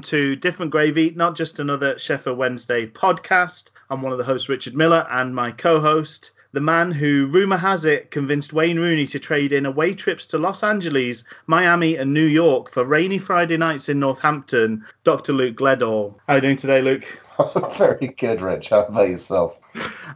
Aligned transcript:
Welcome 0.00 0.18
to 0.18 0.36
Different 0.36 0.72
Gravy, 0.72 1.10
not 1.10 1.36
just 1.36 1.58
another 1.58 1.98
Sheffield 1.98 2.38
Wednesday 2.38 2.86
podcast. 2.86 3.70
I'm 3.90 4.00
one 4.00 4.12
of 4.12 4.18
the 4.18 4.24
hosts, 4.24 4.48
Richard 4.48 4.74
Miller, 4.74 5.06
and 5.10 5.34
my 5.34 5.50
co 5.52 5.78
host, 5.78 6.30
the 6.52 6.60
man 6.62 6.90
who, 6.90 7.26
rumour 7.26 7.58
has 7.58 7.84
it, 7.84 8.10
convinced 8.10 8.54
Wayne 8.54 8.78
Rooney 8.78 9.06
to 9.08 9.18
trade 9.18 9.52
in 9.52 9.66
away 9.66 9.92
trips 9.92 10.24
to 10.28 10.38
Los 10.38 10.62
Angeles, 10.62 11.24
Miami, 11.46 11.96
and 11.96 12.14
New 12.14 12.24
York 12.24 12.70
for 12.70 12.82
rainy 12.82 13.18
Friday 13.18 13.58
nights 13.58 13.90
in 13.90 14.00
Northampton, 14.00 14.86
Dr. 15.04 15.34
Luke 15.34 15.56
Gledall. 15.56 16.14
How 16.26 16.32
are 16.32 16.36
you 16.36 16.40
doing 16.40 16.56
today, 16.56 16.80
Luke? 16.80 17.04
Very 17.76 18.06
good, 18.06 18.40
Rich. 18.40 18.70
How 18.70 18.86
about 18.86 19.10
yourself? 19.10 19.60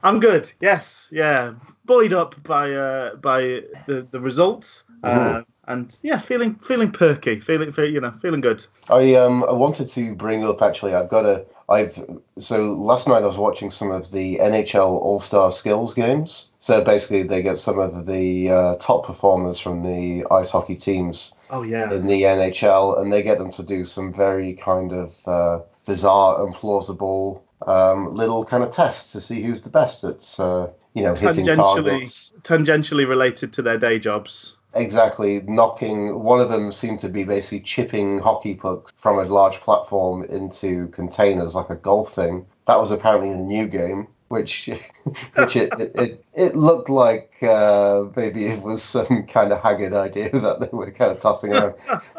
I'm 0.03 0.19
good. 0.19 0.51
Yes, 0.63 1.11
yeah. 1.13 1.53
Buoyed 1.85 2.15
up 2.15 2.43
by 2.43 2.73
uh, 2.73 3.17
by 3.17 3.65
the 3.87 4.09
the 4.11 4.19
results. 4.19 4.85
Uh, 5.03 5.43
and 5.67 5.97
yeah, 6.03 6.19
feeling 6.19 6.57
feeling 6.57 6.91
perky, 6.91 7.41
feeling 7.41 7.73
you 7.77 8.01
know 8.01 8.11
feeling 8.11 8.41
good. 8.41 8.65
I 8.89 9.15
um 9.15 9.45
I 9.45 9.53
wanted 9.53 9.89
to 9.91 10.15
bring 10.15 10.45
up 10.45 10.63
actually. 10.63 10.95
I've 10.95 11.09
got 11.09 11.25
a 11.25 11.47
I've 11.69 11.99
so 12.39 12.73
last 12.75 13.09
night 13.09 13.23
I 13.23 13.27
was 13.27 13.39
watching 13.39 13.71
some 13.71 13.91
of 13.91 14.11
the 14.11 14.39
NHL 14.39 14.87
All 14.87 15.21
Star 15.21 15.51
Skills 15.51 15.95
games. 15.95 16.51
So 16.59 16.85
basically, 16.85 17.25
they 17.25 17.43
get 17.43 17.57
some 17.59 17.79
of 17.79 18.07
the 18.07 18.51
uh, 18.51 18.77
top 18.77 19.07
performers 19.07 19.61
from 19.61 19.83
the 19.83 20.27
ice 20.31 20.51
hockey 20.51 20.77
teams 20.77 21.35
Oh 21.51 21.63
yeah, 21.63 21.91
in 21.93 22.07
the 22.07 22.23
NHL, 22.23 23.01
and 23.01 23.13
they 23.13 23.23
get 23.23 23.39
them 23.39 23.51
to 23.53 23.63
do 23.63 23.85
some 23.85 24.13
very 24.13 24.55
kind 24.55 24.93
of 24.93 25.29
uh, 25.29 25.61
bizarre 25.87 26.45
and 26.45 26.55
plausible 26.55 27.45
um, 27.67 28.15
little 28.15 28.45
kind 28.45 28.63
of 28.63 28.71
tests 28.71 29.13
to 29.13 29.21
see 29.21 29.43
who's 29.43 29.63
the 29.63 29.71
best 29.71 30.05
at 30.05 30.25
uh, 30.39 30.69
you 30.95 31.03
know 31.03 31.15
hitting 31.15 31.45
tangentially 31.45 31.57
targets. 31.57 32.35
tangentially 32.43 33.09
related 33.09 33.55
to 33.55 33.63
their 33.63 33.79
day 33.79 33.99
jobs. 33.99 34.59
Exactly, 34.75 35.41
knocking 35.43 36.23
one 36.23 36.41
of 36.41 36.49
them 36.49 36.73
seemed 36.73 37.01
to 37.01 37.09
be 37.09 37.25
basically 37.25 37.61
chipping 37.61 38.19
hockey 38.19 38.55
pucks 38.55 38.93
from 38.97 39.19
a 39.19 39.25
large 39.25 39.61
platform 39.61 40.25
into 40.25 40.89
containers 40.89 41.55
like 41.55 41.71
a 41.71 41.77
golf 41.77 42.13
thing. 42.13 42.47
That 42.67 42.79
was 42.79 42.91
apparently 42.91 43.31
a 43.31 43.37
new 43.37 43.67
game, 43.69 44.09
which 44.29 44.69
which 45.37 45.57
it 45.57 45.73
it, 45.79 46.25
it, 46.35 46.57
looked 46.57 46.91
like 46.91 47.37
uh, 47.43 48.05
maybe 48.17 48.47
it 48.47 48.63
was 48.63 48.83
some 48.83 49.27
kind 49.27 49.53
of 49.53 49.63
haggard 49.63 49.93
idea 49.93 50.31
that 50.41 50.61
they 50.61 50.69
were 50.73 50.91
kind 50.91 51.13
of 51.13 51.21
tossing 51.21 51.53
around. 51.53 51.75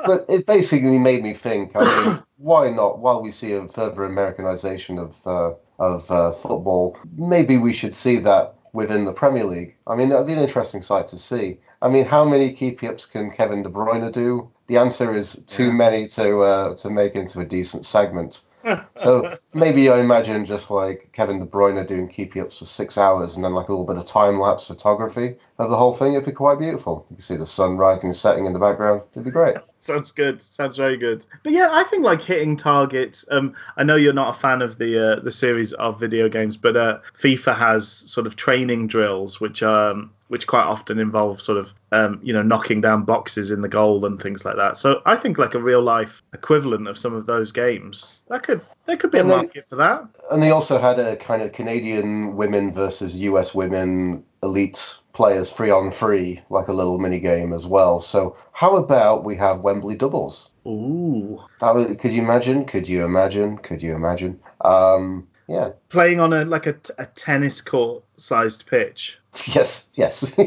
but 0.05 0.25
it 0.29 0.45
basically 0.45 0.97
made 0.97 1.23
me 1.23 1.33
think. 1.33 1.71
I 1.75 2.05
mean, 2.05 2.23
why 2.37 2.69
not? 2.69 2.99
While 2.99 3.21
we 3.21 3.31
see 3.31 3.53
a 3.53 3.67
further 3.67 4.05
Americanization 4.05 4.97
of 4.97 5.27
uh, 5.27 5.53
of 5.77 6.09
uh, 6.09 6.31
football, 6.31 6.97
maybe 7.17 7.57
we 7.57 7.73
should 7.73 7.93
see 7.93 8.17
that 8.19 8.55
within 8.75 9.05
the 9.05 9.13
Premier 9.13 9.45
League. 9.45 9.75
I 9.87 9.95
mean, 9.95 10.09
that'd 10.09 10.27
be 10.27 10.33
an 10.33 10.39
interesting 10.39 10.81
sight 10.81 11.07
to 11.07 11.17
see. 11.17 11.59
I 11.85 11.89
mean, 11.89 12.05
how 12.05 12.25
many 12.25 12.51
keep 12.51 12.81
ups 12.81 13.05
can 13.05 13.29
Kevin 13.29 13.61
De 13.61 13.69
Bruyne 13.69 14.11
do? 14.11 14.49
The 14.65 14.77
answer 14.77 15.13
is 15.13 15.39
too 15.45 15.71
many 15.71 16.07
to 16.07 16.41
uh, 16.41 16.75
to 16.77 16.89
make 16.89 17.13
into 17.13 17.39
a 17.41 17.45
decent 17.45 17.85
segment. 17.85 18.41
So 18.95 19.37
maybe 19.53 19.91
I 19.91 19.99
imagine 19.99 20.43
just 20.43 20.71
like 20.71 21.09
Kevin 21.13 21.39
De 21.39 21.45
Bruyne 21.45 21.85
doing 21.85 22.07
keep 22.07 22.35
ups 22.35 22.57
for 22.57 22.65
six 22.65 22.97
hours 22.97 23.35
and 23.35 23.45
then 23.45 23.53
like 23.53 23.67
a 23.67 23.71
little 23.71 23.85
bit 23.85 23.97
of 23.97 24.07
time 24.07 24.39
lapse 24.39 24.67
photography 24.67 25.35
of 25.59 25.69
the 25.69 25.77
whole 25.77 25.93
thing. 25.93 26.13
It'd 26.13 26.25
be 26.25 26.31
quite 26.31 26.57
beautiful. 26.57 27.05
You 27.11 27.17
can 27.17 27.21
see 27.21 27.35
the 27.35 27.45
sun 27.45 27.77
rising 27.77 28.05
and 28.05 28.15
setting 28.15 28.47
in 28.47 28.53
the 28.53 28.59
background. 28.59 29.03
It'd 29.11 29.23
be 29.23 29.29
great. 29.29 29.57
Sounds 29.79 30.11
good. 30.11 30.41
Sounds 30.41 30.77
very 30.77 30.97
good. 30.97 31.23
But 31.43 31.51
yeah, 31.51 31.69
I 31.71 31.83
think 31.83 32.03
like 32.03 32.23
hitting 32.23 32.57
targets. 32.57 33.23
Um, 33.29 33.53
I 33.77 33.83
know 33.83 33.97
you're 33.97 34.13
not 34.13 34.35
a 34.35 34.39
fan 34.39 34.63
of 34.63 34.79
the 34.79 35.11
uh, 35.11 35.19
the 35.19 35.29
series 35.29 35.73
of 35.73 35.99
video 35.99 36.27
games, 36.27 36.57
but 36.57 36.75
uh, 36.75 36.99
FIFA 37.19 37.55
has 37.55 37.87
sort 37.87 38.25
of 38.25 38.35
training 38.35 38.87
drills, 38.87 39.39
which 39.39 39.61
um 39.61 40.14
which 40.27 40.47
quite 40.47 40.63
often 40.63 40.97
involve 40.99 41.41
sort 41.41 41.57
of 41.57 41.73
um, 41.91 42.19
you 42.23 42.33
know 42.33 42.41
knocking 42.41 42.81
down 42.81 43.03
boxes 43.03 43.51
in 43.51 43.61
the 43.61 43.67
goal 43.69 44.05
and 44.05 44.21
things 44.21 44.43
like 44.45 44.55
that. 44.57 44.77
So 44.77 45.01
I 45.05 45.15
think 45.15 45.37
like 45.37 45.53
a 45.55 45.61
real 45.61 45.81
life 45.81 46.21
equivalent 46.33 46.87
of 46.87 46.97
some 46.97 47.13
of 47.13 47.25
those 47.25 47.51
games 47.51 48.23
that 48.29 48.43
could 48.43 48.61
there 48.85 48.97
could 48.97 49.11
be 49.11 49.17
a 49.19 49.21
And 49.21 49.29
they- 49.29 49.35
market 49.35 49.65
for 49.67 49.75
that. 49.77 50.07
And 50.31 50.41
they 50.41 50.51
also 50.51 50.79
had 50.79 50.99
a 50.99 51.15
kind 51.17 51.41
of 51.41 51.51
Canadian 51.51 52.35
women 52.35 52.73
versus 52.73 53.21
US 53.21 53.53
women 53.53 54.23
elite 54.41 54.97
players 55.13 55.49
free 55.49 55.69
on 55.71 55.91
free, 55.91 56.41
like 56.49 56.67
a 56.67 56.73
little 56.73 56.97
mini 56.99 57.19
game 57.19 57.53
as 57.53 57.65
well. 57.65 57.99
So 57.99 58.35
how 58.51 58.75
about 58.75 59.23
we 59.23 59.35
have 59.37 59.59
Wembley 59.61 59.95
doubles? 59.95 60.51
Ooh, 60.67 61.39
That 61.61 61.73
would, 61.75 61.99
could 61.99 62.11
you 62.11 62.21
imagine? 62.23 62.65
Could 62.65 62.89
you 62.89 63.05
imagine? 63.05 63.57
Could 63.57 63.81
you 63.83 63.93
imagine? 63.95 64.39
Um, 64.61 65.27
yeah. 65.47 65.71
playing 65.89 66.19
on 66.19 66.33
a 66.33 66.45
like 66.45 66.67
a, 66.67 66.75
a 66.97 67.05
tennis 67.05 67.61
court 67.61 68.03
sized 68.17 68.65
pitch. 68.67 69.19
Yes. 69.53 69.89
Yes. 69.95 70.33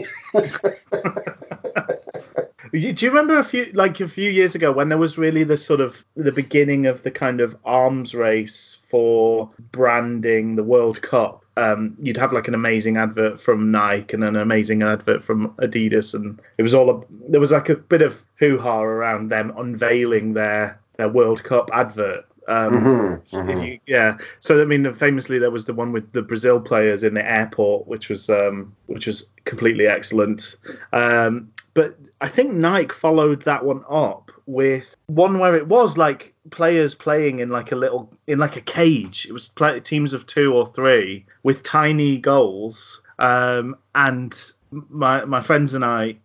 Do 2.73 2.79
you 2.79 3.09
remember 3.09 3.39
a 3.39 3.45
few 3.45 3.67
like 3.73 4.01
a 4.01 4.09
few 4.09 4.31
years 4.31 4.55
ago 4.55 4.73
when 4.73 4.89
there 4.89 4.99
was 4.99 5.17
really 5.17 5.45
the 5.45 5.57
sort 5.57 5.81
of 5.81 6.05
the 6.17 6.33
beginning 6.33 6.87
of 6.87 7.03
the 7.03 7.11
kind 7.11 7.41
of 7.41 7.57
arms 7.65 8.15
race 8.15 8.79
for 8.89 9.51
branding 9.73 10.57
the 10.57 10.65
World 10.65 11.01
Cup? 11.01 11.45
Um, 11.57 11.97
you'd 12.01 12.19
have 12.19 12.33
like 12.33 12.47
an 12.47 12.55
amazing 12.55 12.97
advert 12.97 13.41
from 13.41 13.71
Nike 13.71 14.15
and 14.15 14.25
an 14.25 14.37
amazing 14.37 14.83
advert 14.83 15.23
from 15.23 15.51
Adidas, 15.55 16.15
and 16.15 16.41
it 16.59 16.63
was 16.63 16.75
all 16.75 16.91
a, 16.91 17.03
there 17.31 17.41
was 17.41 17.53
like 17.53 17.69
a 17.69 17.77
bit 17.77 18.03
of 18.03 18.23
hoo 18.39 18.59
ha 18.59 18.83
around 18.83 19.29
them 19.29 19.53
unveiling 19.57 20.35
their 20.35 20.79
their 20.97 21.09
World 21.09 21.43
Cup 21.45 21.71
advert. 21.73 22.27
Um, 22.49 22.73
Mhm, 22.73 23.49
if 23.51 23.59
mhm. 23.59 23.67
you, 23.67 23.79
yeah. 23.87 24.17
So 24.41 24.61
I 24.61 24.65
mean, 24.65 24.91
famously 24.95 25.39
there 25.39 25.51
was 25.51 25.67
the 25.67 25.75
one 25.75 25.93
with 25.93 26.13
the 26.13 26.23
Brazil 26.23 26.61
players 26.61 27.05
in 27.05 27.15
the 27.15 27.31
airport, 27.31 27.87
which 27.87 28.09
was 28.09 28.31
um, 28.31 28.75
which 28.87 29.07
was 29.07 29.31
completely 29.45 29.87
excellent. 29.87 30.57
Um, 30.93 31.51
but 31.75 31.97
I 32.21 32.29
think 32.29 32.53
Nike 32.55 32.93
followed 32.93 33.43
that 33.43 33.65
one 33.65 33.85
up 33.89 34.31
with 34.47 34.97
one 35.07 35.39
where 35.39 35.55
it 35.55 35.69
was 35.69 35.99
like 35.99 36.35
players 36.51 36.95
playing 36.95 37.41
in 37.41 37.51
like 37.51 37.71
a 37.71 37.77
little 37.77 38.11
in 38.27 38.39
like 38.39 38.57
a 38.57 38.63
cage. 38.63 39.27
It 39.29 39.33
was 39.33 39.51
play, 39.51 39.79
teams 39.81 40.15
of 40.15 40.27
two 40.27 40.55
or 40.55 40.67
three 40.67 41.27
with 41.43 41.63
tiny 41.63 42.19
goals. 42.19 43.03
Um, 43.19 43.77
and 43.95 44.35
my 44.71 45.25
my 45.27 45.43
friends 45.43 45.75
and 45.75 45.85
I 45.85 46.17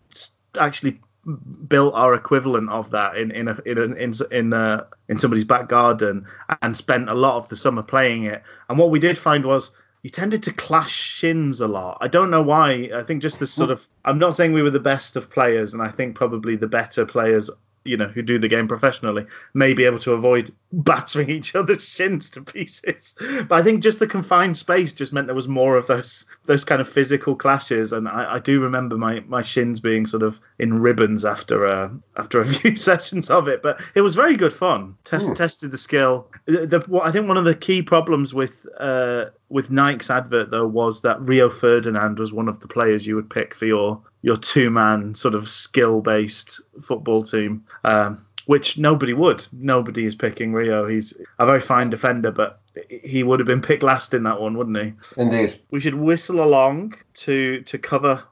actually 0.57 1.00
built 1.67 1.94
our 1.95 2.13
equivalent 2.13 2.69
of 2.69 2.91
that 2.91 3.16
in 3.17 3.31
in 3.31 3.47
a, 3.47 3.57
in 3.66 3.78
a, 3.78 3.84
in 3.84 4.13
in, 4.31 4.53
uh, 4.53 4.85
in 5.07 5.17
somebody's 5.17 5.45
back 5.45 5.69
garden 5.69 6.25
and 6.61 6.78
spent 6.78 7.09
a 7.09 7.13
lot 7.13 7.38
of 7.38 7.47
the 7.50 7.56
summer 7.56 7.84
playing 7.84 8.25
it. 8.25 8.44
And 8.69 8.78
what 8.78 8.89
we 8.89 9.00
did 9.00 9.17
find 9.17 9.45
was 9.45 9.72
you 10.03 10.09
tended 10.09 10.44
to 10.44 10.53
clash 10.53 10.91
shins 10.91 11.61
a 11.61 11.67
lot. 11.67 11.97
I 12.01 12.09
don't 12.09 12.29
know 12.29 12.41
why. 12.41 12.89
I 12.94 13.03
think 13.03 13.22
just 13.22 13.39
this 13.39 13.53
sort 13.53 13.72
of. 13.72 13.88
I'm 14.03 14.19
not 14.19 14.35
saying 14.35 14.51
we 14.51 14.61
were 14.61 14.69
the 14.69 14.79
best 14.79 15.16
of 15.16 15.29
players, 15.29 15.73
and 15.73 15.81
I 15.81 15.89
think 15.89 16.16
probably 16.16 16.57
the 16.57 16.67
better 16.67 17.06
players. 17.06 17.50
You 17.85 17.97
know, 17.97 18.07
who 18.07 18.21
do 18.21 18.39
the 18.39 18.47
game 18.47 18.67
professionally 18.67 19.25
may 19.53 19.73
be 19.73 19.85
able 19.85 19.99
to 19.99 20.13
avoid 20.13 20.51
battering 20.71 21.29
each 21.29 21.55
other's 21.55 21.88
shins 21.88 22.29
to 22.31 22.41
pieces. 22.41 23.16
But 23.47 23.51
I 23.51 23.63
think 23.63 23.83
just 23.83 23.99
the 23.99 24.07
confined 24.07 24.57
space 24.57 24.94
just 24.94 25.13
meant 25.13 25.27
there 25.27 25.35
was 25.35 25.47
more 25.47 25.75
of 25.75 25.88
those 25.88 26.25
those 26.45 26.63
kind 26.63 26.81
of 26.81 26.88
physical 26.88 27.35
clashes, 27.35 27.93
and 27.93 28.07
I, 28.07 28.35
I 28.35 28.39
do 28.39 28.61
remember 28.61 28.97
my, 28.97 29.22
my 29.22 29.41
shins 29.41 29.79
being 29.79 30.05
sort 30.05 30.23
of 30.23 30.39
in 30.59 30.79
ribbons 30.79 31.25
after 31.25 31.66
a 31.66 31.91
after 32.17 32.41
a 32.41 32.45
few 32.53 32.75
sessions 32.75 33.29
of 33.29 33.47
it. 33.47 33.61
But 33.61 33.81
it 33.95 34.01
was 34.01 34.16
very 34.16 34.35
good 34.35 34.53
fun. 34.53 34.97
Test. 35.03 35.35
Tested 35.35 35.72
the 35.72 35.77
skill. 35.77 36.29
The, 36.45 36.66
the, 36.66 36.79
what 36.88 37.05
I 37.05 37.11
think 37.11 37.27
one 37.27 37.38
of 37.38 37.45
the 37.45 37.55
key 37.55 37.81
problems 37.81 38.33
with 38.33 38.66
uh, 38.79 39.25
with 39.49 39.69
Nike's 39.69 40.09
advert 40.09 40.51
though 40.51 40.67
was 40.67 41.01
that 41.01 41.21
Rio 41.21 41.49
Ferdinand 41.49 42.19
was 42.19 42.34
one 42.34 42.47
of 42.47 42.59
the 42.59 42.67
players 42.67 43.05
you 43.05 43.16
would 43.16 43.29
pick 43.29 43.53
for 43.55 43.66
your 43.66 44.01
your 44.22 44.37
two 44.37 44.69
man 44.69 45.16
sort 45.16 45.35
of 45.35 45.49
skill 45.49 46.01
based 46.01 46.61
football 46.81 47.23
team. 47.23 47.63
Um, 47.84 48.25
which 48.45 48.78
nobody 48.78 49.13
would. 49.13 49.47
Nobody 49.53 50.05
is 50.05 50.16
picking 50.16 50.51
Rio. 50.53 50.85
He's 50.85 51.13
a 51.40 51.45
very 51.45 51.61
fine 51.61 51.90
defender, 51.90 52.29
but 52.29 52.59
he 52.90 53.23
would 53.23 53.40
have 53.40 53.47
been 53.47 53.61
picked 53.61 53.84
last 53.84 54.13
in 54.13 54.23
that 54.23 54.41
one, 54.41 54.57
wouldn't 54.57 54.78
he? 54.78 54.93
Indeed. 55.17 55.59
We 55.72 55.79
should 55.79 55.96
whistle 55.96 56.43
along 56.43 56.96
to 57.16 57.61
to 57.61 57.78
cover 57.78 58.23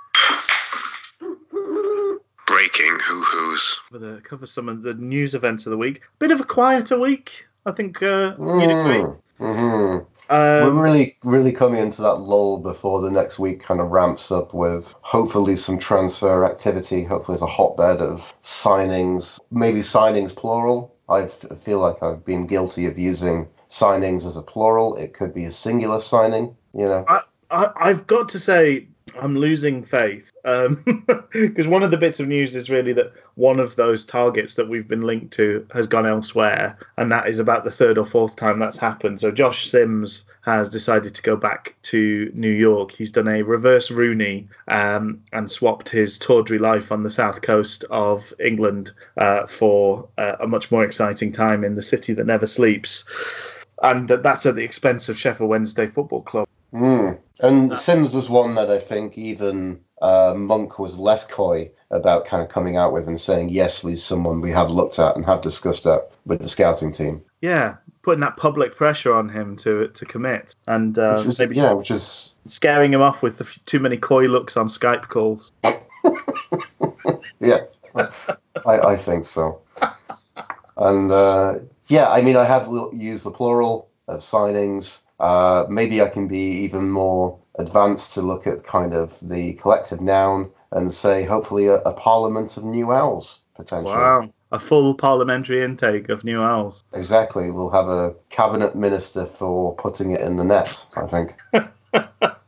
Breaking 2.45 2.99
hoo 2.99 3.21
hoos. 3.21 3.79
cover 4.23 4.45
some 4.45 4.67
of 4.67 4.83
the 4.83 4.93
news 4.93 5.33
events 5.35 5.65
of 5.65 5.71
the 5.71 5.77
week. 5.77 6.01
Bit 6.19 6.31
of 6.31 6.41
a 6.41 6.43
quieter 6.43 6.99
week, 6.99 7.47
I 7.65 7.71
think. 7.71 8.03
Uh, 8.03 8.35
you'd 8.37 8.69
agree. 8.69 9.05
Hmm 9.41 9.97
Um, 10.29 10.75
We're 10.77 10.83
really, 10.83 11.17
really 11.23 11.51
coming 11.51 11.81
into 11.81 12.03
that 12.03 12.15
lull 12.15 12.59
before 12.59 13.01
the 13.01 13.09
next 13.09 13.39
week 13.39 13.63
kind 13.63 13.81
of 13.81 13.89
ramps 13.89 14.31
up 14.31 14.53
with 14.53 14.95
hopefully 15.01 15.55
some 15.55 15.79
transfer 15.79 16.45
activity. 16.45 17.03
Hopefully, 17.03 17.35
there's 17.35 17.41
a 17.41 17.47
hotbed 17.47 18.01
of 18.01 18.33
signings, 18.43 19.39
maybe 19.49 19.79
signings 19.79 20.35
plural. 20.35 20.95
I 21.09 21.25
feel 21.27 21.79
like 21.79 22.03
I've 22.03 22.23
been 22.23 22.45
guilty 22.47 22.85
of 22.85 22.99
using 22.99 23.47
signings 23.67 24.25
as 24.25 24.37
a 24.37 24.43
plural. 24.43 24.95
It 24.95 25.13
could 25.13 25.33
be 25.33 25.45
a 25.45 25.51
singular 25.51 25.99
signing, 25.99 26.55
you 26.73 26.85
know. 26.85 27.03
I, 27.07 27.71
I've 27.75 28.05
got 28.07 28.29
to 28.29 28.39
say, 28.39 28.87
I'm 29.19 29.35
losing 29.35 29.83
faith 29.83 30.30
because 31.31 31.67
one 31.67 31.83
of 31.83 31.91
the 31.91 31.97
bits 31.97 32.19
of 32.19 32.27
news 32.27 32.55
is 32.55 32.69
really 32.69 32.93
that 32.93 33.13
one 33.35 33.59
of 33.59 33.75
those 33.75 34.05
targets 34.05 34.55
that 34.55 34.67
we've 34.67 34.87
been 34.87 35.01
linked 35.01 35.33
to 35.33 35.65
has 35.71 35.87
gone 35.87 36.05
elsewhere, 36.05 36.77
and 36.97 37.11
that 37.11 37.27
is 37.27 37.39
about 37.39 37.63
the 37.63 37.71
third 37.71 37.97
or 37.97 38.05
fourth 38.05 38.35
time 38.35 38.59
that's 38.59 38.77
happened. 38.77 39.19
So 39.19 39.31
Josh 39.31 39.69
Sims 39.69 40.25
has 40.41 40.69
decided 40.69 41.13
to 41.15 41.21
go 41.21 41.35
back 41.35 41.75
to 41.83 42.31
New 42.33 42.51
York. 42.51 42.91
He's 42.91 43.11
done 43.11 43.27
a 43.27 43.43
reverse 43.43 43.91
Rooney 43.91 44.47
um, 44.67 45.21
and 45.31 45.49
swapped 45.49 45.89
his 45.89 46.17
tawdry 46.17 46.57
life 46.57 46.91
on 46.91 47.03
the 47.03 47.11
south 47.11 47.41
coast 47.41 47.85
of 47.91 48.33
England 48.39 48.91
uh, 49.17 49.45
for 49.45 50.09
uh, 50.17 50.37
a 50.39 50.47
much 50.47 50.71
more 50.71 50.83
exciting 50.83 51.31
time 51.31 51.63
in 51.63 51.75
the 51.75 51.81
city 51.81 52.13
that 52.13 52.25
never 52.25 52.45
sleeps. 52.45 53.05
And 53.81 54.07
that's 54.07 54.45
at 54.45 54.55
the 54.55 54.63
expense 54.63 55.09
of 55.09 55.17
Sheffield 55.17 55.49
Wednesday 55.49 55.87
Football 55.87 56.21
Club. 56.21 56.47
Mm. 56.73 57.19
And 57.39 57.73
Sims 57.73 58.13
was 58.13 58.29
one 58.29 58.55
that 58.55 58.69
I 58.69 58.79
think 58.79 59.17
even 59.17 59.81
uh, 60.01 60.33
Monk 60.35 60.77
was 60.79 60.97
less 60.97 61.25
coy 61.25 61.71
about 61.89 62.25
kind 62.25 62.43
of 62.43 62.49
coming 62.49 62.77
out 62.77 62.93
with 62.93 63.07
and 63.07 63.19
saying, 63.19 63.49
yes, 63.49 63.81
he's 63.81 64.03
someone 64.03 64.41
we 64.41 64.51
have 64.51 64.69
looked 64.69 64.99
at 64.99 65.15
and 65.15 65.25
have 65.25 65.41
discussed 65.41 65.83
that 65.85 66.09
with 66.25 66.41
the 66.41 66.47
scouting 66.47 66.91
team. 66.91 67.23
Yeah, 67.41 67.77
putting 68.01 68.21
that 68.21 68.37
public 68.37 68.75
pressure 68.75 69.13
on 69.13 69.29
him 69.29 69.55
to 69.57 69.87
to 69.89 70.05
commit 70.05 70.53
and 70.67 70.97
uh, 70.97 71.15
which 71.15 71.25
was, 71.25 71.39
maybe 71.39 71.55
yeah, 71.55 71.73
which 71.73 71.91
is 71.91 72.33
scaring 72.47 72.93
him 72.93 73.01
off 73.01 73.21
with 73.21 73.37
the 73.37 73.43
f- 73.43 73.59
too 73.65 73.79
many 73.79 73.97
coy 73.97 74.27
looks 74.27 74.57
on 74.57 74.67
Skype 74.67 75.07
calls. 75.07 75.51
yeah, 77.39 77.59
I, 78.65 78.79
I 78.79 78.97
think 78.97 79.25
so. 79.25 79.61
And 80.77 81.11
uh, 81.11 81.59
yeah, 81.87 82.09
I 82.09 82.21
mean, 82.21 82.37
I 82.37 82.45
have 82.45 82.69
used 82.93 83.23
the 83.23 83.31
plural 83.31 83.89
of 84.07 84.21
signings. 84.21 85.00
Uh, 85.21 85.67
maybe 85.69 86.01
I 86.01 86.09
can 86.09 86.27
be 86.27 86.63
even 86.63 86.89
more 86.89 87.37
advanced 87.59 88.15
to 88.15 88.23
look 88.23 88.47
at 88.47 88.63
kind 88.63 88.95
of 88.95 89.19
the 89.21 89.53
collective 89.53 90.01
noun 90.01 90.49
and 90.71 90.91
say, 90.91 91.25
hopefully, 91.25 91.67
a, 91.67 91.75
a 91.75 91.93
parliament 91.93 92.57
of 92.57 92.65
new 92.65 92.91
owls 92.91 93.41
potentially. 93.55 93.93
Wow, 93.93 94.33
a 94.51 94.57
full 94.57 94.95
parliamentary 94.95 95.63
intake 95.63 96.09
of 96.09 96.23
new 96.23 96.41
owls. 96.41 96.83
Exactly. 96.93 97.51
We'll 97.51 97.69
have 97.69 97.87
a 97.87 98.15
cabinet 98.31 98.75
minister 98.75 99.27
for 99.27 99.75
putting 99.75 100.09
it 100.09 100.21
in 100.21 100.37
the 100.37 100.43
net. 100.43 100.83
I 100.95 101.05
think. 101.05 101.35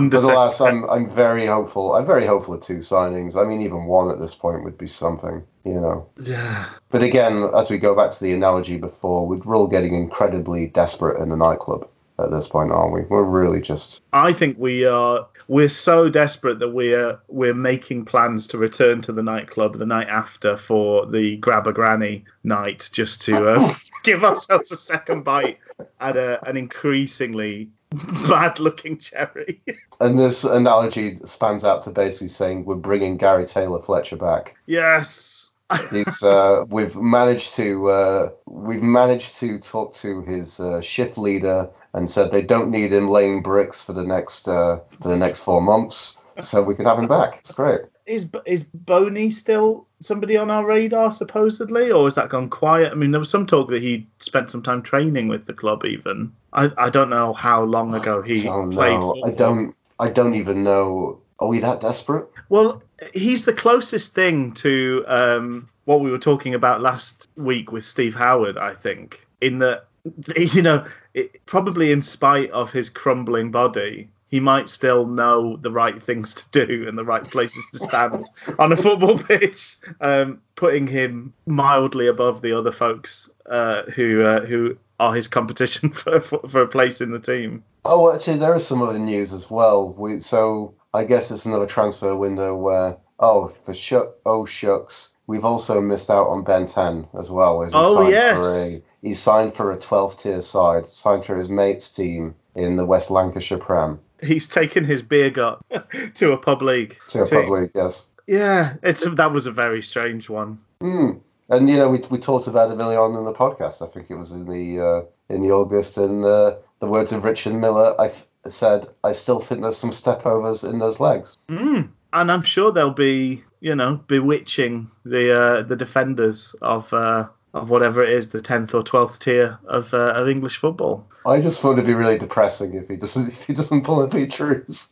Nevertheless, 0.00 0.60
I'm 0.60 0.88
I'm 0.88 1.08
very 1.08 1.46
hopeful. 1.46 1.94
I'm 1.94 2.06
very 2.06 2.26
hopeful 2.26 2.54
of 2.54 2.60
two 2.60 2.78
signings. 2.78 3.36
I 3.36 3.48
mean, 3.48 3.62
even 3.62 3.84
one 3.84 4.10
at 4.10 4.20
this 4.20 4.34
point 4.34 4.64
would 4.64 4.78
be 4.78 4.88
something, 4.88 5.44
you 5.64 5.80
know. 5.80 6.08
Yeah. 6.20 6.66
But 6.90 7.02
again, 7.02 7.50
as 7.54 7.70
we 7.70 7.78
go 7.78 7.94
back 7.94 8.10
to 8.12 8.24
the 8.24 8.32
analogy 8.32 8.78
before, 8.78 9.26
we're 9.26 9.56
all 9.56 9.66
getting 9.66 9.94
incredibly 9.94 10.66
desperate 10.66 11.20
in 11.20 11.28
the 11.28 11.36
nightclub 11.36 11.88
at 12.18 12.30
this 12.30 12.48
point, 12.48 12.72
aren't 12.72 12.92
we? 12.92 13.02
We're 13.02 13.22
really 13.22 13.60
just. 13.60 14.02
I 14.12 14.32
think 14.32 14.58
we 14.58 14.86
are. 14.86 15.26
We're 15.48 15.68
so 15.68 16.08
desperate 16.08 16.58
that 16.60 16.70
we're 16.70 17.20
we're 17.28 17.54
making 17.54 18.06
plans 18.06 18.48
to 18.48 18.58
return 18.58 19.02
to 19.02 19.12
the 19.12 19.22
nightclub 19.22 19.76
the 19.76 19.86
night 19.86 20.08
after 20.08 20.56
for 20.56 21.06
the 21.06 21.36
grab 21.36 21.66
a 21.66 21.72
granny 21.72 22.24
night, 22.42 22.88
just 22.92 23.22
to 23.22 23.46
uh, 23.48 23.74
give 24.02 24.24
ourselves 24.24 24.72
a 24.72 24.76
second 24.76 25.24
bite 25.24 25.58
at 26.00 26.16
a, 26.16 26.46
an 26.48 26.56
increasingly 26.56 27.70
bad 28.28 28.58
looking 28.58 28.98
cherry. 28.98 29.62
and 30.00 30.18
this 30.18 30.44
analogy 30.44 31.18
spans 31.24 31.64
out 31.64 31.82
to 31.82 31.90
basically 31.90 32.28
saying 32.28 32.64
we're 32.64 32.76
bringing 32.76 33.16
Gary 33.16 33.46
Taylor 33.46 33.80
Fletcher 33.80 34.16
back. 34.16 34.56
Yes. 34.66 35.50
He's 35.90 36.22
uh, 36.22 36.64
we've 36.68 36.94
managed 36.94 37.56
to 37.56 37.88
uh, 37.88 38.28
we've 38.46 38.82
managed 38.82 39.40
to 39.40 39.58
talk 39.58 39.94
to 39.94 40.22
his 40.22 40.60
uh, 40.60 40.80
shift 40.80 41.18
leader 41.18 41.70
and 41.92 42.08
said 42.08 42.30
they 42.30 42.42
don't 42.42 42.70
need 42.70 42.92
him 42.92 43.08
laying 43.08 43.42
bricks 43.42 43.82
for 43.82 43.92
the 43.92 44.04
next 44.04 44.46
uh, 44.46 44.78
for 45.00 45.08
the 45.08 45.16
next 45.16 45.40
four 45.40 45.60
months, 45.60 46.22
so 46.40 46.62
we 46.62 46.76
can 46.76 46.84
have 46.84 47.00
him 47.00 47.08
back. 47.08 47.38
It's 47.40 47.52
great. 47.52 47.80
Is 48.06 48.30
is 48.44 48.64
Bony 48.64 49.30
still 49.30 49.86
somebody 50.00 50.36
on 50.36 50.50
our 50.50 50.64
radar 50.64 51.10
supposedly, 51.10 51.90
or 51.90 52.04
has 52.04 52.14
that 52.14 52.28
gone 52.28 52.48
quiet? 52.48 52.92
I 52.92 52.94
mean, 52.94 53.10
there 53.10 53.18
was 53.18 53.30
some 53.30 53.46
talk 53.46 53.68
that 53.68 53.82
he 53.82 54.06
spent 54.20 54.50
some 54.50 54.62
time 54.62 54.82
training 54.82 55.28
with 55.28 55.46
the 55.46 55.52
club. 55.52 55.84
Even 55.84 56.32
I, 56.52 56.70
I 56.78 56.90
don't 56.90 57.10
know 57.10 57.32
how 57.32 57.64
long 57.64 57.94
ago 57.94 58.22
he 58.22 58.42
played. 58.42 59.00
no, 59.00 59.22
I 59.24 59.30
don't 59.30 59.74
I 59.98 60.08
don't 60.08 60.34
even 60.34 60.62
know. 60.62 61.20
Are 61.38 61.48
we 61.48 61.58
that 61.60 61.80
desperate? 61.80 62.28
Well, 62.48 62.82
he's 63.12 63.44
the 63.44 63.52
closest 63.52 64.14
thing 64.14 64.52
to 64.54 65.04
um, 65.06 65.68
what 65.84 66.00
we 66.00 66.10
were 66.10 66.18
talking 66.18 66.54
about 66.54 66.80
last 66.80 67.28
week 67.36 67.72
with 67.72 67.84
Steve 67.84 68.14
Howard, 68.14 68.56
I 68.56 68.74
think, 68.74 69.26
in 69.40 69.58
that, 69.58 69.86
you 70.36 70.62
know, 70.62 70.86
it, 71.14 71.44
probably 71.46 71.92
in 71.92 72.02
spite 72.02 72.50
of 72.50 72.72
his 72.72 72.88
crumbling 72.88 73.50
body, 73.50 74.08
he 74.28 74.40
might 74.40 74.68
still 74.68 75.06
know 75.06 75.56
the 75.56 75.70
right 75.70 76.02
things 76.02 76.34
to 76.34 76.66
do 76.66 76.88
and 76.88 76.98
the 76.98 77.04
right 77.04 77.24
places 77.24 77.66
to 77.72 77.78
stand 77.78 78.24
on 78.58 78.72
a 78.72 78.76
football 78.76 79.18
pitch, 79.22 79.76
um, 80.00 80.40
putting 80.56 80.86
him 80.86 81.32
mildly 81.46 82.08
above 82.08 82.42
the 82.42 82.52
other 82.58 82.72
folks 82.72 83.30
uh, 83.46 83.82
who 83.82 84.22
uh, 84.22 84.44
who 84.44 84.76
are 84.98 85.14
his 85.14 85.28
competition 85.28 85.90
for, 85.92 86.20
for, 86.20 86.48
for 86.48 86.62
a 86.62 86.68
place 86.68 87.00
in 87.00 87.12
the 87.12 87.20
team. 87.20 87.62
Oh, 87.84 88.12
actually, 88.12 88.38
there 88.38 88.54
is 88.56 88.66
some 88.66 88.82
other 88.82 88.98
news 88.98 89.32
as 89.32 89.50
well. 89.50 89.92
We 89.96 90.18
so 90.18 90.74
I 90.92 91.04
guess 91.04 91.30
it's 91.30 91.46
another 91.46 91.66
transfer 91.66 92.16
window 92.16 92.56
where 92.56 92.96
oh 93.20 93.48
for 93.48 93.74
shuck 93.74 94.16
oh 94.26 94.44
shucks 94.44 95.12
we've 95.26 95.44
also 95.44 95.80
missed 95.80 96.10
out 96.10 96.28
on 96.28 96.42
Ben 96.44 96.66
Ten 96.66 97.06
as 97.18 97.30
well. 97.30 97.62
As 97.62 97.72
he 97.72 97.78
Oh, 97.78 97.94
signed 97.94 98.12
yes. 98.12 98.36
for 98.36 98.76
a 98.76 98.82
he 99.06 99.14
signed 99.14 99.54
for 99.54 99.70
a 99.70 99.76
12th 99.76 100.22
tier 100.22 100.40
side, 100.40 100.88
signed 100.88 101.24
for 101.24 101.36
his 101.36 101.48
mate's 101.48 101.94
team 101.94 102.34
in 102.56 102.74
the 102.76 102.84
West 102.84 103.08
Lancashire 103.10 103.58
Prem 103.58 104.00
He's 104.22 104.48
taken 104.48 104.84
his 104.84 105.02
beer 105.02 105.30
gut 105.30 105.60
to 106.14 106.32
a 106.32 106.38
pub 106.38 106.62
league. 106.62 106.96
to 107.08 107.22
a 107.22 107.26
team. 107.26 107.42
pub 107.42 107.50
league. 107.50 107.70
Yes. 107.74 108.06
Yeah, 108.26 108.74
it's 108.82 109.04
that 109.08 109.32
was 109.32 109.46
a 109.46 109.52
very 109.52 109.82
strange 109.82 110.28
one. 110.28 110.58
Mm. 110.82 111.20
And 111.48 111.68
you 111.68 111.76
know, 111.76 111.90
we, 111.90 112.00
we 112.10 112.18
talked 112.18 112.48
about 112.48 112.70
it 112.70 112.82
early 112.82 112.96
on 112.96 113.16
in 113.16 113.24
the 113.24 113.32
podcast. 113.32 113.82
I 113.82 113.86
think 113.86 114.10
it 114.10 114.16
was 114.16 114.32
in 114.32 114.46
the 114.46 114.84
uh, 114.84 115.32
in 115.32 115.42
the 115.42 115.52
August, 115.52 115.96
and 115.96 116.24
uh, 116.24 116.56
the 116.80 116.88
words 116.88 117.12
of 117.12 117.22
Richard 117.22 117.54
Miller. 117.54 117.94
I 118.00 118.06
f- 118.06 118.26
said, 118.48 118.86
I 119.04 119.12
still 119.12 119.40
think 119.40 119.62
there's 119.62 119.76
some 119.76 119.90
stepovers 119.90 120.68
in 120.68 120.78
those 120.78 120.98
legs. 121.00 121.38
Mm. 121.48 121.90
And 122.12 122.32
I'm 122.32 122.42
sure 122.42 122.72
they'll 122.72 122.90
be, 122.90 123.42
you 123.60 123.74
know, 123.76 123.96
bewitching 124.08 124.88
the 125.04 125.32
uh, 125.38 125.62
the 125.62 125.76
defenders 125.76 126.56
of 126.60 126.92
uh, 126.92 127.28
of 127.56 127.70
whatever 127.70 128.02
it 128.02 128.10
is, 128.10 128.28
the 128.28 128.40
tenth 128.40 128.74
or 128.74 128.82
twelfth 128.82 129.18
tier 129.18 129.58
of 129.66 129.92
uh, 129.94 130.12
of 130.14 130.28
English 130.28 130.58
football. 130.58 131.08
I 131.24 131.40
just 131.40 131.60
thought 131.60 131.72
it'd 131.72 131.86
be 131.86 131.94
really 131.94 132.18
depressing 132.18 132.74
if 132.74 132.88
he 132.88 132.96
doesn't 132.96 133.28
if 133.28 133.46
he 133.46 133.54
doesn't 133.54 133.84
pull 133.84 134.02
a 134.02 134.08
Pete 134.08 134.30
Trues. 134.30 134.90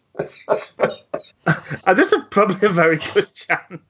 And 1.86 1.98
this 1.98 2.12
is 2.12 2.22
probably 2.30 2.66
a 2.66 2.72
very 2.72 2.98
good 3.12 3.32
chance. 3.34 3.82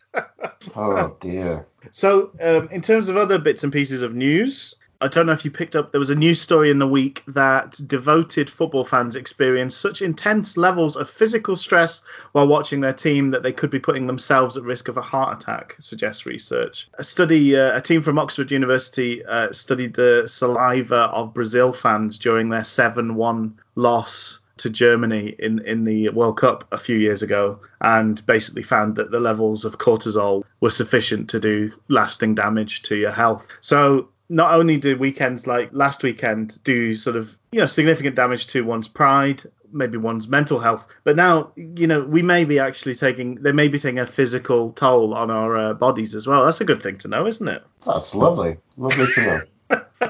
Oh 0.74 1.16
dear. 1.20 1.66
So, 1.90 2.30
um, 2.40 2.68
in 2.70 2.80
terms 2.80 3.08
of 3.08 3.16
other 3.16 3.38
bits 3.38 3.62
and 3.62 3.72
pieces 3.72 4.02
of 4.02 4.14
news, 4.14 4.74
I 5.00 5.08
don't 5.08 5.26
know 5.26 5.32
if 5.32 5.44
you 5.44 5.50
picked 5.50 5.76
up, 5.76 5.92
there 5.92 5.98
was 5.98 6.10
a 6.10 6.14
news 6.14 6.40
story 6.40 6.70
in 6.70 6.78
the 6.78 6.86
week 6.86 7.22
that 7.28 7.78
devoted 7.86 8.48
football 8.48 8.84
fans 8.84 9.16
experience 9.16 9.76
such 9.76 10.02
intense 10.02 10.56
levels 10.56 10.96
of 10.96 11.10
physical 11.10 11.56
stress 11.56 12.02
while 12.32 12.46
watching 12.46 12.80
their 12.80 12.92
team 12.92 13.30
that 13.30 13.42
they 13.42 13.52
could 13.52 13.70
be 13.70 13.78
putting 13.78 14.06
themselves 14.06 14.56
at 14.56 14.62
risk 14.62 14.88
of 14.88 14.96
a 14.96 15.02
heart 15.02 15.42
attack, 15.42 15.76
suggests 15.78 16.26
research. 16.26 16.88
A 16.94 17.04
study, 17.04 17.56
uh, 17.56 17.76
a 17.76 17.80
team 17.80 18.02
from 18.02 18.18
Oxford 18.18 18.50
University 18.50 19.24
uh, 19.24 19.52
studied 19.52 19.94
the 19.94 20.24
saliva 20.26 21.10
of 21.12 21.34
Brazil 21.34 21.72
fans 21.72 22.18
during 22.18 22.48
their 22.48 22.64
7 22.64 23.14
1 23.14 23.60
loss 23.74 24.40
to 24.56 24.70
Germany 24.70 25.34
in, 25.38 25.58
in 25.66 25.84
the 25.84 26.08
World 26.10 26.36
Cup 26.36 26.64
a 26.72 26.78
few 26.78 26.96
years 26.96 27.22
ago 27.22 27.58
and 27.80 28.24
basically 28.26 28.62
found 28.62 28.96
that 28.96 29.10
the 29.10 29.20
levels 29.20 29.64
of 29.64 29.78
cortisol 29.78 30.44
were 30.60 30.70
sufficient 30.70 31.28
to 31.30 31.40
do 31.40 31.72
lasting 31.88 32.34
damage 32.34 32.82
to 32.82 32.96
your 32.96 33.10
health. 33.10 33.48
So 33.60 34.08
not 34.28 34.54
only 34.54 34.76
do 34.76 34.96
weekends 34.96 35.46
like 35.46 35.70
last 35.72 36.02
weekend 36.02 36.62
do 36.64 36.94
sort 36.94 37.16
of 37.16 37.36
you 37.52 37.60
know 37.60 37.66
significant 37.66 38.16
damage 38.16 38.46
to 38.48 38.62
one's 38.62 38.88
pride 38.88 39.42
maybe 39.70 39.98
one's 39.98 40.28
mental 40.28 40.58
health 40.60 40.86
but 41.02 41.16
now 41.16 41.50
you 41.56 41.86
know 41.86 42.02
we 42.02 42.22
may 42.22 42.44
be 42.44 42.58
actually 42.58 42.94
taking 42.94 43.34
they 43.36 43.52
may 43.52 43.68
be 43.68 43.78
taking 43.78 43.98
a 43.98 44.06
physical 44.06 44.72
toll 44.72 45.12
on 45.14 45.30
our 45.30 45.56
uh, 45.56 45.74
bodies 45.74 46.14
as 46.14 46.26
well 46.26 46.44
that's 46.44 46.60
a 46.60 46.64
good 46.64 46.82
thing 46.82 46.96
to 46.96 47.08
know 47.08 47.26
isn't 47.26 47.48
it 47.48 47.62
That's 47.84 48.14
lovely. 48.14 48.56
Lovely 48.76 49.06
to 49.06 49.20
know. 49.20 49.40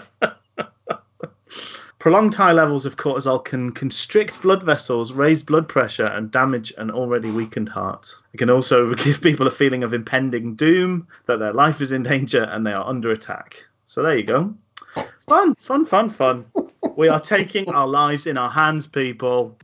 Prolonged 1.99 2.35
high 2.35 2.53
levels 2.53 2.85
of 2.85 2.97
cortisol 2.97 3.43
can 3.43 3.73
constrict 3.73 4.43
blood 4.43 4.63
vessels, 4.63 5.13
raise 5.13 5.43
blood 5.43 5.69
pressure, 5.69 6.05
and 6.05 6.31
damage 6.31 6.73
an 6.77 6.91
already 6.91 7.31
weakened 7.31 7.71
heart. 7.71 8.15
It 8.35 8.37
can 8.37 8.51
also 8.51 8.95
give 9.05 9.23
people 9.23 9.47
a 9.47 9.51
feeling 9.51 9.83
of 9.85 9.95
impending 9.95 10.55
doom, 10.55 11.09
that 11.27 11.39
their 11.39 11.55
life 11.55 11.81
is 11.81 11.93
in 11.93 12.03
danger 12.03 12.43
and 12.43 12.67
they 12.67 12.75
are 12.75 12.87
under 12.87 13.11
attack. 13.11 13.65
So 13.95 14.03
there 14.03 14.17
you 14.17 14.25
go. 14.25 14.53
Fun, 15.29 15.55
fun, 15.55 15.85
fun, 15.85 16.11
fun. 16.11 16.47
We 16.97 17.07
are 17.07 17.21
taking 17.21 17.69
our 17.69 17.87
lives 17.87 18.27
in 18.27 18.37
our 18.37 18.51
hands, 18.51 18.89
people. 18.89 19.57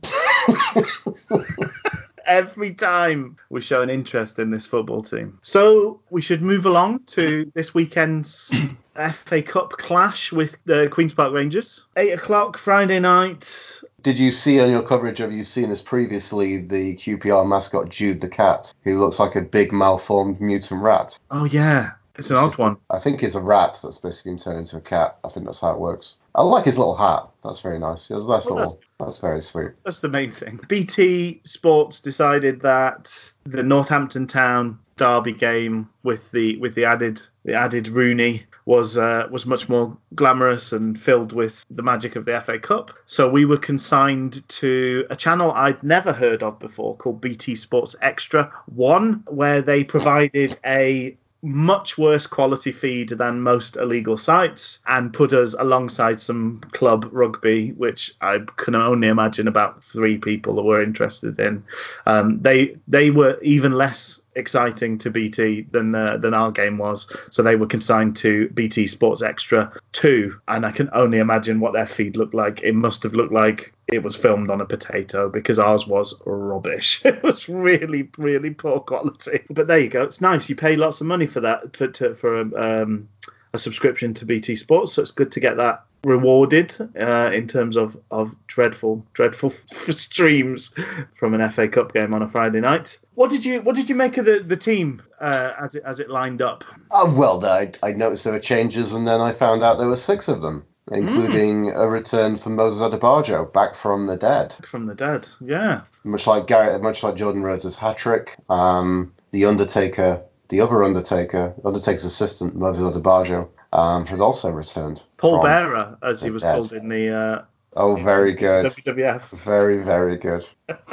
Every 2.25 2.73
time 2.73 3.35
we 3.49 3.59
show 3.59 3.81
an 3.81 3.89
interest 3.89 4.39
in 4.39 4.49
this 4.49 4.67
football 4.67 5.03
team. 5.03 5.37
So 5.41 5.99
we 6.09 6.21
should 6.21 6.41
move 6.41 6.65
along 6.65 7.01
to 7.07 7.51
this 7.53 7.73
weekend's 7.73 8.55
FA 8.95 9.41
Cup 9.41 9.71
clash 9.71 10.31
with 10.31 10.55
the 10.63 10.87
Queen's 10.89 11.13
Park 11.13 11.33
Rangers. 11.33 11.83
Eight 11.97 12.11
o'clock 12.11 12.57
Friday 12.57 13.01
night. 13.01 13.81
Did 14.01 14.17
you 14.17 14.31
see 14.31 14.61
on 14.61 14.71
your 14.71 14.81
coverage? 14.81 15.17
Have 15.17 15.33
you 15.33 15.43
seen 15.43 15.71
us 15.71 15.81
previously 15.81 16.55
the 16.55 16.95
QPR 16.95 17.45
mascot 17.45 17.89
Jude 17.89 18.21
the 18.21 18.29
cat, 18.29 18.73
who 18.85 18.97
looks 18.97 19.19
like 19.19 19.35
a 19.35 19.41
big 19.41 19.73
malformed 19.73 20.39
mutant 20.39 20.81
rat? 20.81 21.19
Oh 21.29 21.43
yeah, 21.43 21.91
it's 22.21 22.31
an 22.31 22.37
odd 22.37 22.57
one. 22.57 22.77
I 22.89 22.99
think 22.99 23.23
it's 23.23 23.35
a 23.35 23.41
rat 23.41 23.79
that's 23.81 23.97
basically 23.97 24.31
been 24.31 24.37
turned 24.37 24.59
into 24.59 24.77
a 24.77 24.81
cat. 24.81 25.17
I 25.23 25.29
think 25.29 25.45
that's 25.45 25.61
how 25.61 25.73
it 25.73 25.79
works. 25.79 26.17
I 26.33 26.43
like 26.43 26.65
his 26.65 26.77
little 26.77 26.95
hat. 26.95 27.27
That's 27.43 27.59
very 27.59 27.79
nice. 27.79 28.07
He 28.07 28.13
has 28.13 28.25
a 28.25 28.29
nice 28.29 28.45
Well, 28.45 28.59
little. 28.59 28.79
That's 28.99 29.19
very 29.19 29.41
sweet. 29.41 29.71
That's 29.83 29.99
the 29.99 30.09
main 30.09 30.31
thing. 30.31 30.59
BT 30.67 31.41
Sports 31.43 31.99
decided 31.99 32.61
that 32.61 33.33
the 33.45 33.63
Northampton 33.63 34.27
Town 34.27 34.79
derby 34.95 35.33
game 35.33 35.89
with 36.03 36.29
the 36.31 36.57
with 36.57 36.75
the 36.75 36.85
added 36.85 37.19
the 37.43 37.55
added 37.55 37.87
Rooney 37.87 38.43
was 38.65 38.97
uh, 38.97 39.27
was 39.31 39.45
much 39.45 39.67
more 39.67 39.97
glamorous 40.13 40.71
and 40.71 40.99
filled 41.01 41.33
with 41.33 41.65
the 41.71 41.83
magic 41.83 42.15
of 42.15 42.25
the 42.25 42.39
FA 42.41 42.59
Cup. 42.59 42.91
So 43.07 43.27
we 43.27 43.45
were 43.45 43.57
consigned 43.57 44.47
to 44.47 45.05
a 45.09 45.15
channel 45.15 45.51
I'd 45.51 45.81
never 45.83 46.13
heard 46.13 46.43
of 46.43 46.59
before 46.59 46.95
called 46.95 47.19
BT 47.19 47.55
Sports 47.55 47.95
Extra 48.01 48.51
One, 48.67 49.23
where 49.27 49.61
they 49.61 49.83
provided 49.83 50.57
a 50.63 51.17
much 51.41 51.97
worse 51.97 52.27
quality 52.27 52.71
feed 52.71 53.09
than 53.09 53.41
most 53.41 53.75
illegal 53.75 54.15
sites 54.15 54.79
and 54.87 55.13
put 55.13 55.33
us 55.33 55.55
alongside 55.57 56.21
some 56.21 56.59
club 56.71 57.07
rugby, 57.11 57.69
which 57.71 58.11
I 58.21 58.39
can 58.57 58.75
only 58.75 59.07
imagine 59.07 59.47
about 59.47 59.83
three 59.83 60.17
people 60.17 60.55
that 60.55 60.61
were 60.61 60.83
interested 60.83 61.39
in. 61.39 61.63
Um, 62.05 62.39
they 62.41 62.77
they 62.87 63.09
were 63.09 63.39
even 63.41 63.71
less 63.71 64.21
exciting 64.35 64.97
to 64.99 65.09
BT 65.09 65.67
than 65.71 65.93
uh, 65.93 66.17
than 66.17 66.33
our 66.33 66.51
game 66.51 66.77
was, 66.77 67.13
so 67.29 67.43
they 67.43 67.55
were 67.55 67.67
consigned 67.67 68.15
to 68.17 68.49
BT 68.49 68.87
Sports 68.87 69.21
Extra 69.21 69.71
two, 69.91 70.39
and 70.47 70.65
I 70.65 70.71
can 70.71 70.89
only 70.93 71.19
imagine 71.19 71.59
what 71.59 71.73
their 71.73 71.85
feed 71.85 72.17
looked 72.17 72.33
like. 72.33 72.61
It 72.63 72.75
must 72.75 73.03
have 73.03 73.13
looked 73.13 73.33
like 73.33 73.73
it 73.87 74.03
was 74.03 74.15
filmed 74.15 74.49
on 74.49 74.61
a 74.61 74.65
potato 74.65 75.29
because 75.29 75.59
ours 75.59 75.85
was 75.85 76.19
rubbish. 76.25 77.01
it 77.05 77.21
was 77.23 77.49
really 77.49 78.09
really 78.17 78.51
poor 78.51 78.79
quality. 78.79 79.41
But 79.49 79.67
there 79.67 79.79
you 79.79 79.89
go. 79.89 80.03
It's 80.03 80.21
nice. 80.21 80.49
You 80.49 80.55
pay 80.55 80.75
lots 80.75 81.01
of 81.01 81.07
money 81.07 81.27
for 81.27 81.41
that 81.41 81.75
for 81.75 81.87
to, 81.87 82.15
for 82.15 82.39
um, 82.57 83.09
a 83.53 83.59
subscription 83.59 84.13
to 84.15 84.25
BT 84.25 84.55
Sports, 84.55 84.93
so 84.93 85.01
it's 85.01 85.11
good 85.11 85.31
to 85.33 85.39
get 85.39 85.57
that 85.57 85.83
rewarded 86.03 86.75
uh, 86.99 87.29
in 87.31 87.47
terms 87.47 87.77
of, 87.77 87.95
of 88.09 88.33
dreadful 88.47 89.05
dreadful 89.13 89.49
streams 89.89 90.73
from 91.15 91.33
an 91.33 91.51
FA 91.51 91.67
Cup 91.67 91.93
game 91.93 92.13
on 92.13 92.21
a 92.21 92.27
Friday 92.27 92.59
night. 92.59 92.97
What 93.13 93.29
did 93.29 93.45
you 93.45 93.61
what 93.61 93.75
did 93.75 93.89
you 93.89 93.95
make 93.95 94.17
of 94.17 94.25
the, 94.25 94.39
the 94.39 94.57
team 94.57 95.01
uh, 95.19 95.53
as 95.59 95.75
it 95.75 95.83
as 95.85 95.99
it 95.99 96.09
lined 96.09 96.41
up? 96.41 96.63
Uh, 96.89 97.13
well, 97.15 97.43
I, 97.45 97.71
I 97.83 97.91
noticed 97.91 98.23
there 98.23 98.33
were 98.33 98.39
changes, 98.39 98.93
and 98.93 99.07
then 99.07 99.21
I 99.21 99.31
found 99.31 99.63
out 99.63 99.77
there 99.77 99.87
were 99.87 99.97
six 99.97 100.27
of 100.27 100.41
them, 100.41 100.65
including 100.91 101.71
a 101.71 101.87
return 101.87 102.35
for 102.35 102.49
Moses 102.49 102.81
Odubajo 102.81 103.51
back 103.51 103.75
from 103.75 104.07
the 104.07 104.17
dead. 104.17 104.55
From 104.65 104.85
the 104.85 104.95
dead, 104.95 105.27
yeah. 105.39 105.81
Much 106.03 106.25
like 106.25 106.47
Garrett, 106.47 106.81
much 106.81 107.03
like 107.03 107.15
Jordan 107.15 107.43
Rhodes' 107.43 107.77
hat 107.77 107.97
trick, 107.97 108.37
um, 108.49 109.13
the 109.31 109.45
Undertaker, 109.45 110.23
the 110.51 110.61
other 110.61 110.83
Undertaker, 110.83 111.55
Undertaker's 111.65 112.05
assistant 112.05 112.55
Moses 112.55 112.83
Odubajo, 112.83 113.49
um, 113.73 114.05
has 114.05 114.19
also 114.19 114.51
returned. 114.51 115.01
Paul 115.17 115.41
Bearer, 115.41 115.97
as 116.03 116.21
he 116.21 116.29
was 116.29 116.43
dead. 116.43 116.53
called 116.55 116.73
in 116.73 116.87
the 116.89 117.09
uh, 117.09 117.41
Oh, 117.73 117.95
very 117.95 118.33
good, 118.33 118.65
WWF. 118.65 119.21
very 119.31 119.81
very 119.81 120.17
good. 120.17 120.45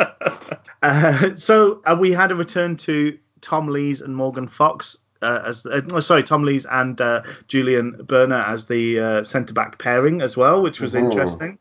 Uh, 0.81 1.35
so 1.35 1.83
uh, 1.85 1.97
we 1.99 2.13
had 2.13 2.31
a 2.31 2.37
return 2.37 2.77
to 2.77 3.19
Tom 3.41 3.67
Lees 3.67 4.01
and 4.01 4.15
Morgan 4.15 4.47
Fox 4.47 4.97
uh, 5.23 5.41
as 5.47 5.67
uh, 5.67 6.01
sorry 6.01 6.23
Tom 6.23 6.45
Lees 6.45 6.67
and 6.67 7.01
uh, 7.01 7.23
Julian 7.49 7.95
Börner 7.95 8.47
as 8.47 8.67
the 8.67 9.01
uh, 9.01 9.23
centre 9.25 9.55
back 9.55 9.81
pairing 9.81 10.21
as 10.21 10.37
well, 10.37 10.63
which 10.63 10.81
was 10.81 10.95
Mhm. 10.95 11.05
interesting. 11.11 11.59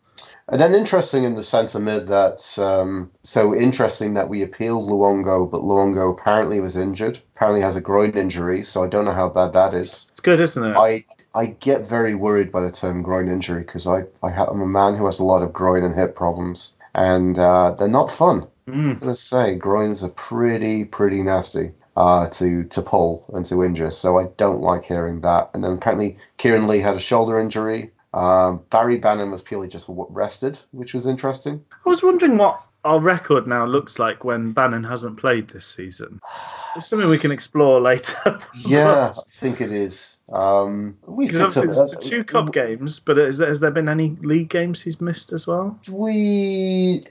And 0.50 0.62
then 0.62 0.74
interesting 0.74 1.26
in 1.26 1.36
the 1.36 1.44
centre 1.44 1.80
mid 1.80 2.08
that 2.08 2.58
um, 2.58 3.12
so 3.24 3.54
interesting 3.54 4.14
that 4.14 4.30
we 4.30 4.44
appealed 4.44 4.90
Luongo, 4.90 5.50
but 5.50 5.62
Luongo 5.62 6.12
apparently 6.12 6.62
was 6.62 6.78
injured. 6.78 7.20
Apparently 7.36 7.62
has 7.62 7.76
a 7.76 7.82
groin 7.82 8.12
injury, 8.12 8.64
so 8.64 8.82
I 8.84 8.88
don't 8.88 9.04
know 9.04 9.12
how 9.12 9.28
bad 9.28 9.54
that 9.54 9.74
is. 9.74 10.08
It's 10.12 10.22
good, 10.22 10.40
isn't 10.40 10.64
it? 10.64 10.78
I 10.78 11.06
I 11.36 11.48
get 11.48 11.86
very 11.86 12.16
worried 12.16 12.52
by 12.52 12.62
the 12.62 12.72
term 12.72 13.02
groin 13.02 13.28
injury 13.28 13.62
because 13.62 13.88
I 13.88 14.06
I 14.24 14.32
ha- 14.32 14.48
I'm 14.50 14.62
a 14.62 14.66
man 14.66 14.96
who 14.96 15.06
has 15.06 15.20
a 15.20 15.26
lot 15.26 15.42
of 15.42 15.52
groin 15.52 15.84
and 15.84 15.94
hip 15.94 16.16
problems, 16.16 16.78
and 16.96 17.38
uh, 17.38 17.72
they're 17.72 17.90
not 17.90 18.10
fun. 18.10 18.48
Mm. 18.68 19.02
Gonna 19.02 19.16
say 19.16 19.56
groins 19.56 20.04
are 20.04 20.10
pretty 20.10 20.86
pretty 20.86 21.24
nasty 21.24 21.74
uh, 21.98 22.30
to 22.30 22.64
to 22.66 22.82
pull 22.82 23.26
and 23.34 23.46
to 23.48 23.64
injure. 23.64 23.92
So 23.92 24.18
I 24.20 24.26
don't 24.38 24.62
like 24.62 24.86
hearing 24.86 25.22
that. 25.22 25.50
And 25.54 25.64
then 25.64 25.74
apparently 25.74 26.18
Kieran 26.38 26.68
Lee 26.68 26.80
had 26.80 26.96
a 26.96 27.02
shoulder 27.02 27.40
injury. 27.40 27.92
Um, 28.18 28.64
Barry 28.72 28.98
Bannon 28.98 29.30
was 29.30 29.44
purely 29.44 29.68
just 29.68 29.86
rested, 29.88 30.58
which 30.72 30.96
was 30.96 31.06
interesting. 31.06 31.64
I 31.86 31.90
was 31.90 32.02
wondering 32.02 32.38
what 32.38 32.60
our 32.84 33.00
record 33.00 33.46
now 33.46 33.66
looks 33.66 34.00
like 34.00 34.24
when 34.24 34.54
Bannon 34.54 34.84
hasn't 34.84 35.18
played 35.18 35.50
this 35.50 35.68
season. 35.68 36.20
It's 36.76 36.88
something 36.88 37.10
we 37.10 37.20
can 37.20 37.32
explore 37.32 37.80
later. 37.80 38.40
Yeah, 38.66 39.10
I 39.10 39.12
think 39.34 39.62
it 39.62 39.72
is. 39.72 40.18
Um, 40.34 40.98
we 41.06 41.26
obviously 41.26 41.68
there's 41.68 41.96
two 42.02 42.24
cup 42.24 42.52
games, 42.52 43.00
but 43.00 43.20
is 43.20 43.38
there, 43.38 43.50
has 43.50 43.60
there 43.60 43.72
been 43.72 43.88
any 43.88 44.10
league 44.22 44.50
games 44.50 44.82
he's 44.82 45.00
missed 45.00 45.32
as 45.32 45.46
well? 45.46 45.80
We 45.90 47.04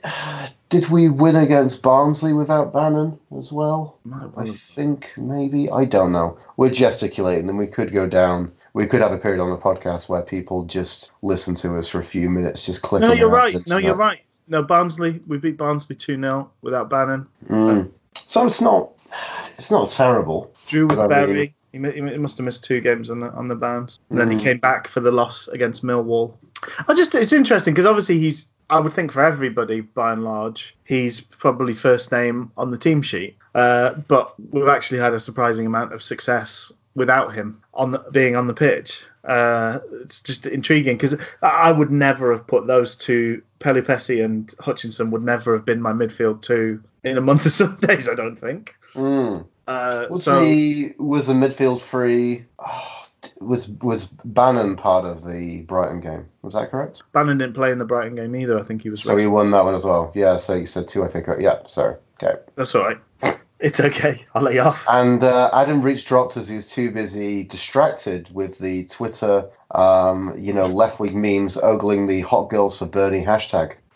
did 0.69 0.89
we 0.89 1.07
win 1.09 1.37
against 1.37 1.81
Barnsley 1.81 2.33
without 2.33 2.73
Bannon 2.73 3.17
as 3.35 3.51
well? 3.51 3.97
I 4.35 4.45
think 4.47 5.13
maybe 5.15 5.69
I 5.71 5.85
don't 5.85 6.11
know. 6.11 6.37
We're 6.57 6.69
gesticulating, 6.69 7.47
and 7.49 7.57
we 7.57 7.67
could 7.67 7.93
go 7.93 8.07
down. 8.07 8.51
We 8.77 8.85
could 8.85 9.01
have 9.01 9.11
a 9.11 9.17
period 9.17 9.41
on 9.41 9.49
the 9.49 9.57
podcast 9.57 10.07
where 10.07 10.21
people 10.21 10.65
just 10.65 11.11
listen 11.23 11.55
to 11.55 11.79
us 11.79 11.89
for 11.89 11.97
a 11.97 12.03
few 12.03 12.29
minutes, 12.29 12.63
just 12.63 12.83
click. 12.83 13.01
No, 13.01 13.11
you're 13.11 13.27
right. 13.27 13.57
No, 13.67 13.79
you're 13.79 13.95
right. 13.95 14.21
No, 14.47 14.61
Barnsley. 14.61 15.19
We 15.25 15.39
beat 15.39 15.57
Barnsley 15.57 15.95
2 15.95 16.15
0 16.15 16.51
without 16.61 16.87
Bannon. 16.87 17.27
Mm. 17.49 17.89
So 18.27 18.45
it's 18.45 18.61
not. 18.61 18.91
It's 19.57 19.71
not 19.71 19.89
terrible. 19.89 20.53
Drew 20.67 20.85
with 20.85 21.09
Barry. 21.09 21.55
He, 21.71 21.79
he 21.79 22.01
must 22.19 22.37
have 22.37 22.45
missed 22.45 22.65
two 22.65 22.79
games 22.79 23.09
on 23.09 23.19
the 23.19 23.31
on 23.31 23.47
the 23.47 23.55
bounce. 23.55 23.99
And 24.11 24.19
then 24.19 24.29
he 24.29 24.37
Mm. 24.37 24.43
came 24.43 24.57
back 24.59 24.87
for 24.87 24.99
the 24.99 25.11
loss 25.11 25.47
against 25.47 25.83
Millwall. 25.83 26.35
I 26.87 26.93
just 26.93 27.15
it's 27.15 27.33
interesting 27.33 27.73
because 27.73 27.87
obviously 27.87 28.19
he's 28.19 28.47
I 28.69 28.79
would 28.79 28.93
think 28.93 29.11
for 29.11 29.23
everybody 29.23 29.81
by 29.81 30.13
and 30.13 30.23
large 30.23 30.77
he's 30.85 31.19
probably 31.19 31.73
first 31.73 32.11
name 32.11 32.51
on 32.55 32.69
the 32.69 32.77
team 32.77 33.01
sheet. 33.01 33.37
Uh, 33.55 33.95
but 34.07 34.35
we've 34.51 34.67
actually 34.67 34.99
had 34.99 35.15
a 35.15 35.19
surprising 35.19 35.65
amount 35.65 35.93
of 35.93 36.03
success 36.03 36.71
without 36.97 37.33
him 37.35 37.61
on 37.75 37.91
the, 37.91 37.99
being 38.11 38.35
on 38.35 38.47
the 38.47 38.53
pitch. 38.53 39.05
Uh, 39.23 39.79
it's 40.01 40.21
just 40.21 40.47
intriguing 40.47 40.97
because 40.97 41.15
I 41.41 41.71
would 41.71 41.91
never 41.91 42.31
have 42.31 42.47
put 42.47 42.65
those 42.65 42.97
two, 42.97 43.43
Pelupessy 43.59 44.21
and 44.21 44.53
Hutchinson, 44.59 45.11
would 45.11 45.23
never 45.23 45.55
have 45.55 45.63
been 45.63 45.81
my 45.81 45.93
midfield 45.93 46.41
two 46.41 46.83
in 47.03 47.17
a 47.17 47.21
month 47.21 47.45
or 47.45 47.47
of 47.47 47.53
Sundays. 47.53 48.09
I 48.11 48.15
don't 48.15 48.35
think. 48.35 48.75
Mm. 48.95 49.45
Uh, 49.67 50.07
Was 50.09 50.23
so 50.23 50.43
the 50.43 50.95
was 50.97 51.27
the 51.27 51.33
midfield 51.33 51.81
free? 51.81 52.45
oh, 52.57 53.07
was 53.39 53.67
was 53.67 54.05
Bannon 54.05 54.75
part 54.75 55.05
of 55.05 55.23
the 55.23 55.61
Brighton 55.61 55.99
game? 55.99 56.27
Was 56.41 56.53
that 56.55 56.71
correct? 56.71 57.03
Bannon 57.11 57.37
didn't 57.37 57.53
play 57.53 57.71
in 57.71 57.77
the 57.77 57.85
Brighton 57.85 58.15
game 58.15 58.35
either. 58.35 58.57
I 58.57 58.63
think 58.63 58.81
he 58.81 58.89
was. 58.89 59.03
So 59.03 59.17
he 59.17 59.27
won 59.27 59.51
that 59.51 59.65
one 59.65 59.75
as 59.75 59.83
well. 59.83 60.11
Yeah. 60.15 60.37
So 60.37 60.55
you 60.55 60.65
said 60.65 60.87
two 60.87 61.03
I 61.03 61.09
think. 61.09 61.27
Yeah. 61.39 61.63
Sorry. 61.67 61.97
Okay. 62.23 62.39
That's 62.55 62.73
all 62.73 62.83
right. 62.83 62.97
It's 63.59 63.79
okay. 63.79 64.25
I'll 64.35 64.43
let 64.43 64.53
you 64.53 64.61
off. 64.61 64.85
And 64.87 65.23
uh, 65.23 65.49
Adam 65.51 65.81
Reach 65.81 66.05
dropped 66.05 66.37
as 66.37 66.47
he 66.47 66.55
was 66.55 66.71
too 66.71 66.91
busy 66.91 67.43
distracted 67.43 68.29
with 68.33 68.59
the 68.59 68.85
Twitter, 68.85 69.49
um, 69.71 70.35
you 70.37 70.53
know, 70.53 70.67
left 70.67 70.99
wing 70.99 71.19
memes 71.19 71.57
ogling 71.57 72.07
the 72.07 72.21
hot 72.21 72.49
girls 72.49 72.77
for 72.77 72.85
Bernie 72.85 73.25
hashtag. 73.25 73.73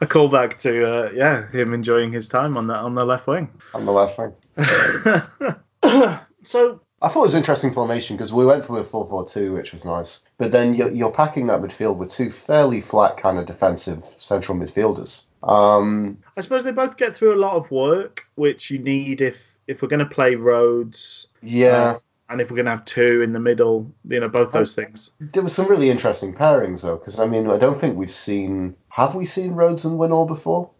A 0.00 0.06
callback 0.06 0.60
to 0.60 0.84
uh, 0.84 1.10
yeah 1.12 1.50
him 1.50 1.74
enjoying 1.74 2.12
his 2.12 2.28
time 2.28 2.56
on 2.56 2.68
the 2.68 2.74
on 2.74 2.94
the 2.94 3.04
left 3.04 3.26
wing. 3.26 3.50
on 3.74 3.84
the 3.84 3.90
left 3.90 4.16
wing. 4.16 4.32
so 6.44 6.80
I 7.02 7.08
thought 7.08 7.20
it 7.20 7.22
was 7.22 7.34
interesting 7.34 7.72
formation 7.72 8.16
because 8.16 8.32
we 8.32 8.46
went 8.46 8.64
for 8.64 8.78
a 8.78 8.84
4 8.84 9.06
4 9.06 9.28
2, 9.28 9.52
which 9.52 9.72
was 9.72 9.84
nice. 9.84 10.20
But 10.36 10.52
then 10.52 10.74
you're, 10.74 10.90
you're 10.90 11.12
packing 11.12 11.48
that 11.48 11.60
midfield 11.60 11.96
with 11.96 12.12
two 12.12 12.30
fairly 12.30 12.80
flat 12.80 13.18
kind 13.18 13.38
of 13.38 13.46
defensive 13.46 14.04
central 14.04 14.56
midfielders. 14.58 15.24
Um, 15.42 16.18
I 16.36 16.40
suppose 16.40 16.64
they 16.64 16.72
both 16.72 16.96
get 16.96 17.14
through 17.14 17.34
a 17.34 17.36
lot 17.40 17.56
of 17.56 17.70
work, 17.70 18.26
which 18.34 18.70
you 18.70 18.78
need 18.78 19.20
if 19.20 19.38
if 19.66 19.82
we're 19.82 19.88
going 19.88 20.00
to 20.00 20.06
play 20.06 20.34
Rhodes 20.34 21.28
yeah, 21.42 21.98
and 22.28 22.40
if 22.40 22.50
we're 22.50 22.56
going 22.56 22.66
to 22.66 22.70
have 22.72 22.84
two 22.84 23.22
in 23.22 23.32
the 23.32 23.40
middle. 23.40 23.92
You 24.06 24.20
know, 24.20 24.28
both 24.28 24.52
those 24.52 24.74
things. 24.74 25.12
there 25.20 25.42
was 25.42 25.52
some 25.52 25.68
really 25.68 25.90
interesting 25.90 26.34
pairings 26.34 26.82
though, 26.82 26.96
because 26.96 27.18
I 27.18 27.26
mean, 27.26 27.48
I 27.50 27.58
don't 27.58 27.78
think 27.78 27.96
we've 27.96 28.10
seen. 28.10 28.76
Have 28.88 29.14
we 29.14 29.24
seen 29.24 29.52
Rhodes 29.52 29.84
and 29.84 29.98
Winnall 29.98 30.26
before? 30.26 30.70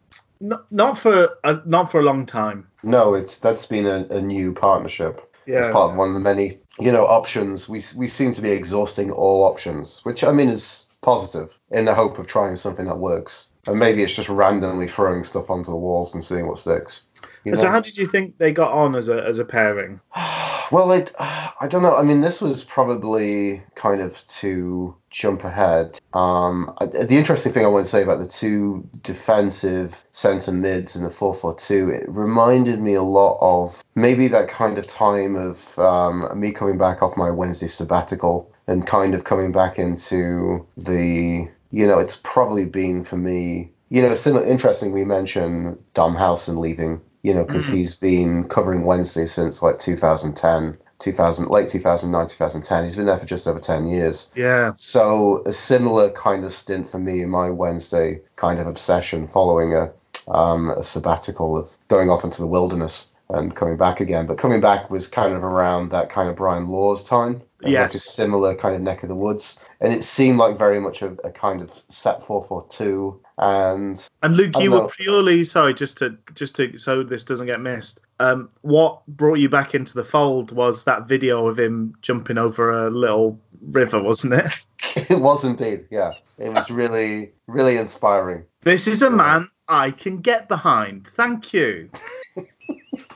Not, 0.40 0.70
not 0.72 0.96
for 0.98 1.36
a, 1.44 1.60
not 1.66 1.90
for 1.90 2.00
a 2.00 2.04
long 2.04 2.24
time. 2.24 2.66
No, 2.82 3.14
it's 3.14 3.38
that's 3.38 3.66
been 3.66 3.86
a, 3.86 4.06
a 4.10 4.20
new 4.20 4.52
partnership. 4.54 5.20
Yeah, 5.46 5.58
It's 5.58 5.66
Yeah. 5.68 5.72
part 5.72 5.90
of 5.92 5.96
one 5.96 6.08
of 6.08 6.14
the 6.14 6.20
many, 6.20 6.58
you 6.78 6.92
know, 6.92 7.06
options. 7.06 7.68
We 7.68 7.82
we 7.96 8.08
seem 8.08 8.32
to 8.34 8.42
be 8.42 8.50
exhausting 8.50 9.10
all 9.10 9.44
options, 9.44 10.00
which 10.04 10.22
I 10.24 10.32
mean 10.32 10.48
is 10.48 10.86
positive 11.00 11.58
in 11.70 11.84
the 11.84 11.94
hope 11.94 12.18
of 12.18 12.26
trying 12.26 12.56
something 12.56 12.86
that 12.86 12.98
works. 12.98 13.47
And 13.68 13.78
maybe 13.78 14.02
it's 14.02 14.14
just 14.14 14.28
randomly 14.28 14.88
throwing 14.88 15.24
stuff 15.24 15.50
onto 15.50 15.70
the 15.70 15.76
walls 15.76 16.14
and 16.14 16.24
seeing 16.24 16.46
what 16.46 16.58
sticks. 16.58 17.04
You 17.44 17.54
So 17.54 17.68
how 17.68 17.80
did 17.80 17.96
you 17.96 18.06
think 18.06 18.38
they 18.38 18.52
got 18.52 18.72
on 18.72 18.94
as 18.94 19.08
a 19.08 19.24
as 19.24 19.38
a 19.38 19.44
pairing? 19.44 20.00
Well, 20.70 20.92
it, 20.92 21.14
I 21.18 21.66
don't 21.68 21.82
know. 21.82 21.96
I 21.96 22.02
mean, 22.02 22.20
this 22.20 22.42
was 22.42 22.62
probably 22.62 23.62
kind 23.74 24.02
of 24.02 24.26
to 24.28 24.94
jump 25.10 25.44
ahead. 25.44 25.98
Um, 26.12 26.74
I, 26.78 26.86
the 26.86 27.16
interesting 27.16 27.52
thing 27.52 27.64
I 27.64 27.68
want 27.68 27.86
to 27.86 27.90
say 27.90 28.02
about 28.02 28.18
the 28.18 28.28
two 28.28 28.88
defensive 29.02 30.04
centre 30.10 30.52
mids 30.52 30.94
in 30.94 31.04
the 31.04 31.10
4 31.10 31.34
4 31.34 31.54
2, 31.54 31.90
it 31.90 32.04
reminded 32.08 32.80
me 32.80 32.94
a 32.94 33.02
lot 33.02 33.38
of 33.40 33.82
maybe 33.94 34.28
that 34.28 34.48
kind 34.48 34.78
of 34.78 34.86
time 34.86 35.36
of 35.36 35.78
um, 35.78 36.38
me 36.38 36.52
coming 36.52 36.76
back 36.76 37.02
off 37.02 37.16
my 37.16 37.30
Wednesday 37.30 37.68
sabbatical 37.68 38.52
and 38.66 38.86
kind 38.86 39.14
of 39.14 39.24
coming 39.24 39.52
back 39.52 39.78
into 39.78 40.66
the, 40.76 41.48
you 41.70 41.86
know, 41.86 41.98
it's 41.98 42.20
probably 42.22 42.64
been 42.64 43.04
for 43.04 43.16
me, 43.16 43.70
you 43.88 44.02
know, 44.02 44.14
similar, 44.14 44.46
interesting 44.46 44.92
we 44.92 45.04
mentioned 45.04 45.78
Dom 45.94 46.14
Howson 46.14 46.60
leaving 46.60 47.00
you 47.22 47.34
know, 47.34 47.44
because 47.44 47.66
mm. 47.66 47.74
he's 47.74 47.94
been 47.94 48.48
covering 48.48 48.82
Wednesday 48.82 49.26
since 49.26 49.62
like 49.62 49.78
2010. 49.78 50.78
2000 51.00 51.48
late 51.48 51.68
2009 51.68 52.26
2010 52.26 52.82
he's 52.82 52.96
been 52.96 53.06
there 53.06 53.16
for 53.16 53.24
just 53.24 53.46
over 53.46 53.60
10 53.60 53.86
years 53.86 54.32
yeah 54.34 54.72
so 54.74 55.44
a 55.46 55.52
similar 55.52 56.10
kind 56.10 56.44
of 56.44 56.50
stint 56.50 56.88
for 56.88 56.98
me 56.98 57.22
in 57.22 57.30
my 57.30 57.50
wednesday 57.50 58.20
kind 58.34 58.58
of 58.58 58.66
obsession 58.66 59.28
following 59.28 59.74
a 59.74 59.92
um, 60.26 60.70
a 60.70 60.82
sabbatical 60.82 61.56
of 61.56 61.70
going 61.86 62.10
off 62.10 62.24
into 62.24 62.42
the 62.42 62.48
wilderness 62.48 63.12
and 63.30 63.54
coming 63.54 63.76
back 63.76 64.00
again 64.00 64.26
but 64.26 64.38
coming 64.38 64.60
back 64.60 64.90
was 64.90 65.08
kind 65.08 65.34
of 65.34 65.44
around 65.44 65.90
that 65.90 66.10
kind 66.10 66.28
of 66.28 66.36
brian 66.36 66.68
laws 66.68 67.04
time 67.08 67.42
yes. 67.62 67.90
like 67.90 67.94
a 67.94 67.98
similar 67.98 68.54
kind 68.54 68.74
of 68.74 68.80
neck 68.80 69.02
of 69.02 69.08
the 69.08 69.14
woods 69.14 69.60
and 69.80 69.92
it 69.92 70.02
seemed 70.02 70.38
like 70.38 70.56
very 70.56 70.80
much 70.80 71.02
a, 71.02 71.16
a 71.24 71.30
kind 71.30 71.60
of 71.60 71.70
set 71.88 72.22
442 72.22 73.20
and 73.40 74.08
and 74.20 74.36
Luke, 74.36 74.58
you 74.58 74.72
were 74.72 74.88
purely 74.88 75.44
sorry, 75.44 75.72
just 75.72 75.98
to 75.98 76.18
just 76.34 76.56
to 76.56 76.76
so 76.76 77.04
this 77.04 77.22
doesn't 77.22 77.46
get 77.46 77.60
missed. 77.60 78.00
Um, 78.18 78.50
what 78.62 79.06
brought 79.06 79.38
you 79.38 79.48
back 79.48 79.76
into 79.76 79.94
the 79.94 80.02
fold 80.02 80.50
was 80.50 80.82
that 80.84 81.06
video 81.06 81.46
of 81.46 81.56
him 81.56 81.94
jumping 82.02 82.36
over 82.36 82.86
a 82.86 82.90
little 82.90 83.40
river, 83.62 84.02
wasn't 84.02 84.34
it? 84.34 84.50
it 84.96 85.20
was 85.20 85.44
indeed, 85.44 85.86
yeah. 85.90 86.12
It 86.38 86.50
was 86.50 86.70
really, 86.70 87.32
really 87.46 87.76
inspiring. 87.76 88.44
This 88.62 88.86
is 88.86 89.02
a 89.02 89.10
man 89.10 89.50
I 89.66 89.90
can 89.90 90.20
get 90.20 90.48
behind. 90.48 91.06
Thank 91.06 91.52
you. 91.52 91.90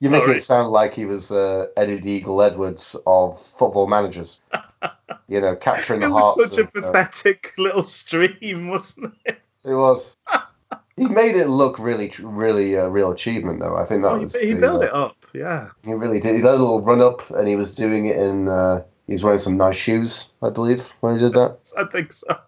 You 0.00 0.10
make 0.10 0.28
it 0.28 0.42
sound 0.42 0.70
like 0.70 0.94
he 0.94 1.06
was 1.06 1.32
uh, 1.32 1.66
Eddie 1.76 2.08
Eagle 2.08 2.40
Edwards 2.40 2.94
of 3.04 3.40
football 3.40 3.88
managers. 3.88 4.40
you 5.28 5.40
know, 5.40 5.56
capturing 5.56 6.00
the 6.00 6.10
hearts. 6.10 6.38
It 6.38 6.40
was 6.40 6.50
such 6.50 6.58
of, 6.58 6.84
a 6.84 6.88
uh, 6.88 6.92
pathetic 6.92 7.54
uh, 7.58 7.62
little 7.62 7.84
stream, 7.84 8.68
wasn't 8.68 9.14
it? 9.24 9.40
It 9.64 9.74
was. 9.74 10.16
he 10.96 11.06
made 11.06 11.36
it 11.36 11.48
look 11.48 11.78
really, 11.78 12.12
really 12.20 12.74
a 12.74 12.86
uh, 12.86 12.88
real 12.88 13.10
achievement, 13.10 13.60
though. 13.60 13.76
I 13.76 13.84
think 13.84 14.02
that 14.02 14.08
oh, 14.08 14.20
was. 14.20 14.38
He, 14.38 14.48
he 14.48 14.54
built 14.54 14.82
uh, 14.82 14.86
it 14.86 14.92
up, 14.92 15.26
yeah. 15.34 15.68
He 15.84 15.92
really 15.92 16.20
did. 16.20 16.34
He 16.34 16.42
did 16.42 16.46
a 16.46 16.52
little 16.52 16.80
run 16.82 17.00
up, 17.00 17.28
and 17.30 17.46
he 17.46 17.56
was 17.56 17.74
doing 17.74 18.06
it 18.06 18.16
in. 18.16 18.48
Uh, 18.48 18.82
he 19.06 19.12
was 19.12 19.22
wearing 19.22 19.38
some 19.38 19.56
nice 19.56 19.76
shoes, 19.76 20.30
I 20.42 20.50
believe, 20.50 20.92
when 21.00 21.14
he 21.14 21.20
did 21.20 21.34
that. 21.34 21.58
I 21.76 21.84
think 21.84 22.12
so. 22.12 22.38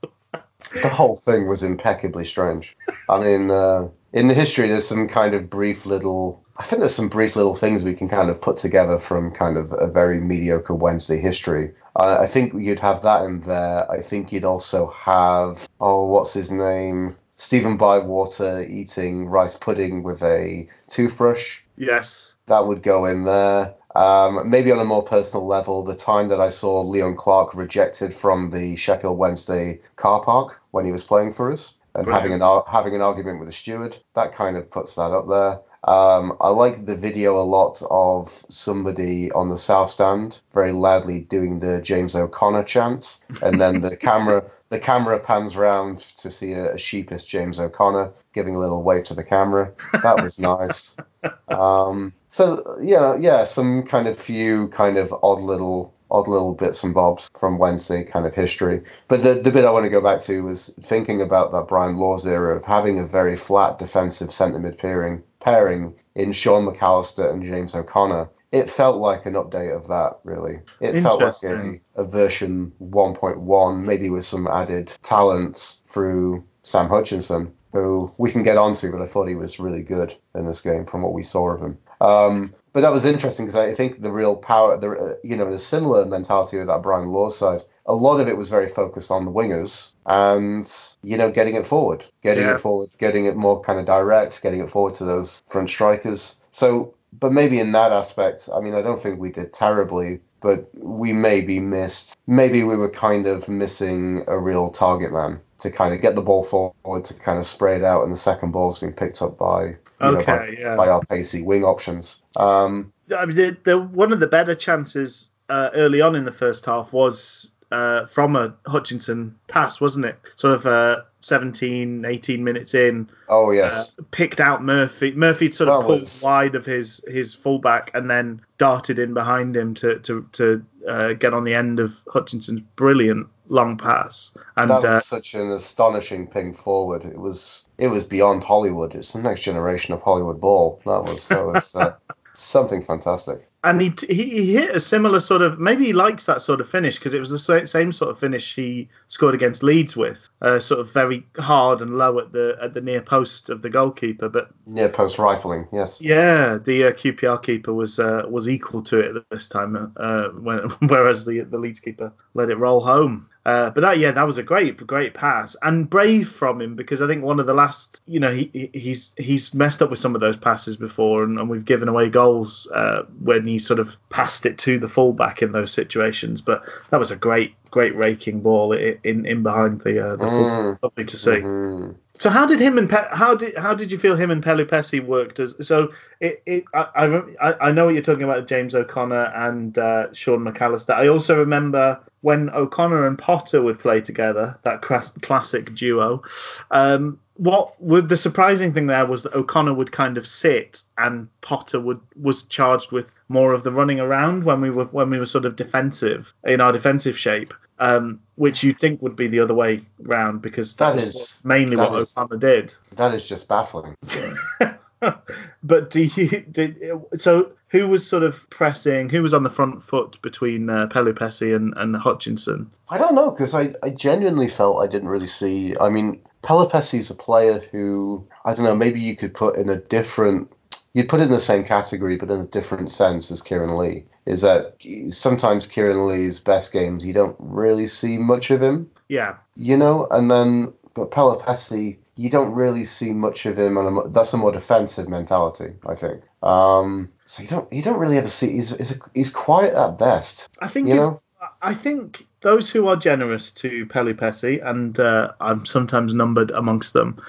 the 0.82 0.88
whole 0.88 1.16
thing 1.16 1.48
was 1.48 1.62
impeccably 1.62 2.24
strange. 2.24 2.76
I 3.08 3.22
mean, 3.22 3.50
uh, 3.50 3.88
in 4.12 4.28
the 4.28 4.34
history, 4.34 4.68
there's 4.68 4.86
some 4.86 5.08
kind 5.08 5.34
of 5.34 5.50
brief 5.50 5.86
little 5.86 6.44
I 6.60 6.62
think 6.64 6.80
there's 6.80 6.94
some 6.94 7.08
brief 7.08 7.36
little 7.36 7.54
things 7.54 7.84
we 7.84 7.94
can 7.94 8.10
kind 8.10 8.28
of 8.28 8.38
put 8.38 8.58
together 8.58 8.98
from 8.98 9.30
kind 9.30 9.56
of 9.56 9.72
a 9.72 9.86
very 9.86 10.20
mediocre 10.20 10.74
Wednesday 10.74 11.16
history. 11.16 11.72
Uh, 11.96 12.18
I 12.20 12.26
think 12.26 12.52
you'd 12.52 12.80
have 12.80 13.00
that 13.00 13.24
in 13.24 13.40
there. 13.40 13.90
I 13.90 14.02
think 14.02 14.30
you'd 14.30 14.44
also 14.44 14.88
have, 14.88 15.66
oh, 15.80 16.04
what's 16.04 16.34
his 16.34 16.50
name? 16.50 17.16
Stephen 17.36 17.78
Bywater 17.78 18.66
eating 18.68 19.26
rice 19.26 19.56
pudding 19.56 20.02
with 20.02 20.22
a 20.22 20.68
toothbrush. 20.90 21.60
Yes. 21.78 22.34
That 22.44 22.66
would 22.66 22.82
go 22.82 23.06
in 23.06 23.24
there. 23.24 23.74
Um, 23.96 24.50
maybe 24.50 24.70
on 24.70 24.80
a 24.80 24.84
more 24.84 25.02
personal 25.02 25.46
level, 25.46 25.82
the 25.82 25.96
time 25.96 26.28
that 26.28 26.42
I 26.42 26.50
saw 26.50 26.82
Leon 26.82 27.16
Clarke 27.16 27.54
rejected 27.54 28.12
from 28.12 28.50
the 28.50 28.76
Sheffield 28.76 29.16
Wednesday 29.16 29.80
car 29.96 30.22
park 30.22 30.60
when 30.72 30.84
he 30.84 30.92
was 30.92 31.04
playing 31.04 31.32
for 31.32 31.50
us 31.50 31.76
and 31.94 32.06
having 32.06 32.34
an 32.34 32.42
having 32.68 32.94
an 32.94 33.00
argument 33.00 33.40
with 33.40 33.48
the 33.48 33.52
steward, 33.52 33.96
that 34.14 34.34
kind 34.34 34.58
of 34.58 34.70
puts 34.70 34.94
that 34.96 35.10
up 35.10 35.26
there. 35.26 35.60
Um, 35.84 36.36
I 36.40 36.50
like 36.50 36.84
the 36.84 36.96
video 36.96 37.38
a 37.38 37.42
lot 37.42 37.82
of 37.90 38.44
somebody 38.48 39.32
on 39.32 39.48
the 39.48 39.56
south 39.56 39.90
stand 39.90 40.40
very 40.52 40.72
loudly 40.72 41.20
doing 41.20 41.60
the 41.60 41.80
James 41.80 42.14
O'Connor 42.14 42.64
chant, 42.64 43.18
and 43.42 43.60
then 43.60 43.80
the 43.80 43.96
camera 44.08 44.44
the 44.68 44.78
camera 44.78 45.18
pans 45.18 45.56
around 45.56 45.98
to 45.98 46.30
see 46.30 46.52
a, 46.52 46.74
a, 46.74 46.78
sheepish 46.78 47.24
James 47.24 47.58
O'Connor 47.58 48.12
giving 48.32 48.54
a 48.54 48.58
little 48.58 48.84
wave 48.84 49.02
to 49.04 49.14
the 49.14 49.24
camera. 49.24 49.72
That 50.02 50.22
was 50.22 50.38
nice. 50.38 50.96
Um, 51.48 52.14
so 52.28 52.78
yeah, 52.80 53.16
yeah, 53.16 53.42
some 53.42 53.82
kind 53.82 54.06
of 54.06 54.16
few 54.16 54.68
kind 54.68 54.96
of 54.96 55.12
odd 55.22 55.42
little 55.42 55.92
odd 56.10 56.28
little 56.28 56.54
bits 56.54 56.82
and 56.84 56.94
bobs 56.94 57.30
from 57.36 57.58
Wednesday 57.58 58.04
kind 58.04 58.26
of 58.26 58.34
history. 58.34 58.82
But 59.08 59.22
the, 59.22 59.34
the 59.34 59.50
bit 59.50 59.64
I 59.64 59.70
want 59.70 59.84
to 59.84 59.90
go 59.90 60.00
back 60.00 60.20
to 60.22 60.44
was 60.44 60.74
thinking 60.80 61.20
about 61.20 61.52
that 61.52 61.68
Brian 61.68 61.96
Laws 61.96 62.26
era 62.26 62.56
of 62.56 62.64
having 62.64 62.98
a 62.98 63.04
very 63.04 63.36
flat 63.36 63.78
defensive 63.78 64.32
centre 64.32 64.58
mid 64.58 64.78
pairing, 64.78 65.22
pairing 65.40 65.94
in 66.14 66.32
Sean 66.32 66.66
McAllister 66.66 67.30
and 67.30 67.44
James 67.44 67.74
O'Connor. 67.74 68.28
It 68.52 68.68
felt 68.68 68.96
like 68.96 69.26
an 69.26 69.34
update 69.34 69.74
of 69.74 69.86
that, 69.88 70.18
really. 70.24 70.58
It 70.80 71.00
felt 71.02 71.22
like 71.22 71.34
a, 71.44 71.80
a 71.94 72.04
version 72.04 72.72
1.1, 72.82 73.84
maybe 73.84 74.10
with 74.10 74.24
some 74.24 74.48
added 74.48 74.92
talent 75.02 75.76
through 75.86 76.44
Sam 76.64 76.88
Hutchinson, 76.88 77.52
who 77.72 78.12
we 78.18 78.32
can 78.32 78.42
get 78.42 78.56
onto, 78.56 78.90
but 78.90 79.00
I 79.02 79.06
thought 79.06 79.28
he 79.28 79.36
was 79.36 79.60
really 79.60 79.82
good 79.82 80.16
in 80.34 80.46
this 80.46 80.60
game 80.60 80.84
from 80.84 81.02
what 81.02 81.12
we 81.12 81.22
saw 81.22 81.50
of 81.50 81.60
him. 81.60 81.78
Um, 82.00 82.50
but 82.72 82.82
that 82.82 82.92
was 82.92 83.04
interesting 83.04 83.46
because 83.46 83.58
I 83.58 83.74
think 83.74 84.00
the 84.00 84.12
real 84.12 84.36
power, 84.36 84.76
the 84.76 84.90
uh, 84.90 85.14
you 85.24 85.36
know, 85.36 85.52
a 85.52 85.58
similar 85.58 86.04
mentality 86.04 86.58
with 86.58 86.68
that 86.68 86.82
Brian 86.82 87.08
Law 87.08 87.28
side. 87.28 87.62
A 87.86 87.94
lot 87.94 88.20
of 88.20 88.28
it 88.28 88.36
was 88.36 88.48
very 88.48 88.68
focused 88.68 89.10
on 89.10 89.24
the 89.24 89.32
wingers 89.32 89.92
and 90.06 90.70
you 91.02 91.16
know 91.16 91.30
getting 91.30 91.56
it 91.56 91.66
forward, 91.66 92.04
getting 92.22 92.44
yeah. 92.44 92.54
it 92.54 92.60
forward, 92.60 92.90
getting 92.98 93.24
it 93.24 93.36
more 93.36 93.60
kind 93.60 93.80
of 93.80 93.86
direct, 93.86 94.42
getting 94.42 94.60
it 94.60 94.70
forward 94.70 94.94
to 94.96 95.04
those 95.04 95.42
front 95.48 95.68
strikers. 95.68 96.36
So, 96.52 96.94
but 97.18 97.32
maybe 97.32 97.58
in 97.58 97.72
that 97.72 97.90
aspect, 97.90 98.48
I 98.54 98.60
mean, 98.60 98.74
I 98.74 98.82
don't 98.82 99.00
think 99.00 99.18
we 99.18 99.30
did 99.30 99.52
terribly, 99.52 100.20
but 100.40 100.70
we 100.74 101.12
maybe 101.12 101.58
missed. 101.58 102.16
Maybe 102.26 102.62
we 102.62 102.76
were 102.76 102.90
kind 102.90 103.26
of 103.26 103.48
missing 103.48 104.24
a 104.28 104.38
real 104.38 104.70
target 104.70 105.12
man 105.12 105.40
to 105.58 105.70
kind 105.70 105.92
of 105.92 106.00
get 106.00 106.14
the 106.14 106.22
ball 106.22 106.44
forward 106.44 107.04
to 107.04 107.14
kind 107.14 107.38
of 107.38 107.44
spray 107.44 107.76
it 107.76 107.84
out, 107.84 108.04
and 108.04 108.12
the 108.12 108.16
second 108.16 108.52
ball's 108.52 108.78
been 108.78 108.92
picked 108.92 109.20
up 109.20 109.36
by 109.36 109.76
okay, 110.00 110.32
know, 110.32 110.38
by, 110.38 110.48
yeah. 110.48 110.76
by 110.76 110.88
our 110.88 111.00
pacey 111.04 111.42
wing 111.42 111.64
options. 111.64 112.20
Um, 112.36 112.92
I 113.16 113.26
mean, 113.26 113.36
the, 113.36 113.56
the, 113.64 113.78
one 113.78 114.12
of 114.12 114.20
the 114.20 114.26
better 114.26 114.54
chances 114.54 115.28
uh, 115.48 115.70
early 115.74 116.00
on 116.00 116.14
in 116.14 116.24
the 116.24 116.32
first 116.32 116.66
half 116.66 116.92
was 116.92 117.52
uh, 117.70 118.06
from 118.06 118.36
a 118.36 118.54
Hutchinson 118.66 119.36
pass, 119.48 119.80
wasn't 119.80 120.06
it? 120.06 120.18
Sort 120.36 120.54
of 120.54 120.66
uh, 120.66 121.02
17, 121.20 122.04
18 122.04 122.42
minutes 122.42 122.74
in. 122.74 123.08
Oh 123.28 123.50
yes. 123.50 123.92
Uh, 123.98 124.02
picked 124.10 124.40
out 124.40 124.62
Murphy. 124.62 125.12
Murphy 125.12 125.50
sort 125.50 125.68
of 125.68 125.82
that 125.82 125.86
pulled 125.86 126.00
was... 126.00 126.22
wide 126.22 126.54
of 126.54 126.64
his 126.64 127.04
his 127.06 127.34
fullback 127.34 127.90
and 127.94 128.10
then 128.10 128.40
darted 128.58 128.98
in 128.98 129.14
behind 129.14 129.56
him 129.56 129.74
to 129.74 129.98
to 130.00 130.26
to 130.32 130.64
uh, 130.88 131.12
get 131.12 131.34
on 131.34 131.44
the 131.44 131.54
end 131.54 131.80
of 131.80 132.00
Hutchinson's 132.08 132.60
brilliant 132.76 133.28
long 133.50 133.76
pass. 133.76 134.32
And 134.56 134.70
that 134.70 134.82
was 134.82 134.84
uh, 134.84 135.00
such 135.00 135.34
an 135.34 135.52
astonishing 135.52 136.26
ping 136.26 136.54
forward. 136.54 137.04
It 137.04 137.18
was 137.18 137.66
it 137.76 137.88
was 137.88 138.04
beyond 138.04 138.44
Hollywood. 138.44 138.94
It's 138.94 139.12
the 139.12 139.20
next 139.20 139.40
generation 139.42 139.92
of 139.92 140.00
Hollywood 140.00 140.40
ball. 140.40 140.80
That 140.86 141.02
was 141.02 141.28
that 141.28 141.46
was 141.46 141.76
uh, 141.76 141.94
something 142.34 142.80
fantastic 142.80 143.50
and 143.62 143.80
he, 143.80 143.92
he 144.08 144.54
hit 144.54 144.70
a 144.70 144.80
similar 144.80 145.20
sort 145.20 145.42
of 145.42 145.58
maybe 145.58 145.84
he 145.84 145.92
likes 145.92 146.24
that 146.24 146.40
sort 146.40 146.60
of 146.60 146.68
finish 146.68 146.98
because 146.98 147.12
it 147.12 147.20
was 147.20 147.30
the 147.30 147.66
same 147.66 147.92
sort 147.92 148.10
of 148.10 148.18
finish 148.18 148.54
he 148.54 148.88
scored 149.06 149.34
against 149.34 149.62
Leeds 149.62 149.96
with, 149.96 150.28
uh, 150.40 150.58
sort 150.58 150.80
of 150.80 150.90
very 150.92 151.26
hard 151.38 151.82
and 151.82 151.98
low 151.98 152.18
at 152.18 152.32
the 152.32 152.56
at 152.62 152.72
the 152.72 152.80
near 152.80 153.02
post 153.02 153.50
of 153.50 153.60
the 153.62 153.68
goalkeeper, 153.68 154.28
but 154.28 154.50
near 154.66 154.88
post 154.88 155.18
rifling, 155.18 155.68
yes. 155.72 156.00
Yeah, 156.00 156.58
the 156.58 156.84
uh, 156.84 156.90
QPR 156.92 157.42
keeper 157.42 157.74
was 157.74 157.98
uh, 157.98 158.22
was 158.28 158.48
equal 158.48 158.82
to 158.84 158.98
it 158.98 159.24
this 159.30 159.48
time, 159.48 159.92
uh, 159.96 160.28
when, 160.28 160.58
whereas 160.88 161.24
the 161.26 161.40
the 161.40 161.58
Leeds 161.58 161.80
keeper 161.80 162.12
let 162.34 162.50
it 162.50 162.56
roll 162.56 162.80
home. 162.80 163.28
Uh, 163.46 163.70
but 163.70 163.80
that 163.80 163.98
yeah, 163.98 164.10
that 164.10 164.26
was 164.26 164.36
a 164.36 164.42
great 164.42 164.76
great 164.86 165.14
pass 165.14 165.56
and 165.62 165.88
brave 165.88 166.28
from 166.28 166.60
him 166.60 166.76
because 166.76 167.00
I 167.00 167.06
think 167.06 167.24
one 167.24 167.40
of 167.40 167.46
the 167.46 167.54
last 167.54 168.02
you 168.06 168.20
know 168.20 168.30
he 168.30 168.70
he's 168.74 169.14
he's 169.16 169.54
messed 169.54 169.80
up 169.80 169.88
with 169.88 169.98
some 169.98 170.14
of 170.14 170.20
those 170.20 170.36
passes 170.36 170.76
before 170.76 171.22
and, 171.22 171.38
and 171.38 171.48
we've 171.48 171.64
given 171.64 171.88
away 171.88 172.10
goals 172.10 172.68
uh, 172.74 173.04
when 173.22 173.46
he 173.46 173.58
sort 173.58 173.80
of 173.80 173.96
passed 174.10 174.44
it 174.44 174.58
to 174.58 174.78
the 174.78 174.88
fullback 174.88 175.40
in 175.40 175.52
those 175.52 175.72
situations. 175.72 176.42
But 176.42 176.64
that 176.90 176.98
was 176.98 177.10
a 177.10 177.16
great 177.16 177.54
great 177.70 177.96
raking 177.96 178.42
ball 178.42 178.72
in 178.72 179.24
in 179.24 179.42
behind 179.42 179.80
the 179.80 180.06
uh, 180.06 180.16
the 180.16 180.26
mm. 180.26 180.78
lovely 180.82 181.04
to 181.06 181.16
see. 181.16 181.30
Mm-hmm. 181.30 181.92
So 182.18 182.28
how 182.28 182.44
did 182.44 182.60
him 182.60 182.76
and 182.76 182.90
Pe- 182.90 183.08
how 183.10 183.34
did 183.34 183.56
how 183.56 183.72
did 183.72 183.90
you 183.90 183.96
feel 183.96 184.16
him 184.16 184.30
and 184.30 184.42
Pelupessy 184.42 185.00
worked 185.00 185.40
as 185.40 185.54
so 185.66 185.92
it, 186.20 186.42
it 186.44 186.64
I, 186.74 187.24
I 187.40 187.68
I 187.68 187.72
know 187.72 187.86
what 187.86 187.94
you're 187.94 188.02
talking 188.02 188.24
about 188.24 188.46
James 188.46 188.74
O'Connor 188.74 189.32
and 189.34 189.78
uh, 189.78 190.12
Sean 190.12 190.40
McAllister. 190.40 190.94
I 190.94 191.08
also 191.08 191.38
remember 191.38 192.00
when 192.22 192.50
O'Connor 192.50 193.06
and 193.06 193.18
Potter 193.18 193.62
would 193.62 193.78
play 193.78 194.00
together, 194.00 194.58
that 194.62 194.82
cras- 194.82 195.16
classic 195.22 195.74
duo, 195.74 196.22
um, 196.70 197.18
what 197.36 197.80
would 197.80 198.08
the 198.10 198.16
surprising 198.16 198.74
thing 198.74 198.86
there 198.86 199.06
was 199.06 199.22
that 199.22 199.34
O'Connor 199.34 199.72
would 199.72 199.90
kind 199.92 200.18
of 200.18 200.26
sit 200.26 200.82
and 200.98 201.28
Potter 201.40 201.80
would 201.80 202.00
was 202.20 202.42
charged 202.42 202.92
with 202.92 203.10
more 203.28 203.54
of 203.54 203.62
the 203.62 203.72
running 203.72 203.98
around 204.00 204.44
when 204.44 204.60
we 204.60 204.68
were 204.70 204.84
when 204.84 205.08
we 205.08 205.18
were 205.18 205.24
sort 205.26 205.46
of 205.46 205.56
defensive 205.56 206.34
in 206.44 206.60
our 206.60 206.72
defensive 206.72 207.16
shape, 207.16 207.54
um, 207.78 208.20
which 208.34 208.62
you'd 208.62 208.78
think 208.78 209.00
would 209.00 209.16
be 209.16 209.26
the 209.28 209.40
other 209.40 209.54
way 209.54 209.80
round 210.00 210.42
because 210.42 210.76
that, 210.76 210.92
That 210.96 211.02
is- 211.02 211.40
mainly 211.42 211.76
that 211.76 211.90
what 211.90 212.00
is- 212.02 212.14
O'Connor 212.14 212.36
did. 212.38 212.74
That 212.96 213.14
is 213.14 213.26
just 213.26 213.48
baffling. 213.48 213.94
but 215.62 215.90
do 215.90 216.02
you 216.02 216.40
did 216.40 216.82
so? 217.16 217.52
Who 217.68 217.86
was 217.86 218.08
sort 218.08 218.22
of 218.22 218.48
pressing? 218.50 219.08
Who 219.08 219.22
was 219.22 219.32
on 219.32 219.44
the 219.44 219.50
front 219.50 219.84
foot 219.84 220.20
between 220.22 220.68
uh, 220.68 220.88
Pelupessy 220.88 221.52
and, 221.52 221.72
and 221.76 221.94
Hutchinson? 221.94 222.70
I 222.88 222.98
don't 222.98 223.14
know 223.14 223.30
because 223.30 223.54
I, 223.54 223.74
I 223.82 223.90
genuinely 223.90 224.48
felt 224.48 224.82
I 224.82 224.88
didn't 224.88 225.08
really 225.08 225.28
see. 225.28 225.76
I 225.78 225.88
mean, 225.88 226.20
Pelupessy's 226.42 227.10
a 227.10 227.14
player 227.14 227.62
who 227.70 228.26
I 228.44 228.54
don't 228.54 228.64
know. 228.64 228.74
Maybe 228.74 229.00
you 229.00 229.16
could 229.16 229.34
put 229.34 229.56
in 229.56 229.68
a 229.68 229.76
different. 229.76 230.52
You'd 230.92 231.08
put 231.08 231.20
it 231.20 231.24
in 231.24 231.30
the 231.30 231.38
same 231.38 231.62
category, 231.62 232.16
but 232.16 232.30
in 232.30 232.40
a 232.40 232.46
different 232.46 232.90
sense 232.90 233.30
as 233.30 233.42
Kieran 233.42 233.78
Lee. 233.78 234.06
Is 234.26 234.42
that 234.42 234.76
sometimes 235.08 235.66
Kieran 235.66 236.08
Lee's 236.08 236.40
best 236.40 236.72
games 236.72 237.06
you 237.06 237.14
don't 237.14 237.36
really 237.38 237.86
see 237.86 238.18
much 238.18 238.50
of 238.50 238.60
him, 238.60 238.90
Yeah, 239.08 239.36
you 239.54 239.76
know, 239.76 240.08
and 240.10 240.28
then 240.30 240.72
but 240.94 241.12
Pelupessy 241.12 241.99
you 242.16 242.30
don't 242.30 242.52
really 242.52 242.84
see 242.84 243.12
much 243.12 243.46
of 243.46 243.58
him, 243.58 243.76
and 243.76 244.14
that's 244.14 244.32
a 244.32 244.36
more 244.36 244.52
defensive 244.52 245.08
mentality, 245.08 245.74
I 245.86 245.94
think. 245.94 246.22
Um, 246.42 247.10
so 247.24 247.42
you 247.42 247.48
don't 247.48 247.72
you 247.72 247.82
don't 247.82 247.98
really 247.98 248.18
ever 248.18 248.28
see. 248.28 248.52
He's 248.52 248.76
he's, 248.76 248.90
a, 248.92 248.98
he's 249.14 249.30
quiet 249.30 249.74
at 249.74 249.98
best, 249.98 250.48
I 250.60 250.68
think 250.68 250.88
you 250.88 250.94
know. 250.94 251.22
I 251.62 251.74
think 251.74 252.26
those 252.40 252.70
who 252.70 252.88
are 252.88 252.96
generous 252.96 253.52
to 253.52 253.86
Pelupessy, 253.86 254.60
and 254.60 254.98
uh, 254.98 255.32
I'm 255.40 255.64
sometimes 255.66 256.14
numbered 256.14 256.50
amongst 256.50 256.92
them, 256.92 257.20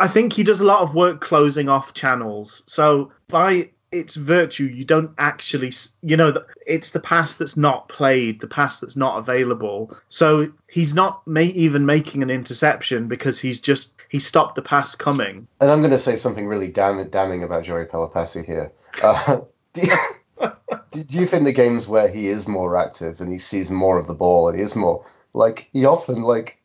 I 0.00 0.08
think 0.08 0.32
he 0.32 0.42
does 0.42 0.60
a 0.60 0.66
lot 0.66 0.80
of 0.80 0.94
work 0.94 1.20
closing 1.20 1.68
off 1.68 1.94
channels. 1.94 2.62
So 2.66 3.12
by 3.28 3.70
its 3.94 4.16
virtue, 4.16 4.64
you 4.64 4.84
don't 4.84 5.12
actually, 5.18 5.72
you 6.02 6.16
know, 6.16 6.34
it's 6.66 6.90
the 6.90 7.00
pass 7.00 7.36
that's 7.36 7.56
not 7.56 7.88
played, 7.88 8.40
the 8.40 8.46
pass 8.46 8.80
that's 8.80 8.96
not 8.96 9.18
available. 9.18 9.96
So 10.08 10.52
he's 10.68 10.94
not 10.94 11.26
ma- 11.26 11.40
even 11.40 11.86
making 11.86 12.22
an 12.22 12.30
interception 12.30 13.08
because 13.08 13.40
he's 13.40 13.60
just 13.60 13.94
he 14.08 14.18
stopped 14.18 14.56
the 14.56 14.62
pass 14.62 14.94
coming. 14.94 15.46
And 15.60 15.70
I'm 15.70 15.80
going 15.80 15.92
to 15.92 15.98
say 15.98 16.16
something 16.16 16.46
really 16.46 16.68
damn, 16.68 17.08
damning 17.08 17.42
about 17.42 17.64
Joey 17.64 17.86
Pelupessy 17.86 18.44
here. 18.44 18.72
Uh, 19.02 19.40
do, 19.72 19.80
you, 19.82 21.04
do 21.04 21.18
you 21.18 21.26
think 21.26 21.44
the 21.44 21.52
games 21.52 21.88
where 21.88 22.08
he 22.08 22.28
is 22.28 22.48
more 22.48 22.76
active 22.76 23.20
and 23.20 23.30
he 23.30 23.38
sees 23.38 23.70
more 23.70 23.98
of 23.98 24.06
the 24.06 24.14
ball 24.14 24.48
and 24.48 24.58
he 24.58 24.64
is 24.64 24.76
more 24.76 25.06
like 25.32 25.68
he 25.72 25.84
often 25.84 26.22
like 26.22 26.58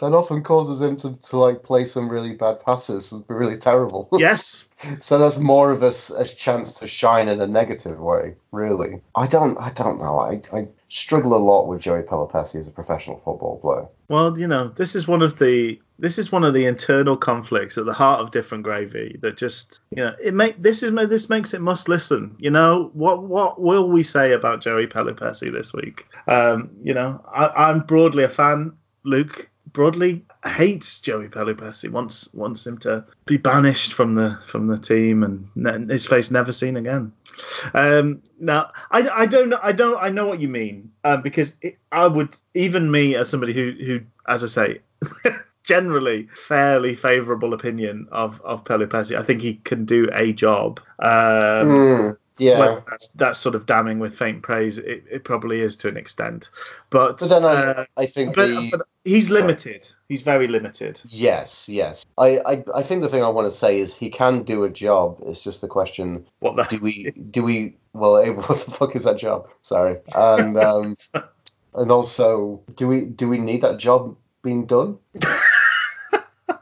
that 0.00 0.12
often 0.12 0.42
causes 0.42 0.82
him 0.82 0.96
to, 0.96 1.14
to 1.16 1.36
like 1.36 1.62
play 1.62 1.84
some 1.84 2.08
really 2.08 2.34
bad 2.34 2.60
passes, 2.60 3.14
really 3.28 3.56
terrible. 3.56 4.08
Yes, 4.20 4.64
so 4.98 5.18
that's 5.18 5.38
more 5.38 5.70
of 5.70 5.82
a 5.82 5.92
chance 6.24 6.78
to 6.80 6.86
shine 6.86 7.28
in 7.28 7.40
a 7.40 7.46
negative 7.46 7.98
way, 7.98 8.34
really. 8.50 9.00
I 9.14 9.26
don't, 9.26 9.58
I 9.58 9.70
don't 9.70 9.98
know. 9.98 10.18
I, 10.18 10.40
I 10.52 10.68
struggle 10.88 11.34
a 11.34 11.38
lot 11.38 11.66
with 11.66 11.82
Joey 11.82 12.02
Pelupessy 12.02 12.58
as 12.58 12.66
a 12.66 12.70
professional 12.70 13.16
football 13.18 13.58
player. 13.60 13.86
Well, 14.08 14.38
you 14.38 14.46
know, 14.46 14.68
this 14.68 14.94
is 14.94 15.06
one 15.06 15.22
of 15.22 15.38
the 15.38 15.80
this 15.98 16.16
is 16.16 16.32
one 16.32 16.44
of 16.44 16.54
the 16.54 16.64
internal 16.64 17.16
conflicts 17.16 17.76
at 17.76 17.84
the 17.84 17.92
heart 17.92 18.20
of 18.20 18.30
different 18.30 18.64
gravy 18.64 19.18
that 19.20 19.36
just 19.36 19.82
you 19.90 20.02
know 20.02 20.14
it 20.22 20.32
make 20.32 20.60
this 20.60 20.82
is 20.82 20.92
this 21.08 21.28
makes 21.28 21.52
it 21.52 21.60
must 21.60 21.88
listen. 21.88 22.34
You 22.38 22.50
know 22.50 22.90
what 22.94 23.22
what 23.24 23.60
will 23.60 23.88
we 23.88 24.02
say 24.02 24.32
about 24.32 24.62
Joey 24.62 24.86
Pelupessy 24.86 25.50
this 25.50 25.74
week? 25.74 26.06
Um, 26.26 26.70
you 26.82 26.94
know, 26.94 27.22
I, 27.32 27.48
I'm 27.68 27.80
broadly 27.80 28.24
a 28.24 28.28
fan. 28.28 28.72
Luke 29.04 29.49
broadly 29.72 30.24
hates 30.44 31.00
Joey 31.00 31.28
Pelupessy. 31.28 31.88
wants 31.88 32.32
wants 32.34 32.66
him 32.66 32.78
to 32.78 33.04
be 33.26 33.36
banished 33.36 33.92
from 33.92 34.14
the 34.14 34.38
from 34.46 34.66
the 34.66 34.78
team 34.78 35.22
and 35.22 35.48
ne- 35.54 35.92
his 35.92 36.06
face 36.06 36.30
never 36.30 36.52
seen 36.52 36.76
again. 36.76 37.12
Um, 37.74 38.22
now, 38.38 38.70
I, 38.90 39.08
I 39.08 39.26
don't 39.26 39.48
know. 39.50 39.60
I 39.62 39.72
don't. 39.72 40.02
I 40.02 40.10
know 40.10 40.26
what 40.26 40.40
you 40.40 40.48
mean 40.48 40.92
um, 41.04 41.22
because 41.22 41.56
it, 41.62 41.78
I 41.92 42.06
would 42.06 42.36
even 42.54 42.90
me 42.90 43.14
as 43.16 43.28
somebody 43.28 43.52
who 43.52 43.72
who, 43.84 44.00
as 44.28 44.44
I 44.44 44.46
say, 44.46 44.80
generally 45.64 46.28
fairly 46.34 46.96
favourable 46.96 47.54
opinion 47.54 48.08
of 48.10 48.40
of 48.42 48.64
Pelupessy. 48.64 49.16
I 49.16 49.22
think 49.22 49.40
he 49.42 49.54
can 49.54 49.84
do 49.84 50.08
a 50.12 50.32
job. 50.32 50.80
Um, 50.98 51.68
Mm, 51.70 52.16
yeah. 52.40 52.58
whether 52.58 52.84
that's, 52.88 53.08
that's 53.08 53.38
sort 53.38 53.54
of 53.54 53.66
damning 53.66 53.98
with 53.98 54.16
faint 54.16 54.42
praise. 54.42 54.78
It, 54.78 55.04
it 55.10 55.24
probably 55.24 55.60
is 55.60 55.76
to 55.76 55.88
an 55.88 55.96
extent, 55.96 56.50
but 56.88 57.18
but 57.18 57.28
then 57.28 57.44
uh, 57.44 57.86
I, 57.96 58.02
I 58.02 58.06
think 58.06 58.34
but, 58.34 58.46
the, 58.46 58.68
but 58.70 58.86
he's 59.04 59.28
sorry. 59.28 59.42
limited. 59.42 59.88
He's 60.08 60.22
very 60.22 60.48
limited. 60.48 61.00
Yes, 61.08 61.68
yes. 61.68 62.06
I, 62.16 62.38
I, 62.38 62.64
I 62.74 62.82
think 62.82 63.02
the 63.02 63.08
thing 63.08 63.22
I 63.22 63.28
want 63.28 63.46
to 63.46 63.56
say 63.56 63.78
is 63.78 63.94
he 63.94 64.10
can 64.10 64.42
do 64.42 64.64
a 64.64 64.70
job. 64.70 65.18
It's 65.26 65.42
just 65.42 65.60
the 65.60 65.68
question: 65.68 66.26
What 66.40 66.56
the 66.56 66.62
do 66.64 66.82
we, 66.82 67.10
do 67.30 67.44
we? 67.44 67.76
Well, 67.92 68.16
eh, 68.16 68.30
what 68.30 68.64
the 68.64 68.70
fuck 68.70 68.96
is 68.96 69.04
that 69.04 69.18
job? 69.18 69.48
Sorry, 69.62 69.98
and 70.14 70.56
um, 70.56 70.96
and 71.74 71.90
also, 71.90 72.62
do 72.74 72.88
we, 72.88 73.04
do 73.04 73.28
we 73.28 73.38
need 73.38 73.62
that 73.62 73.78
job 73.78 74.16
being 74.42 74.66
done? 74.66 74.98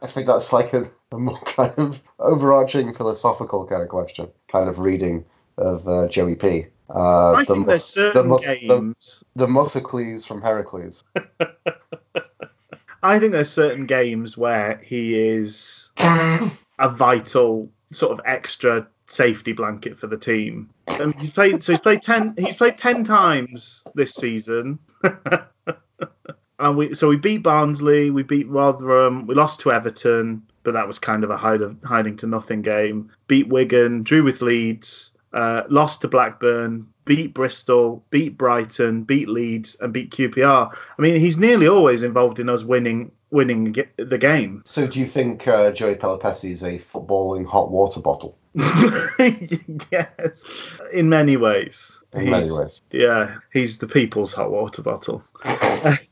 I 0.00 0.06
think 0.06 0.26
that's 0.26 0.52
like 0.52 0.72
a, 0.74 0.84
a 1.10 1.18
more 1.18 1.38
kind 1.40 1.74
of 1.76 2.02
overarching 2.18 2.92
philosophical 2.94 3.66
kind 3.66 3.82
of 3.82 3.88
question, 3.88 4.28
kind 4.50 4.68
of 4.68 4.78
reading 4.78 5.24
of 5.58 5.86
uh, 5.88 6.08
Joey 6.08 6.36
P. 6.36 6.66
Uh, 6.88 7.32
I 7.32 7.44
the 7.44 7.54
think 7.54 7.66
there's 7.66 7.84
certain 7.84 8.28
the, 8.28 8.38
games. 8.38 9.24
the 9.36 9.46
Mussocles 9.46 10.26
from 10.26 10.40
Heracles. 10.40 11.04
I 13.02 13.18
think 13.18 13.32
there's 13.32 13.50
certain 13.50 13.86
games 13.86 14.36
where 14.36 14.80
he 14.82 15.18
is 15.18 15.90
a 15.98 16.88
vital 16.88 17.70
sort 17.92 18.12
of 18.12 18.20
extra 18.24 18.88
safety 19.06 19.52
blanket 19.52 19.98
for 19.98 20.06
the 20.06 20.16
team. 20.16 20.70
And 20.86 21.18
he's 21.18 21.30
played 21.30 21.62
so 21.62 21.72
he's 21.72 21.80
played 21.80 22.02
ten 22.02 22.34
he's 22.36 22.56
played 22.56 22.78
ten 22.78 23.04
times 23.04 23.84
this 23.94 24.14
season. 24.14 24.78
and 26.58 26.76
we 26.76 26.94
so 26.94 27.08
we 27.08 27.16
beat 27.16 27.42
Barnsley, 27.42 28.10
we 28.10 28.22
beat 28.22 28.48
Rotherham, 28.48 29.26
we 29.26 29.34
lost 29.34 29.60
to 29.60 29.72
Everton, 29.72 30.42
but 30.62 30.72
that 30.72 30.86
was 30.86 30.98
kind 30.98 31.24
of 31.24 31.30
a 31.30 31.36
hide 31.36 31.62
of, 31.62 31.76
hiding 31.82 32.16
to 32.16 32.26
nothing 32.26 32.62
game. 32.62 33.10
Beat 33.26 33.48
Wigan, 33.48 34.02
drew 34.02 34.22
with 34.22 34.42
Leeds, 34.42 35.12
uh, 35.32 35.62
lost 35.68 36.02
to 36.02 36.08
Blackburn, 36.08 36.88
beat 37.04 37.34
Bristol, 37.34 38.04
beat 38.10 38.36
Brighton, 38.36 39.02
beat 39.02 39.28
Leeds, 39.28 39.76
and 39.80 39.92
beat 39.92 40.10
QPR. 40.10 40.76
I 40.98 41.02
mean, 41.02 41.16
he's 41.16 41.38
nearly 41.38 41.68
always 41.68 42.02
involved 42.02 42.38
in 42.38 42.48
us 42.48 42.62
winning 42.62 43.12
winning 43.30 43.76
the 43.96 44.18
game. 44.18 44.62
So, 44.64 44.86
do 44.86 44.98
you 45.00 45.06
think 45.06 45.46
uh, 45.46 45.72
Joey 45.72 45.96
Pelupessy 45.96 46.52
is 46.52 46.62
a 46.62 46.78
footballing 46.78 47.46
hot 47.46 47.70
water 47.70 48.00
bottle? 48.00 48.38
yes, 49.92 50.78
in 50.92 51.08
many 51.08 51.36
ways. 51.36 52.02
In 52.12 52.30
many 52.30 52.50
ways. 52.50 52.82
Yeah, 52.90 53.36
he's 53.52 53.78
the 53.78 53.86
people's 53.86 54.32
hot 54.32 54.50
water 54.50 54.82
bottle. 54.82 55.22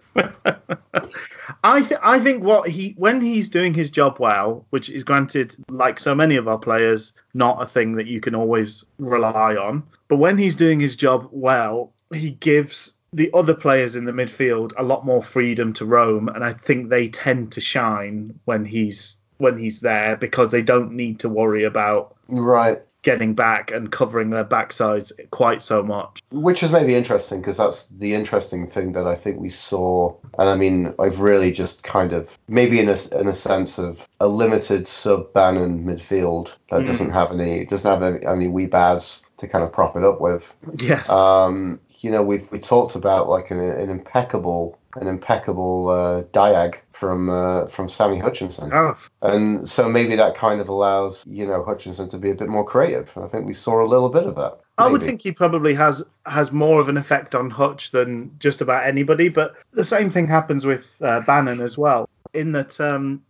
I 1.64 1.80
th- 1.80 2.00
I 2.02 2.18
think 2.20 2.42
what 2.44 2.68
he 2.68 2.94
when 2.96 3.20
he's 3.20 3.48
doing 3.48 3.74
his 3.74 3.90
job 3.90 4.18
well, 4.18 4.66
which 4.70 4.90
is 4.90 5.04
granted, 5.04 5.56
like 5.68 5.98
so 5.98 6.14
many 6.14 6.36
of 6.36 6.48
our 6.48 6.58
players, 6.58 7.12
not 7.34 7.62
a 7.62 7.66
thing 7.66 7.96
that 7.96 8.06
you 8.06 8.20
can 8.20 8.34
always 8.34 8.84
rely 8.98 9.56
on. 9.56 9.82
But 10.08 10.16
when 10.16 10.38
he's 10.38 10.56
doing 10.56 10.80
his 10.80 10.96
job 10.96 11.28
well, 11.30 11.92
he 12.12 12.30
gives 12.30 12.92
the 13.12 13.30
other 13.32 13.54
players 13.54 13.96
in 13.96 14.04
the 14.04 14.12
midfield 14.12 14.72
a 14.76 14.82
lot 14.82 15.06
more 15.06 15.22
freedom 15.22 15.72
to 15.74 15.84
roam, 15.86 16.28
and 16.28 16.44
I 16.44 16.52
think 16.52 16.88
they 16.88 17.08
tend 17.08 17.52
to 17.52 17.60
shine 17.60 18.38
when 18.44 18.64
he's 18.64 19.18
when 19.38 19.58
he's 19.58 19.80
there 19.80 20.16
because 20.16 20.50
they 20.50 20.62
don't 20.62 20.92
need 20.92 21.20
to 21.20 21.28
worry 21.28 21.64
about 21.64 22.16
Right. 22.28 22.82
Getting 23.06 23.34
back 23.34 23.70
and 23.70 23.92
covering 23.92 24.30
their 24.30 24.44
backsides 24.44 25.12
quite 25.30 25.62
so 25.62 25.80
much. 25.80 26.20
Which 26.32 26.64
is 26.64 26.72
maybe 26.72 26.96
interesting 26.96 27.40
because 27.40 27.56
that's 27.56 27.86
the 27.86 28.14
interesting 28.14 28.66
thing 28.66 28.92
that 28.94 29.06
I 29.06 29.14
think 29.14 29.38
we 29.38 29.48
saw. 29.48 30.16
And 30.36 30.48
I 30.48 30.56
mean, 30.56 30.92
I've 30.98 31.20
really 31.20 31.52
just 31.52 31.84
kind 31.84 32.12
of, 32.12 32.36
maybe 32.48 32.80
in 32.80 32.88
a, 32.88 32.96
in 33.20 33.28
a 33.28 33.32
sense 33.32 33.78
of 33.78 34.08
a 34.18 34.26
limited 34.26 34.88
sub 34.88 35.32
Bannon 35.32 35.84
midfield 35.84 36.52
that 36.70 36.82
Mm. 36.82 36.86
doesn't 36.86 37.10
have 37.10 37.30
any, 37.30 37.64
doesn't 37.64 37.90
have 37.90 38.02
any, 38.02 38.26
any 38.26 38.48
wee 38.48 38.66
bads 38.66 39.24
to 39.38 39.46
kind 39.46 39.62
of 39.62 39.72
prop 39.72 39.96
it 39.96 40.02
up 40.02 40.20
with. 40.20 40.52
Yes. 40.80 41.08
Um, 41.08 41.78
you 42.00 42.10
know, 42.10 42.24
we've 42.24 42.50
we 42.50 42.58
talked 42.58 42.96
about 42.96 43.28
like 43.28 43.52
an, 43.52 43.60
an 43.60 43.88
impeccable, 43.88 44.78
an 45.00 45.06
impeccable 45.06 45.88
uh, 45.88 46.22
diag 46.32 46.76
from 46.90 47.28
uh, 47.28 47.66
from 47.66 47.88
Sammy 47.88 48.18
Hutchinson. 48.18 48.72
Oh, 48.72 48.96
And 49.22 49.68
so 49.68 49.88
maybe 49.88 50.16
that 50.16 50.36
kind 50.36 50.60
of 50.60 50.68
allows, 50.68 51.24
you 51.26 51.46
know, 51.46 51.62
Hutchinson 51.64 52.08
to 52.10 52.18
be 52.18 52.30
a 52.30 52.34
bit 52.34 52.48
more 52.48 52.64
creative. 52.64 53.12
And 53.16 53.24
I 53.24 53.28
think 53.28 53.46
we 53.46 53.52
saw 53.52 53.84
a 53.84 53.86
little 53.86 54.08
bit 54.08 54.24
of 54.24 54.36
that. 54.36 54.58
I 54.78 54.88
would 54.88 55.02
think 55.02 55.22
he 55.22 55.32
probably 55.32 55.74
has 55.74 56.02
has 56.26 56.52
more 56.52 56.80
of 56.80 56.88
an 56.88 56.96
effect 56.96 57.34
on 57.34 57.50
Hutch 57.50 57.90
than 57.92 58.36
just 58.38 58.60
about 58.60 58.86
anybody. 58.86 59.28
But 59.28 59.54
the 59.72 59.84
same 59.84 60.10
thing 60.10 60.28
happens 60.28 60.66
with 60.66 60.86
uh, 61.00 61.20
Bannon 61.20 61.60
as 61.60 61.78
well, 61.78 62.08
in 62.34 62.52
that 62.52 62.80
um, 62.80 63.22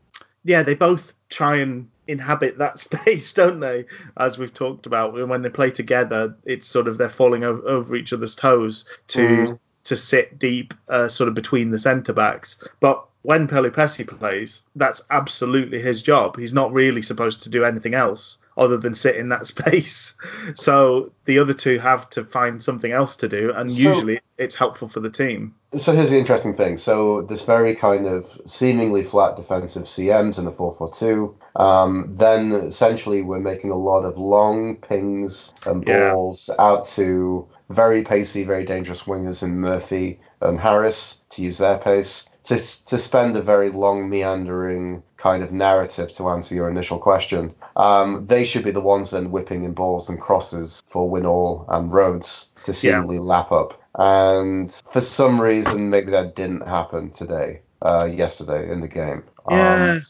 yeah, 0.44 0.62
they 0.62 0.74
both 0.74 1.14
try 1.28 1.56
and 1.56 1.88
inhabit 2.08 2.58
that 2.58 2.78
space, 2.86 3.32
don't 3.32 3.60
they? 3.60 3.86
As 4.16 4.38
we've 4.38 4.54
talked 4.54 4.86
about, 4.86 5.12
when 5.28 5.42
they 5.42 5.50
play 5.50 5.70
together, 5.70 6.36
it's 6.44 6.66
sort 6.66 6.88
of 6.88 6.98
they're 6.98 7.08
falling 7.08 7.44
over, 7.44 7.66
over 7.68 7.96
each 7.96 8.12
other's 8.12 8.36
toes 8.36 8.86
to 9.08 9.20
Mm. 9.26 9.58
To 9.86 9.96
sit 9.96 10.38
deep, 10.38 10.74
uh, 10.88 11.08
sort 11.08 11.28
of 11.28 11.34
between 11.34 11.70
the 11.70 11.78
centre 11.78 12.12
backs. 12.12 12.62
But 12.80 13.04
when 13.22 13.48
Pelupessy 13.48 14.04
plays, 14.04 14.64
that's 14.76 15.02
absolutely 15.10 15.80
his 15.80 16.02
job. 16.02 16.36
He's 16.36 16.52
not 16.52 16.72
really 16.72 17.02
supposed 17.02 17.42
to 17.42 17.48
do 17.48 17.64
anything 17.64 17.94
else 17.94 18.38
other 18.56 18.76
than 18.78 18.94
sit 18.94 19.16
in 19.16 19.28
that 19.30 19.46
space. 19.54 20.16
So 20.54 21.12
the 21.24 21.38
other 21.38 21.54
two 21.54 21.78
have 21.78 22.08
to 22.10 22.24
find 22.24 22.62
something 22.62 22.90
else 22.92 23.16
to 23.16 23.28
do, 23.28 23.52
and 23.54 23.70
So- 23.70 23.78
usually 23.80 24.20
it's 24.38 24.54
helpful 24.54 24.88
for 24.88 25.00
the 25.00 25.10
team. 25.10 25.54
So 25.78 25.92
here's 25.92 26.10
the 26.10 26.18
interesting 26.18 26.54
thing. 26.56 26.76
So 26.78 27.22
this 27.22 27.44
very 27.44 27.74
kind 27.74 28.06
of 28.06 28.24
seemingly 28.46 29.02
flat 29.02 29.36
defensive 29.36 29.84
CMs 29.84 30.38
in 30.38 30.46
a 30.46 30.52
4-4-2. 30.52 31.34
Um, 31.56 32.14
then 32.16 32.52
essentially 32.52 33.22
we're 33.22 33.40
making 33.40 33.70
a 33.70 33.76
lot 33.76 34.04
of 34.04 34.16
long 34.18 34.76
pings 34.76 35.52
and 35.66 35.86
Yeah. 35.86 36.12
balls 36.12 36.50
out 36.58 36.86
to 36.88 37.48
very 37.70 38.02
pacey, 38.04 38.44
very 38.44 38.64
dangerous 38.64 39.02
wingers 39.02 39.42
in 39.42 39.58
Murphy 39.58 40.20
and 40.40 40.58
Harris 40.60 41.18
to 41.30 41.42
use 41.42 41.58
their 41.58 41.78
pace. 41.78 42.26
To, 42.44 42.56
to 42.86 42.98
spend 42.98 43.36
a 43.36 43.42
very 43.42 43.70
long 43.70 44.08
meandering 44.08 45.02
kind 45.26 45.42
of 45.42 45.50
narrative 45.50 46.12
to 46.14 46.28
answer 46.28 46.54
your 46.54 46.70
initial 46.70 47.00
question, 47.00 47.52
um, 47.74 48.26
they 48.26 48.44
should 48.44 48.62
be 48.62 48.70
the 48.70 48.80
ones 48.80 49.10
then 49.10 49.32
whipping 49.32 49.64
in 49.64 49.72
balls 49.72 50.08
and 50.08 50.20
crosses 50.20 50.84
for 50.86 51.10
Winnall 51.10 51.64
and 51.68 51.92
Rhodes 51.92 52.52
to 52.62 52.72
seemingly 52.72 53.18
lap 53.18 53.50
up. 53.50 53.82
And 53.98 54.70
for 54.92 55.00
some 55.00 55.40
reason, 55.40 55.90
maybe 55.90 56.12
that 56.12 56.36
didn't 56.36 56.60
happen 56.60 57.10
today, 57.10 57.62
uh, 57.82 58.08
yesterday 58.08 58.70
in 58.70 58.80
the 58.80 58.86
game. 58.86 59.24
Yeah. 59.50 59.94
Um, 59.94 60.02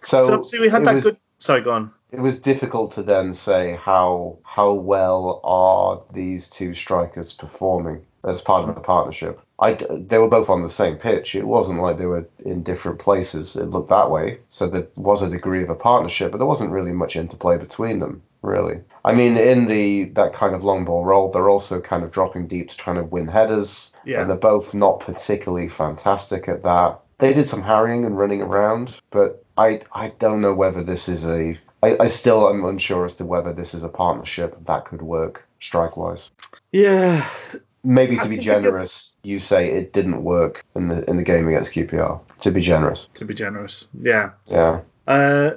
so, 0.00 0.26
so 0.26 0.42
see, 0.42 0.58
we 0.58 0.68
had 0.68 0.84
that 0.84 0.94
was, 0.94 1.04
good. 1.04 1.18
Sorry, 1.38 1.60
go 1.60 1.70
on. 1.70 1.92
It 2.10 2.18
was 2.18 2.40
difficult 2.40 2.94
to 2.94 3.04
then 3.04 3.34
say 3.34 3.78
how 3.80 4.38
how 4.42 4.72
well 4.72 5.40
are 5.44 6.02
these 6.12 6.48
two 6.48 6.74
strikers 6.74 7.34
performing 7.34 8.04
as 8.24 8.42
part 8.42 8.68
of 8.68 8.74
the 8.74 8.80
partnership. 8.80 9.40
I 9.58 9.72
they 9.72 10.18
were 10.18 10.28
both 10.28 10.50
on 10.50 10.62
the 10.62 10.68
same 10.68 10.96
pitch. 10.96 11.34
It 11.34 11.46
wasn't 11.46 11.80
like 11.80 11.96
they 11.98 12.06
were 12.06 12.28
in 12.44 12.62
different 12.62 12.98
places. 12.98 13.56
It 13.56 13.66
looked 13.66 13.88
that 13.90 14.10
way. 14.10 14.40
So 14.48 14.66
there 14.66 14.88
was 14.96 15.22
a 15.22 15.30
degree 15.30 15.62
of 15.62 15.70
a 15.70 15.74
partnership, 15.74 16.30
but 16.32 16.38
there 16.38 16.46
wasn't 16.46 16.72
really 16.72 16.92
much 16.92 17.16
interplay 17.16 17.56
between 17.58 17.98
them. 18.00 18.22
Really, 18.42 18.82
I 19.04 19.14
mean, 19.14 19.36
in 19.36 19.66
the 19.66 20.04
that 20.10 20.34
kind 20.34 20.54
of 20.54 20.62
long 20.62 20.84
ball 20.84 21.04
role, 21.04 21.30
they're 21.32 21.48
also 21.48 21.80
kind 21.80 22.04
of 22.04 22.12
dropping 22.12 22.46
deep 22.46 22.68
to 22.68 22.76
trying 22.76 22.96
to 22.96 23.02
win 23.02 23.26
headers, 23.26 23.92
Yeah. 24.04 24.20
and 24.20 24.30
they're 24.30 24.36
both 24.36 24.72
not 24.72 25.00
particularly 25.00 25.68
fantastic 25.68 26.48
at 26.48 26.62
that. 26.62 27.00
They 27.18 27.32
did 27.32 27.48
some 27.48 27.62
harrying 27.62 28.04
and 28.04 28.16
running 28.16 28.42
around, 28.42 28.94
but 29.10 29.44
I 29.56 29.80
I 29.90 30.12
don't 30.18 30.42
know 30.42 30.54
whether 30.54 30.84
this 30.84 31.08
is 31.08 31.26
a. 31.26 31.58
I, 31.82 31.96
I 31.98 32.06
still 32.06 32.48
am 32.48 32.64
unsure 32.64 33.04
as 33.04 33.16
to 33.16 33.24
whether 33.24 33.52
this 33.52 33.74
is 33.74 33.82
a 33.82 33.88
partnership 33.88 34.56
that 34.66 34.84
could 34.84 35.02
work 35.02 35.44
strike 35.58 35.96
wise. 35.96 36.30
Yeah. 36.70 37.26
Maybe 37.86 38.16
to 38.16 38.22
be 38.22 38.28
think 38.36 38.42
it 38.42 38.44
could- 38.54 38.62
generous, 38.64 39.12
you 39.22 39.38
say 39.38 39.70
it 39.70 39.92
didn't 39.92 40.22
work 40.24 40.64
in 40.74 40.88
the 40.88 41.08
in 41.08 41.16
the 41.16 41.22
game 41.22 41.46
against 41.48 41.72
QPR. 41.72 42.20
To 42.40 42.50
be 42.50 42.60
generous, 42.60 43.08
To 43.14 43.24
be 43.24 43.32
generous. 43.34 43.86
Yeah. 44.02 44.30
yeah. 44.50 44.80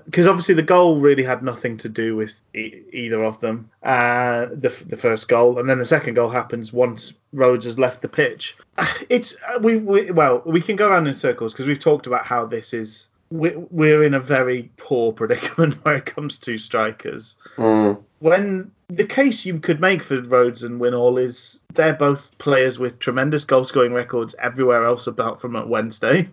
because 0.06 0.28
obviously 0.28 0.54
the 0.56 0.62
goal 0.76 1.00
really 1.02 1.24
had 1.24 1.42
nothing 1.44 1.78
to 1.78 1.90
do 1.90 2.16
with 2.16 2.40
e- 2.54 2.82
either 2.94 3.24
of 3.24 3.40
them. 3.40 3.70
Uh, 3.82 4.46
the 4.52 4.70
the 4.88 4.96
first 4.98 5.28
goal, 5.28 5.58
and 5.60 5.68
then 5.70 5.80
the 5.80 5.86
second 5.86 6.14
goal 6.14 6.30
happens 6.30 6.72
once 6.72 7.14
Rhodes 7.34 7.66
has 7.66 7.78
left 7.80 8.02
the 8.02 8.10
pitch. 8.10 8.56
It's 9.10 9.36
uh, 9.48 9.60
we, 9.62 9.78
we 9.78 10.12
well 10.12 10.44
we 10.46 10.62
can 10.62 10.76
go 10.76 10.88
around 10.90 11.08
in 11.08 11.16
circles 11.16 11.52
because 11.54 11.66
we've 11.66 11.80
talked 11.80 12.06
about 12.08 12.26
how 12.26 12.46
this 12.46 12.74
is. 12.74 13.08
we- 13.32 13.56
We're 13.72 14.04
in 14.04 14.14
a 14.14 14.20
very 14.20 14.70
poor 14.78 15.12
predicament 15.14 15.74
when 15.84 15.96
it 15.96 16.06
comes 16.06 16.38
to 16.40 16.58
strikers. 16.60 17.36
Mm, 17.58 18.02
When 18.20 18.72
the 18.90 19.06
case 19.06 19.46
you 19.46 19.60
could 19.60 19.80
make 19.80 20.02
for 20.02 20.20
Rhodes 20.22 20.64
and 20.64 20.82
Winnall 20.82 21.22
is 21.22 21.62
they're 21.74 21.94
both 21.94 22.36
players 22.40 22.80
with 22.80 23.00
tremendous 23.00 23.46
goal 23.46 23.64
scoring 23.64 23.94
records 23.94 24.36
everywhere 24.42 24.84
else 24.86 25.06
about 25.06 25.40
from 25.40 25.56
at 25.56 25.70
Wednesday, 25.70 26.28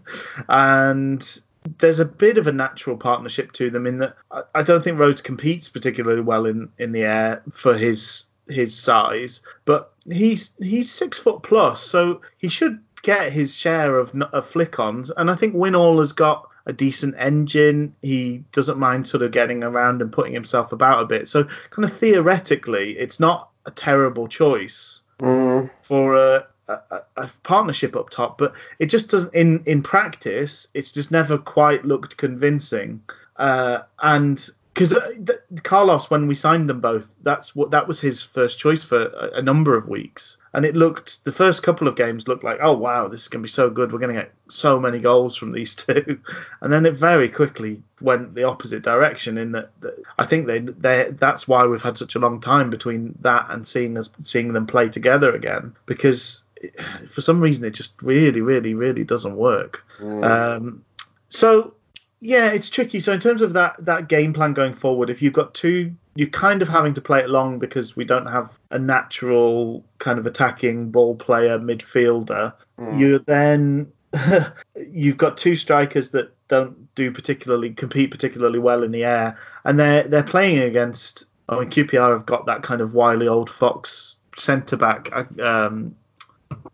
and 0.49 1.41
there's 1.79 2.01
a 2.01 2.05
bit 2.05 2.39
of 2.39 2.47
a 2.47 2.53
natural 2.53 2.97
partnership 2.97 3.53
to 3.53 3.71
them 3.71 3.87
in 3.87 3.99
that 3.99 4.17
I, 4.55 4.63
don't 4.63 4.83
think 4.83 4.99
Rhodes 4.99 5.21
competes 5.21 5.69
particularly 5.69 6.23
well 6.23 6.47
in, 6.47 6.71
in 6.79 6.93
the 6.93 7.03
air 7.03 7.43
for 7.53 7.77
his 7.77 8.27
his 8.49 8.75
size, 8.75 9.43
but 9.67 9.93
he's 10.11 10.55
he's 10.59 10.91
six 10.91 11.19
foot 11.19 11.43
plus, 11.43 11.83
so 11.83 12.23
he 12.39 12.49
should 12.49 12.81
get 13.03 13.33
his 13.33 13.55
share 13.55 13.99
of, 13.99 14.15
of 14.33 14.47
flick-ons, 14.47 15.11
and 15.11 15.31
I 15.31 15.35
think 15.35 15.55
Winnall 15.55 15.99
has 15.99 16.13
got 16.13 16.49
a 16.67 16.73
decent 16.73 17.15
engine. 17.19 17.95
He 18.03 18.45
doesn't 18.53 18.79
mind 18.79 19.09
sort 19.09 19.23
of 19.23 19.31
getting 19.31 19.63
around 19.63 20.03
and 20.03 20.13
putting 20.13 20.35
himself 20.35 20.73
about 20.73 21.03
a 21.03 21.07
bit. 21.07 21.29
So 21.29 21.45
kind 21.71 21.85
of 21.85 21.97
theoretically, 21.97 22.99
it's 22.99 23.21
not 23.21 23.51
a 23.65 23.71
terrible 23.71 24.29
choice 24.29 25.01
mm, 25.21 25.71
for 25.83 26.17
a, 26.17 26.47
a, 26.69 27.01
a 27.17 27.31
partnership 27.43 27.97
up 27.97 28.11
top, 28.11 28.39
but 28.39 28.55
it 28.79 28.87
just 28.87 29.11
doesn't. 29.11 29.35
In 29.35 29.63
in 29.67 29.83
practice, 29.83 30.69
it's 30.75 30.93
just 30.93 31.11
never 31.11 31.39
quite 31.39 31.85
looked 31.85 32.17
convincing. 32.17 33.03
Uh, 33.37 33.81
and 34.03 34.49
because 34.75 34.91
th- 34.91 35.63
Carlos, 35.63 36.11
when 36.11 36.27
we 36.27 36.35
signed 36.35 36.69
them 36.69 36.81
both, 36.81 37.15
that's 37.23 37.57
what 37.57 37.71
that 37.71 37.89
was 37.89 38.01
his 38.01 38.23
first 38.23 38.59
choice 38.59 38.85
for 38.85 39.07
a, 39.07 39.39
a 39.39 39.43
number 39.43 39.77
of 39.77 39.89
weeks, 39.89 40.37
and 40.57 40.65
it 40.65 40.75
looked 40.75 41.23
the 41.25 41.33
first 41.33 41.63
couple 41.63 41.87
of 41.87 41.95
games 41.97 42.27
looked 42.27 42.43
like, 42.43 42.59
oh 42.63 42.73
wow, 42.77 43.07
this 43.07 43.21
is 43.23 43.29
going 43.29 43.41
to 43.43 43.47
be 43.47 43.49
so 43.51 43.69
good. 43.71 43.93
We're 43.93 43.99
going 44.01 44.15
to 44.15 44.21
get 44.23 44.33
so 44.49 44.81
many 44.81 44.99
goals 44.99 45.37
from 45.37 45.53
these 45.53 45.75
two, 45.85 46.19
and 46.63 46.73
then 46.73 46.87
it 46.87 46.95
very 46.95 47.29
quickly 47.29 47.83
went 48.01 48.35
the 48.35 48.45
opposite 48.45 48.83
direction. 48.83 49.37
In 49.39 49.53
that, 49.53 49.71
that 49.83 50.03
I 50.19 50.25
think 50.27 50.47
they 50.47 50.61
they 50.61 51.11
that's 51.13 51.47
why 51.47 51.67
we've 51.67 51.83
had 51.83 51.99
such 51.99 52.15
a 52.17 52.19
long 52.19 52.41
time 52.41 52.71
between 52.71 53.17
that 53.21 53.47
and 53.51 53.67
seeing 53.69 53.97
us 53.99 54.11
seeing 54.23 54.55
them 54.55 54.67
play 54.67 54.89
together 54.89 55.33
again 55.35 55.77
because 55.85 56.43
it- 56.57 56.75
for 57.11 57.21
some 57.21 57.39
reason 57.41 57.65
it 57.67 57.75
just 57.75 58.01
really, 58.03 58.41
really, 58.41 58.73
really 58.75 59.05
doesn't 59.05 59.37
work. 59.37 59.85
mm. 60.01 60.25
Um, 60.25 60.83
so 61.29 61.75
yeah, 62.21 62.51
it's 62.51 62.71
tricky. 62.71 63.01
So 63.01 63.13
in 63.13 63.21
terms 63.21 63.43
of 63.43 63.53
that 63.55 63.85
that 63.85 64.09
game 64.09 64.33
plan 64.33 64.55
going 64.55 64.73
forward, 64.73 65.11
if 65.11 65.23
you've 65.23 65.33
got 65.33 65.55
two, 65.55 65.95
you're 66.15 66.29
kind 66.29 66.63
of 66.63 66.69
having 66.69 66.95
to 66.95 67.01
play 67.01 67.21
it 67.21 67.29
long 67.29 67.59
because 67.59 67.95
we 67.95 68.05
don't 68.05 68.27
have 68.27 68.59
a 68.71 68.79
natural 68.79 69.85
kind 69.99 70.19
of 70.19 70.27
attacking 70.27 70.91
ball 70.91 71.15
player 71.15 71.59
midfielder. 71.59 72.55
Mm. 72.79 72.99
You're 72.99 73.19
then 73.19 73.93
you've 74.91 75.19
got 75.19 75.37
two 75.37 75.57
strikers 75.57 76.11
that 76.11 76.33
don't 76.49 76.95
do 76.95 77.11
particularly 77.11 77.71
compete 77.71 78.11
particularly 78.11 78.59
well 78.59 78.83
in 78.83 78.93
the 78.93 79.05
air, 79.05 79.37
and 79.65 79.79
they're 79.79 80.05
they're 80.05 80.23
playing 80.23 80.61
against. 80.61 81.27
I 81.49 81.61
mean, 81.61 81.71
QPR 81.71 82.13
have 82.13 82.27
got 82.27 82.47
that 82.47 82.65
kind 82.65 82.81
of 82.81 82.95
wily 82.95 83.29
old 83.29 83.49
fox 83.49 84.17
centre 84.37 84.77
back, 84.77 85.15
um, 85.41 85.95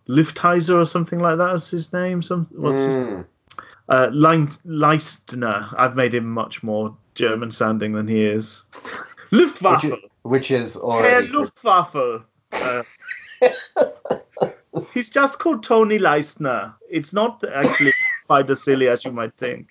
Luftheiser 0.09 0.81
or 0.81 0.87
something 0.87 1.18
like 1.18 1.38
that 1.38 1.55
is 1.55 1.70
his 1.70 1.92
name. 1.92 2.22
Some 2.22 2.46
what's 2.52 2.85
his 2.85 2.96
Mm. 2.96 3.26
Uh, 3.88 4.09
Leistner. 4.09 5.75
I've 5.77 5.97
made 5.97 6.14
him 6.14 6.31
much 6.31 6.62
more 6.62 6.97
German 7.14 7.51
sounding 7.51 7.92
than 7.92 8.09
he 8.09 8.25
is. 8.25 8.64
Luftwaffe. 9.31 9.85
Which 9.85 9.92
is, 9.92 9.99
which 10.23 10.51
is 10.51 10.75
Herr 10.75 11.23
Luftwaffe. 11.23 12.25
Uh, 12.53 12.83
he's 14.95 15.11
just 15.11 15.38
called 15.38 15.62
Toni 15.62 15.99
Leistner. 15.99 16.75
It's 16.90 17.12
not 17.12 17.42
actually 17.45 17.92
quite 18.27 18.49
as 18.51 18.62
silly 18.62 18.88
as 18.88 19.05
you 19.05 19.12
might 19.12 19.35
think. 19.35 19.68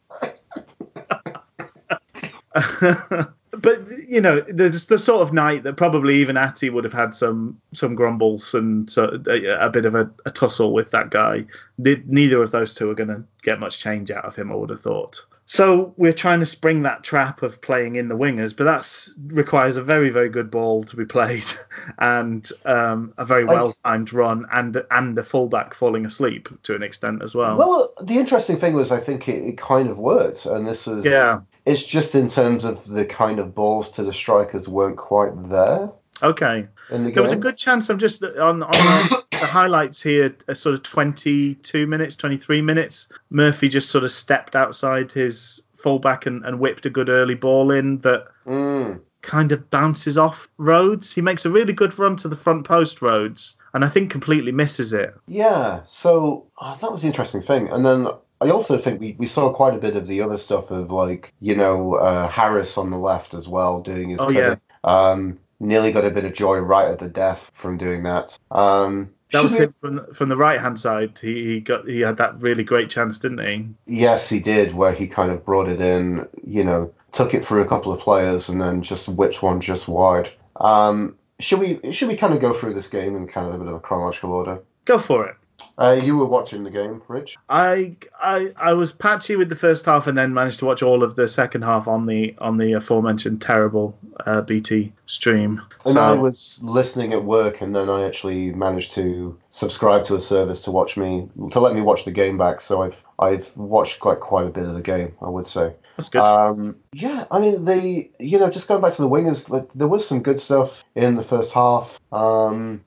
But 3.52 3.80
you 4.08 4.22
know, 4.22 4.42
there's 4.48 4.86
the 4.88 4.98
sort 4.98 5.22
of 5.22 5.34
night 5.34 5.64
that 5.64 5.76
probably 5.76 6.16
even 6.16 6.38
Atty 6.38 6.70
would 6.70 6.84
have 6.86 6.94
had 6.94 7.14
some 7.14 7.60
some 7.74 7.96
grumbles 7.96 8.54
and 8.54 8.90
so, 8.90 9.22
a, 9.28 9.66
a 9.66 9.70
bit 9.70 9.86
of 9.86 9.94
a, 9.96 10.10
a 10.26 10.32
tussle 10.32 10.74
with 10.74 10.92
that 10.92 11.10
guy. 11.10 11.46
The- 11.78 12.02
Neither 12.06 12.42
of 12.42 12.52
those 12.52 12.76
two 12.76 12.90
are 12.90 12.96
going 12.96 13.10
to 13.10 13.24
get 13.44 13.60
much 13.60 13.80
change 13.80 14.12
out 14.12 14.24
of 14.26 14.36
him. 14.36 14.52
I 14.52 14.56
would 14.56 14.70
have 14.70 14.82
thought. 14.82 15.26
So 15.46 15.94
we're 15.98 16.14
trying 16.14 16.40
to 16.40 16.46
spring 16.46 16.84
that 16.84 17.04
trap 17.04 17.42
of 17.42 17.62
playing 17.62 17.98
in 17.98 18.08
the 18.08 18.16
wingers, 18.16 18.56
but 18.56 18.64
that 18.66 19.36
requires 19.36 19.76
a 19.76 19.82
very 19.82 20.10
very 20.10 20.30
good 20.30 20.50
ball 20.50 20.84
to 20.86 20.96
be 20.96 21.06
played 21.06 21.46
and 22.00 22.50
um, 22.64 23.14
a 23.18 23.26
very 23.26 23.44
well 23.44 23.76
timed 23.84 24.14
run 24.14 24.46
and 24.52 24.82
and 24.92 25.18
a 25.18 25.24
fullback 25.24 25.74
falling 25.74 26.06
asleep 26.06 26.48
to 26.64 26.76
an 26.76 26.84
extent 26.84 27.22
as 27.22 27.36
well. 27.36 27.58
Well, 27.58 27.94
the 28.02 28.18
interesting 28.18 28.58
thing 28.58 28.74
was, 28.76 28.92
I 28.92 29.00
think 29.00 29.28
it, 29.28 29.44
it 29.44 29.58
kind 29.58 29.90
of 29.90 30.00
worked, 30.00 30.46
and 30.46 30.66
this 30.66 30.88
was 30.88 31.06
Yeah. 31.06 31.42
It's 31.66 31.86
just 31.86 32.16
in 32.16 32.30
terms 32.30 32.64
of 32.66 32.88
the 32.88 33.06
kind 33.06 33.40
of 33.40 33.54
balls 33.54 33.92
to 33.92 34.04
the 34.04 34.14
strikers 34.14 34.68
weren't 34.68 34.98
quite 34.98 35.50
there 35.50 35.92
okay. 36.22 36.68
the 36.90 36.98
game. 36.98 37.14
There 37.14 37.24
was 37.24 37.32
a 37.32 37.38
good 37.38 37.58
chance. 37.58 37.90
I'm 37.90 38.00
just 38.00 38.24
on 38.24 38.64
on 38.64 38.72
the, 38.72 39.24
the 39.32 39.46
highlights 39.46 40.02
here. 40.02 40.36
A 40.48 40.56
sort 40.56 40.76
of 40.76 40.84
22 40.84 41.88
minutes, 41.88 42.16
23 42.16 42.62
minutes. 42.62 43.10
Murphy 43.30 43.70
just 43.70 43.90
sort 43.90 44.04
of 44.04 44.12
stepped 44.12 44.56
outside 44.56 45.12
his 45.12 45.64
fullback 45.78 46.26
and, 46.26 46.46
and 46.46 46.60
whipped 46.60 46.86
a 46.86 46.90
good 46.90 47.10
early 47.10 47.36
ball 47.36 47.72
in 47.72 48.00
that 48.00 48.28
Mm. 48.46 49.02
kind 49.22 49.52
of 49.52 49.70
bounces 49.70 50.18
off 50.18 50.48
Rhodes. 50.58 51.14
He 51.14 51.22
makes 51.22 51.46
a 51.46 51.50
really 51.52 51.74
good 51.74 51.98
run 52.00 52.16
to 52.18 52.28
the 52.28 52.36
front 52.36 52.66
post, 52.66 53.04
Rhodes, 53.04 53.56
and 53.74 53.86
I 53.86 53.88
think 53.88 54.10
completely 54.10 54.52
misses 54.52 54.94
it. 54.94 55.14
Yeah, 55.28 55.82
so 55.86 56.48
uh, 56.60 56.76
that 56.76 56.92
was 56.92 57.04
the 57.04 57.08
interesting 57.08 57.42
thing. 57.44 57.70
And 57.70 57.86
then 57.86 58.08
I 58.42 58.50
also 58.50 58.78
think 58.78 59.00
we, 59.00 59.16
we 59.18 59.28
saw 59.28 59.54
quite 59.54 59.76
a 59.76 59.78
bit 59.78 59.96
of 59.96 60.08
the 60.08 60.22
other 60.24 60.38
stuff 60.40 60.72
of 60.72 60.92
like, 60.92 61.32
you 61.40 61.56
know, 61.56 61.94
uh, 61.94 62.28
Harris 62.28 62.78
on 62.78 62.90
the 62.90 62.98
left 62.98 63.34
as 63.36 63.48
well 63.48 63.82
doing 63.82 64.10
his 64.10 64.20
Oh, 64.20 64.30
of- 64.30 64.60
um 64.84 65.40
nearly 65.60 65.92
got 65.92 66.06
a 66.06 66.10
bit 66.10 66.26
of 66.26 66.34
joy 66.34 66.58
right 66.58 66.88
at 66.88 66.98
the 66.98 67.08
death 67.08 67.52
from 67.54 67.78
doing 67.78 68.04
that. 68.04 68.36
Um 68.50 69.12
That 69.32 69.44
was 69.44 69.56
him 69.56 69.76
from 69.80 70.14
from 70.16 70.30
the 70.30 70.38
right 70.38 70.60
hand 70.60 70.80
side. 70.80 71.20
He, 71.22 71.44
he 71.46 71.60
got 71.60 71.88
he 71.88 72.02
had 72.02 72.18
that 72.18 72.42
really 72.42 72.64
great 72.64 72.90
chance, 72.90 73.20
didn't 73.20 73.46
he? 73.46 73.68
Yes, 73.86 74.28
he 74.28 74.40
did, 74.40 74.74
where 74.74 74.92
he 74.94 75.08
kind 75.08 75.32
of 75.32 75.46
brought 75.46 75.68
it 75.70 75.80
in, 75.80 76.28
you 76.44 76.64
know, 76.64 76.94
took 77.12 77.34
it 77.36 77.46
through 77.46 77.62
a 77.62 77.68
couple 77.68 77.92
of 77.92 78.00
players 78.00 78.50
and 78.50 78.60
then 78.60 78.82
just 78.82 79.08
whipped 79.08 79.44
one 79.44 79.62
just 79.62 79.88
wide. 79.88 80.30
Um, 80.56 81.16
should 81.40 81.60
we 81.60 81.92
should 81.92 82.08
we 82.08 82.16
kind 82.18 82.34
of 82.34 82.40
go 82.42 82.54
through 82.54 82.74
this 82.74 82.88
game 82.88 83.16
in 83.16 83.28
kind 83.28 83.48
of 83.48 83.54
a 83.54 83.58
bit 83.60 83.68
of 83.68 83.76
a 83.76 83.80
chronological 83.80 84.34
order? 84.34 84.62
Go 84.86 84.98
for 84.98 85.28
it. 85.28 85.36
Uh, 85.78 86.00
you 86.02 86.18
were 86.18 86.26
watching 86.26 86.64
the 86.64 86.70
game, 86.70 87.02
Rich. 87.08 87.38
I, 87.50 87.96
I 88.22 88.54
I 88.58 88.74
was 88.74 88.92
patchy 88.92 89.36
with 89.36 89.50
the 89.50 89.56
first 89.56 89.86
half 89.86 90.08
and 90.08 90.18
then 90.18 90.34
managed 90.34 90.60
to 90.60 90.66
watch 90.66 90.84
all 90.84 91.04
of 91.04 91.16
the 91.16 91.28
second 91.28 91.64
half 91.64 91.88
on 91.88 92.06
the 92.06 92.36
on 92.40 92.58
the 92.58 92.74
aforementioned 92.74 93.42
terrible 93.42 93.98
uh, 94.26 94.42
BT 94.42 94.94
stream. 95.06 95.62
And 95.86 95.94
So 95.94 96.02
I 96.02 96.14
was 96.14 96.60
listening 96.62 97.14
at 97.14 97.24
work, 97.24 97.62
and 97.62 97.76
then 97.76 97.90
I 97.90 98.04
actually 98.04 98.52
managed 98.52 98.92
to 98.94 99.38
subscribe 99.50 100.06
to 100.06 100.16
a 100.16 100.22
service 100.22 100.64
to 100.64 100.72
watch 100.72 100.98
me 100.98 101.30
to 101.52 101.60
let 101.60 101.74
me 101.74 101.82
watch 101.82 102.06
the 102.06 102.12
game 102.12 102.38
back. 102.38 102.62
So 102.62 102.84
I've 102.84 103.04
I've 103.18 103.56
watched 103.58 104.06
like 104.06 104.20
quite 104.20 104.48
a 104.48 104.50
bit 104.50 104.66
of 104.66 104.76
the 104.76 104.82
game, 104.82 105.16
I 105.22 105.30
would 105.30 105.48
say. 105.48 105.74
that's 105.96 106.10
good. 106.10 106.22
Um, 106.22 106.78
yeah, 106.94 107.26
I 107.32 107.40
mean, 107.40 107.66
the 107.66 108.10
you 108.20 108.40
know, 108.40 108.50
just 108.50 108.68
going 108.68 108.82
back 108.82 108.94
to 108.94 109.02
the 109.02 109.10
wingers, 109.10 109.50
like, 109.50 109.70
there 109.74 109.88
was 109.88 110.08
some 110.08 110.22
good 110.22 110.40
stuff 110.40 110.84
in 110.96 111.16
the 111.16 111.24
first 111.24 111.54
half. 111.54 112.00
Um, 112.12 112.84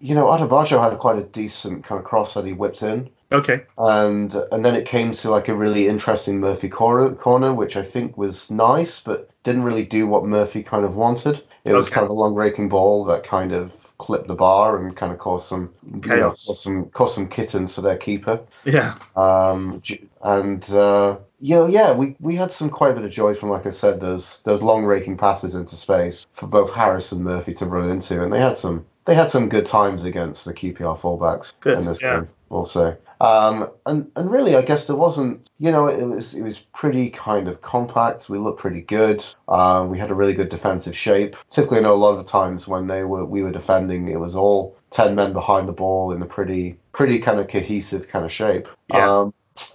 you 0.00 0.14
know, 0.14 0.26
Adebayo 0.26 0.80
had 0.80 0.96
quite 0.98 1.18
a 1.18 1.22
decent 1.22 1.84
kind 1.84 1.98
of 1.98 2.04
cross 2.04 2.34
that 2.34 2.44
he 2.44 2.52
whipped 2.52 2.82
in, 2.82 3.10
okay. 3.32 3.64
and 3.76 4.34
and 4.52 4.64
then 4.64 4.74
it 4.74 4.86
came 4.86 5.12
to 5.12 5.30
like 5.30 5.48
a 5.48 5.54
really 5.54 5.88
interesting 5.88 6.40
Murphy 6.40 6.68
corner, 6.68 7.14
corner 7.14 7.52
which 7.52 7.76
I 7.76 7.82
think 7.82 8.16
was 8.16 8.50
nice, 8.50 9.00
but 9.00 9.30
didn't 9.42 9.62
really 9.62 9.84
do 9.84 10.06
what 10.06 10.24
Murphy 10.24 10.62
kind 10.62 10.84
of 10.84 10.96
wanted. 10.96 11.42
It 11.64 11.72
was 11.72 11.90
kind 11.90 12.04
of 12.04 12.10
a 12.10 12.14
long 12.14 12.34
raking 12.34 12.68
ball 12.68 13.04
that 13.06 13.24
kind 13.24 13.52
of 13.52 13.88
clipped 13.98 14.28
the 14.28 14.34
bar 14.34 14.78
and 14.78 14.96
kind 14.96 15.12
of 15.12 15.18
caused 15.18 15.46
some 15.46 15.74
you 15.84 15.96
know, 15.96 16.00
Chaos. 16.00 16.46
caused 16.46 16.62
some 16.62 16.90
caused 16.90 17.14
some 17.14 17.28
kittens 17.28 17.74
to 17.74 17.80
their 17.80 17.96
keeper. 17.96 18.40
Yeah. 18.64 18.96
Um, 19.16 19.82
and 20.22 20.70
uh, 20.70 21.18
you 21.40 21.54
know, 21.54 21.66
yeah, 21.66 21.92
we, 21.92 22.16
we 22.20 22.36
had 22.36 22.52
some 22.52 22.70
quite 22.70 22.92
a 22.92 22.94
bit 22.94 23.04
of 23.04 23.10
joy 23.10 23.34
from, 23.34 23.50
like 23.50 23.66
I 23.66 23.70
said, 23.70 24.00
those 24.00 24.40
those 24.42 24.62
long 24.62 24.84
raking 24.84 25.18
passes 25.18 25.54
into 25.54 25.76
space 25.76 26.26
for 26.32 26.46
both 26.46 26.72
Harris 26.72 27.12
and 27.12 27.22
Murphy 27.22 27.54
to 27.54 27.66
run 27.66 27.90
into, 27.90 28.22
and 28.22 28.32
they 28.32 28.40
had 28.40 28.56
some 28.56 28.86
they 29.08 29.14
had 29.14 29.30
some 29.30 29.48
good 29.48 29.64
times 29.64 30.04
against 30.04 30.44
the 30.44 30.52
QPR 30.52 30.98
fullbacks 30.98 31.54
Good, 31.60 31.78
in 31.78 31.86
this 31.86 32.02
yeah. 32.02 32.16
game, 32.16 32.28
also. 32.50 32.98
Um, 33.22 33.70
and 33.86 34.10
and 34.14 34.30
really, 34.30 34.54
I 34.54 34.60
guess 34.60 34.86
there 34.86 34.96
wasn't, 34.96 35.48
you 35.58 35.72
know, 35.72 35.86
it 35.86 36.02
was 36.04 36.34
it 36.34 36.42
was 36.42 36.58
pretty 36.58 37.08
kind 37.08 37.48
of 37.48 37.62
compact. 37.62 38.28
We 38.28 38.36
looked 38.36 38.60
pretty 38.60 38.82
good. 38.82 39.24
Uh, 39.48 39.86
we 39.88 39.98
had 39.98 40.10
a 40.10 40.14
really 40.14 40.34
good 40.34 40.50
defensive 40.50 40.94
shape. 40.94 41.36
Typically, 41.48 41.78
I 41.78 41.80
know 41.80 41.94
a 41.94 41.96
lot 41.96 42.18
of 42.18 42.18
the 42.18 42.30
times 42.30 42.68
when 42.68 42.86
they 42.86 43.02
were 43.02 43.24
we 43.24 43.42
were 43.42 43.50
defending, 43.50 44.08
it 44.08 44.20
was 44.20 44.36
all 44.36 44.76
ten 44.90 45.14
men 45.14 45.32
behind 45.32 45.68
the 45.68 45.72
ball 45.72 46.12
in 46.12 46.20
a 46.20 46.26
pretty 46.26 46.78
pretty 46.92 47.18
kind 47.18 47.40
of 47.40 47.48
cohesive 47.48 48.08
kind 48.08 48.26
of 48.26 48.30
shape. 48.30 48.68
Yeah. 48.90 49.20
Um, 49.20 49.34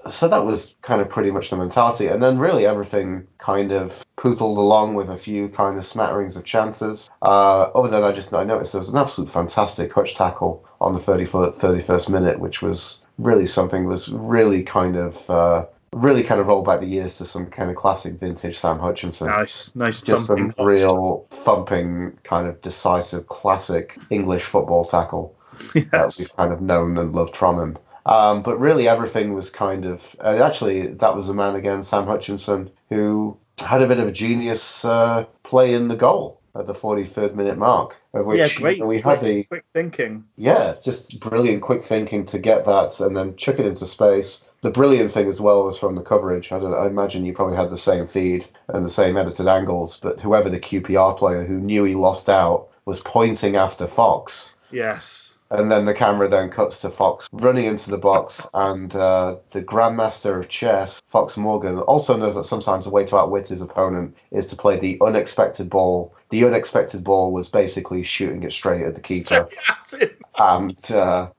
so 0.10 0.28
that 0.28 0.46
was 0.46 0.76
kind 0.82 1.02
of 1.02 1.10
pretty 1.10 1.32
much 1.32 1.50
the 1.50 1.58
mentality, 1.58 2.08
and 2.08 2.22
then 2.22 2.38
really 2.38 2.66
everything 2.66 3.28
kind 3.38 3.72
of 3.72 4.04
pootled 4.16 4.58
along 4.58 4.96
with 4.96 5.10
a 5.10 5.18
few 5.18 5.50
kind 5.50 5.78
of 5.78 5.86
smatterings 5.86 6.36
of 6.36 6.44
chances. 6.44 7.10
Uh, 7.22 7.64
other 7.64 7.90
than 7.90 8.04
I 8.04 8.12
just 8.12 8.34
I 8.34 8.44
noticed 8.44 8.74
there 8.74 8.80
was 8.80 8.90
an 8.90 8.98
absolute 8.98 9.30
fantastic 9.30 9.92
hutch 9.92 10.16
tackle 10.16 10.66
on 10.80 10.94
the 10.94 11.00
30, 11.00 11.26
31st 11.26 12.10
minute, 12.10 12.40
which 12.40 12.62
was 12.62 13.04
really 13.18 13.46
something 13.46 13.86
was 13.86 14.12
really 14.12 14.64
kind 14.64 14.96
of 14.96 15.30
uh, 15.30 15.66
really 15.94 16.24
kind 16.24 16.42
of 16.42 16.48
roll 16.48 16.64
back 16.64 16.80
the 16.80 16.88
years 16.88 17.18
to 17.18 17.26
some 17.26 17.46
kind 17.48 17.70
of 17.70 17.76
classic 17.76 18.14
vintage 18.14 18.58
Sam 18.58 18.80
Hutchinson. 18.80 19.28
Nice. 19.28 19.76
Nice. 19.76 20.02
Just 20.02 20.28
some 20.28 20.54
real 20.60 21.26
thumping, 21.30 22.18
kind 22.24 22.48
of 22.48 22.62
decisive, 22.62 23.28
classic 23.28 23.98
English 24.10 24.44
football 24.44 24.86
tackle 24.86 25.36
that 25.74 25.88
Yes. 25.94 26.20
we've 26.20 26.36
kind 26.36 26.52
of 26.54 26.62
known 26.62 26.98
and 26.98 27.14
loved 27.14 27.36
from 27.36 27.60
him. 27.60 27.78
Um, 28.06 28.42
but 28.42 28.60
really, 28.60 28.88
everything 28.88 29.34
was 29.34 29.50
kind 29.50 29.86
of. 29.86 30.16
And 30.20 30.42
actually, 30.42 30.88
that 30.88 31.16
was 31.16 31.30
a 31.30 31.34
man 31.34 31.56
again, 31.56 31.84
Sam 31.84 32.06
Hutchinson, 32.06 32.72
who 32.90 33.38
had 33.58 33.82
a 33.82 33.88
bit 33.88 34.00
of 34.00 34.08
a 34.08 34.12
genius 34.12 34.84
uh, 34.84 35.26
play 35.44 35.74
in 35.74 35.88
the 35.88 35.96
goal 35.96 36.42
at 36.56 36.68
the 36.68 36.74
43rd 36.74 37.36
minute 37.36 37.58
mark. 37.58 37.98
Of 38.14 38.28
which 38.28 38.38
yeah. 38.38 38.60
Great. 38.60 38.86
we 38.86 39.02
quick, 39.02 39.20
had 39.20 39.26
the 39.26 39.44
quick 39.46 39.66
thinking. 39.74 40.26
yeah, 40.38 40.76
just 40.84 41.20
brilliant 41.20 41.64
quick 41.64 41.84
thinking 41.84 42.28
to 42.28 42.38
get 42.38 42.66
that 42.66 43.00
and 43.00 43.18
then 43.18 43.36
chuck 43.36 43.58
it 43.58 43.66
into 43.66 43.86
space. 43.86 44.48
The 44.62 44.70
brilliant 44.70 45.12
thing 45.12 45.28
as 45.28 45.42
well 45.42 45.64
was 45.64 45.80
from 45.80 45.96
the 45.96 46.02
coverage. 46.02 46.52
I, 46.52 46.60
don't, 46.60 46.76
I 46.76 46.86
imagine 46.86 47.26
you 47.26 47.34
probably 47.34 47.58
had 47.58 47.72
the 47.72 47.78
same 47.78 48.06
feed 48.06 48.46
and 48.68 48.86
the 48.86 48.90
same 48.90 49.18
edited 49.18 49.48
angles, 49.48 49.98
but 49.98 50.20
whoever 50.20 50.50
the 50.50 50.60
QPR 50.60 51.18
player 51.18 51.44
who 51.44 51.60
knew 51.60 51.86
he 51.86 51.96
lost 51.96 52.30
out 52.30 52.70
was 52.86 53.00
pointing 53.00 53.56
after 53.56 53.88
Fox. 53.88 54.54
Yes. 54.72 55.33
And 55.54 55.72
then 55.72 55.86
the 55.86 55.94
camera 55.94 56.28
then 56.28 56.50
cuts 56.50 56.80
to 56.80 56.90
Fox 56.90 57.30
running 57.32 57.66
into 57.66 57.92
the 57.92 58.00
box, 58.00 58.48
and 58.56 58.94
uh, 58.96 59.36
the 59.52 59.62
Grandmaster 59.62 60.40
of 60.40 60.50
Chess, 60.50 61.00
Fox 61.06 61.38
Morgan, 61.38 61.78
also 61.78 62.18
knows 62.18 62.34
that 62.34 62.46
sometimes 62.46 62.86
the 62.86 62.90
way 62.90 63.06
to 63.06 63.18
outwit 63.18 63.50
his 63.50 63.62
opponent 63.62 64.18
is 64.32 64.48
to 64.48 64.56
play 64.56 64.80
the 64.80 64.98
unexpected 65.00 65.70
ball. 65.70 66.16
The 66.32 66.46
unexpected 66.46 67.04
ball 67.04 67.32
was 67.32 67.50
basically 67.50 68.02
shooting 68.02 68.42
it 68.42 68.52
straight 68.52 68.82
at 68.82 68.96
the 68.96 69.02
keeper 69.02 69.48
Straight 69.86 70.02
at 70.02 70.10
him. 70.10 70.18
and 70.40 70.92
uh, 70.92 71.30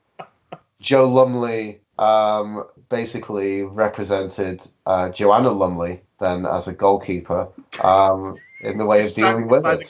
Joe 0.81 1.11
Lumley 1.11 1.81
um, 1.99 2.65
basically 2.89 3.63
represented 3.63 4.67
uh, 4.87 5.09
Joanna 5.11 5.51
Lumley 5.53 6.01
then 6.21 6.47
as 6.47 6.69
a 6.69 6.73
goalkeeper 6.73 7.49
um, 7.83 8.37
in 8.61 8.79
the 8.79 8.87
way 8.87 9.05
of 9.05 9.15
dealing 9.15 9.49
with 9.49 9.65
it. 9.67 9.81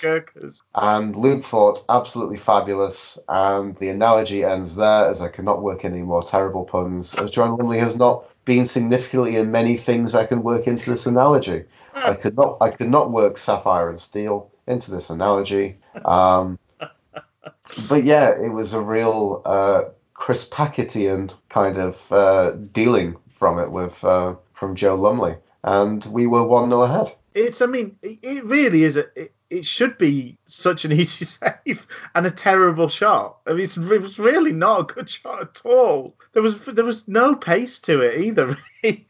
And 0.74 1.14
Luke 1.16 1.44
thought 1.44 1.84
absolutely 1.88 2.38
fabulous, 2.38 3.18
and 3.28 3.76
the 3.76 3.88
analogy 3.88 4.44
ends 4.44 4.76
there 4.76 5.08
as 5.08 5.22
I 5.22 5.28
cannot 5.28 5.62
work 5.62 5.84
any 5.84 6.02
more 6.02 6.22
terrible 6.24 6.64
puns, 6.64 7.14
as 7.14 7.30
Joanna 7.30 7.56
Lumley 7.56 7.78
has 7.78 7.96
not 7.96 8.28
been 8.44 8.66
significantly 8.66 9.36
in 9.36 9.50
many 9.50 9.76
things 9.76 10.14
I 10.14 10.26
can 10.26 10.42
work 10.42 10.66
into 10.66 10.90
this 10.90 11.06
analogy. 11.06 11.64
I 11.94 12.14
could 12.14 12.36
not 12.36 12.58
I 12.60 12.70
could 12.70 12.88
not 12.88 13.10
work 13.10 13.38
sapphire 13.38 13.88
and 13.88 14.00
steel 14.00 14.50
into 14.66 14.90
this 14.90 15.10
analogy. 15.10 15.78
Um, 16.04 16.58
but 17.88 18.04
yeah, 18.04 18.30
it 18.30 18.52
was 18.52 18.74
a 18.74 18.80
real 18.80 19.42
uh, 19.44 19.82
Chris 20.14 20.48
Packetian 20.48 21.32
kind 21.50 21.76
of 21.76 22.12
uh, 22.12 22.52
dealing 22.72 23.16
from 23.28 23.58
it 23.58 23.70
with 23.70 24.02
uh, 24.04 24.34
from 24.54 24.74
Joe 24.74 24.94
Lumley, 24.94 25.36
and 25.62 26.04
we 26.06 26.26
were 26.26 26.46
one 26.46 26.70
0 26.70 26.82
ahead. 26.82 27.14
It's. 27.34 27.60
I 27.60 27.66
mean, 27.66 27.96
it, 28.02 28.44
really 28.44 28.84
is. 28.84 28.96
A, 28.96 29.06
it, 29.20 29.32
it 29.50 29.64
should 29.64 29.98
be 29.98 30.38
such 30.46 30.84
an 30.84 30.92
easy 31.00 31.24
save 31.24 31.86
and 32.14 32.26
a 32.26 32.30
terrible 32.30 32.88
shot. 32.88 33.38
I 33.46 33.50
mean, 33.50 33.62
it's, 33.62 33.76
it 33.76 34.02
was 34.02 34.18
really 34.18 34.52
not 34.52 34.80
a 34.80 34.94
good 34.94 35.10
shot 35.10 35.42
at 35.42 35.62
all. 35.64 36.16
There 36.32 36.42
was 36.42 36.64
there 36.64 36.84
was 36.84 37.08
no 37.08 37.34
pace 37.34 37.80
to 37.80 38.00
it 38.00 38.20
either. 38.20 38.56
really. 38.82 39.06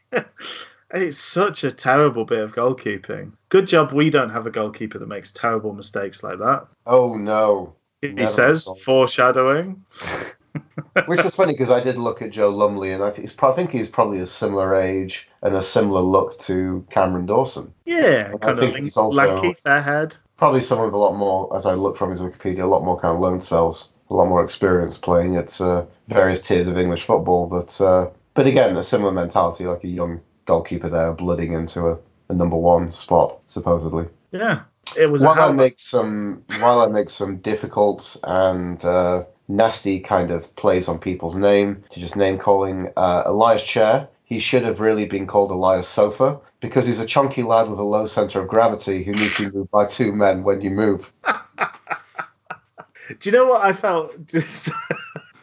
it's 0.91 1.17
such 1.17 1.63
a 1.63 1.71
terrible 1.71 2.25
bit 2.25 2.39
of 2.41 2.55
goalkeeping. 2.55 3.33
Good 3.49 3.67
job 3.67 3.91
we 3.91 4.09
don't 4.09 4.31
have 4.31 4.47
a 4.47 4.51
goalkeeper 4.51 4.99
that 4.99 5.07
makes 5.07 5.31
terrible 5.31 5.73
mistakes 5.73 6.23
like 6.23 6.39
that. 6.39 6.67
Oh 6.85 7.15
no! 7.15 7.75
He 8.01 8.09
Never 8.09 8.27
says, 8.27 8.69
foreshadowing. 8.83 9.83
Which 11.07 11.23
was 11.23 11.35
funny 11.35 11.53
because 11.53 11.71
I 11.71 11.81
did 11.81 11.97
look 11.97 12.21
at 12.21 12.31
Joe 12.31 12.49
Lumley, 12.49 12.91
and 12.91 13.03
I 13.03 13.09
think, 13.09 13.23
he's, 13.27 13.33
pro- 13.33 13.51
I 13.51 13.53
think 13.53 13.71
he's 13.71 13.89
probably 13.89 14.19
a 14.19 14.27
similar 14.27 14.75
age 14.75 15.29
and 15.41 15.55
a 15.55 15.61
similar 15.61 16.01
look 16.01 16.39
to 16.41 16.85
Cameron 16.89 17.25
Dawson. 17.25 17.73
Yeah, 17.85 18.31
I 18.33 18.37
kind 18.37 18.43
of 18.53 18.59
think 18.59 18.73
lanky, 18.73 18.83
he's 18.83 18.97
also- 18.97 19.17
lanky, 19.17 19.53
fair 19.53 19.81
head. 19.81 20.15
Probably 20.37 20.61
someone 20.61 20.87
with 20.87 20.95
a 20.95 20.97
lot 20.97 21.15
more, 21.15 21.55
as 21.55 21.65
I 21.65 21.73
look 21.75 21.97
from 21.97 22.09
his 22.09 22.21
Wikipedia, 22.21 22.63
a 22.63 22.65
lot 22.65 22.83
more 22.83 22.99
kind 22.99 23.13
of 23.15 23.21
loan 23.21 23.39
spells, 23.41 23.93
a 24.09 24.13
lot 24.13 24.27
more 24.27 24.43
experience 24.43 24.97
playing 24.97 25.37
at 25.37 25.59
uh, 25.61 25.85
various 26.07 26.41
tiers 26.41 26.67
of 26.67 26.77
English 26.77 27.03
football. 27.05 27.47
But 27.47 27.79
uh, 27.79 28.09
but 28.33 28.45
again, 28.45 28.75
a 28.75 28.83
similar 28.83 29.13
mentality, 29.13 29.65
like 29.65 29.83
a 29.85 29.87
young 29.87 30.19
goalkeeper 30.45 30.89
there, 30.89 31.13
blooding 31.13 31.53
into 31.53 31.87
a, 31.87 31.99
a 32.27 32.33
number 32.33 32.57
one 32.57 32.91
spot, 32.91 33.39
supposedly. 33.47 34.07
Yeah, 34.31 34.63
it 34.97 35.07
was. 35.09 35.23
while 35.23 35.39
I 35.39 35.47
of 35.47 35.55
make 35.55 35.79
some 35.79 36.43
while 36.59 36.81
I 36.81 36.87
make 36.87 37.09
some 37.09 37.37
difficult 37.37 38.17
and 38.21 38.83
uh, 38.83 39.23
nasty 39.47 39.99
kind 39.99 40.31
of 40.31 40.55
plays 40.55 40.87
on 40.87 40.99
people's 40.99 41.35
name 41.35 41.83
to 41.91 41.99
just 41.99 42.15
name 42.15 42.37
calling 42.37 42.91
uh, 42.97 43.23
Ilias 43.25 43.63
Chair. 43.63 44.07
He 44.23 44.39
should 44.39 44.63
have 44.63 44.79
really 44.79 45.05
been 45.05 45.27
called 45.27 45.51
Ilias 45.51 45.87
Sofa 45.87 46.39
because 46.59 46.87
he's 46.87 46.99
a 46.99 47.05
chunky 47.05 47.43
lad 47.43 47.69
with 47.69 47.79
a 47.79 47.83
low 47.83 48.07
center 48.07 48.41
of 48.41 48.47
gravity 48.47 49.03
who 49.03 49.11
needs 49.11 49.35
to 49.37 49.49
be 49.49 49.57
moved 49.57 49.71
by 49.71 49.85
two 49.85 50.11
men 50.13 50.43
when 50.43 50.61
you 50.61 50.71
move. 50.71 51.11
Do 53.19 53.29
you 53.29 53.31
know 53.31 53.45
what 53.45 53.63
I 53.63 53.71
felt? 53.71 54.15
Do 54.27 54.39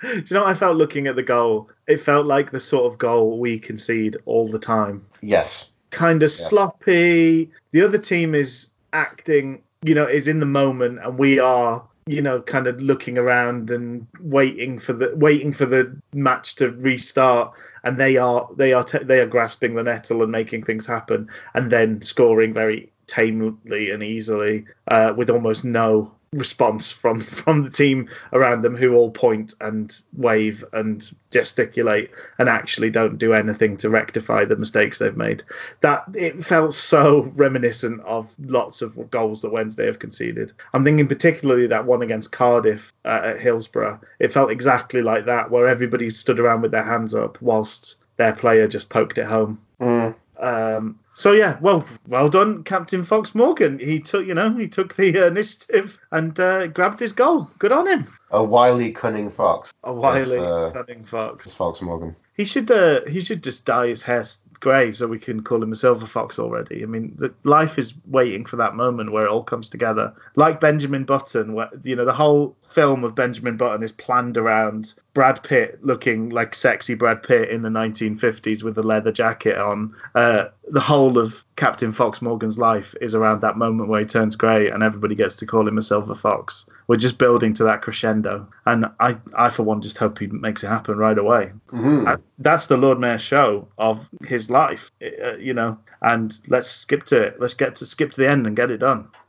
you 0.03 0.25
know 0.33 0.41
what 0.41 0.49
I 0.51 0.55
felt 0.55 0.77
looking 0.77 1.07
at 1.07 1.15
the 1.15 1.23
goal? 1.23 1.71
It 1.87 1.99
felt 1.99 2.27
like 2.27 2.51
the 2.51 2.59
sort 2.59 2.93
of 2.93 2.99
goal 2.99 3.39
we 3.39 3.61
concede 3.61 4.17
all 4.25 4.49
the 4.49 4.59
time. 4.59 5.03
Yes. 5.21 5.71
Kind 5.91 6.25
of 6.25 6.31
Yes. 6.31 6.49
sloppy. 6.49 7.53
The 7.71 7.83
other 7.83 7.99
team 7.99 8.35
is 8.35 8.71
acting, 8.93 9.63
you 9.85 9.95
know, 9.95 10.07
is 10.07 10.27
in 10.27 10.41
the 10.41 10.47
moment, 10.47 10.99
and 11.05 11.19
we 11.19 11.39
are, 11.39 11.87
you 12.07 12.23
know, 12.23 12.41
kind 12.43 12.67
of 12.67 12.81
looking 12.81 13.19
around 13.19 13.71
and 13.71 14.07
waiting 14.21 14.79
for 14.79 14.93
the 14.93 15.15
waiting 15.15 15.53
for 15.53 15.67
the 15.67 15.97
match 16.13 16.57
to 16.57 16.71
restart. 16.71 17.55
And 17.85 17.99
they 17.99 18.17
are 18.17 18.49
they 18.57 18.73
are 18.73 18.85
t- 18.85 18.99
they 18.99 19.21
are 19.21 19.27
grasping 19.27 19.75
the 19.75 19.83
nettle 19.83 20.23
and 20.23 20.33
making 20.33 20.65
things 20.65 20.87
happen, 20.87 21.29
and 21.55 21.71
then 21.71 22.03
scoring 22.03 22.55
very 22.55 22.91
tamely 23.07 23.91
and 23.91 24.03
easily 24.03 24.65
uh, 24.89 25.13
with 25.17 25.31
almost 25.31 25.65
no 25.65 26.13
response 26.33 26.91
from 26.91 27.19
from 27.19 27.63
the 27.63 27.71
team 27.71 28.09
around 28.33 28.63
them 28.63 28.75
who 28.75 28.95
all 28.95 29.11
point 29.11 29.55
and 29.61 30.01
wave 30.17 30.65
and 30.73 31.13
gesticulate 31.31 32.11
and 32.39 32.49
actually 32.49 32.91
don't 32.91 33.19
do 33.19 33.35
anything 33.35 33.77
to 33.77 33.91
rectify 33.91 34.45
the 34.45 34.57
mistakes 34.57 34.99
they've 34.99 35.17
made. 35.17 35.43
That 35.83 36.05
it 36.15 36.45
felt 36.45 36.75
so 36.75 37.33
reminiscent 37.35 38.01
of 38.03 38.35
lots 38.39 38.81
of 38.81 39.11
goals 39.11 39.43
that 39.43 39.53
Wednesday 39.53 39.87
have 39.87 39.99
conceded. 39.99 40.53
I'm 40.73 40.85
thinking 40.85 41.09
particularly 41.09 41.67
that 41.67 41.85
one 41.85 42.03
against 42.03 42.33
Cardiff 42.33 42.93
uh, 43.05 43.21
at 43.25 43.41
Hillsborough. 43.41 44.01
It 44.19 44.33
felt 44.33 44.51
exactly 44.51 45.03
like 45.03 45.27
that 45.27 45.51
where 45.51 45.69
everybody 45.69 46.09
stood 46.11 46.41
around 46.41 46.63
with 46.63 46.71
their 46.71 46.83
hands 46.83 47.15
up 47.15 47.41
whilst 47.43 47.97
their 48.17 48.35
player 48.35 48.69
just 48.69 48.89
poked 48.89 49.19
it 49.19 49.27
home. 49.27 49.61
Mm. 49.81 50.15
um, 50.39 50.99
so 51.13 51.33
yeah, 51.33 51.59
well, 51.61 51.85
well 52.07 52.29
done, 52.29 52.65
Captain 52.65 53.05
Fox 53.05 53.35
Morgan. 53.35 53.79
He 53.79 54.01
took, 54.01 54.27
you 54.27 54.35
know, 54.35 54.57
he 54.57 54.69
took 54.69 54.95
the 54.97 55.27
initiative 55.27 55.99
and 56.11 56.39
uh, 56.39 56.69
grabbed 56.69 57.01
his 57.01 57.13
goal. 57.13 57.49
Good 57.59 57.73
on 57.73 57.87
him. 57.87 58.07
A 58.33 58.43
wily, 58.43 58.93
cunning 58.93 59.29
fox. 59.29 59.75
A 59.85 59.93
wily, 59.93 60.39
uh, 60.39 60.71
cunning 60.71 61.05
fox. 61.05 61.47
It's 61.47 61.55
Fox 61.55 61.83
Morgan. 61.83 62.17
He 62.35 62.47
should, 62.47 62.71
uh, 62.71 63.03
he 63.07 63.21
should 63.21 63.43
just 63.43 63.67
dye 63.67 63.89
his 63.89 64.03
hair 64.03 64.25
grey 64.63 64.93
so 64.93 65.09
we 65.09 65.19
can 65.19 65.43
call 65.43 65.63
him 65.63 65.73
a 65.73 65.77
silver 65.77 66.07
fox 66.07 66.39
already. 66.39 66.83
I 66.83 66.87
mean, 66.87 67.15
the, 67.19 67.35
life 67.43 67.79
is 67.79 67.95
waiting 68.07 68.47
for 68.47 68.57
that 68.57 68.75
moment 68.75 69.13
where 69.13 69.27
it 69.27 69.31
all 69.31 69.43
comes 69.43 69.69
together. 69.69 70.15
Like 70.37 70.61
Benjamin 70.61 71.05
Button, 71.05 71.53
where 71.53 71.69
you 71.83 71.97
know 71.97 72.07
the 72.07 72.13
whole 72.15 72.57
film 72.73 73.05
of 73.05 73.15
Benjamin 73.15 73.59
Button 73.59 73.83
is 73.83 73.93
planned 73.93 74.39
around 74.39 74.95
Brad 75.15 75.43
Pitt 75.43 75.85
looking 75.85 76.31
like 76.31 76.55
sexy 76.55 76.95
Brad 76.95 77.23
Pitt 77.23 77.51
in 77.51 77.63
the 77.63 77.69
1950s 77.69 78.63
with 78.63 78.79
a 78.79 78.83
leather 78.83 79.13
jacket 79.13 79.59
on. 79.59 79.95
Uh, 80.15 80.47
the 80.71 80.81
whole 80.81 81.19
of 81.19 81.45
Captain 81.57 81.93
Fox 81.93 82.23
Morgan's 82.23 82.57
life 82.57 82.95
is 83.01 83.15
around 83.15 83.41
that 83.41 83.59
moment 83.59 83.89
where 83.91 84.01
he 84.01 84.07
turns 84.07 84.37
grey 84.37 84.71
and 84.71 84.83
everybody 84.83 85.15
gets 85.15 85.37
to 85.37 85.47
call 85.47 85.69
him 85.69 85.77
a 85.77 85.83
silver 85.83 86.15
fox. 86.15 86.67
We're 86.87 86.97
just 86.97 87.19
building 87.19 87.53
to 87.55 87.65
that 87.65 87.83
crescendo, 87.83 88.22
and 88.67 88.87
I, 89.01 89.17
I 89.35 89.51
for 89.51 89.63
one, 89.63 89.81
just 89.83 89.99
hope 89.99 90.19
he 90.19 90.27
makes 90.27 90.65
it 90.65 90.69
happen 90.69 90.97
right 90.97 91.17
away. 91.17 91.53
Mhm. 91.69 92.09
Uh, 92.09 92.17
That's 92.39 92.67
the 92.67 92.77
Lord 92.77 92.99
Mayor 93.01 93.19
show 93.19 93.69
of 93.79 94.09
his 94.25 94.51
life, 94.51 94.91
uh, 95.03 95.37
you 95.37 95.55
know. 95.55 95.79
And 96.01 96.37
let's 96.49 96.69
skip 96.69 97.05
to 97.07 97.21
it. 97.23 97.41
Let's 97.41 97.55
get 97.55 97.77
to 97.77 97.87
skip 97.87 98.11
to 98.13 98.21
the 98.21 98.29
end 98.29 98.47
and 98.47 98.57
get 98.57 98.71
it 98.71 98.79
done. 98.79 99.09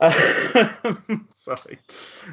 Sorry. 1.32 1.78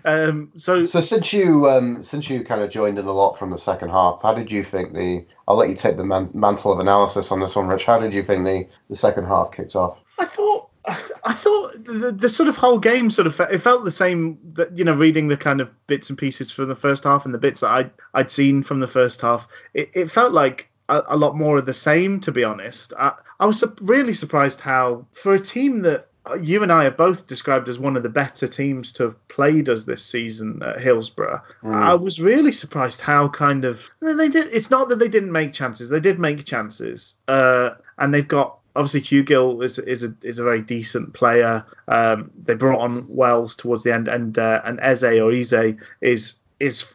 Um, 0.06 0.52
so 0.58 0.84
So 0.84 1.02
since 1.02 1.34
you 1.34 1.70
um, 1.70 2.02
since 2.04 2.30
you 2.30 2.44
kind 2.44 2.62
of 2.62 2.70
joined 2.70 2.98
in 3.00 3.06
a 3.06 3.12
lot 3.12 3.38
from 3.38 3.52
the 3.52 3.58
second 3.60 3.90
half, 3.90 4.22
how 4.24 4.34
did 4.34 4.52
you 4.52 4.64
think 4.64 4.94
the? 4.94 5.26
I'll 5.48 5.58
let 5.58 5.70
you 5.70 5.76
take 5.76 5.98
the 5.98 6.04
man, 6.06 6.30
mantle 6.34 6.72
of 6.72 6.80
analysis 6.80 7.32
on 7.32 7.40
this 7.40 7.56
one, 7.56 7.68
Rich. 7.68 7.86
How 7.86 8.00
did 8.00 8.14
you 8.14 8.24
think 8.24 8.46
the, 8.46 8.68
the 8.90 8.96
second 8.96 9.26
half 9.26 9.52
kicked 9.52 9.76
off? 9.76 10.00
I 10.18 10.26
thought 10.26 10.70
I 11.24 11.34
thought 11.34 11.84
the, 11.84 12.12
the 12.12 12.30
sort 12.30 12.50
of 12.50 12.56
whole 12.56 12.80
game 12.80 13.12
sort 13.12 13.28
of 13.28 13.40
it 13.40 13.60
felt 13.60 13.86
the 13.86 13.92
same 13.92 14.40
that 14.54 14.78
you 14.78 14.84
know 14.84 14.96
reading 14.96 15.28
the 15.28 15.38
kind 15.38 15.62
of 15.62 15.70
bits 15.88 16.10
and 16.10 16.18
pieces 16.18 16.52
from 16.52 16.70
the 16.70 16.76
first 16.76 17.04
half 17.04 17.26
and 17.26 17.34
the 17.34 17.40
bits 17.40 17.62
that 17.62 17.72
I'd 17.72 17.92
I'd 18.14 18.32
seen 18.32 18.64
from 18.64 18.80
the 18.80 18.88
first 18.88 19.22
half 19.22 19.48
it, 19.74 19.92
it 19.94 20.12
felt 20.12 20.34
like 20.34 20.72
a, 20.90 21.04
a 21.10 21.18
lot 21.18 21.36
more 21.36 21.58
of 21.58 21.66
the 21.66 21.74
same 21.74 22.20
to 22.22 22.32
be 22.32 22.44
honest 22.44 22.94
I, 22.98 23.14
I 23.40 23.46
was 23.46 23.60
su- 23.60 23.76
really 23.82 24.14
surprised 24.14 24.60
how 24.60 25.06
for 25.12 25.34
a 25.34 25.40
team 25.40 25.84
that 25.84 26.08
you 26.40 26.62
and 26.62 26.72
I 26.72 26.86
are 26.86 26.92
both 26.92 27.26
described 27.26 27.68
as 27.68 27.80
one 27.80 27.98
of 27.98 28.04
the 28.04 28.10
better 28.10 28.48
teams 28.48 28.94
to 28.94 29.04
have 29.04 29.28
played 29.28 29.70
us 29.70 29.86
this 29.86 30.06
season 30.06 30.62
at 30.64 30.80
Hillsborough. 30.80 31.42
I 31.64 31.96
was 31.96 32.22
really 32.22 32.52
surprised 32.52 33.02
how 33.02 33.28
kind 33.28 33.66
of 33.66 33.90
they 34.02 34.30
did. 34.30 34.54
It's 34.54 34.70
not 34.70 34.90
that 34.90 35.00
they 35.00 35.08
didn't 35.08 35.32
make 35.32 35.52
chances; 35.52 35.90
they 35.90 36.00
did 36.00 36.20
make 36.20 36.46
chances, 36.46 37.18
uh, 37.28 37.72
and 37.98 38.14
they've 38.14 38.28
got 38.28 38.60
obviously 38.76 39.02
Hugill 39.02 39.64
is 39.64 39.80
is 39.80 40.04
a 40.04 40.16
is 40.22 40.40
a 40.40 40.44
very 40.44 40.62
decent 40.62 41.14
player. 41.14 41.66
Um, 41.88 42.32
they 42.44 42.54
brought 42.54 42.82
on 42.82 43.06
Wells 43.08 43.56
towards 43.56 43.84
the 43.84 43.94
end, 43.94 44.08
and 44.08 44.38
uh, 44.38 44.62
and 44.64 44.80
Eze 44.82 45.04
or 45.04 45.32
Eze 45.32 45.76
is 46.02 46.36
is 46.60 46.94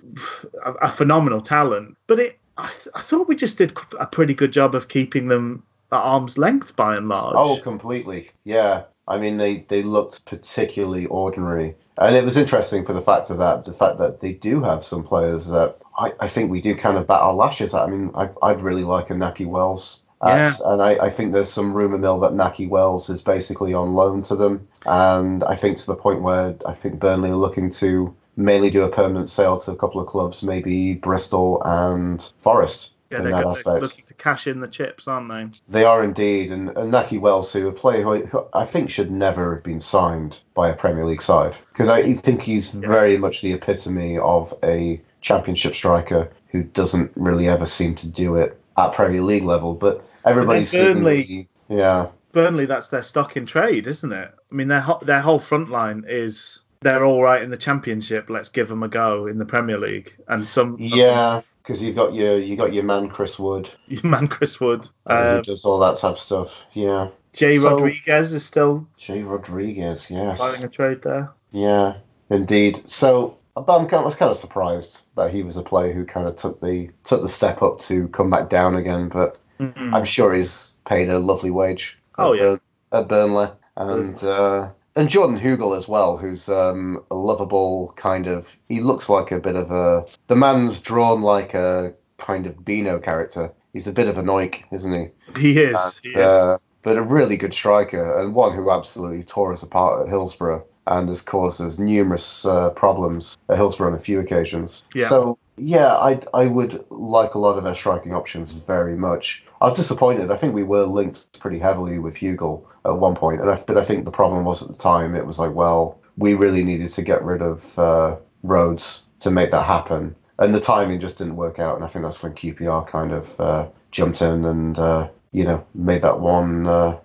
a, 0.64 0.72
a 0.74 0.89
phenomenal 0.89 1.41
talent. 1.41 1.97
But 2.07 2.20
it, 2.20 2.39
I, 2.57 2.68
th- 2.68 2.89
I 2.95 3.01
thought 3.01 3.29
we 3.29 3.37
just 3.37 3.59
did 3.59 3.77
a 3.99 4.07
pretty 4.07 4.35
good 4.35 4.53
job 4.53 4.74
of 4.74 4.89
keeping 4.89 5.29
them 5.29 5.62
at 5.93 5.99
arm's 5.99 6.39
length 6.39 6.77
by 6.77 6.97
and 6.97 7.09
large. 7.09 7.35
Oh, 7.37 7.61
completely. 7.62 8.31
Yeah. 8.45 8.85
I 9.09 9.18
mean, 9.18 9.37
they, 9.37 9.59
they 9.68 9.83
looked 9.83 10.24
particularly 10.24 11.07
ordinary. 11.07 11.77
And 11.99 12.16
it 12.16 12.24
was 12.24 12.37
interesting 12.37 12.85
for 12.85 12.93
the 12.93 13.01
fact 13.01 13.31
of 13.31 13.39
that, 13.39 13.64
the 13.64 13.72
fact 13.72 13.99
that 13.99 14.20
they 14.20 14.33
do 14.33 14.62
have 14.62 14.85
some 14.85 15.05
players 15.05 15.49
that 15.49 15.79
I, 15.97 16.12
I 16.20 16.29
think 16.29 16.51
we 16.51 16.61
do 16.61 16.74
kind 16.74 16.99
of 16.99 17.07
bat 17.07 17.20
our 17.20 17.33
lashes 17.33 17.74
at. 17.74 17.83
I 17.85 17.87
mean, 17.87 18.11
I, 18.14 18.31
I'd 18.43 18.61
really 18.61 18.85
like 18.85 19.11
a 19.11 19.14
Nakhi 19.14 19.47
Wells. 19.47 20.03
At, 20.23 20.61
And 20.61 20.81
I, 20.81 21.07
I 21.07 21.11
think 21.11 21.33
there's 21.33 21.51
some 21.51 21.75
rumour 21.75 21.99
mill 21.99 22.21
that 22.21 22.33
Nakhi 22.33 22.69
Wells 22.69 23.11
is 23.11 23.21
basically 23.21 23.75
on 23.75 23.95
loan 23.95 24.23
to 24.25 24.37
them. 24.37 24.69
And 24.85 25.45
I 25.45 25.57
think 25.57 25.77
to 25.79 25.87
the 25.87 25.95
point 25.95 26.23
where 26.23 26.57
I 26.64 26.73
think 26.73 27.01
Burnley 27.01 27.31
are 27.31 27.37
looking 27.37 27.71
to 27.73 28.14
mainly 28.37 28.71
do 28.71 28.83
a 28.83 28.91
permanent 28.91 29.29
sale 29.29 29.61
to 29.61 29.73
a 29.73 29.77
couple 29.77 30.01
of 30.01 30.07
clubs, 30.07 30.43
maybe 30.43 30.95
Bristol 30.95 31.62
and 31.64 32.23
Forest 32.39 32.93
yeah, 33.11 33.21
they're, 33.21 33.31
they're 33.64 33.81
looking 33.81 34.05
to 34.07 34.14
cash 34.14 34.47
in 34.49 34.61
the 34.61 34.67
chips, 34.67 35.07
aren't 35.07 35.29
they? 35.29 35.59
They 35.69 35.85
are 35.85 36.03
indeed, 36.03 36.51
and, 36.51 36.71
and 36.71 36.93
Nakhi 36.93 37.21
Wells, 37.21 37.53
who 37.53 37.69
a 37.69 37.73
player 37.73 38.03
who, 38.03 38.27
who 38.27 38.47
I 38.53 38.64
think 38.64 38.91
should 38.91 39.12
never 39.12 39.55
have 39.55 39.62
been 39.62 39.81
signed 39.81 40.41
by 40.55 40.71
a 40.71 40.75
Premier 40.75 41.05
League 41.05 41.23
side, 41.23 41.57
because 41.73 41.89
I 41.89 42.14
think 42.14 42.43
he's 42.43 42.73
very 42.73 43.17
much 43.17 43.43
the 43.43 43.53
epitome 43.53 44.19
of 44.19 44.53
a 44.62 45.01
Championship 45.21 45.75
striker 45.75 46.31
who 46.49 46.64
doesn't 46.64 47.12
really 47.14 47.49
ever 47.49 47.67
seem 47.67 47.95
to 47.97 48.09
do 48.09 48.37
it 48.37 48.61
at 48.77 48.93
Premier 48.93 49.22
League 49.22 49.45
level. 49.45 49.74
But 49.74 50.05
everybody's 50.24 50.72
Burnley- 50.72 51.24
seemingly- 51.24 51.49
yeah, 51.68 52.09
Burnley, 52.33 52.66
that's 52.66 52.89
their 52.89 53.03
stock 53.03 53.37
in 53.37 53.47
trade, 53.47 53.87
isn't 53.87 54.12
it? 54.12 54.31
I 54.51 54.55
mean, 54.55 54.68
their 54.68 54.85
their 55.03 55.20
whole 55.20 55.39
front 55.39 55.70
line 55.70 56.05
is 56.07 56.62
they're 56.83 57.05
all 57.05 57.22
right 57.22 57.43
in 57.43 57.51
the 57.51 57.57
Championship. 57.57 58.29
Let's 58.31 58.51
give 58.51 58.68
them 58.68 58.83
a 58.83 58.89
go 58.89 59.27
in 59.27 59.39
the 59.39 59.47
Premier 59.47 59.79
League. 59.79 60.14
And 60.29 60.47
some 60.47 60.77
yeah, 60.79 61.41
because 61.62 61.83
you've 61.83 61.97
got 61.97 62.14
your 62.14 62.39
you 62.39 62.57
got 62.57 62.72
your 62.74 62.85
man 62.85 63.09
Chris 63.09 63.39
Wood 63.39 63.68
man, 64.05 64.29
Chris 64.29 64.61
Wood, 64.61 64.89
uh, 65.07 65.37
who 65.37 65.43
does 65.43 65.64
all 65.64 65.79
that 65.81 65.97
type 65.97 66.12
of 66.12 66.18
stuff. 66.20 66.66
Yeah, 66.72 67.09
Jay 67.33 67.59
So- 67.59 67.70
Rodriguez 67.70 68.35
is 68.35 68.45
still 68.45 68.87
Jay 68.99 69.22
Rodriguez, 69.22 70.11
yes. 70.11 70.39
playing 70.39 70.64
a 70.64 70.68
trade 70.68 71.03
there. 71.03 71.33
Yeah, 71.53 71.95
indeed. 72.31 72.89
So 72.89 73.39
but 73.63 73.79
I'm 73.79 73.87
kind 73.87 73.95
of, 73.95 74.03
I 74.03 74.05
was 74.05 74.17
kind 74.17 74.31
of 74.31 74.37
surprised 74.37 75.01
that 75.17 75.31
he 75.31 75.43
was 75.43 75.57
a 75.57 75.63
player 75.63 75.93
who 75.93 76.05
kind 76.05 76.29
of 76.29 76.37
took 76.37 76.61
the 76.61 76.91
took 77.05 77.23
the 77.23 77.29
step 77.29 77.63
up 77.63 77.81
to 77.81 78.09
come 78.09 78.31
back 78.31 78.49
down 78.49 78.77
again. 78.77 79.09
But 79.09 79.39
Mhm. 79.59 79.95
I'm 79.95 80.05
sure 80.05 80.35
he's 80.35 80.73
paid 80.85 81.09
a 81.09 81.19
lovely 81.19 81.51
wage. 81.51 81.99
Oh, 82.19 82.35
at 82.35 82.39
yeah. 82.39 82.57
At 82.93 83.09
Burnley, 83.09 83.49
and 83.77 84.23
uh, 84.23 84.69
and 84.95 85.09
Jordan 85.09 85.39
Hugill 85.39 85.77
as 85.77 85.89
well, 85.89 86.17
who's 86.17 86.49
um, 86.49 87.03
a 87.11 87.15
lovable 87.15 87.93
kind 87.97 88.27
of. 88.27 88.57
He 88.69 88.81
looks 88.81 89.09
like 89.09 89.33
a 89.33 89.41
bit 89.41 89.57
of 89.57 89.71
a. 89.71 90.07
The 90.27 90.37
man's 90.37 90.81
drawn 90.81 91.23
like 91.23 91.55
a 91.55 91.95
kind 92.19 92.47
of 92.47 92.65
Beano 92.65 92.99
character. 92.99 93.53
He's 93.73 93.87
a 93.87 93.93
bit 93.93 94.09
of 94.09 94.17
a 94.19 94.23
noik, 94.23 94.63
isn't 94.73 94.93
he? 94.93 95.41
He 95.41 95.59
is. 95.61 95.99
He 96.03 96.11
is. 96.11 96.17
Uh, 96.17 96.59
but 96.83 96.97
a 96.97 97.03
really 97.03 97.37
good 97.37 97.53
striker 97.53 98.21
and 98.21 98.35
one 98.35 98.55
who 98.55 98.71
absolutely 98.71 99.25
tore 99.25 99.53
us 99.53 99.63
apart 99.63 100.03
at 100.03 100.09
Hillsborough 100.09 100.65
and 100.87 101.09
has 101.09 101.22
caused 101.22 101.61
us 101.61 101.78
numerous 101.78 102.45
uh, 102.45 102.70
problems 102.70 103.37
at 103.49 103.57
Hillsborough 103.57 103.89
on 103.89 103.95
a 103.95 104.01
few 104.01 104.20
occasions. 104.20 104.84
Yeah. 104.95 105.09
So 105.09 105.39
yeah, 105.57 105.95
I 105.97 106.20
I 106.34 106.47
would 106.47 106.84
like 106.91 107.34
a 107.34 107.39
lot 107.39 107.59
of 107.59 107.66
our 107.66 107.74
striking 107.74 108.14
options 108.14 108.53
very 108.53 108.97
much. 108.97 109.45
I 109.61 109.68
was 109.68 109.76
disappointed. 109.76 110.30
I 110.30 110.37
think 110.37 110.55
we 110.55 110.62
were 110.62 110.84
linked 110.84 111.41
pretty 111.41 111.59
heavily 111.59 111.99
with 111.99 112.16
Hugill 112.16 112.64
at 112.84 112.99
one 112.99 113.14
point, 113.14 113.41
and 113.41 113.51
I, 113.51 113.57
but 113.66 113.78
I 113.78 113.84
think 113.84 114.05
the 114.05 114.11
problem 114.11 114.45
was 114.45 114.62
at 114.62 114.68
the 114.68 114.74
time 114.74 115.16
it 115.16 115.26
was 115.26 115.39
like, 115.39 115.55
well, 115.55 115.99
we 116.18 116.34
really 116.34 116.62
needed 116.62 116.91
to 116.91 117.03
get 117.03 117.24
rid 117.24 117.43
of 117.43 117.78
uh, 117.78 118.16
Rhodes 118.43 119.07
to 119.20 119.30
make 119.30 119.51
that 119.53 119.64
happen, 119.64 120.14
and 120.39 120.55
the 120.55 120.61
timing 120.61 121.01
just 121.01 121.18
didn't 121.18 121.37
work 121.37 121.59
out. 121.59 121.76
And 121.76 121.84
I 121.84 121.89
think 121.89 122.05
that's 122.05 122.22
when 122.22 122.34
QPR 122.34 122.87
kind 122.87 123.12
of 123.12 123.41
uh, 123.41 123.68
jumped 123.91 124.20
in 124.20 124.45
and 124.45 124.78
uh, 124.78 125.09
you 125.32 125.45
know 125.45 125.64
made 125.74 126.03
that 126.03 126.20
one 126.20 126.66
uh, 126.66 126.99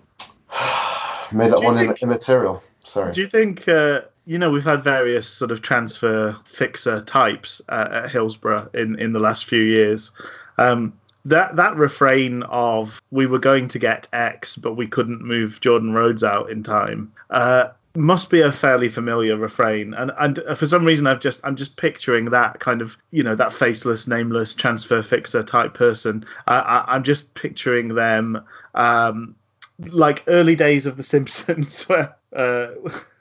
made 1.32 1.50
that 1.50 1.62
one 1.62 1.78
think- 1.78 2.02
immaterial. 2.02 2.62
Sorry. 2.84 3.12
Do 3.12 3.20
you 3.20 3.28
think, 3.28 3.68
uh, 3.68 4.02
you 4.26 4.38
know, 4.38 4.50
we've 4.50 4.64
had 4.64 4.82
various 4.82 5.28
sort 5.28 5.50
of 5.50 5.62
transfer 5.62 6.36
fixer 6.44 7.00
types 7.00 7.60
uh, 7.68 7.88
at 8.04 8.10
Hillsborough 8.10 8.70
in, 8.74 8.98
in 8.98 9.12
the 9.12 9.20
last 9.20 9.44
few 9.44 9.62
years. 9.62 10.12
Um, 10.58 10.94
that 11.24 11.56
that 11.56 11.76
refrain 11.76 12.42
of 12.44 13.00
we 13.10 13.26
were 13.26 13.38
going 13.38 13.68
to 13.68 13.78
get 13.78 14.08
X, 14.12 14.56
but 14.56 14.74
we 14.74 14.88
couldn't 14.88 15.22
move 15.22 15.60
Jordan 15.60 15.92
Rhodes 15.92 16.24
out 16.24 16.50
in 16.50 16.62
time. 16.62 17.12
Uh, 17.30 17.68
must 17.94 18.30
be 18.30 18.40
a 18.40 18.50
fairly 18.50 18.88
familiar 18.88 19.36
refrain, 19.36 19.94
and 19.94 20.10
and 20.18 20.40
for 20.56 20.66
some 20.66 20.84
reason 20.84 21.06
I've 21.06 21.20
just 21.20 21.40
I'm 21.44 21.56
just 21.56 21.76
picturing 21.76 22.26
that 22.26 22.58
kind 22.58 22.82
of 22.82 22.96
you 23.10 23.22
know 23.22 23.34
that 23.36 23.52
faceless, 23.52 24.08
nameless 24.08 24.54
transfer 24.54 25.02
fixer 25.02 25.42
type 25.42 25.74
person. 25.74 26.24
I, 26.46 26.56
I, 26.56 26.94
I'm 26.94 27.04
just 27.04 27.34
picturing 27.34 27.94
them 27.94 28.44
um, 28.74 29.36
like 29.78 30.24
early 30.26 30.56
days 30.56 30.86
of 30.86 30.96
The 30.96 31.02
Simpsons, 31.02 31.82
where 31.88 32.16
uh, 32.34 32.68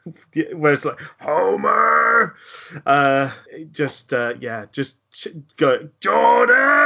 where 0.54 0.74
it's 0.74 0.86
like 0.86 1.00
Homer, 1.20 2.36
uh, 2.86 3.32
just 3.72 4.14
uh, 4.14 4.36
yeah, 4.40 4.66
just 4.72 5.00
go 5.58 5.90
Jordan. 6.00 6.81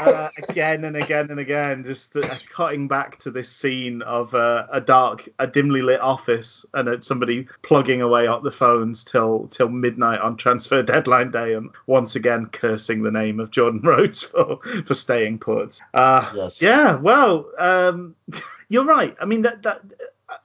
Uh, 0.00 0.28
again 0.48 0.84
and 0.84 0.96
again 0.96 1.30
and 1.30 1.40
again, 1.40 1.84
just 1.84 2.16
uh, 2.16 2.34
cutting 2.50 2.88
back 2.88 3.18
to 3.20 3.30
this 3.30 3.50
scene 3.50 4.02
of 4.02 4.34
uh, 4.34 4.66
a 4.70 4.80
dark, 4.80 5.28
a 5.38 5.46
dimly 5.46 5.82
lit 5.82 6.00
office, 6.00 6.64
and 6.74 6.88
uh, 6.88 7.00
somebody 7.00 7.46
plugging 7.62 8.02
away 8.02 8.28
at 8.28 8.42
the 8.42 8.50
phones 8.50 9.04
till 9.04 9.48
till 9.48 9.68
midnight 9.68 10.20
on 10.20 10.36
transfer 10.36 10.82
deadline 10.82 11.30
day, 11.30 11.54
and 11.54 11.70
once 11.86 12.16
again 12.16 12.46
cursing 12.46 13.02
the 13.02 13.10
name 13.10 13.40
of 13.40 13.50
Jordan 13.50 13.80
Rhodes 13.84 14.22
for 14.22 14.58
for 14.86 14.94
staying 14.94 15.38
put. 15.38 15.80
Uh, 15.94 16.32
Yes. 16.34 16.62
Yeah, 16.62 16.96
well, 16.96 17.50
um, 17.58 18.14
you're 18.68 18.84
right. 18.84 19.16
I 19.20 19.24
mean 19.24 19.42
that 19.42 19.62
that 19.62 19.80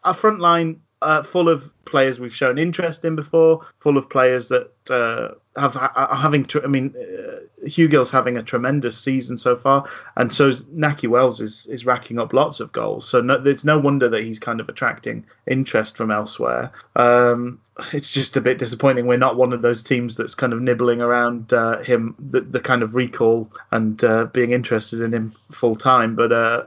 our 0.04 0.14
front 0.14 0.40
line 0.40 0.82
uh, 1.04 1.24
full 1.24 1.50
of 1.50 1.70
players 1.86 2.20
we've 2.20 2.34
shown 2.34 2.58
interest 2.58 3.06
in 3.06 3.16
before, 3.16 3.66
full 3.80 3.98
of 3.98 4.10
players 4.10 4.48
that 4.48 4.72
uh, 4.90 5.36
have 5.60 5.76
are 5.76 6.16
having. 6.16 6.46
Tr- 6.46 6.64
I 6.64 6.68
mean, 6.68 6.96
uh, 6.98 7.68
Hugill's 7.68 8.12
having 8.12 8.38
a 8.38 8.44
tremendous 8.44 8.98
season 8.98 9.38
so 9.38 9.56
far, 9.56 9.88
and 10.16 10.32
so 10.34 10.50
Nakhi 10.52 11.08
Wells 11.08 11.42
is 11.42 11.68
is 11.68 11.86
racking 11.86 12.20
up 12.20 12.34
lots 12.34 12.60
of 12.60 12.72
goals. 12.72 13.08
So 13.08 13.22
no, 13.22 13.38
there's 13.42 13.66
no 13.66 13.78
wonder 13.78 14.10
that 14.10 14.24
he's 14.24 14.40
kind 14.40 14.60
of 14.60 14.70
attracting 14.70 15.26
interest 15.46 15.98
from 15.98 16.12
elsewhere. 16.12 16.72
Um, 16.96 17.60
it's 17.92 18.12
just 18.12 18.38
a 18.38 18.42
bit 18.42 18.60
disappointing. 18.60 19.08
We're 19.08 19.18
not 19.18 19.36
one 19.36 19.54
of 19.54 19.62
those 19.62 19.84
teams 19.84 20.16
that's 20.16 20.36
kind 20.36 20.54
of 20.54 20.62
nibbling 20.62 21.02
around 21.02 21.54
uh, 21.54 21.82
him, 21.82 22.16
the, 22.20 22.42
the 22.42 22.60
kind 22.60 22.84
of 22.84 22.96
recall 22.96 23.50
and 23.72 24.02
uh, 24.04 24.26
being 24.26 24.52
interested 24.52 25.02
in 25.02 25.12
him 25.12 25.36
full 25.52 25.76
time. 25.76 26.16
But 26.16 26.32
uh, 26.32 26.64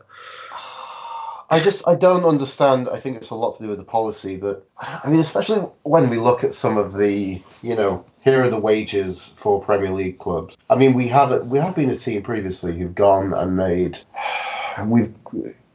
I 1.48 1.60
just 1.60 1.86
I 1.86 1.94
don't 1.94 2.24
understand. 2.24 2.88
I 2.88 2.98
think 2.98 3.16
it's 3.16 3.30
a 3.30 3.34
lot 3.36 3.56
to 3.56 3.62
do 3.62 3.68
with 3.68 3.78
the 3.78 3.84
policy, 3.84 4.36
but 4.36 4.66
I 4.78 5.08
mean, 5.08 5.20
especially 5.20 5.60
when 5.82 6.10
we 6.10 6.18
look 6.18 6.42
at 6.44 6.54
some 6.54 6.76
of 6.76 6.92
the, 6.92 7.40
you 7.62 7.76
know, 7.76 8.04
here 8.24 8.42
are 8.42 8.50
the 8.50 8.58
wages 8.58 9.34
for 9.36 9.62
Premier 9.62 9.92
League 9.92 10.18
clubs. 10.18 10.56
I 10.68 10.74
mean, 10.74 10.94
we 10.94 11.06
have 11.08 11.46
we 11.46 11.58
have 11.58 11.76
been 11.76 11.90
a 11.90 11.94
team 11.96 12.22
previously 12.22 12.76
who've 12.76 12.94
gone 12.94 13.32
and 13.32 13.56
made, 13.56 13.98
we've, 14.86 15.14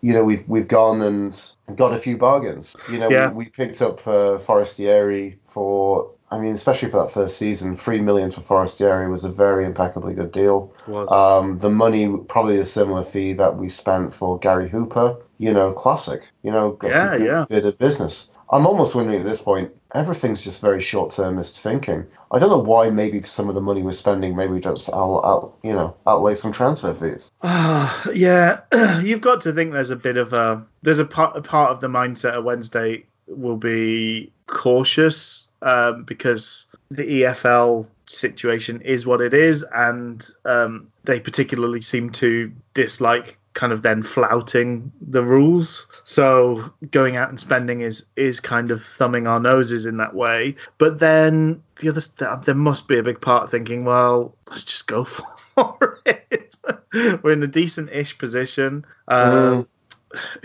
you 0.01 0.13
know, 0.13 0.23
we've 0.23 0.47
we've 0.47 0.67
gone 0.67 1.01
and 1.01 1.41
got 1.75 1.93
a 1.93 1.97
few 1.97 2.17
bargains. 2.17 2.75
You 2.91 2.99
know, 2.99 3.09
Yeah. 3.09 3.29
we, 3.31 3.45
we 3.45 3.49
picked 3.49 3.81
up 3.81 4.05
uh, 4.07 4.37
Forestieri 4.39 5.37
for. 5.45 6.11
I 6.31 6.39
mean, 6.39 6.53
especially 6.53 6.89
for 6.89 7.01
that 7.03 7.11
first 7.11 7.37
season, 7.37 7.75
three 7.75 7.99
million 7.99 8.31
for 8.31 8.39
Forestieri 8.39 9.09
was 9.09 9.25
a 9.25 9.29
very 9.29 9.65
impeccably 9.65 10.13
good 10.13 10.31
deal. 10.31 10.73
was 10.87 11.11
Um, 11.11 11.59
the 11.59 11.69
money, 11.69 12.15
probably 12.29 12.59
a 12.59 12.65
similar 12.65 13.03
fee 13.03 13.33
that 13.33 13.57
we 13.57 13.67
spent 13.67 14.13
for 14.13 14.39
Gary 14.39 14.69
Hooper. 14.69 15.17
You 15.37 15.53
know, 15.53 15.73
classic. 15.73 16.21
You 16.41 16.51
know, 16.51 16.77
that's 16.81 16.93
Yeah, 16.93 17.13
a 17.13 17.17
good 17.17 17.25
yeah. 17.25 17.45
bit 17.49 17.65
of 17.65 17.77
business. 17.77 18.31
I'm 18.49 18.65
almost 18.65 18.95
wondering 18.95 19.19
at 19.19 19.25
this 19.25 19.41
point, 19.41 19.71
everything's 19.95 20.41
just 20.41 20.61
very 20.61 20.81
short-termist 20.81 21.59
thinking. 21.61 22.05
I 22.31 22.39
don't 22.39 22.49
know 22.49 22.59
why. 22.59 22.89
Maybe 22.89 23.21
some 23.21 23.47
of 23.49 23.55
the 23.55 23.61
money 23.61 23.81
we're 23.81 23.93
spending, 23.93 24.35
maybe 24.35 24.53
we 24.53 24.59
just 24.59 24.89
out, 24.89 25.21
out, 25.23 25.53
you 25.63 25.71
know, 25.73 25.95
outlay 26.05 26.35
some 26.35 26.51
transfer 26.51 26.93
fees. 26.93 27.31
Ah, 27.41 28.09
yeah, 28.13 28.61
you've 29.01 29.21
got 29.21 29.41
to 29.41 29.53
think 29.53 29.73
there's 29.73 29.89
a 29.91 29.95
bit 29.95 30.17
of 30.17 30.31
a 30.33 30.65
there's 30.81 30.99
a 30.99 31.05
part 31.05 31.35
a 31.35 31.41
part 31.41 31.71
of 31.71 31.81
the 31.81 31.87
mindset 31.87 32.33
of 32.33 32.43
Wednesday 32.43 33.05
will 33.27 33.57
be 33.57 34.31
cautious 34.47 35.47
um, 35.61 36.03
because 36.03 36.67
the 36.89 37.03
EFL 37.03 37.87
situation 38.07 38.81
is 38.81 39.05
what 39.05 39.21
it 39.21 39.33
is, 39.33 39.63
and 39.73 40.27
um, 40.45 40.91
they 41.03 41.19
particularly 41.19 41.81
seem 41.81 42.09
to 42.11 42.51
dislike 42.73 43.37
kind 43.53 43.73
of 43.73 43.81
then 43.81 44.01
flouting 44.01 44.91
the 45.01 45.23
rules. 45.23 45.87
So 46.03 46.71
going 46.91 47.15
out 47.17 47.29
and 47.29 47.39
spending 47.39 47.81
is 47.81 48.05
is 48.15 48.39
kind 48.39 48.71
of 48.71 48.83
thumbing 48.83 49.27
our 49.27 49.39
noses 49.39 49.85
in 49.85 49.97
that 49.97 50.13
way. 50.13 50.55
But 50.77 50.99
then 50.99 51.61
the 51.79 51.89
other 51.89 52.01
there 52.43 52.55
must 52.55 52.87
be 52.87 52.97
a 52.97 53.03
big 53.03 53.21
part 53.21 53.51
thinking, 53.51 53.85
well, 53.85 54.35
let's 54.49 54.63
just 54.63 54.87
go 54.87 55.03
for 55.55 55.99
it. 56.05 56.55
We're 56.93 57.31
in 57.31 57.43
a 57.43 57.47
decent-ish 57.47 58.17
position. 58.17 58.85
Um, 59.07 59.67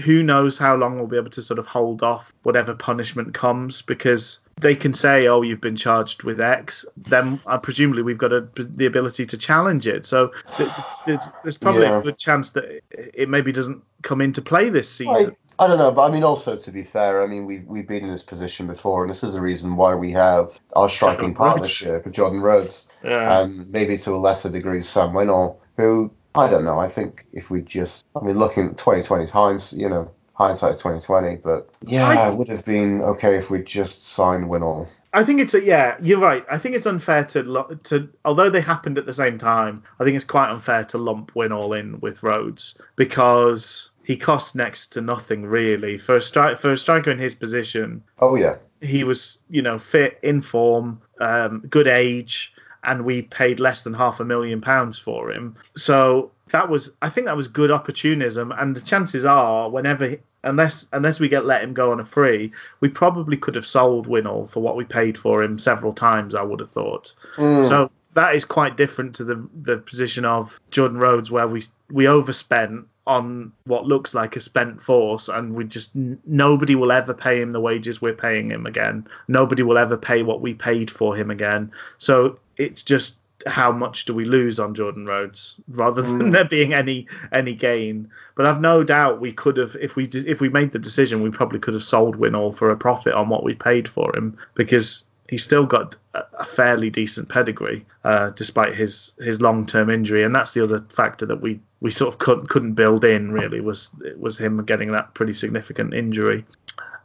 who 0.05 0.23
knows 0.23 0.59
how 0.59 0.77
long 0.77 0.97
we'll 0.97 1.07
be 1.07 1.17
able 1.17 1.31
to 1.31 1.43
sort 1.43 1.59
of 1.59 1.67
hold 1.67 2.03
off 2.03 2.33
whatever 2.43 2.75
punishment 2.75 3.35
comes 3.35 3.83
because 3.83 4.41
they 4.61 4.75
can 4.75 4.95
say, 4.95 5.27
"Oh, 5.29 5.43
you've 5.43 5.61
been 5.61 5.77
charged 5.77 6.23
with 6.23 6.41
X." 6.41 6.87
Then 6.97 7.41
uh, 7.47 7.59
presumably 7.59 8.03
we've 8.03 8.19
got 8.19 8.33
a, 8.33 8.49
the 8.57 8.87
ability 8.87 9.27
to 9.27 9.39
challenge 9.39 9.87
it. 9.87 10.07
So 10.07 10.29
th- 10.57 10.71
th- 10.71 10.87
there's, 11.07 11.29
there's 11.43 11.57
probably 11.59 11.83
Yeah. 11.83 11.99
a 11.99 12.03
good 12.03 12.19
chance 12.19 12.51
that 12.51 12.65
it- 12.65 12.85
it 13.15 13.29
maybe 13.29 13.53
doesn't 13.53 13.83
come 14.03 14.21
into 14.21 14.41
play 14.43 14.69
this 14.71 14.89
season. 14.91 15.37
I, 15.59 15.65
I 15.65 15.67
don't 15.69 15.79
know, 15.79 15.91
but 15.91 16.03
I 16.09 16.13
mean, 16.13 16.23
also 16.23 16.55
to 16.57 16.71
be 16.71 16.83
fair, 16.83 17.23
I 17.23 17.27
mean, 17.27 17.47
we've 17.47 17.65
we've 17.67 17.89
been 17.89 18.05
in 18.05 18.11
this 18.11 18.23
position 18.23 18.67
before, 18.67 19.03
and 19.03 19.11
this 19.11 19.25
is 19.25 19.33
the 19.33 19.41
reason 19.41 19.77
why 19.77 19.95
we 19.95 20.13
have 20.13 20.59
our 20.75 20.89
striking 20.89 21.19
Jordan 21.29 21.35
partnership 21.35 22.05
with 22.05 22.15
Jordan 22.15 22.41
Rhodes. 22.41 22.89
yeah. 23.03 23.41
and 23.41 23.71
maybe 23.71 23.97
to 23.99 24.13
a 24.13 24.17
lesser 24.19 24.51
degree 24.51 24.81
Sam 24.83 25.11
Winnall, 25.13 25.57
who 25.77 26.13
I 26.37 26.49
don't 26.49 26.65
know. 26.65 26.79
I 26.79 26.89
think 26.89 27.27
if 27.33 27.51
we 27.51 27.63
just, 27.63 28.07
I 28.15 28.25
mean, 28.25 28.39
looking 28.39 28.67
at 28.69 28.77
2020's 28.77 29.31
hindsight, 29.31 29.81
you 29.81 29.89
know, 29.89 30.11
hindsight's 30.35 30.79
2020, 30.79 31.37
but 31.37 31.71
yeah, 31.83 32.31
it 32.31 32.37
would 32.37 32.49
have 32.49 32.65
been 32.65 33.01
okay 33.01 33.37
if 33.37 33.51
we 33.51 33.63
just 33.63 34.03
signed 34.03 34.45
Winnall. 34.45 34.89
I 35.13 35.25
think 35.25 35.41
it's 35.41 35.55
a, 35.55 35.65
yeah, 35.65 35.97
you're 36.01 36.19
right. 36.19 36.45
I 36.51 36.59
think 36.59 36.75
it's 36.75 36.85
unfair 36.85 37.25
to 37.25 37.79
to 37.85 38.09
although 38.25 38.51
they 38.51 38.61
happened 38.61 38.99
at 38.99 39.07
the 39.07 39.15
same 39.15 39.39
time. 39.39 39.83
I 39.99 40.05
think 40.05 40.15
it's 40.15 40.27
quite 40.27 40.51
unfair 40.51 40.85
to 40.85 40.99
lump 40.99 41.33
Winnall 41.33 41.79
in 41.79 42.01
with 42.01 42.23
Rhodes 42.23 42.77
because 42.97 43.91
he 44.05 44.19
costs 44.19 44.55
next 44.55 44.89
to 44.89 45.01
nothing 45.01 45.45
really 45.45 45.97
for 45.97 46.17
a 46.17 46.23
strike 46.23 46.59
for 46.59 46.71
a 46.71 46.77
striker 46.77 47.11
in 47.11 47.19
his 47.19 47.35
position. 47.35 48.03
Oh 48.19 48.37
yeah, 48.37 48.57
He 48.83 49.05
was 49.05 49.39
you 49.49 49.63
know 49.63 49.79
fit, 49.79 50.19
in 50.23 50.43
form, 50.43 51.01
um, 51.19 51.65
good 51.69 51.89
age, 51.89 52.53
and 52.87 53.05
we 53.05 53.23
paid 53.23 53.61
less 53.61 53.83
than 53.83 53.93
half 53.95 54.21
a 54.21 54.25
million 54.25 54.61
pounds 54.61 54.99
for 54.99 55.31
him. 55.31 55.57
So 55.77 56.31
that 56.51 56.69
was 56.71 56.93
I 57.03 57.09
think 57.11 57.27
that 57.27 57.37
was 57.37 57.49
good 57.49 57.71
opportunism, 57.71 58.53
and 58.53 58.75
the 58.77 58.81
chances 58.81 59.25
are 59.25 59.69
whenever. 59.69 60.17
Unless 60.45 60.87
unless 60.93 61.19
we 61.19 61.29
get 61.29 61.45
let 61.45 61.65
him 61.65 61.75
go 61.75 61.91
on 61.91 61.99
a 61.99 62.05
free, 62.05 62.53
we 62.79 62.89
probably 62.89 63.37
could 63.37 63.57
have 63.57 63.67
sold 63.67 64.07
Winnall 64.07 64.49
for 64.49 64.61
what 64.61 64.77
we 64.77 64.85
paid 64.85 65.19
for 65.19 65.43
him 65.43 65.59
several 65.59 65.93
times. 65.93 66.37
I 66.37 66.43
would 66.43 66.61
have 66.61 66.71
thought. 66.71 67.15
Mm, 67.37 67.69
So 67.69 67.91
that 68.15 68.37
is 68.37 68.45
quite 68.45 68.77
different 68.77 69.17
to 69.17 69.25
the 69.25 69.45
the 69.63 69.79
position 69.79 70.25
of 70.25 70.61
Jordan 70.71 70.99
Rhodes, 70.99 71.33
where 71.33 71.49
we 71.49 71.63
we 71.91 72.07
overspent 72.07 72.87
on 73.09 73.53
what 73.67 73.87
looks 73.87 74.15
like 74.15 74.37
a 74.37 74.41
spent 74.41 74.83
force, 74.83 75.29
and 75.29 75.55
we 75.55 75.65
just 75.65 75.97
n- 75.97 76.19
nobody 76.27 76.77
will 76.77 76.93
ever 76.93 77.13
pay 77.15 77.41
him 77.41 77.51
the 77.53 77.61
wages 77.61 78.01
we're 78.01 78.15
paying 78.15 78.49
him 78.51 78.67
again. 78.67 79.07
Nobody 79.27 79.65
will 79.65 79.79
ever 79.79 79.97
pay 79.97 80.23
what 80.23 80.41
we 80.41 80.55
paid 80.55 80.91
for 80.93 81.17
him 81.17 81.31
again. 81.31 81.73
So 81.99 82.39
it's 82.57 82.83
just 82.83 83.19
how 83.47 83.71
much 83.71 84.07
do 84.07 84.15
we 84.15 84.25
lose 84.25 84.59
on 84.59 84.75
Jordan 84.75 85.07
Rhodes 85.07 85.57
rather 85.69 86.03
than 86.03 86.19
Mm. 86.21 86.33
there 86.33 86.45
being 86.45 86.75
any 86.75 87.07
any 87.33 87.55
gain. 87.55 88.11
But 88.35 88.47
I've 88.47 88.61
no 88.61 88.83
doubt 88.83 89.21
we 89.21 89.33
could 89.33 89.57
have 89.59 89.77
if 89.81 89.95
we 89.95 90.05
if 90.07 90.41
we 90.41 90.49
made 90.49 90.73
the 90.73 90.79
decision, 90.79 91.23
we 91.23 91.31
probably 91.31 91.59
could 91.61 91.75
have 91.75 91.85
sold 91.85 92.17
Winnall 92.19 92.57
for 92.57 92.71
a 92.71 92.77
profit 92.77 93.15
on 93.15 93.29
what 93.29 93.45
we 93.45 93.55
paid 93.55 93.87
for 93.89 94.17
him 94.17 94.37
because 94.55 95.05
he's 95.29 95.45
still 95.45 95.67
got 95.67 95.97
a 96.15 96.23
a 96.39 96.45
fairly 96.45 96.91
decent 96.91 97.29
pedigree 97.29 97.85
uh, 98.05 98.31
despite 98.31 98.75
his 98.75 99.13
his 99.21 99.41
long 99.41 99.67
term 99.67 99.91
injury, 99.91 100.25
and 100.25 100.35
that's 100.35 100.55
the 100.55 100.63
other 100.65 100.81
factor 100.91 101.27
that 101.27 101.41
we 101.41 101.61
we 101.81 101.91
sort 101.91 102.13
of 102.13 102.19
couldn't 102.19 102.49
couldn't 102.49 102.73
build 102.73 103.05
in 103.05 103.31
really 103.33 103.61
was 103.61 103.91
was 104.19 104.39
him 104.39 104.65
getting 104.65 104.93
that 104.93 105.13
pretty 105.15 105.35
significant 105.35 105.95
injury. 105.95 106.45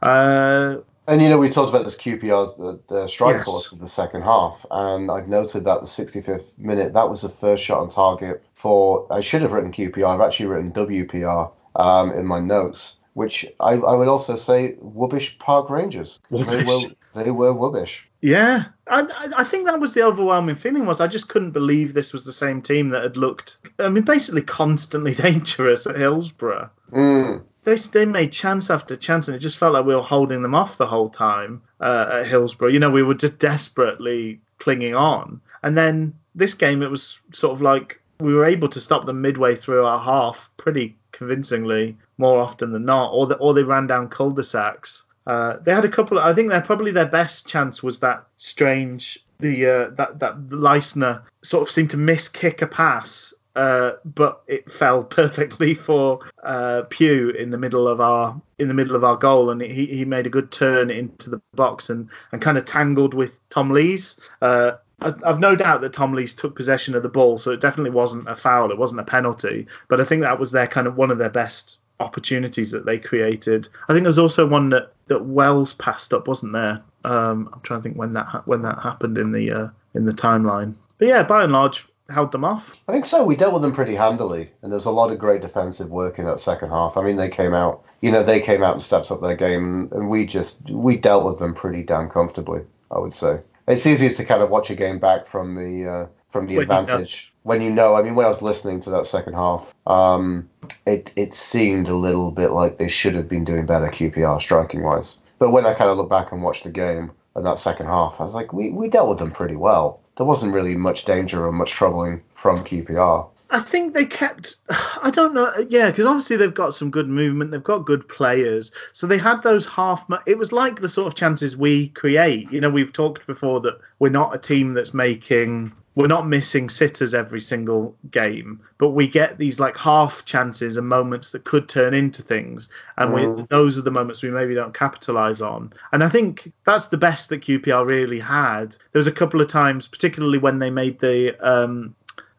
Uh, 0.00 0.76
and 1.06 1.20
you 1.20 1.28
know, 1.28 1.38
we 1.38 1.48
talked 1.50 1.68
about 1.70 1.84
this 1.84 1.96
QPR's 1.96 2.56
the, 2.56 2.80
the 2.88 3.06
strike 3.06 3.36
Yes. 3.36 3.44
force 3.44 3.72
in 3.72 3.78
the 3.80 3.88
second 3.88 4.22
half, 4.22 4.64
and 4.70 5.10
I've 5.10 5.28
noted 5.28 5.64
that 5.64 5.80
the 5.80 5.86
65th 5.86 6.58
minute 6.58 6.94
that 6.94 7.08
was 7.10 7.22
the 7.22 7.28
first 7.28 7.64
shot 7.64 7.80
on 7.80 7.88
target 7.88 8.44
for. 8.54 9.06
I 9.10 9.20
should 9.20 9.42
have 9.42 9.52
written 9.52 9.72
QPR. 9.72 10.06
I've 10.06 10.20
actually 10.20 10.46
written 10.46 10.72
WPR 10.72 11.50
um, 11.76 12.12
in 12.12 12.26
my 12.26 12.40
notes. 12.40 12.98
Which 13.14 13.44
I, 13.60 13.72
I 13.72 13.94
would 13.94 14.08
also 14.08 14.36
say 14.36 14.76
Wubbish 14.82 15.38
Park 15.38 15.68
Rangers 15.68 16.18
because 16.30 16.46
they 16.46 16.64
were 16.64 17.24
they 17.24 17.30
were 17.30 17.52
Wubbish. 17.52 18.04
Yeah, 18.22 18.64
I, 18.86 19.00
I 19.02 19.28
I 19.40 19.44
think 19.44 19.66
that 19.66 19.80
was 19.80 19.92
the 19.92 20.02
overwhelming 20.02 20.54
feeling 20.54 20.86
was 20.86 20.98
I 20.98 21.08
just 21.08 21.28
couldn't 21.28 21.50
believe 21.50 21.92
this 21.92 22.14
was 22.14 22.24
the 22.24 22.32
same 22.32 22.62
team 22.62 22.88
that 22.90 23.02
had 23.02 23.18
looked, 23.18 23.58
I 23.78 23.90
mean, 23.90 24.04
basically 24.04 24.40
constantly 24.40 25.12
dangerous 25.28 25.86
at 25.86 25.98
Hillsborough. 25.98 26.70
Mm. 26.90 27.42
They 27.64 27.76
they 27.76 28.04
made 28.04 28.32
chance 28.32 28.70
after 28.70 28.96
chance, 28.96 29.28
and 29.28 29.36
it 29.36 29.40
just 29.40 29.58
felt 29.58 29.74
like 29.74 29.84
we 29.84 29.94
were 29.94 30.02
holding 30.02 30.42
them 30.42 30.54
off 30.54 30.78
the 30.78 30.86
whole 30.86 31.08
time 31.08 31.62
uh, 31.80 32.20
at 32.20 32.26
Hillsborough. 32.26 32.70
You 32.70 32.80
know, 32.80 32.90
we 32.90 33.02
were 33.02 33.14
just 33.14 33.38
desperately 33.38 34.40
clinging 34.58 34.94
on, 34.94 35.40
and 35.62 35.76
then 35.76 36.14
this 36.34 36.54
game 36.54 36.82
it 36.82 36.90
was 36.90 37.20
sort 37.32 37.52
of 37.52 37.62
like 37.62 38.00
we 38.20 38.34
were 38.34 38.44
able 38.44 38.68
to 38.68 38.80
stop 38.80 39.04
them 39.04 39.20
midway 39.20 39.54
through 39.56 39.84
our 39.84 40.00
half 40.00 40.50
pretty 40.56 40.96
convincingly, 41.12 41.96
more 42.18 42.40
often 42.40 42.72
than 42.72 42.84
not, 42.84 43.10
or 43.10 43.26
the, 43.26 43.36
or 43.36 43.54
they 43.54 43.62
ran 43.62 43.86
down 43.86 44.08
cul-de-sacs. 44.08 45.04
Uh, 45.26 45.56
they 45.62 45.72
had 45.72 45.84
a 45.84 45.88
couple. 45.88 46.18
I 46.18 46.34
think 46.34 46.48
they're 46.48 46.60
probably 46.60 46.90
their 46.90 47.06
best 47.06 47.46
chance 47.46 47.82
was 47.82 48.00
that 48.00 48.26
strange 48.36 49.24
the 49.38 49.66
uh, 49.66 49.90
that 49.96 50.18
that 50.20 50.48
Leistner 50.48 51.22
sort 51.42 51.62
of 51.62 51.70
seemed 51.70 51.90
to 51.90 51.96
miss 51.96 52.28
kick 52.28 52.62
a 52.62 52.66
pass, 52.66 53.34
uh, 53.56 53.92
but 54.04 54.42
it 54.46 54.70
fell 54.70 55.02
perfectly 55.20 55.74
for 55.74 56.20
uh, 56.42 56.82
Pugh 56.88 57.30
in 57.30 57.50
the 57.50 57.58
middle 57.58 57.88
of 57.88 58.00
our 58.00 58.40
in 58.58 58.68
the 58.68 58.74
middle 58.74 58.96
of 58.96 59.04
our 59.04 59.16
goal, 59.16 59.50
and 59.50 59.60
he, 59.60 59.86
he 59.86 60.04
made 60.04 60.26
a 60.26 60.30
good 60.30 60.52
turn 60.52 60.90
into 60.90 61.30
the 61.30 61.40
box 61.54 61.90
and, 61.90 62.08
and 62.30 62.40
kind 62.40 62.56
of 62.56 62.64
tangled 62.64 63.12
with 63.12 63.38
Tom 63.48 63.70
Lees. 63.70 64.18
Uh, 64.40 64.72
I've 65.00 65.40
no 65.40 65.56
doubt 65.56 65.80
that 65.80 65.92
Tom 65.92 66.12
Lees 66.12 66.32
took 66.32 66.54
possession 66.54 66.94
of 66.94 67.02
the 67.02 67.08
ball, 67.08 67.36
so 67.36 67.50
it 67.50 67.60
definitely 67.60 67.90
wasn't 67.90 68.28
a 68.28 68.36
foul. 68.36 68.70
It 68.70 68.78
wasn't 68.78 69.00
a 69.00 69.04
penalty, 69.04 69.66
but 69.88 70.00
I 70.00 70.04
think 70.04 70.22
that 70.22 70.38
was 70.38 70.52
their 70.52 70.68
kind 70.68 70.86
of 70.86 70.96
one 70.96 71.10
of 71.10 71.18
their 71.18 71.30
best 71.30 71.80
opportunities 71.98 72.70
that 72.70 72.86
they 72.86 72.98
created. 72.98 73.68
I 73.88 73.92
think 73.92 74.04
there 74.04 74.10
was 74.10 74.18
also 74.18 74.46
one 74.46 74.70
that, 74.70 74.92
that 75.06 75.24
Wells 75.24 75.72
passed 75.74 76.12
up, 76.14 76.28
wasn't 76.28 76.52
there? 76.52 76.82
Um, 77.04 77.50
I'm 77.52 77.60
trying 77.62 77.80
to 77.80 77.82
think 77.82 77.96
when 77.96 78.12
that 78.12 78.26
ha- 78.26 78.42
when 78.46 78.62
that 78.62 78.80
happened 78.80 79.18
in 79.18 79.32
the 79.32 79.50
uh, 79.50 79.68
in 79.94 80.04
the 80.04 80.12
timeline. 80.12 80.76
But 80.98 81.08
yeah, 81.08 81.22
by 81.24 81.42
and 81.42 81.52
large, 81.52 81.88
held 82.12 82.32
them 82.32 82.44
off. 82.44 82.74
I 82.88 82.92
think 82.92 83.04
so. 83.04 83.24
We 83.24 83.36
dealt 83.36 83.54
with 83.54 83.62
them 83.62 83.72
pretty 83.72 83.94
handily, 83.94 84.50
and 84.62 84.70
there's 84.70 84.84
a 84.84 84.90
lot 84.90 85.10
of 85.10 85.18
great 85.18 85.42
defensive 85.42 85.90
work 85.90 86.18
in 86.18 86.26
that 86.26 86.40
second 86.40 86.70
half. 86.70 86.96
I 86.96 87.02
mean, 87.02 87.16
they 87.16 87.28
came 87.28 87.54
out, 87.54 87.84
you 88.00 88.12
know, 88.12 88.22
they 88.22 88.40
came 88.40 88.62
out 88.62 88.74
and 88.74 88.82
stepped 88.82 89.10
up 89.10 89.20
their 89.20 89.36
game, 89.36 89.88
and 89.92 90.08
we 90.08 90.26
just 90.26 90.70
we 90.70 90.96
dealt 90.96 91.24
with 91.24 91.38
them 91.38 91.54
pretty 91.54 91.82
damn 91.82 92.08
comfortably. 92.08 92.62
I 92.90 92.98
would 92.98 93.14
say 93.14 93.40
it's 93.66 93.86
easier 93.86 94.10
to 94.10 94.24
kind 94.24 94.42
of 94.42 94.50
watch 94.50 94.70
a 94.70 94.74
game 94.74 94.98
back 94.98 95.26
from 95.26 95.54
the 95.54 95.88
uh, 95.88 96.06
from 96.30 96.46
the 96.46 96.56
When 96.56 96.68
you 96.68 96.72
know. 96.72 96.80
advantage 96.80 97.32
when 97.42 97.60
you 97.60 97.70
know. 97.70 97.94
I 97.94 98.02
mean, 98.02 98.14
when 98.14 98.26
I 98.26 98.28
was 98.28 98.42
listening 98.42 98.80
to 98.80 98.90
that 98.90 99.06
second 99.06 99.34
half, 99.34 99.74
um, 99.86 100.48
it 100.86 101.12
it 101.16 101.34
seemed 101.34 101.88
a 101.88 101.96
little 101.96 102.30
bit 102.30 102.50
like 102.50 102.78
they 102.78 102.88
should 102.88 103.14
have 103.14 103.28
been 103.28 103.44
doing 103.44 103.66
better 103.66 103.86
QPR 103.86 104.40
striking 104.40 104.82
wise. 104.82 105.18
But 105.38 105.50
when 105.50 105.66
I 105.66 105.74
kind 105.74 105.90
of 105.90 105.96
look 105.96 106.08
back 106.08 106.32
and 106.32 106.42
watch 106.42 106.62
the 106.62 106.70
game 106.70 107.10
and 107.34 107.46
that 107.46 107.58
second 107.58 107.86
half, 107.86 108.20
I 108.20 108.24
was 108.24 108.34
like, 108.34 108.52
we, 108.52 108.70
we 108.70 108.88
dealt 108.88 109.08
with 109.08 109.18
them 109.18 109.32
pretty 109.32 109.56
well. 109.56 110.00
There 110.16 110.26
wasn't 110.26 110.54
really 110.54 110.76
much 110.76 111.04
danger 111.04 111.46
or 111.46 111.52
much 111.52 111.72
troubling 111.72 112.22
from 112.34 112.58
QPR. 112.58 113.28
I 113.52 113.60
think 113.60 113.92
they 113.92 114.06
kept. 114.06 114.56
I 115.02 115.10
don't 115.10 115.34
know. 115.34 115.52
Yeah, 115.68 115.90
because 115.90 116.06
obviously 116.06 116.36
they've 116.36 116.52
got 116.52 116.74
some 116.74 116.90
good 116.90 117.08
movement. 117.08 117.50
They've 117.50 117.62
got 117.62 117.86
good 117.86 118.08
players. 118.08 118.72
So 118.92 119.06
they 119.06 119.18
had 119.18 119.42
those 119.42 119.66
half. 119.66 120.06
It 120.26 120.38
was 120.38 120.52
like 120.52 120.80
the 120.80 120.88
sort 120.88 121.06
of 121.06 121.14
chances 121.14 121.56
we 121.56 121.88
create. 121.90 122.50
You 122.50 122.60
know, 122.60 122.70
we've 122.70 122.92
talked 122.92 123.26
before 123.26 123.60
that 123.60 123.78
we're 123.98 124.08
not 124.08 124.34
a 124.34 124.38
team 124.38 124.74
that's 124.74 124.94
making. 124.94 125.72
We're 125.94 126.06
not 126.06 126.26
missing 126.26 126.70
sitters 126.70 127.12
every 127.12 127.40
single 127.40 127.94
game, 128.10 128.60
but 128.78 128.90
we 128.90 129.06
get 129.08 129.36
these 129.36 129.60
like 129.60 129.76
half 129.76 130.24
chances 130.24 130.78
and 130.78 130.88
moments 130.88 131.32
that 131.32 131.44
could 131.44 131.68
turn 131.68 131.92
into 131.92 132.22
things, 132.22 132.70
and 132.96 133.12
we, 133.12 133.22
Mm. 133.22 133.48
those 133.50 133.76
are 133.78 133.82
the 133.82 133.90
moments 133.90 134.22
we 134.22 134.30
maybe 134.30 134.54
don't 134.54 134.72
capitalize 134.72 135.42
on. 135.42 135.72
And 135.92 136.02
I 136.02 136.08
think 136.08 136.50
that's 136.64 136.88
the 136.88 136.96
best 136.96 137.28
that 137.28 137.42
QPR 137.42 137.84
really 137.84 138.20
had. 138.20 138.70
There 138.92 139.00
was 139.00 139.06
a 139.06 139.12
couple 139.12 139.40
of 139.42 139.48
times, 139.48 139.86
particularly 139.86 140.38
when 140.38 140.58
they 140.58 140.70
made 140.70 140.98
the 140.98 141.36
um, 141.46 141.94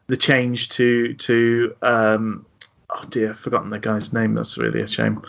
the 0.08 0.18
change 0.18 0.70
to 0.70 1.14
to 1.14 1.76
um, 1.84 2.46
oh 2.90 3.04
dear, 3.10 3.30
I've 3.30 3.40
forgotten 3.40 3.70
the 3.70 3.80
guy's 3.80 4.14
name. 4.14 4.34
That's 4.34 4.58
really 4.58 4.82
a 4.82 4.88
shame. 4.88 5.22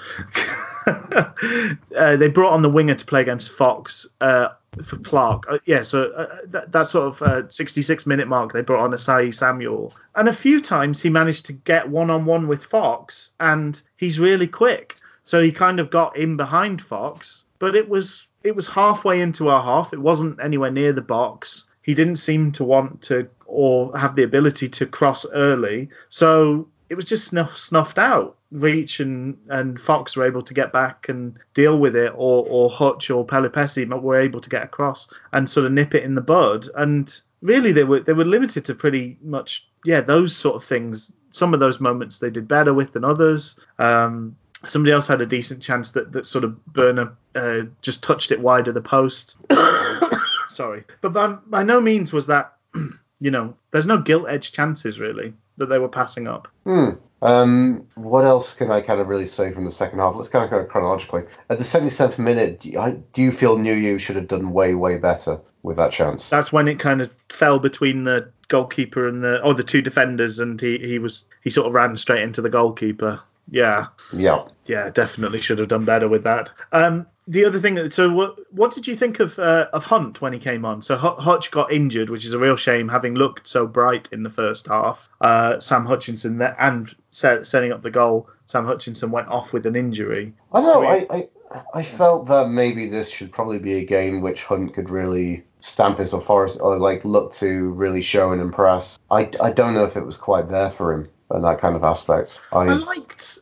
uh, 0.86 2.16
they 2.16 2.28
brought 2.28 2.52
on 2.52 2.62
the 2.62 2.68
winger 2.70 2.94
to 2.94 3.06
play 3.06 3.20
against 3.22 3.50
Fox 3.50 4.06
uh, 4.20 4.48
for 4.82 4.96
Clark. 4.98 5.44
Uh, 5.48 5.58
yeah, 5.66 5.82
so 5.82 6.10
uh, 6.12 6.38
that, 6.46 6.72
that 6.72 6.86
sort 6.86 7.08
of 7.08 7.22
uh, 7.22 7.48
66 7.48 8.06
minute 8.06 8.28
mark, 8.28 8.52
they 8.52 8.62
brought 8.62 8.84
on 8.84 8.90
Osayi-Samuel, 8.92 9.94
and 10.14 10.28
a 10.28 10.32
few 10.32 10.60
times 10.60 11.02
he 11.02 11.10
managed 11.10 11.46
to 11.46 11.52
get 11.52 11.88
one 11.88 12.10
on 12.10 12.24
one 12.24 12.48
with 12.48 12.64
Fox, 12.64 13.32
and 13.40 13.80
he's 13.96 14.18
really 14.18 14.48
quick. 14.48 14.96
So 15.24 15.40
he 15.40 15.52
kind 15.52 15.80
of 15.80 15.90
got 15.90 16.16
in 16.16 16.36
behind 16.36 16.82
Fox, 16.82 17.44
but 17.58 17.74
it 17.74 17.88
was 17.88 18.28
it 18.42 18.54
was 18.54 18.66
halfway 18.66 19.20
into 19.20 19.48
our 19.48 19.62
half. 19.62 19.92
It 19.92 20.00
wasn't 20.00 20.38
anywhere 20.42 20.70
near 20.70 20.92
the 20.92 21.00
box. 21.00 21.64
He 21.80 21.94
didn't 21.94 22.16
seem 22.16 22.52
to 22.52 22.64
want 22.64 23.02
to 23.02 23.28
or 23.46 23.96
have 23.96 24.16
the 24.16 24.22
ability 24.22 24.68
to 24.68 24.86
cross 24.86 25.24
early. 25.32 25.88
So 26.08 26.68
it 26.88 26.94
was 26.94 27.04
just 27.04 27.26
snuff, 27.26 27.56
snuffed 27.56 27.98
out. 27.98 28.36
Reach 28.50 29.00
and, 29.00 29.38
and 29.48 29.80
Fox 29.80 30.16
were 30.16 30.26
able 30.26 30.42
to 30.42 30.54
get 30.54 30.72
back 30.72 31.08
and 31.08 31.38
deal 31.54 31.78
with 31.78 31.96
it, 31.96 32.12
or, 32.14 32.46
or 32.46 32.70
Hutch 32.70 33.10
or 33.10 33.24
Pelupessy 33.24 33.84
were 33.84 34.20
able 34.20 34.40
to 34.40 34.50
get 34.50 34.62
across 34.62 35.08
and 35.32 35.48
sort 35.48 35.66
of 35.66 35.72
nip 35.72 35.94
it 35.94 36.04
in 36.04 36.14
the 36.14 36.20
bud. 36.20 36.68
And 36.76 37.12
really, 37.42 37.72
they 37.72 37.84
were 37.84 38.00
they 38.00 38.12
were 38.12 38.24
limited 38.24 38.64
to 38.66 38.74
pretty 38.74 39.18
much 39.22 39.66
yeah 39.84 40.00
those 40.00 40.36
sort 40.36 40.56
of 40.56 40.64
things. 40.64 41.12
Some 41.30 41.52
of 41.52 41.60
those 41.60 41.80
moments 41.80 42.18
they 42.18 42.30
did 42.30 42.46
better 42.46 42.72
with 42.72 42.92
than 42.92 43.04
others. 43.04 43.56
Um, 43.78 44.36
somebody 44.62 44.92
else 44.92 45.08
had 45.08 45.20
a 45.20 45.26
decent 45.26 45.62
chance 45.62 45.90
that, 45.92 46.12
that 46.12 46.26
sort 46.26 46.44
of 46.44 46.58
Börner 46.72 47.12
uh, 47.34 47.62
just 47.82 48.02
touched 48.02 48.30
it 48.30 48.40
wide 48.40 48.68
of 48.68 48.74
the 48.74 48.80
post. 48.80 49.36
Sorry, 50.48 50.84
but 51.00 51.12
by, 51.12 51.32
by 51.46 51.64
no 51.64 51.80
means 51.80 52.12
was 52.12 52.28
that 52.28 52.54
you 53.20 53.30
know 53.30 53.56
there's 53.72 53.86
no 53.86 53.98
gilt 53.98 54.28
edge 54.28 54.52
chances 54.52 55.00
really 55.00 55.34
that 55.56 55.66
they 55.66 55.78
were 55.78 55.88
passing 55.88 56.26
up. 56.28 56.48
Hmm. 56.64 56.90
Um, 57.22 57.86
what 57.94 58.24
else 58.24 58.54
can 58.54 58.70
I 58.70 58.82
kind 58.82 59.00
of 59.00 59.08
really 59.08 59.24
say 59.24 59.50
from 59.50 59.64
the 59.64 59.70
second 59.70 59.98
half? 59.98 60.14
Let's 60.14 60.28
kind 60.28 60.44
of 60.44 60.50
go 60.50 60.62
chronologically. 60.64 61.22
At 61.48 61.56
the 61.56 61.64
77th 61.64 62.18
minute, 62.18 62.60
do 62.60 62.70
you, 62.70 62.78
I- 62.78 62.98
do 63.14 63.22
you 63.22 63.32
feel 63.32 63.56
Nuhiu 63.56 63.98
should 63.98 64.16
have 64.16 64.28
done 64.28 64.50
way, 64.50 64.74
way 64.74 64.98
better 64.98 65.40
with 65.62 65.78
that 65.78 65.90
chance? 65.92 66.28
That's 66.28 66.52
when 66.52 66.68
it 66.68 66.78
kind 66.78 67.00
of 67.00 67.10
fell 67.30 67.58
between 67.58 68.04
the 68.04 68.30
goalkeeper 68.48 69.08
and 69.08 69.24
the 69.24 69.42
or 69.42 69.54
the 69.54 69.62
two 69.62 69.80
defenders, 69.80 70.38
and 70.38 70.60
he 70.60 70.76
he 70.78 70.98
was 70.98 71.24
he 71.42 71.48
sort 71.48 71.66
of 71.66 71.72
ran 71.72 71.96
straight 71.96 72.22
into 72.22 72.42
the 72.42 72.50
goalkeeper. 72.50 73.20
Yeah, 73.50 73.86
yeah. 74.12 74.46
yeah, 74.66 74.90
definitely 74.90 75.40
should 75.40 75.58
have 75.58 75.68
done 75.68 75.84
better 75.84 76.08
with 76.08 76.24
that. 76.24 76.52
Um, 76.72 77.06
the 77.26 77.44
other 77.44 77.58
thing, 77.58 77.90
so 77.90 78.10
what 78.12 78.38
what 78.52 78.74
did 78.74 78.86
you 78.86 78.94
think 78.94 79.18
of 79.20 79.38
uh, 79.38 79.68
of 79.72 79.84
Hunt 79.84 80.20
when 80.20 80.32
he 80.32 80.38
came 80.38 80.64
on? 80.64 80.82
So 80.82 80.96
Hu- 80.96 81.20
Hutch 81.20 81.50
got 81.50 81.72
injured, 81.72 82.10
which 82.10 82.24
is 82.24 82.34
a 82.34 82.38
real 82.38 82.56
shame, 82.56 82.88
having 82.88 83.14
looked 83.14 83.46
so 83.46 83.66
bright 83.66 84.08
in 84.12 84.22
the 84.22 84.30
first 84.30 84.66
half. 84.66 85.08
Uh, 85.20 85.58
Sam 85.58 85.86
Hutchinson 85.86 86.38
there, 86.38 86.56
and 86.58 86.94
set, 87.10 87.46
setting 87.46 87.72
up 87.72 87.82
the 87.82 87.90
goal, 87.90 88.28
Sam 88.46 88.66
Hutchinson 88.66 89.10
went 89.10 89.28
off 89.28 89.52
with 89.52 89.64
an 89.66 89.74
injury. 89.74 90.34
I 90.52 90.60
don't 90.60 90.66
know. 90.66 90.82
So 90.82 90.86
I, 90.86 91.16
I, 91.16 91.28
I 91.74 91.82
felt 91.82 92.26
that 92.28 92.50
maybe 92.50 92.86
this 92.88 93.10
should 93.10 93.32
probably 93.32 93.58
be 93.58 93.74
a 93.74 93.84
game 93.84 94.20
which 94.20 94.44
Hunt 94.44 94.74
could 94.74 94.90
really 94.90 95.44
stamp 95.60 95.98
his 95.98 96.12
authority 96.12 96.60
or 96.60 96.78
like 96.78 97.06
look 97.06 97.32
to 97.34 97.72
really 97.72 98.02
show 98.02 98.32
and 98.32 98.42
impress. 98.42 98.98
I, 99.10 99.30
I 99.40 99.50
don't 99.50 99.72
know 99.72 99.84
if 99.84 99.96
it 99.96 100.04
was 100.04 100.18
quite 100.18 100.50
there 100.50 100.68
for 100.68 100.92
him 100.92 101.08
in 101.34 101.40
that 101.40 101.58
kind 101.58 101.74
of 101.74 101.82
aspect. 101.84 102.38
I 102.52 102.64
I, 102.64 102.74
liked 102.74 103.38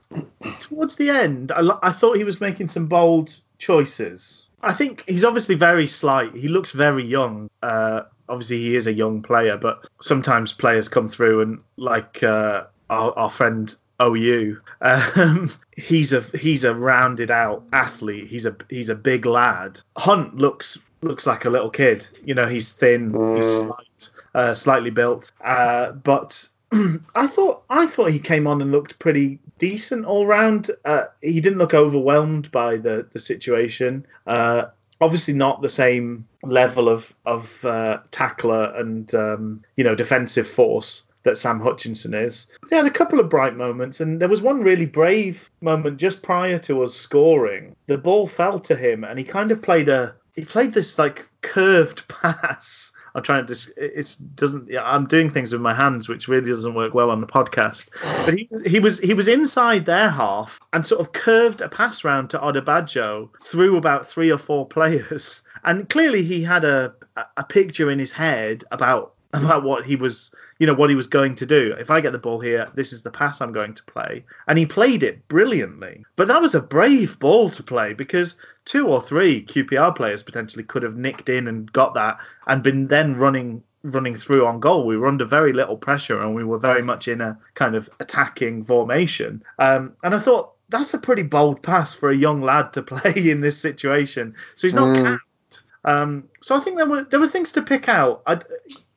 towards 0.60 0.96
the 0.96 1.10
end. 1.10 1.50
I, 1.50 1.78
I 1.82 1.90
thought 1.90 2.16
he 2.16 2.24
was 2.24 2.40
making 2.40 2.68
some 2.68 2.86
bold 2.86 3.40
choices. 3.62 4.48
I 4.62 4.72
think 4.72 5.04
he's 5.08 5.24
obviously 5.24 5.54
very 5.54 5.86
slight. 5.86 6.34
He 6.34 6.48
looks 6.48 6.72
very 6.72 7.04
young. 7.04 7.48
Uh, 7.62 8.02
obviously, 8.28 8.58
he 8.58 8.76
is 8.76 8.86
a 8.86 8.92
young 8.92 9.22
player, 9.22 9.56
but 9.56 9.88
sometimes 10.00 10.52
players 10.52 10.88
come 10.88 11.08
through 11.08 11.40
and, 11.42 11.62
like 11.76 12.22
uh, 12.22 12.64
our, 12.90 13.16
our 13.18 13.30
friend 13.30 13.74
OU, 14.00 14.58
um, 14.80 15.50
he's 15.76 16.12
a 16.12 16.22
he's 16.36 16.64
a 16.64 16.74
rounded 16.74 17.30
out 17.30 17.64
athlete. 17.72 18.26
He's 18.26 18.46
a 18.46 18.56
he's 18.68 18.88
a 18.88 18.94
big 18.96 19.26
lad. 19.26 19.80
Hunt 19.96 20.36
looks 20.36 20.78
looks 21.02 21.26
like 21.26 21.44
a 21.44 21.50
little 21.50 21.70
kid. 21.70 22.06
You 22.24 22.34
know, 22.34 22.46
he's 22.46 22.72
thin, 22.72 23.10
he's 23.36 23.44
Mm. 23.46 23.66
slight, 23.66 24.10
uh, 24.34 24.54
slightly 24.54 24.90
built, 24.90 25.32
uh, 25.44 25.92
but 25.92 26.48
I 27.14 27.26
thought 27.26 27.64
I 27.68 27.86
thought 27.86 28.10
he 28.10 28.18
came 28.18 28.46
on 28.46 28.62
and 28.62 28.72
looked 28.72 28.98
pretty 28.98 29.38
decent 29.58 30.06
all 30.06 30.26
round. 30.26 30.70
Uh, 30.84 31.04
he 31.20 31.40
didn't 31.40 31.58
look 31.58 31.74
overwhelmed 31.74 32.50
by 32.50 32.76
the 32.76 33.06
the 33.12 33.20
situation. 33.20 34.06
Uh, 34.26 34.64
obviously, 35.00 35.34
not 35.34 35.60
the 35.60 35.68
same 35.68 36.26
level 36.42 36.88
of 36.88 37.14
of 37.26 37.64
uh, 37.64 38.00
tackler 38.10 38.72
and 38.74 39.14
um, 39.14 39.62
you 39.76 39.84
know 39.84 39.94
defensive 39.94 40.48
force 40.48 41.04
that 41.24 41.36
Sam 41.36 41.60
Hutchinson 41.60 42.14
is. 42.14 42.46
They 42.68 42.76
had 42.76 42.86
a 42.86 42.90
couple 42.90 43.20
of 43.20 43.28
bright 43.28 43.54
moments, 43.54 44.00
and 44.00 44.20
there 44.20 44.28
was 44.28 44.42
one 44.42 44.62
really 44.62 44.86
brave 44.86 45.50
moment 45.60 45.98
just 45.98 46.22
prior 46.22 46.58
to 46.60 46.82
us 46.82 46.94
scoring. 46.94 47.76
The 47.86 47.98
ball 47.98 48.26
fell 48.26 48.58
to 48.60 48.76
him, 48.76 49.04
and 49.04 49.18
he 49.18 49.24
kind 49.24 49.52
of 49.52 49.62
played 49.62 49.88
a 49.88 50.14
he 50.34 50.44
played 50.44 50.72
this 50.72 50.98
like 50.98 51.28
curved 51.42 52.08
pass. 52.22 52.92
I'm 53.14 53.22
trying 53.22 53.42
to. 53.42 53.46
dis- 53.48 53.72
It's 53.76 54.16
doesn't. 54.16 54.70
I'm 54.76 55.06
doing 55.06 55.30
things 55.30 55.52
with 55.52 55.60
my 55.60 55.74
hands, 55.74 56.08
which 56.08 56.28
really 56.28 56.48
doesn't 56.50 56.74
work 56.74 56.94
well 56.94 57.10
on 57.10 57.20
the 57.20 57.26
podcast. 57.26 57.90
But 58.24 58.38
he 58.38 58.48
he 58.66 58.80
was 58.80 58.98
he 59.00 59.14
was 59.14 59.28
inside 59.28 59.84
their 59.86 60.08
half 60.10 60.60
and 60.72 60.86
sort 60.86 61.00
of 61.00 61.12
curved 61.12 61.60
a 61.60 61.68
pass 61.68 62.04
round 62.04 62.30
to 62.30 62.38
Odubajo 62.38 63.28
through 63.42 63.76
about 63.76 64.06
three 64.06 64.30
or 64.30 64.38
four 64.38 64.66
players, 64.66 65.42
and 65.64 65.88
clearly 65.88 66.22
he 66.22 66.42
had 66.42 66.64
a 66.64 66.94
a 67.36 67.44
picture 67.44 67.90
in 67.90 67.98
his 67.98 68.10
head 68.12 68.64
about 68.70 69.12
about 69.42 69.64
what 69.64 69.84
he 69.84 69.96
was 69.96 70.34
you 70.58 70.66
know 70.66 70.74
what 70.74 70.90
he 70.90 70.96
was 70.96 71.06
going 71.06 71.34
to 71.36 71.46
do. 71.46 71.74
If 71.78 71.90
i 71.90 72.00
get 72.00 72.12
the 72.12 72.18
ball 72.18 72.40
here 72.40 72.68
this 72.74 72.92
is 72.92 73.02
the 73.02 73.10
pass 73.10 73.40
i'm 73.40 73.52
going 73.52 73.74
to 73.74 73.82
play. 73.84 74.24
And 74.46 74.58
he 74.58 74.66
played 74.66 75.02
it 75.02 75.26
brilliantly. 75.28 76.04
But 76.16 76.28
that 76.28 76.42
was 76.42 76.54
a 76.54 76.60
brave 76.60 77.18
ball 77.18 77.50
to 77.50 77.62
play 77.62 77.94
because 77.94 78.36
two 78.64 78.86
or 78.88 79.00
three 79.00 79.44
qpr 79.44 79.94
players 79.96 80.22
potentially 80.22 80.64
could 80.64 80.82
have 80.82 80.96
nicked 80.96 81.28
in 81.28 81.48
and 81.48 81.72
got 81.72 81.94
that 81.94 82.18
and 82.46 82.62
been 82.62 82.88
then 82.88 83.16
running 83.16 83.62
running 83.84 84.16
through 84.16 84.46
on 84.46 84.60
goal. 84.60 84.86
We 84.86 84.96
were 84.96 85.08
under 85.08 85.24
very 85.24 85.52
little 85.52 85.76
pressure 85.76 86.20
and 86.20 86.34
we 86.36 86.44
were 86.44 86.58
very 86.58 86.82
much 86.82 87.08
in 87.08 87.20
a 87.20 87.38
kind 87.54 87.74
of 87.74 87.88
attacking 87.98 88.62
formation. 88.64 89.42
Um, 89.58 89.94
and 90.04 90.14
i 90.14 90.20
thought 90.20 90.52
that's 90.68 90.94
a 90.94 90.98
pretty 90.98 91.22
bold 91.22 91.62
pass 91.62 91.92
for 91.92 92.08
a 92.10 92.16
young 92.16 92.40
lad 92.42 92.72
to 92.74 92.82
play 92.92 93.30
in 93.30 93.40
this 93.40 93.58
situation. 93.58 94.34
So 94.56 94.66
he's 94.66 94.74
not 94.74 94.94
Mm. 94.94 95.04
capped. 95.04 95.62
Um, 95.84 96.28
so 96.40 96.56
I 96.56 96.60
think 96.60 96.76
there 96.76 96.86
were 96.86 97.04
there 97.04 97.18
were 97.20 97.28
things 97.28 97.52
to 97.52 97.62
pick 97.62 97.88
out. 97.88 98.22
I'd, 98.26 98.44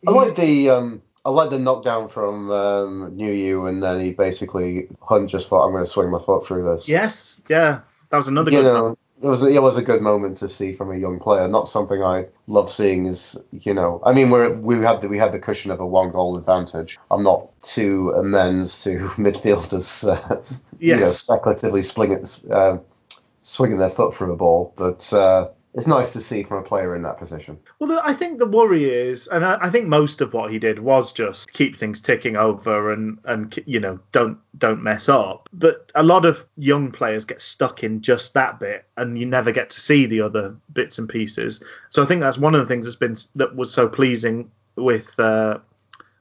I 0.08 0.12
like 0.12 0.36
the 0.36 0.70
um, 0.70 1.02
I 1.24 1.30
like 1.30 1.50
the 1.50 1.60
knockdown 1.60 2.10
from 2.10 2.52
um, 2.52 3.12
Nuhiu, 3.18 3.68
and 3.70 3.82
then 3.82 4.00
he 4.02 4.12
basically 4.12 4.88
Hunt 5.02 5.30
just 5.30 5.48
thought 5.48 5.66
I'm 5.66 5.72
going 5.72 5.84
to 5.84 5.90
swing 5.90 6.12
my 6.12 6.20
foot 6.20 6.46
through 6.46 6.64
this. 6.72 6.88
yes, 6.90 7.42
yeah, 7.50 7.82
that 8.10 8.18
was 8.18 8.28
another 8.28 8.52
you 8.52 8.62
good. 8.62 8.74
know, 8.74 8.84
one. 8.84 8.98
it 9.24 9.28
was 9.28 9.44
it 9.44 9.62
was 9.62 9.78
a 9.78 9.82
good 9.82 10.02
moment 10.02 10.38
to 10.38 10.50
see 10.50 10.74
from 10.74 10.92
a 10.92 10.98
young 10.98 11.20
player. 11.20 11.48
Not 11.48 11.68
something 11.68 12.04
I 12.04 12.28
love 12.48 12.70
seeing. 12.70 13.06
Is 13.08 13.42
you 13.52 13.74
know, 13.74 14.02
I 14.06 14.14
mean, 14.14 14.30
we're 14.30 14.54
we 14.54 14.78
had 14.80 15.02
the, 15.02 15.08
we 15.08 15.18
had 15.18 15.32
the 15.32 15.40
cushion 15.40 15.72
of 15.72 15.80
a 15.80 15.86
one 15.86 16.12
goal 16.12 16.38
advantage. 16.38 16.98
I'm 17.10 17.24
not 17.24 17.50
too 17.64 18.12
amends 18.16 18.84
to 18.84 19.00
midfielders, 19.18 20.08
uh, 20.08 20.42
you 20.80 20.94
know, 20.94 21.00
Yes. 21.02 21.20
speculatively 21.22 21.82
swinging 21.82 22.26
uh, 22.52 22.78
swinging 23.42 23.78
their 23.78 23.90
foot 23.90 24.14
through 24.14 24.34
a 24.34 24.36
ball, 24.36 24.74
but 24.76 25.12
uh, 25.14 25.50
it's 25.76 25.88
nice 25.88 26.14
to 26.14 26.22
see 26.22 26.42
from 26.44 26.60
a 26.60 26.68
player 26.68 26.96
in 26.96 27.02
that 27.02 27.18
position. 27.18 27.60
Well, 27.80 28.02
I 28.04 28.14
think 28.14 28.40
the 28.40 28.48
worry 28.48 28.86
is, 28.86 29.28
and 29.28 29.44
I, 29.44 29.58
I 29.62 29.70
think 29.70 29.88
most 29.88 30.22
of 30.22 30.34
what 30.34 30.50
he 30.50 30.58
did 30.58 30.80
was 30.80 31.12
just 31.12 31.52
keep 31.52 31.76
things 31.76 32.02
ticking 32.02 32.38
over 32.38 32.94
and 32.94 33.20
and 33.26 33.58
you 33.66 33.82
know 33.82 34.00
don't 34.14 34.38
don't 34.58 34.82
mess 34.82 35.10
up. 35.10 35.50
But 35.52 35.92
a 35.94 36.04
lot 36.04 36.26
of 36.26 36.46
young 36.58 36.92
players 36.92 37.26
get 37.26 37.42
stuck 37.42 37.84
in 37.84 38.02
just 38.02 38.34
that 38.36 38.60
bit, 38.60 38.86
and 38.96 39.20
you 39.20 39.26
never 39.26 39.52
get 39.52 39.70
to 39.72 39.80
see 39.80 40.06
the 40.06 40.22
other 40.22 40.56
bits 40.72 40.98
and 40.98 41.10
pieces. 41.10 41.62
So 41.90 42.02
I 42.02 42.06
think 42.06 42.22
that's 42.22 42.38
one 42.38 42.56
of 42.56 42.62
the 42.62 42.68
things 42.68 42.86
that's 42.86 42.96
been 42.96 43.18
that 43.36 43.56
was 43.56 43.74
so 43.74 43.90
pleasing 43.90 44.50
with 44.78 45.20
uh, 45.20 45.60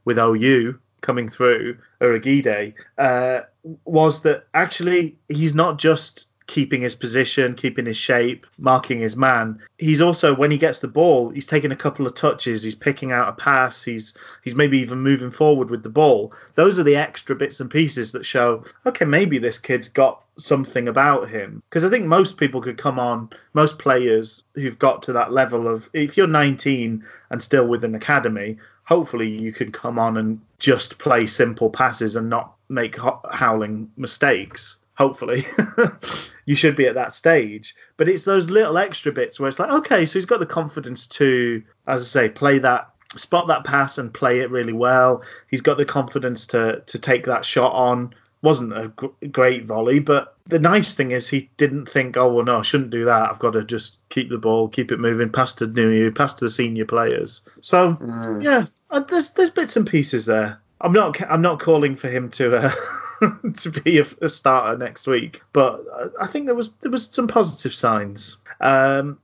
with 0.05 0.19
OU 0.19 0.79
coming 1.01 1.29
through 1.29 1.77
Urhoghide 2.01 2.75
uh, 2.99 3.43
was 3.85 4.23
that 4.23 4.47
actually 4.55 5.17
he's 5.29 5.55
not 5.55 5.79
just 5.79 6.29
keeping 6.47 6.83
his 6.83 6.95
position, 6.95 7.55
keeping 7.55 7.87
his 7.87 7.97
shape, 7.97 8.47
marking 8.59 9.01
his 9.01 9.17
man. 9.17 9.61
He's 9.79 10.03
also 10.03 10.35
when 10.35 10.51
he 10.51 10.59
gets 10.59 10.81
the 10.81 10.89
ball, 10.89 11.31
he's 11.31 11.47
taking 11.47 11.73
a 11.73 11.77
couple 11.77 12.07
of 12.07 12.15
touches, 12.15 12.63
he's 12.63 12.75
picking 12.75 13.13
out 13.13 13.29
a 13.29 13.33
pass, 13.33 13.83
he's 13.83 14.15
he's 14.43 14.55
maybe 14.55 14.79
even 14.79 15.01
moving 15.01 15.31
forward 15.31 15.71
with 15.71 15.83
the 15.83 15.89
ball. 15.89 16.33
Those 16.55 16.79
are 16.79 16.85
the 16.85 16.97
extra 16.97 17.35
bits 17.35 17.61
and 17.61 17.71
pieces 17.71 18.13
that 18.13 18.27
show 18.27 18.65
okay, 18.87 19.05
maybe 19.05 19.39
this 19.39 19.59
kid's 19.59 19.89
got 19.89 20.23
something 20.37 20.89
about 20.89 21.29
him. 21.29 21.63
Because 21.69 21.85
I 21.85 21.91
think 21.91 22.07
most 22.07 22.37
people 22.39 22.61
could 22.61 22.79
come 22.79 22.99
on, 22.99 23.31
most 23.53 23.79
players 23.79 24.43
who've 24.55 24.79
got 24.79 25.03
to 25.05 25.13
that 25.15 25.33
level 25.33 25.69
of 25.69 25.89
if 25.93 26.17
you're 26.17 26.27
19 26.27 27.05
and 27.31 27.43
still 27.43 27.67
with 27.67 27.85
an 27.85 27.95
academy, 27.95 28.59
hopefully 28.85 29.29
you 29.29 29.53
can 29.53 29.73
come 29.73 29.99
on 29.99 30.17
and 30.17 30.41
just 30.59 30.99
play 30.99 31.27
simple 31.27 31.71
passes 31.71 32.17
and 32.17 32.29
not 32.29 32.55
make 32.69 32.97
ho- 32.97 33.21
howling 33.31 33.91
mistakes. 33.97 34.77
Hopefully, 34.97 35.43
you 36.47 36.55
should 36.55 36.77
be 36.77 36.87
at 36.87 36.95
that 36.95 37.13
stage. 37.13 37.75
But 37.97 38.09
it's 38.09 38.25
those 38.25 38.51
little 38.51 38.79
extra 38.79 39.13
bits 39.13 39.39
where 39.39 39.49
it's 39.49 39.59
like, 39.59 39.71
okay, 39.71 40.07
so 40.07 40.19
he's 40.19 40.27
got 40.27 40.41
the 40.41 40.47
confidence 40.47 41.07
to, 41.09 41.63
as 41.87 42.03
I 42.03 42.05
say, 42.05 42.29
play 42.29 42.59
that, 42.61 42.91
spot 43.17 43.49
that 43.49 43.65
pass 43.65 43.99
and 43.99 44.13
play 44.13 44.41
it 44.41 44.51
really 44.51 44.73
well. 44.73 45.23
He's 45.49 45.61
got 45.61 45.77
the 45.77 45.85
confidence 45.85 46.47
to 46.49 46.83
to 46.87 46.99
take 46.99 47.27
that 47.27 47.45
shot 47.45 47.73
on. 47.73 48.15
Wasn't 48.43 48.77
a 48.77 48.89
gr- 48.89 49.27
great 49.31 49.65
volley, 49.65 50.01
but 50.01 50.37
the 50.47 50.59
nice 50.59 50.95
thing 50.95 51.13
is 51.13 51.29
he 51.29 51.49
didn't 51.57 51.89
think, 51.89 52.17
oh 52.17 52.33
well, 52.33 52.45
no, 52.45 52.59
I 52.59 52.63
shouldn't 52.63 52.91
do 52.91 53.07
that. 53.07 53.31
I've 53.31 53.39
got 53.39 53.53
to 53.53 53.65
just 53.65 53.99
keep 54.11 54.29
the 54.29 54.39
ball, 54.39 54.69
keep 54.69 54.93
it 54.93 55.01
moving, 55.01 55.31
pass 55.31 55.55
to 55.55 55.67
New 55.67 56.11
pass 56.13 56.35
to 56.35 56.45
the 56.45 56.51
senior 56.51 56.85
players. 56.85 57.41
So 57.63 57.97
yeah, 58.43 58.67
uh, 58.91 59.01
there's 59.01 59.31
there's 59.31 59.51
bits 59.51 59.77
and 59.77 59.87
pieces 59.87 60.27
there. 60.27 60.61
I'm 60.81 60.93
not 60.93 61.21
I'm 61.31 61.41
not 61.41 61.61
calling 61.61 61.97
for 61.97 62.09
him 62.09 62.31
to 62.33 62.57
uh, 62.57 62.71
to 63.59 63.71
be 63.71 63.99
a, 63.99 64.05
a 64.23 64.29
starter 64.29 64.77
next 64.79 65.07
week, 65.07 65.43
but 65.53 65.85
I- 65.95 66.25
I 66.25 66.27
think 66.27 66.47
there 66.47 66.55
was 66.55 66.73
there 66.77 66.91
was 66.91 67.07
some 67.07 67.29
positive 67.29 67.75
signs. 67.75 68.37
Um, 68.61 69.19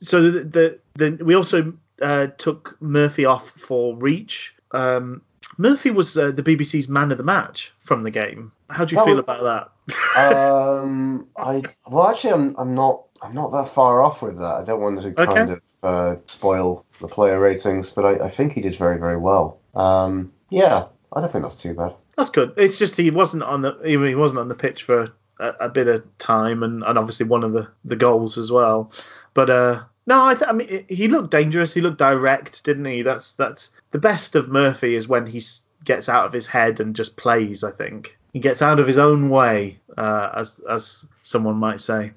so 0.00 0.20
the 0.30 0.44
the, 0.44 0.78
the 1.16 1.24
we 1.24 1.34
also 1.34 1.72
uh, 2.00 2.28
took 2.38 2.76
Murphy 2.80 3.24
off 3.24 3.50
for 3.50 3.96
reach. 3.96 4.54
Um, 4.72 5.22
Murphy 5.58 5.90
was 5.90 6.16
uh, 6.16 6.30
the 6.30 6.42
BBC's 6.42 6.88
man 6.88 7.12
of 7.12 7.18
the 7.18 7.24
match 7.24 7.72
from 7.80 8.02
the 8.02 8.10
game. 8.10 8.52
How 8.70 8.84
do 8.84 8.94
you 8.94 9.00
That 9.00 9.06
feel 9.06 9.18
about 9.18 9.42
that? 9.44 10.18
um, 10.18 11.26
I 11.36 11.62
well, 11.88 12.08
actually, 12.08 12.32
I'm 12.32 12.54
I'm 12.56 12.74
not 12.74 13.04
I'm 13.22 13.34
not 13.34 13.52
that 13.52 13.68
far 13.68 14.02
off 14.02 14.22
with 14.22 14.38
that. 14.38 14.54
I 14.56 14.64
don't 14.64 14.80
want 14.80 15.02
to 15.02 15.12
kind 15.12 15.50
of 15.50 15.60
uh, 15.82 16.16
spoil 16.26 16.84
the 17.00 17.08
player 17.08 17.38
ratings, 17.38 17.90
but 17.90 18.04
I, 18.04 18.26
I 18.26 18.28
think 18.28 18.52
he 18.52 18.60
did 18.60 18.76
very 18.76 18.98
very 18.98 19.16
well. 19.16 19.58
Um, 19.74 20.32
yeah, 20.50 20.86
I 21.12 21.20
don't 21.20 21.30
think 21.30 21.44
that's 21.44 21.60
too 21.60 21.74
bad. 21.74 21.94
That's 22.16 22.30
good. 22.30 22.54
It's 22.56 22.78
just 22.78 22.96
he 22.96 23.10
wasn't 23.10 23.42
on 23.42 23.62
the 23.62 23.78
he 23.84 24.14
wasn't 24.14 24.40
on 24.40 24.48
the 24.48 24.54
pitch 24.54 24.84
for 24.84 25.12
a, 25.38 25.48
a 25.60 25.68
bit 25.68 25.88
of 25.88 26.04
time, 26.18 26.62
and, 26.62 26.82
and 26.82 26.98
obviously 26.98 27.26
one 27.26 27.44
of 27.44 27.52
the, 27.52 27.68
the 27.84 27.96
goals 27.96 28.38
as 28.38 28.50
well. 28.50 28.92
But 29.34 29.50
uh, 29.50 29.82
no, 30.06 30.24
I, 30.24 30.34
th- 30.34 30.48
I 30.48 30.52
mean 30.52 30.86
he 30.88 31.08
looked 31.08 31.30
dangerous. 31.30 31.74
He 31.74 31.80
looked 31.80 31.98
direct, 31.98 32.64
didn't 32.64 32.86
he? 32.86 33.02
That's 33.02 33.34
that's 33.34 33.70
the 33.90 33.98
best 33.98 34.36
of 34.36 34.48
Murphy 34.48 34.94
is 34.94 35.08
when 35.08 35.26
he 35.26 35.42
gets 35.84 36.08
out 36.08 36.26
of 36.26 36.32
his 36.32 36.46
head 36.46 36.80
and 36.80 36.96
just 36.96 37.16
plays. 37.16 37.64
I 37.64 37.72
think 37.72 38.18
he 38.32 38.40
gets 38.40 38.62
out 38.62 38.78
of 38.78 38.86
his 38.86 38.98
own 38.98 39.28
way, 39.28 39.78
uh, 39.96 40.30
as 40.34 40.60
as 40.68 41.06
someone 41.22 41.56
might 41.56 41.80
say. 41.80 42.12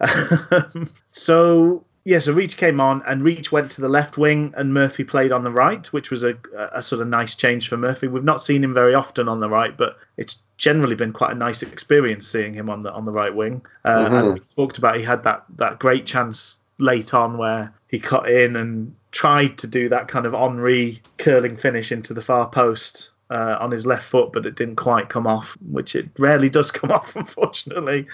so 1.10 1.84
yeah, 2.08 2.18
so 2.20 2.32
Reach 2.32 2.56
came 2.56 2.80
on, 2.80 3.02
and 3.06 3.20
Reach 3.20 3.52
went 3.52 3.70
to 3.72 3.82
the 3.82 3.88
left 3.88 4.16
wing, 4.16 4.54
and 4.56 4.72
Murphy 4.72 5.04
played 5.04 5.30
on 5.30 5.44
the 5.44 5.50
right, 5.50 5.86
which 5.88 6.10
was 6.10 6.24
a, 6.24 6.38
a 6.72 6.82
sort 6.82 7.02
of 7.02 7.08
nice 7.08 7.34
change 7.34 7.68
for 7.68 7.76
Murphy. 7.76 8.08
We've 8.08 8.24
not 8.24 8.42
seen 8.42 8.64
him 8.64 8.72
very 8.72 8.94
often 8.94 9.28
on 9.28 9.40
the 9.40 9.48
right, 9.50 9.76
but 9.76 9.98
it's 10.16 10.38
generally 10.56 10.94
been 10.94 11.12
quite 11.12 11.32
a 11.32 11.34
nice 11.34 11.62
experience 11.62 12.26
seeing 12.26 12.54
him 12.54 12.70
on 12.70 12.82
the 12.82 12.90
on 12.90 13.04
the 13.04 13.12
right 13.12 13.34
wing. 13.34 13.60
Uh, 13.84 14.08
Mhm. 14.08 14.20
And 14.22 14.34
we 14.34 14.40
talked 14.56 14.78
about 14.78 14.96
he 14.96 15.02
had 15.02 15.22
that 15.24 15.44
that 15.56 15.78
great 15.80 16.06
chance 16.06 16.56
late 16.78 17.12
on 17.12 17.36
where 17.36 17.74
he 17.88 17.98
cut 17.98 18.30
in 18.30 18.56
and 18.56 18.94
tried 19.10 19.58
to 19.58 19.66
do 19.66 19.90
that 19.90 20.08
kind 20.08 20.24
of 20.24 20.34
Henri 20.34 21.02
curling 21.18 21.58
finish 21.58 21.92
into 21.92 22.14
the 22.14 22.22
far 22.22 22.48
post. 22.48 23.10
Uh, 23.30 23.58
on 23.60 23.70
his 23.70 23.84
left 23.84 24.04
foot, 24.04 24.32
but 24.32 24.46
it 24.46 24.56
didn't 24.56 24.76
quite 24.76 25.10
come 25.10 25.26
off, 25.26 25.58
which 25.70 25.94
it 25.94 26.08
rarely 26.18 26.48
does 26.48 26.70
come 26.70 26.90
off, 26.98 27.14
unfortunately. 27.14 28.06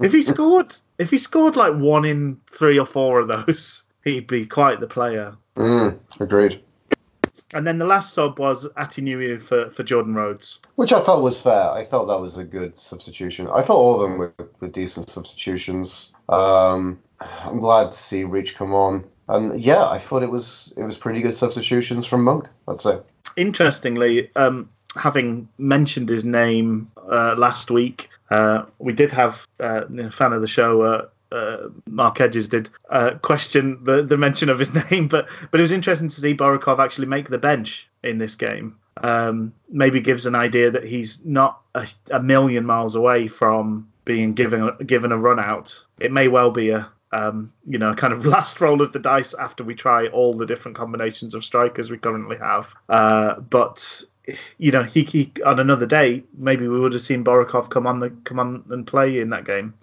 If 0.00 0.12
he 0.12 0.22
scored, 0.22 0.74
if 0.98 1.10
he 1.10 1.18
scored 1.18 1.56
like 1.56 1.74
one 1.74 2.06
in 2.06 2.40
three 2.50 2.78
or 2.78 2.86
four 2.86 3.20
of 3.20 3.28
those, 3.28 3.84
he'd 4.04 4.26
be 4.26 4.46
quite 4.46 4.80
the 4.80 4.86
player. 4.86 5.36
Mm, 5.56 5.98
agreed. 6.20 6.62
And 7.54 7.66
then 7.66 7.78
the 7.78 7.86
last 7.86 8.14
sub 8.14 8.38
was 8.38 8.66
Atdhe 8.78 9.02
Nuhiu 9.02 9.40
for, 9.40 9.70
for 9.70 9.82
Jordan 9.82 10.14
Rhodes. 10.14 10.58
Which 10.76 10.92
I 10.92 11.02
felt 11.02 11.22
was 11.22 11.40
fair. 11.40 11.70
I 11.70 11.84
felt 11.84 12.08
that 12.08 12.18
was 12.18 12.38
a 12.38 12.44
good 12.44 12.78
substitution. 12.78 13.48
I 13.48 13.60
thought 13.60 13.76
all 13.76 13.96
of 13.96 14.08
them 14.08 14.18
were, 14.18 14.34
were 14.60 14.68
decent 14.68 15.10
substitutions. 15.10 16.12
Um, 16.30 16.98
I'm 17.20 17.60
glad 17.60 17.92
to 17.92 17.98
see 17.98 18.24
Reach 18.24 18.56
come 18.56 18.72
on, 18.72 19.04
and 19.28 19.60
yeah, 19.60 19.86
I 19.86 19.98
thought 19.98 20.22
it 20.22 20.30
was 20.30 20.72
it 20.76 20.82
was 20.82 20.96
pretty 20.96 21.20
good 21.20 21.36
substitutions 21.36 22.06
from 22.06 22.24
Monk. 22.24 22.48
I'd 22.66 22.80
say. 22.80 22.98
Interestingly, 23.36 24.30
um, 24.36 24.68
having 24.96 25.48
mentioned 25.58 26.08
his 26.08 26.24
name 26.24 26.90
uh, 27.10 27.34
last 27.36 27.70
week, 27.70 28.08
uh, 28.30 28.64
we 28.78 28.92
did 28.92 29.10
have 29.10 29.46
uh, 29.60 29.82
a 29.98 30.10
fan 30.10 30.32
of 30.32 30.40
the 30.40 30.48
show. 30.48 30.82
Uh, 30.82 31.06
uh, 31.32 31.68
Mark 31.86 32.20
Edges 32.20 32.48
did 32.48 32.68
uh, 32.90 33.12
question 33.22 33.82
the, 33.84 34.02
the 34.02 34.18
mention 34.18 34.50
of 34.50 34.58
his 34.58 34.74
name, 34.90 35.08
but 35.08 35.28
but 35.50 35.60
it 35.60 35.62
was 35.62 35.72
interesting 35.72 36.08
to 36.08 36.20
see 36.20 36.34
Borikov 36.34 36.78
actually 36.78 37.06
make 37.06 37.28
the 37.28 37.38
bench 37.38 37.88
in 38.02 38.18
this 38.18 38.36
game. 38.36 38.76
Um, 38.98 39.54
maybe 39.70 40.02
gives 40.02 40.26
an 40.26 40.34
idea 40.34 40.70
that 40.70 40.84
he's 40.84 41.24
not 41.24 41.62
a, 41.74 41.88
a 42.10 42.22
million 42.22 42.66
miles 42.66 42.94
away 42.94 43.28
from 43.28 43.90
being 44.04 44.34
given 44.34 44.70
given 44.84 45.12
a 45.12 45.16
run 45.16 45.40
out. 45.40 45.82
It 45.98 46.12
may 46.12 46.28
well 46.28 46.50
be 46.50 46.70
a 46.70 46.90
um, 47.12 47.52
you 47.66 47.78
know 47.78 47.94
kind 47.94 48.12
of 48.12 48.24
last 48.36 48.60
roll 48.60 48.82
of 48.82 48.92
the 48.92 48.98
dice 48.98 49.34
after 49.34 49.64
we 49.64 49.74
try 49.74 50.08
all 50.08 50.34
the 50.34 50.46
different 50.46 50.76
combinations 50.76 51.34
of 51.34 51.44
strikers 51.44 51.90
we 51.90 51.98
currently 51.98 52.38
have. 52.38 52.74
Uh, 52.88 53.38
but 53.40 54.04
you 54.58 54.70
know, 54.70 54.82
he, 54.82 55.02
he 55.02 55.32
on 55.44 55.60
another 55.60 55.86
day 55.86 56.24
maybe 56.36 56.68
we 56.68 56.78
would 56.78 56.92
have 56.92 57.02
seen 57.02 57.24
Borikov 57.24 57.70
come 57.70 57.86
on 57.86 57.98
the 57.98 58.10
come 58.24 58.38
on 58.38 58.64
and 58.70 58.86
play 58.86 59.20
in 59.20 59.30
that 59.30 59.44
game. 59.44 59.74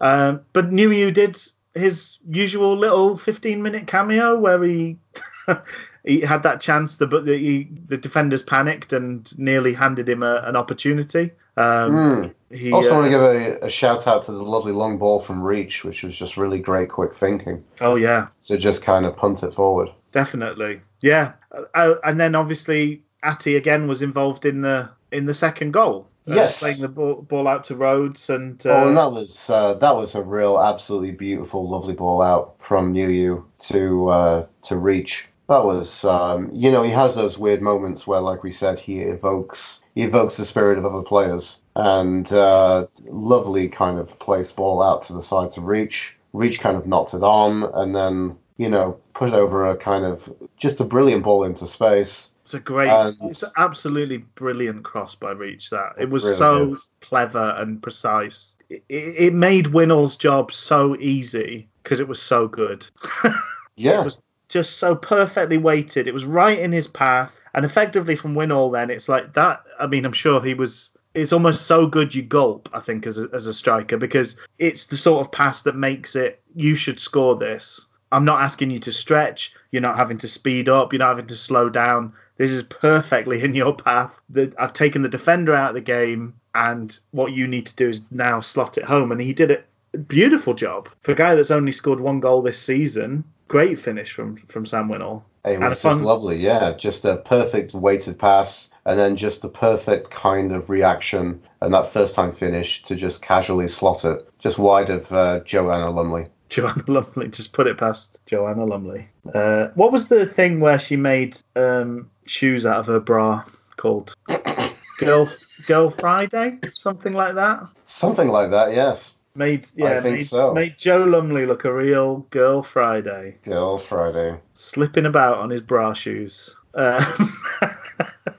Um, 0.00 0.42
but 0.52 0.72
New 0.72 1.10
did 1.10 1.40
his 1.74 2.18
usual 2.28 2.76
little 2.76 3.16
15 3.16 3.62
minute 3.62 3.86
cameo 3.86 4.38
where 4.38 4.62
he 4.62 4.98
he 6.06 6.20
had 6.20 6.44
that 6.44 6.60
chance 6.60 6.96
the 6.98 7.06
but 7.06 7.24
the, 7.26 7.36
he, 7.36 7.68
the 7.88 7.98
defenders 7.98 8.42
panicked 8.42 8.92
and 8.92 9.36
nearly 9.38 9.74
handed 9.74 10.08
him 10.08 10.22
a, 10.22 10.36
an 10.44 10.56
opportunity. 10.56 11.32
Um, 11.56 11.90
Mm. 11.92 12.34
he, 12.50 12.70
Also, 12.72 12.90
uh, 12.92 12.94
want 12.94 13.04
to 13.06 13.10
give 13.10 13.20
a, 13.22 13.66
a 13.66 13.70
shout 13.70 14.06
out 14.06 14.22
to 14.24 14.32
the 14.32 14.42
lovely 14.42 14.72
long 14.72 14.98
ball 14.98 15.18
from 15.20 15.42
Reach, 15.42 15.84
which 15.84 16.02
was 16.02 16.16
just 16.16 16.36
really 16.36 16.58
great, 16.60 16.88
quick 16.90 17.12
thinking. 17.14 17.64
oh 17.80 17.96
yeah, 17.96 18.28
So 18.40 18.56
just 18.56 18.82
kind 18.84 19.04
of 19.06 19.16
punt 19.16 19.42
it 19.42 19.52
forward. 19.52 19.90
definitely, 20.12 20.80
yeah. 21.00 21.32
Uh, 21.74 21.94
and 22.04 22.20
then 22.20 22.34
obviously 22.34 23.02
Ati 23.22 23.56
again 23.56 23.88
was 23.88 24.02
involved 24.02 24.44
in 24.46 24.60
the 24.60 24.88
in 25.12 25.24
the 25.26 25.34
second 25.34 25.72
goal. 25.72 26.08
uh, 26.28 26.34
Yes. 26.34 26.60
playing 26.60 26.80
the 26.80 26.88
ball, 26.88 27.22
ball 27.22 27.46
out 27.48 27.64
to 27.64 27.76
Rhodes 27.76 28.28
and 28.30 28.64
uh, 28.66 28.70
oh, 28.70 28.88
and 28.88 28.96
that 28.96 29.10
was 29.12 29.48
uh, 29.50 29.74
that 29.74 29.96
was 29.96 30.14
a 30.14 30.22
real, 30.22 30.58
absolutely 30.60 31.12
beautiful, 31.12 31.68
lovely 31.70 31.94
ball 31.94 32.20
out 32.20 32.56
from 32.58 32.94
Yu 32.94 33.44
to 33.70 34.08
uh, 34.08 34.46
to 34.64 34.76
Reach. 34.76 35.28
That 35.48 35.64
was, 35.64 36.04
um, 36.04 36.50
you 36.52 36.72
know, 36.72 36.82
he 36.82 36.90
has 36.90 37.14
those 37.14 37.38
weird 37.38 37.62
moments 37.62 38.06
where, 38.06 38.20
like 38.20 38.42
we 38.42 38.50
said, 38.50 38.80
he 38.80 39.00
evokes 39.02 39.80
he 39.94 40.02
evokes 40.02 40.36
the 40.36 40.44
spirit 40.44 40.76
of 40.78 40.84
other 40.84 41.02
players, 41.02 41.62
and 41.74 42.30
uh, 42.32 42.86
lovely 43.04 43.68
kind 43.68 43.98
of 43.98 44.18
placed 44.18 44.56
ball 44.56 44.82
out 44.82 45.04
to 45.04 45.12
the 45.12 45.22
side 45.22 45.52
to 45.52 45.60
Reach. 45.60 46.16
Reach 46.32 46.60
kind 46.60 46.76
of 46.76 46.86
knocked 46.86 47.14
it 47.14 47.22
on, 47.22 47.62
and 47.62 47.94
then 47.94 48.36
you 48.56 48.68
know 48.68 48.98
put 49.14 49.32
over 49.32 49.66
a 49.68 49.76
kind 49.76 50.04
of 50.04 50.30
just 50.56 50.80
a 50.80 50.84
brilliant 50.84 51.22
ball 51.22 51.44
into 51.44 51.66
space. 51.66 52.30
It's 52.42 52.54
a 52.54 52.60
great, 52.60 52.90
And- 52.90 53.16
it's 53.22 53.42
an 53.42 53.50
absolutely 53.56 54.18
brilliant 54.18 54.84
cross 54.84 55.14
by 55.14 55.30
Reach. 55.30 55.70
That 55.70 55.94
it 55.98 56.10
was 56.10 56.24
really 56.24 56.36
so 56.36 56.64
is. 56.66 56.90
clever 57.00 57.54
and 57.56 57.80
precise. 57.82 58.56
it, 58.68 58.82
it 58.88 59.32
made 59.32 59.66
Winnall's 59.66 60.16
job 60.16 60.52
so 60.52 60.96
easy 60.96 61.68
because 61.82 62.00
it 62.00 62.08
was 62.08 62.20
so 62.20 62.48
good. 62.48 62.84
Yeah. 63.76 64.00
It 64.00 64.04
was 64.04 64.18
just 64.48 64.78
so 64.78 64.94
perfectly 64.94 65.58
weighted. 65.58 66.08
It 66.08 66.14
was 66.14 66.24
right 66.24 66.58
in 66.58 66.72
his 66.72 66.86
path, 66.86 67.40
and 67.54 67.64
effectively 67.64 68.16
from 68.16 68.34
Winnall, 68.34 68.72
then 68.72 68.90
it's 68.90 69.08
like 69.08 69.34
that. 69.34 69.62
I 69.78 69.86
mean, 69.86 70.04
I'm 70.04 70.12
sure 70.12 70.42
he 70.42 70.54
was. 70.54 70.92
It's 71.14 71.32
almost 71.32 71.66
so 71.66 71.86
good 71.86 72.14
you 72.14 72.22
gulp. 72.22 72.68
I 72.72 72.80
think 72.80 73.06
as 73.06 73.18
a, 73.18 73.28
as 73.32 73.46
a 73.46 73.54
striker 73.54 73.96
because 73.96 74.36
it's 74.58 74.84
the 74.84 74.96
sort 74.96 75.24
of 75.24 75.32
pass 75.32 75.62
that 75.62 75.74
makes 75.74 76.14
it. 76.14 76.42
You 76.54 76.74
should 76.74 77.00
score 77.00 77.36
this. 77.36 77.86
I'm 78.12 78.24
not 78.24 78.42
asking 78.42 78.70
you 78.70 78.78
to 78.80 78.92
stretch. 78.92 79.52
You're 79.70 79.82
not 79.82 79.96
having 79.96 80.18
to 80.18 80.28
speed 80.28 80.68
up. 80.68 80.92
You're 80.92 81.00
not 81.00 81.08
having 81.08 81.26
to 81.26 81.34
slow 81.34 81.68
down. 81.68 82.12
This 82.36 82.52
is 82.52 82.62
perfectly 82.62 83.42
in 83.44 83.54
your 83.54 83.74
path. 83.74 84.20
That 84.30 84.54
I've 84.58 84.72
taken 84.72 85.02
the 85.02 85.08
defender 85.08 85.54
out 85.54 85.70
of 85.70 85.74
the 85.74 85.80
game, 85.80 86.34
and 86.54 86.98
what 87.10 87.32
you 87.32 87.46
need 87.48 87.66
to 87.66 87.76
do 87.76 87.88
is 87.88 88.02
now 88.10 88.40
slot 88.40 88.78
it 88.78 88.84
home. 88.84 89.10
And 89.10 89.20
he 89.20 89.32
did 89.32 89.50
it. 89.50 89.66
Beautiful 90.08 90.52
job 90.52 90.90
for 91.00 91.12
a 91.12 91.14
guy 91.14 91.34
that's 91.34 91.50
only 91.50 91.72
scored 91.72 92.00
one 92.00 92.20
goal 92.20 92.42
this 92.42 92.58
season. 92.58 93.24
Great 93.48 93.78
finish 93.78 94.12
from 94.12 94.36
from 94.48 94.66
Sam 94.66 94.88
Winnall. 94.88 95.22
It 95.44 95.60
was 95.60 95.70
just 95.70 95.82
fun- 95.82 96.02
lovely, 96.02 96.38
yeah. 96.38 96.72
Just 96.72 97.04
a 97.04 97.18
perfect 97.18 97.72
weighted 97.72 98.18
pass, 98.18 98.68
and 98.84 98.98
then 98.98 99.16
just 99.16 99.42
the 99.42 99.48
perfect 99.48 100.10
kind 100.10 100.52
of 100.52 100.68
reaction, 100.68 101.40
and 101.60 101.72
that 101.72 101.86
first 101.86 102.14
time 102.16 102.32
finish 102.32 102.82
to 102.84 102.96
just 102.96 103.22
casually 103.22 103.68
slot 103.68 104.04
it, 104.04 104.28
just 104.38 104.58
wide 104.58 104.90
of 104.90 105.12
uh, 105.12 105.40
Joanna 105.40 105.90
Lumley. 105.90 106.26
Joanna 106.48 106.84
Lumley. 106.88 107.28
Just 107.28 107.52
put 107.52 107.68
it 107.68 107.78
past 107.78 108.20
Joanna 108.26 108.64
Lumley. 108.64 109.06
Uh, 109.32 109.68
what 109.74 109.92
was 109.92 110.08
the 110.08 110.26
thing 110.26 110.58
where 110.58 110.78
she 110.78 110.96
made 110.96 111.36
um, 111.54 112.10
shoes 112.26 112.66
out 112.66 112.80
of 112.80 112.86
her 112.86 113.00
bra 113.00 113.44
called? 113.76 114.14
Girl 114.98 115.28
Girl 115.66 115.90
Friday, 115.90 116.58
something 116.74 117.12
like 117.12 117.34
that. 117.36 117.68
Something 117.84 118.28
like 118.28 118.50
that, 118.50 118.74
yes. 118.74 119.16
Made 119.36 119.68
yeah, 119.74 120.00
think 120.00 120.18
made, 120.18 120.26
so. 120.26 120.54
made 120.54 120.78
Joe 120.78 121.04
Lumley 121.04 121.44
look 121.44 121.66
a 121.66 121.72
real 121.72 122.20
Girl 122.30 122.62
Friday, 122.62 123.36
Girl 123.44 123.78
Friday. 123.78 124.38
slipping 124.54 125.04
about 125.04 125.38
on 125.38 125.50
his 125.50 125.60
bra 125.60 125.92
shoes. 125.92 126.56
Uh, 126.72 127.04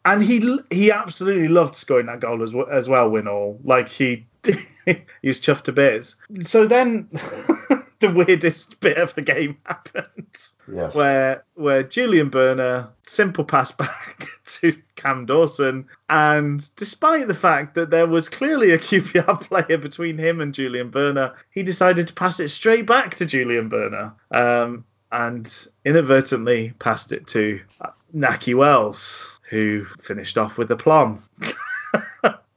and 0.06 0.22
he 0.22 0.60
he 0.70 0.92
absolutely 0.92 1.48
loved 1.48 1.78
scoring 1.78 2.08
that 2.08 2.20
goal 2.20 2.44
as 2.44 2.54
well, 2.54 2.68
as 2.70 2.90
well. 2.90 3.10
Winnall, 3.10 3.58
like 3.64 3.88
he 3.88 4.26
he 4.44 5.28
was 5.28 5.40
chuffed 5.40 5.64
to 5.64 5.72
bits. 5.72 6.18
So 6.42 6.68
then. 6.68 7.10
The 8.00 8.12
weirdest 8.12 8.80
bit 8.80 8.98
of 8.98 9.16
the 9.16 9.24
game 9.24 9.58
happened 9.66 10.38
Yes. 10.72 10.94
where 10.96 11.44
where 11.56 11.82
Julian 11.82 12.30
Börner 12.30 12.90
simple 13.04 13.44
pass 13.44 13.72
back 13.72 14.28
to 14.46 14.74
Cam 14.96 15.26
Dawson, 15.26 15.88
and 16.10 16.64
despite 16.76 17.28
the 17.28 17.34
fact 17.34 17.74
that 17.76 17.90
there 17.90 18.06
was 18.06 18.30
clearly 18.30 18.72
a 18.72 18.78
QPR 18.78 19.42
player 19.42 19.78
between 19.80 20.18
him 20.18 20.42
and 20.42 20.54
Julian 20.54 20.92
Börner, 20.92 21.34
he 21.50 21.64
decided 21.64 22.08
to 22.08 22.14
pass 22.14 22.40
it 22.40 22.50
straight 22.50 22.86
back 22.86 23.16
to 23.16 23.26
Julian 23.26 23.70
Börner, 23.70 24.14
um, 24.32 24.86
and 25.12 25.68
inadvertently 25.86 26.74
passed 26.80 27.12
it 27.12 27.26
to 27.28 27.60
Nakhi 28.16 28.54
Wells, 28.54 29.32
who 29.50 29.86
finished 30.02 30.38
off 30.38 30.58
with 30.60 30.70
aplomb. 30.72 31.24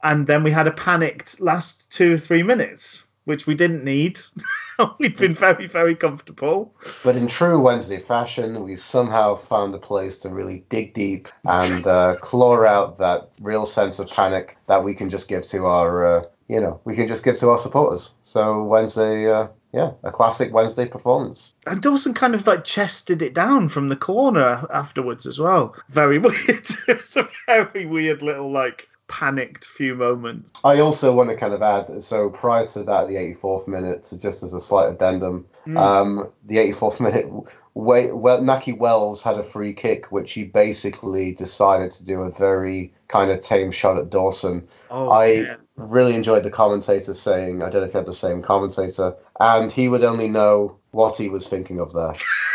and 0.03 0.27
then 0.27 0.43
we 0.43 0.51
had 0.51 0.67
a 0.67 0.73
panicked 0.73 1.41
last 1.41 1.91
two 1.91 2.15
or 2.15 2.19
three 2.19 2.43
minutes. 2.43 3.05
Which 3.31 3.47
we 3.47 3.55
didn't 3.55 3.85
need. 3.85 4.19
We'd 4.99 5.17
been 5.17 5.37
very, 5.37 5.69
very 5.69 5.95
comfortable. 5.95 6.75
But 7.05 7.15
in 7.15 7.29
true 7.29 7.61
Wednesday 7.61 8.01
fashion, 8.01 8.65
we 8.65 8.75
somehow 8.75 9.37
found 9.37 9.73
a 9.73 9.79
place 9.79 10.19
to 10.23 10.31
really 10.31 10.65
dig 10.69 10.95
deep 10.95 11.29
and 11.45 11.87
uh, 11.87 12.17
claw 12.21 12.65
out 12.65 12.99
that 12.99 13.31
real 13.41 13.67
sense 13.67 14.01
of 14.01 14.11
panic 14.11 14.59
that 14.67 14.83
we 14.83 14.95
can 14.95 15.11
just 15.11 15.29
give 15.29 15.47
to 15.47 15.67
our, 15.67 16.05
uh, 16.05 16.23
you 16.49 16.61
know, 16.61 16.81
we 16.85 16.97
can 16.97 17.07
just 17.07 17.23
give 17.23 17.39
to 17.39 17.51
our 17.51 17.59
supporters. 17.59 18.13
So 18.25 18.65
Wednesday, 18.65 19.31
uh, 19.31 19.47
yeah, 19.73 19.93
a 20.03 20.11
classic 20.11 20.53
Wednesday 20.53 20.89
performance. 20.89 21.55
And 21.69 21.81
Dawson 21.81 22.15
kind 22.15 22.35
of 22.35 22.45
like 22.49 22.65
chested 22.65 23.23
it 23.23 23.33
down 23.33 23.69
from 23.69 23.91
the 23.91 23.97
corner 23.97 24.67
afterwards 24.75 25.25
as 25.25 25.39
well. 25.39 25.77
Very 25.89 26.19
weird. 26.19 26.67
it 26.89 26.97
was 26.97 27.17
a 27.17 27.29
very 27.47 27.87
weird 27.87 28.23
little 28.23 28.51
like 28.51 28.89
panicked 29.11 29.67
few 29.67 29.97
moments. 29.97 30.53
I 30.63 30.79
also 30.79 31.13
want 31.13 31.31
to 31.31 31.37
kind 31.37 31.53
of 31.53 31.61
add, 31.61 32.03
so 32.03 32.31
prior 32.31 32.65
to 32.69 32.85
that, 32.85 33.09
the 33.09 33.17
84th 33.17 33.67
minute, 33.67 34.07
so 34.07 34.17
just 34.17 34.45
as 34.45 34.55
a 34.55 34.61
slight 34.61 34.89
addendum, 34.89 35.47
um, 35.77 36.31
the 36.47 36.59
84th 36.59 37.01
minute, 37.01 37.29
well, 37.75 38.41
Nakhi 38.41 38.79
Wells 38.79 39.23
had 39.23 39.37
a 39.37 39.43
free 39.43 39.75
kick, 39.75 40.13
which 40.13 40.33
he 40.33 40.45
basically 40.45 41.33
decided 41.33 41.91
to 41.93 42.05
do 42.05 42.23
a 42.23 42.31
very 42.31 42.95
kind 43.09 43.31
of 43.33 43.41
tame 43.41 43.73
shot 43.73 43.99
at 43.99 44.11
Dawson. 44.11 44.69
Oh, 44.91 45.11
I 45.11 45.27
yeah. 45.27 45.57
really 45.77 46.15
enjoyed 46.15 46.45
the 46.45 46.51
commentator 46.51 47.13
saying, 47.13 47.63
I 47.63 47.69
don't 47.69 47.83
know 47.83 47.89
if 47.89 47.95
you 47.95 47.99
had 47.99 48.07
the 48.07 48.13
same 48.13 48.43
commentator, 48.43 49.17
and 49.41 49.73
he 49.73 49.89
would 49.89 50.05
only 50.05 50.29
know 50.29 50.79
what 50.93 51.17
he 51.17 51.29
was 51.29 51.49
thinking 51.49 51.81
of 51.81 51.93
there. 51.93 52.15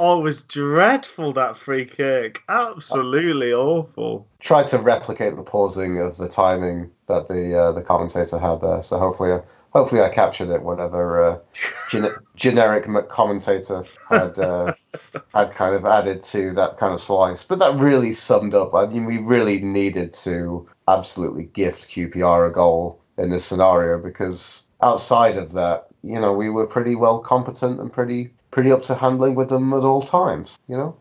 Oh, 0.00 0.20
it 0.20 0.22
was 0.22 0.44
dreadful 0.44 1.32
that 1.32 1.56
free 1.56 1.84
kick. 1.84 2.42
Absolutely 2.48 3.52
awful. 3.52 4.28
Tried 4.38 4.68
to 4.68 4.78
replicate 4.78 5.34
the 5.34 5.42
pausing 5.42 6.00
of 6.00 6.16
the 6.16 6.28
timing 6.28 6.92
that 7.06 7.26
the 7.26 7.58
uh, 7.58 7.72
the 7.72 7.82
commentator 7.82 8.38
had 8.38 8.60
there, 8.60 8.80
so 8.82 8.98
hopefully, 8.98 9.32
uh, 9.32 9.40
hopefully 9.70 10.00
I 10.00 10.08
captured 10.10 10.50
it. 10.50 10.62
Whatever 10.62 11.24
uh, 11.24 11.38
gen- 11.90 12.14
generic 12.36 12.86
commentator 13.08 13.84
had 14.08 14.38
uh, 14.38 14.74
had 15.34 15.54
kind 15.56 15.74
of 15.74 15.84
added 15.84 16.22
to 16.22 16.52
that 16.54 16.78
kind 16.78 16.94
of 16.94 17.00
slice, 17.00 17.44
but 17.44 17.58
that 17.58 17.80
really 17.80 18.12
summed 18.12 18.54
up. 18.54 18.74
I 18.74 18.86
mean, 18.86 19.04
we 19.04 19.18
really 19.18 19.58
needed 19.58 20.12
to 20.24 20.68
absolutely 20.86 21.44
gift 21.44 21.88
QPR 21.88 22.48
a 22.48 22.52
goal 22.52 23.00
in 23.16 23.30
this 23.30 23.44
scenario 23.44 23.98
because 23.98 24.64
outside 24.80 25.36
of 25.36 25.52
that, 25.54 25.88
you 26.04 26.20
know, 26.20 26.32
we 26.32 26.50
were 26.50 26.68
pretty 26.68 26.94
well 26.94 27.18
competent 27.18 27.80
and 27.80 27.92
pretty 27.92 28.30
pretty 28.50 28.72
up 28.72 28.82
to 28.82 28.94
handling 28.94 29.34
with 29.34 29.48
them 29.48 29.72
at 29.72 29.82
all 29.82 30.02
times. 30.02 30.58
You 30.68 30.76
know. 30.76 30.96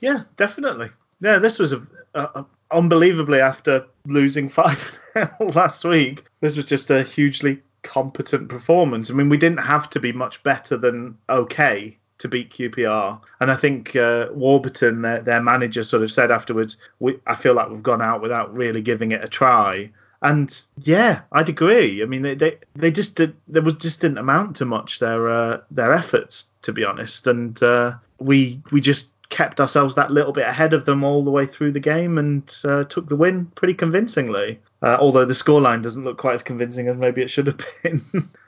Yeah, 0.00 0.22
definitely. 0.36 0.90
Yeah, 1.20 1.38
this 1.38 1.58
was 1.58 1.72
a, 1.72 1.86
a, 2.14 2.20
a 2.20 2.46
unbelievably 2.72 3.40
after 3.40 3.86
losing 4.06 4.48
five 4.48 4.98
last 5.40 5.84
week. 5.84 6.24
This 6.40 6.56
was 6.56 6.64
just 6.64 6.90
a 6.90 7.02
hugely 7.02 7.62
competent 7.82 8.48
performance. 8.48 9.10
I 9.10 9.14
mean, 9.14 9.28
we 9.28 9.36
didn't 9.36 9.60
have 9.60 9.90
to 9.90 10.00
be 10.00 10.12
much 10.12 10.42
better 10.42 10.76
than 10.76 11.16
okay 11.28 11.98
to 12.18 12.28
beat 12.28 12.50
QPR, 12.50 13.20
and 13.40 13.50
I 13.50 13.56
think 13.56 13.96
uh, 13.96 14.28
Warburton, 14.32 15.02
their, 15.02 15.20
their 15.20 15.42
manager, 15.42 15.82
sort 15.82 16.04
of 16.04 16.12
said 16.12 16.30
afterwards, 16.30 16.76
we, 17.00 17.18
"I 17.26 17.34
feel 17.34 17.54
like 17.54 17.68
we've 17.68 17.82
gone 17.82 18.02
out 18.02 18.22
without 18.22 18.54
really 18.54 18.80
giving 18.80 19.10
it 19.12 19.24
a 19.24 19.28
try." 19.28 19.90
And 20.22 20.58
yeah, 20.78 21.22
I'd 21.32 21.48
agree. 21.48 22.02
I 22.02 22.06
mean, 22.06 22.22
they 22.22 22.34
they, 22.36 22.58
they 22.74 22.90
just 22.92 23.16
did, 23.16 23.34
there 23.48 23.62
was 23.62 23.74
just 23.74 24.00
didn't 24.00 24.18
amount 24.18 24.56
to 24.56 24.64
much 24.64 25.00
their 25.00 25.28
uh, 25.28 25.60
their 25.70 25.92
efforts, 25.92 26.50
to 26.62 26.72
be 26.72 26.84
honest. 26.84 27.26
And 27.26 27.60
uh, 27.62 27.94
we 28.20 28.60
we 28.70 28.80
just 28.80 29.12
kept 29.30 29.60
ourselves 29.60 29.94
that 29.96 30.10
little 30.10 30.32
bit 30.32 30.46
ahead 30.46 30.74
of 30.74 30.84
them 30.84 31.02
all 31.02 31.24
the 31.24 31.30
way 31.30 31.46
through 31.46 31.72
the 31.72 31.80
game 31.80 32.18
and 32.18 32.54
uh, 32.64 32.84
took 32.84 33.08
the 33.08 33.16
win 33.16 33.46
pretty 33.56 33.74
convincingly. 33.74 34.60
Uh, 34.80 34.96
although 35.00 35.24
the 35.24 35.34
scoreline 35.34 35.82
doesn't 35.82 36.04
look 36.04 36.18
quite 36.18 36.34
as 36.34 36.42
convincing 36.42 36.86
as 36.86 36.96
maybe 36.96 37.22
it 37.22 37.30
should 37.30 37.46
have 37.46 37.60
been. 37.82 38.00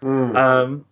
Mm. 0.02 0.36
um, 0.36 0.84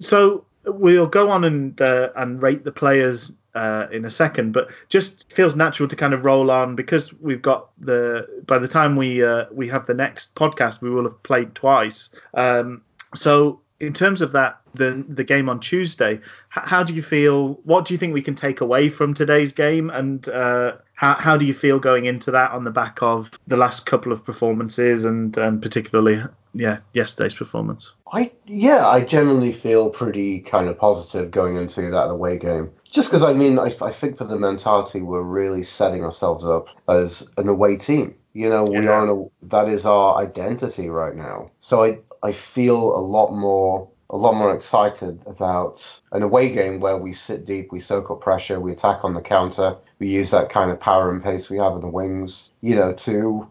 so 0.00 0.44
we'll 0.64 1.06
go 1.06 1.30
on 1.30 1.44
and 1.44 1.80
uh, 1.80 2.10
and 2.16 2.42
rate 2.42 2.64
the 2.64 2.72
players 2.72 3.32
uh, 3.56 3.88
in 3.90 4.04
a 4.04 4.10
second, 4.10 4.52
but 4.52 4.68
just 4.88 5.32
feels 5.32 5.56
natural 5.56 5.88
to 5.88 5.96
kind 5.96 6.12
of 6.12 6.24
roll 6.24 6.50
on 6.50 6.76
because 6.76 7.12
we've 7.14 7.42
got 7.42 7.70
the 7.78 8.42
by 8.46 8.58
the 8.58 8.68
time 8.68 8.96
we 8.96 9.24
uh, 9.24 9.46
we 9.50 9.68
have 9.68 9.86
the 9.86 9.94
next 9.94 10.34
podcast, 10.34 10.82
we 10.82 10.90
will 10.90 11.04
have 11.04 11.22
played 11.22 11.54
twice. 11.54 12.10
Um, 12.34 12.82
so 13.14 13.60
in 13.80 13.92
terms 13.92 14.22
of 14.22 14.32
that, 14.32 14.60
the 14.74 15.04
the 15.08 15.24
game 15.24 15.48
on 15.48 15.60
Tuesday, 15.60 16.14
h- 16.14 16.20
how 16.50 16.82
do 16.82 16.94
you 16.94 17.02
feel? 17.02 17.54
What 17.64 17.86
do 17.86 17.94
you 17.94 17.98
think 17.98 18.14
we 18.14 18.22
can 18.22 18.34
take 18.34 18.60
away 18.60 18.88
from 18.88 19.14
today's 19.14 19.52
game, 19.52 19.90
and 19.90 20.26
uh, 20.28 20.76
how 20.94 21.14
how 21.14 21.36
do 21.36 21.44
you 21.44 21.54
feel 21.54 21.78
going 21.78 22.06
into 22.06 22.30
that 22.32 22.52
on 22.52 22.64
the 22.64 22.70
back 22.70 23.02
of 23.02 23.30
the 23.46 23.56
last 23.56 23.86
couple 23.86 24.12
of 24.12 24.24
performances, 24.24 25.04
and 25.04 25.36
and 25.36 25.62
particularly 25.62 26.22
yeah 26.54 26.78
yesterday's 26.92 27.34
performance? 27.34 27.94
I 28.12 28.32
yeah, 28.46 28.86
I 28.86 29.02
generally 29.02 29.52
feel 29.52 29.90
pretty 29.90 30.40
kind 30.40 30.68
of 30.68 30.78
positive 30.78 31.30
going 31.30 31.56
into 31.56 31.82
that 31.90 32.08
away 32.08 32.38
game. 32.38 32.72
Just 32.96 33.10
because 33.10 33.22
I 33.22 33.34
mean, 33.34 33.58
I, 33.58 33.70
I 33.82 33.92
think 33.92 34.16
for 34.16 34.24
the 34.24 34.38
mentality, 34.38 35.02
we're 35.02 35.20
really 35.20 35.62
setting 35.62 36.02
ourselves 36.02 36.46
up 36.46 36.68
as 36.88 37.30
an 37.36 37.46
away 37.46 37.76
team. 37.76 38.14
You 38.32 38.48
know, 38.48 38.64
we 38.64 38.84
Yeah. 38.86 38.92
are 38.92 39.10
an, 39.10 39.30
that 39.42 39.68
is 39.68 39.84
our 39.84 40.16
identity 40.16 40.88
right 40.88 41.14
now. 41.14 41.50
So 41.58 41.84
I 41.84 41.98
I 42.22 42.32
feel 42.32 42.96
a 42.96 43.02
lot 43.16 43.32
more 43.32 43.88
a 44.08 44.16
lot 44.16 44.34
more 44.34 44.54
excited 44.54 45.20
about 45.26 46.00
an 46.12 46.22
away 46.22 46.48
game 46.52 46.80
where 46.80 46.96
we 46.96 47.12
sit 47.12 47.44
deep, 47.44 47.70
we 47.70 47.80
soak 47.80 48.10
up 48.10 48.22
pressure, 48.22 48.58
we 48.60 48.72
attack 48.72 49.04
on 49.04 49.12
the 49.12 49.20
counter, 49.20 49.76
we 49.98 50.08
use 50.08 50.30
that 50.30 50.48
kind 50.48 50.70
of 50.70 50.80
power 50.80 51.10
and 51.12 51.22
pace 51.22 51.50
we 51.50 51.58
have 51.58 51.74
in 51.74 51.82
the 51.82 51.88
wings, 51.88 52.50
you 52.62 52.76
know, 52.76 52.94
to 52.94 53.46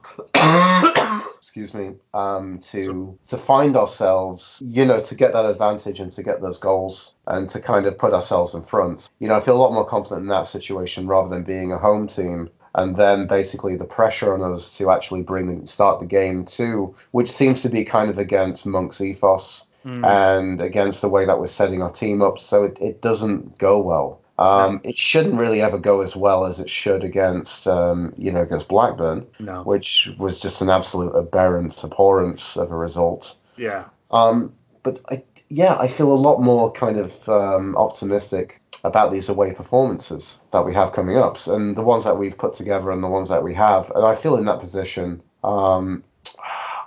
excuse 1.46 1.76
me, 1.76 1.92
um, 2.12 2.58
to 2.58 3.20
to 3.28 3.38
find 3.38 3.78
ourselves, 3.78 4.64
you 4.66 4.84
know, 4.84 5.00
to 5.00 5.14
get 5.14 5.34
that 5.34 5.46
advantage 5.46 6.00
and 6.00 6.12
to 6.12 6.24
get 6.24 6.42
those 6.42 6.58
goals 6.58 7.14
and 7.28 7.48
to 7.48 7.60
kind 7.60 7.86
of 7.86 8.00
put 8.00 8.14
ourselves 8.14 8.56
in 8.56 8.64
front. 8.64 9.12
You 9.20 9.28
know, 9.28 9.36
I 9.36 9.42
feel 9.42 9.56
a 9.56 9.62
lot 9.62 9.72
more 9.72 9.86
confident 9.86 10.24
in 10.24 10.30
that 10.30 10.48
situation 10.48 11.06
rather 11.06 11.30
than 11.30 11.44
being 11.44 11.72
a 11.72 11.78
home 11.78 12.08
team 12.08 12.50
and 12.74 12.96
then 12.96 13.28
basically 13.28 13.78
the 13.78 13.86
pressure 13.86 14.34
on 14.34 14.54
us 14.54 14.80
to 14.80 14.90
actually 14.90 15.22
bring 15.22 15.50
and 15.50 15.70
start 15.70 16.00
the 16.00 16.08
game 16.08 16.46
too, 16.46 16.96
which 17.12 17.30
seems 17.30 17.62
to 17.62 17.70
be 17.70 17.86
kind 17.86 18.10
of 18.10 18.18
against 18.18 18.66
Monk's 18.66 19.00
ethos 19.00 19.68
and 20.04 20.62
against 20.62 21.04
the 21.04 21.10
way 21.10 21.26
that 21.26 21.40
we're 21.40 21.46
setting 21.46 21.84
our 21.84 21.92
team 21.92 22.24
up. 22.24 22.40
So 22.40 22.64
it, 22.64 22.80
it 22.82 23.02
doesn't 23.04 23.60
go 23.60 23.82
well. 23.82 24.20
Um, 24.38 24.82
it 24.84 24.98
shouldn't 24.98 25.40
really 25.40 25.62
ever 25.62 25.78
go 25.78 26.02
as 26.02 26.16
well 26.16 26.46
as 26.46 26.60
it 26.60 26.70
should 26.70 27.04
against, 27.04 27.68
um, 27.68 28.14
you 28.18 28.32
know, 28.32 28.42
against 28.42 28.68
Blackburn, 28.68 29.28
No. 29.40 29.64
which 29.64 30.12
was 30.18 30.40
just 30.40 30.62
an 30.62 30.70
absolute 30.70 31.16
aberrant 31.16 31.82
abhorrence 31.84 32.58
of 32.58 32.72
a 32.72 32.76
result. 32.76 33.38
Yeah. 33.56 33.86
Um, 34.12 34.54
but 34.84 35.00
I, 35.10 35.24
yeah, 35.48 35.78
I 35.78 35.88
feel 35.88 36.12
a 36.12 36.16
lot 36.16 36.42
more 36.42 36.72
kind 36.72 36.98
of 36.98 37.30
um, 37.30 37.78
optimistic 37.78 38.62
about 38.84 39.12
these 39.12 39.30
away 39.30 39.54
performances 39.54 40.42
that 40.52 40.66
we 40.66 40.74
have 40.74 40.92
coming 40.92 41.18
up, 41.18 41.38
and 41.48 41.76
the 41.76 41.82
ones 41.84 42.04
that 42.04 42.18
we've 42.18 42.38
put 42.38 42.54
together 42.54 42.92
and 42.92 43.02
the 43.02 43.08
ones 43.08 43.30
that 43.30 43.44
we 43.44 43.54
have. 43.56 43.92
And 43.96 44.06
I 44.06 44.16
feel 44.16 44.36
in 44.38 44.46
that 44.46 44.60
position. 44.60 45.24
Um, 45.44 46.04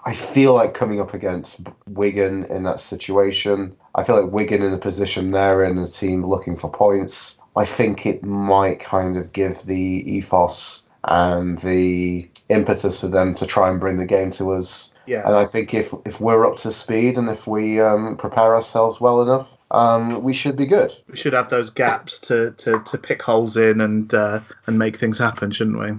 I 0.04 0.14
feel 0.14 0.54
like 0.54 0.74
coming 0.74 1.00
up 1.00 1.12
against 1.12 1.60
Wigan 1.86 2.44
in 2.44 2.62
that 2.64 2.78
situation. 2.78 3.76
I 3.94 4.04
feel 4.04 4.22
like 4.22 4.32
Wigan 4.32 4.62
in 4.62 4.72
a 4.72 4.78
position 4.78 5.32
they're 5.32 5.64
in, 5.64 5.76
a 5.78 5.86
team 5.86 6.24
looking 6.24 6.56
for 6.56 6.70
points. 6.70 7.37
I 7.58 7.64
think 7.64 8.06
it 8.06 8.24
might 8.24 8.78
kind 8.78 9.16
of 9.16 9.32
give 9.32 9.62
the 9.64 9.74
ethos 9.74 10.84
and 11.02 11.58
the 11.58 12.28
impetus 12.48 13.00
for 13.00 13.08
them 13.08 13.34
to 13.34 13.46
try 13.46 13.68
and 13.68 13.80
bring 13.80 13.96
the 13.96 14.06
game 14.06 14.30
to 14.32 14.52
us. 14.52 14.92
Yeah. 15.06 15.26
And 15.26 15.34
I 15.34 15.44
think 15.44 15.74
if 15.74 15.92
if 16.04 16.20
we're 16.20 16.46
up 16.46 16.58
to 16.58 16.70
speed 16.70 17.16
and 17.16 17.28
if 17.28 17.46
we 17.46 17.80
um, 17.80 18.16
prepare 18.16 18.54
ourselves 18.54 19.00
well 19.00 19.22
enough, 19.22 19.58
um, 19.70 20.22
we 20.22 20.34
should 20.34 20.56
be 20.56 20.66
good. 20.66 20.92
we 21.08 21.16
should 21.16 21.32
have 21.32 21.48
those 21.48 21.70
gaps 21.70 22.20
to, 22.20 22.52
to, 22.52 22.80
to 22.84 22.98
pick 22.98 23.22
holes 23.22 23.56
in 23.56 23.80
and 23.80 24.12
uh, 24.14 24.40
and 24.66 24.78
make 24.78 24.96
things 24.96 25.18
happen, 25.18 25.50
shouldn't 25.50 25.78
we? 25.78 25.92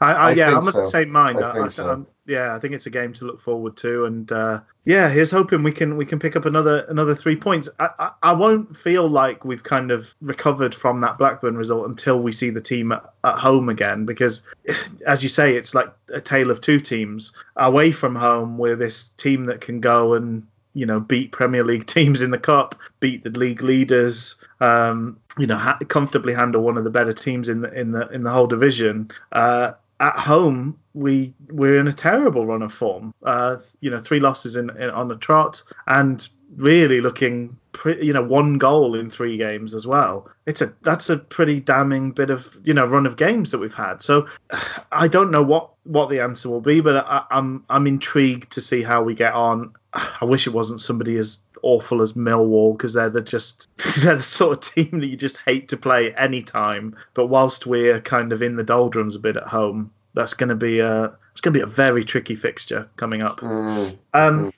I, 0.00 0.12
I, 0.12 0.28
I 0.28 0.30
yeah, 0.32 0.48
I'm 0.48 0.66
of 0.68 0.74
the 0.74 0.84
same 0.86 1.10
mind. 1.10 1.42
I 1.42 1.68
so. 1.68 1.88
I'm- 1.88 2.06
yeah, 2.26 2.54
I 2.54 2.58
think 2.58 2.72
it's 2.72 2.86
a 2.86 2.90
game 2.90 3.12
to 3.14 3.26
look 3.26 3.40
forward 3.40 3.76
to, 3.78 4.06
and 4.06 4.30
uh, 4.32 4.60
yeah, 4.86 5.10
here's 5.10 5.30
hoping 5.30 5.62
we 5.62 5.72
can 5.72 5.96
we 5.96 6.06
can 6.06 6.18
pick 6.18 6.36
up 6.36 6.46
another 6.46 6.86
another 6.88 7.14
three 7.14 7.36
points. 7.36 7.68
I, 7.78 7.88
I, 7.98 8.10
I 8.22 8.32
won't 8.32 8.74
feel 8.76 9.06
like 9.06 9.44
we've 9.44 9.62
kind 9.62 9.90
of 9.90 10.14
recovered 10.22 10.74
from 10.74 11.02
that 11.02 11.18
Blackburn 11.18 11.56
result 11.56 11.86
until 11.86 12.20
we 12.22 12.32
see 12.32 12.48
the 12.48 12.62
team 12.62 12.92
at, 12.92 13.12
at 13.24 13.36
home 13.36 13.68
again, 13.68 14.06
because 14.06 14.42
as 15.06 15.22
you 15.22 15.28
say, 15.28 15.54
it's 15.56 15.74
like 15.74 15.92
a 16.14 16.20
tale 16.20 16.50
of 16.50 16.60
two 16.62 16.80
teams. 16.80 17.32
Away 17.56 17.92
from 17.92 18.14
home, 18.14 18.56
we're 18.56 18.76
this 18.76 19.10
team 19.10 19.44
that 19.46 19.60
can 19.60 19.80
go 19.80 20.14
and 20.14 20.46
you 20.72 20.86
know 20.86 21.00
beat 21.00 21.30
Premier 21.30 21.62
League 21.62 21.86
teams 21.98 22.22
in 22.22 22.30
the 22.30 22.38
cup, 22.38 22.74
beat 23.00 23.22
the 23.22 23.30
league 23.30 23.60
leaders, 23.60 24.36
um, 24.60 25.18
you 25.36 25.46
know 25.46 25.56
ha- 25.58 25.78
comfortably 25.88 26.32
handle 26.32 26.62
one 26.62 26.78
of 26.78 26.84
the 26.84 26.90
better 26.90 27.12
teams 27.12 27.50
in 27.50 27.60
the 27.60 27.72
in 27.78 27.92
the 27.92 28.08
in 28.08 28.22
the 28.22 28.30
whole 28.30 28.46
division. 28.46 29.10
Uh, 29.30 29.72
at 30.04 30.18
home, 30.18 30.78
we 30.92 31.32
we're 31.48 31.80
in 31.80 31.88
a 31.88 31.92
terrible 31.92 32.44
run 32.44 32.60
of 32.60 32.72
form. 32.72 33.14
Uh, 33.22 33.56
you 33.80 33.90
know, 33.90 33.98
three 33.98 34.20
losses 34.20 34.54
in, 34.54 34.68
in 34.76 34.90
on 34.90 35.08
the 35.08 35.16
trot, 35.16 35.62
and 35.86 36.28
really 36.56 37.00
looking, 37.00 37.56
pre- 37.72 38.04
you 38.04 38.12
know, 38.12 38.22
one 38.22 38.58
goal 38.58 38.94
in 38.94 39.10
three 39.10 39.38
games 39.38 39.74
as 39.74 39.86
well. 39.86 40.28
It's 40.46 40.60
a 40.60 40.74
that's 40.82 41.08
a 41.08 41.16
pretty 41.16 41.58
damning 41.60 42.12
bit 42.12 42.28
of 42.28 42.54
you 42.64 42.74
know 42.74 42.84
run 42.84 43.06
of 43.06 43.16
games 43.16 43.50
that 43.50 43.58
we've 43.58 43.72
had. 43.72 44.02
So 44.02 44.26
I 44.92 45.08
don't 45.08 45.30
know 45.30 45.42
what 45.42 45.70
what 45.84 46.10
the 46.10 46.20
answer 46.20 46.50
will 46.50 46.60
be, 46.60 46.80
but 46.80 46.96
I, 46.96 47.24
I'm 47.30 47.64
I'm 47.70 47.86
intrigued 47.86 48.52
to 48.52 48.60
see 48.60 48.82
how 48.82 49.02
we 49.02 49.14
get 49.14 49.32
on. 49.32 49.72
I 49.94 50.26
wish 50.26 50.46
it 50.46 50.52
wasn't 50.52 50.80
somebody 50.80 51.16
as 51.16 51.38
awful 51.64 52.02
as 52.02 52.12
Millwall 52.12 52.76
because 52.76 52.94
they're 52.94 53.10
the 53.10 53.22
just 53.22 53.68
they're 54.02 54.16
the 54.16 54.22
sort 54.22 54.66
of 54.66 54.74
team 54.74 55.00
that 55.00 55.06
you 55.06 55.16
just 55.16 55.38
hate 55.38 55.68
to 55.68 55.76
play 55.76 56.14
any 56.14 56.42
time. 56.42 56.96
But 57.14 57.26
whilst 57.26 57.66
we're 57.66 58.00
kind 58.00 58.32
of 58.32 58.42
in 58.42 58.56
the 58.56 58.64
doldrums 58.64 59.16
a 59.16 59.20
bit 59.20 59.36
at 59.36 59.44
home, 59.44 59.90
that's 60.14 60.34
going 60.34 60.50
to 60.50 60.54
be 60.54 60.80
a 60.80 61.16
it's 61.32 61.40
going 61.40 61.52
to 61.52 61.58
be 61.58 61.64
a 61.64 61.66
very 61.66 62.04
tricky 62.04 62.36
fixture 62.36 62.88
coming 62.96 63.22
up. 63.22 63.40
Mm. 63.40 63.98
Um, 64.12 64.52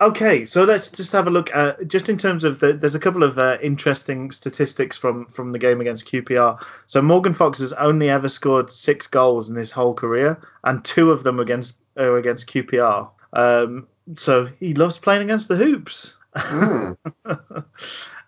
okay, 0.00 0.44
so 0.44 0.62
let's 0.62 0.90
just 0.90 1.10
have 1.12 1.26
a 1.26 1.30
look 1.30 1.54
at 1.54 1.88
just 1.88 2.08
in 2.08 2.16
terms 2.16 2.44
of 2.44 2.60
the. 2.60 2.74
There's 2.74 2.94
a 2.94 3.00
couple 3.00 3.24
of 3.24 3.38
uh, 3.38 3.58
interesting 3.60 4.30
statistics 4.30 4.96
from 4.96 5.26
from 5.26 5.52
the 5.52 5.58
game 5.58 5.80
against 5.80 6.10
QPR. 6.10 6.62
So 6.86 7.02
Morgan 7.02 7.34
Fox 7.34 7.58
has 7.58 7.72
only 7.72 8.08
ever 8.08 8.28
scored 8.28 8.70
six 8.70 9.06
goals 9.06 9.50
in 9.50 9.56
his 9.56 9.72
whole 9.72 9.94
career, 9.94 10.40
and 10.62 10.84
two 10.84 11.10
of 11.10 11.24
them 11.24 11.40
against 11.40 11.76
are 11.96 12.16
against 12.16 12.48
QPR. 12.48 13.10
Um, 13.32 13.88
so 14.14 14.46
he 14.46 14.74
loves 14.74 14.98
playing 14.98 15.22
against 15.22 15.48
the 15.48 15.56
hoops. 15.56 16.14
Mm. 16.36 16.96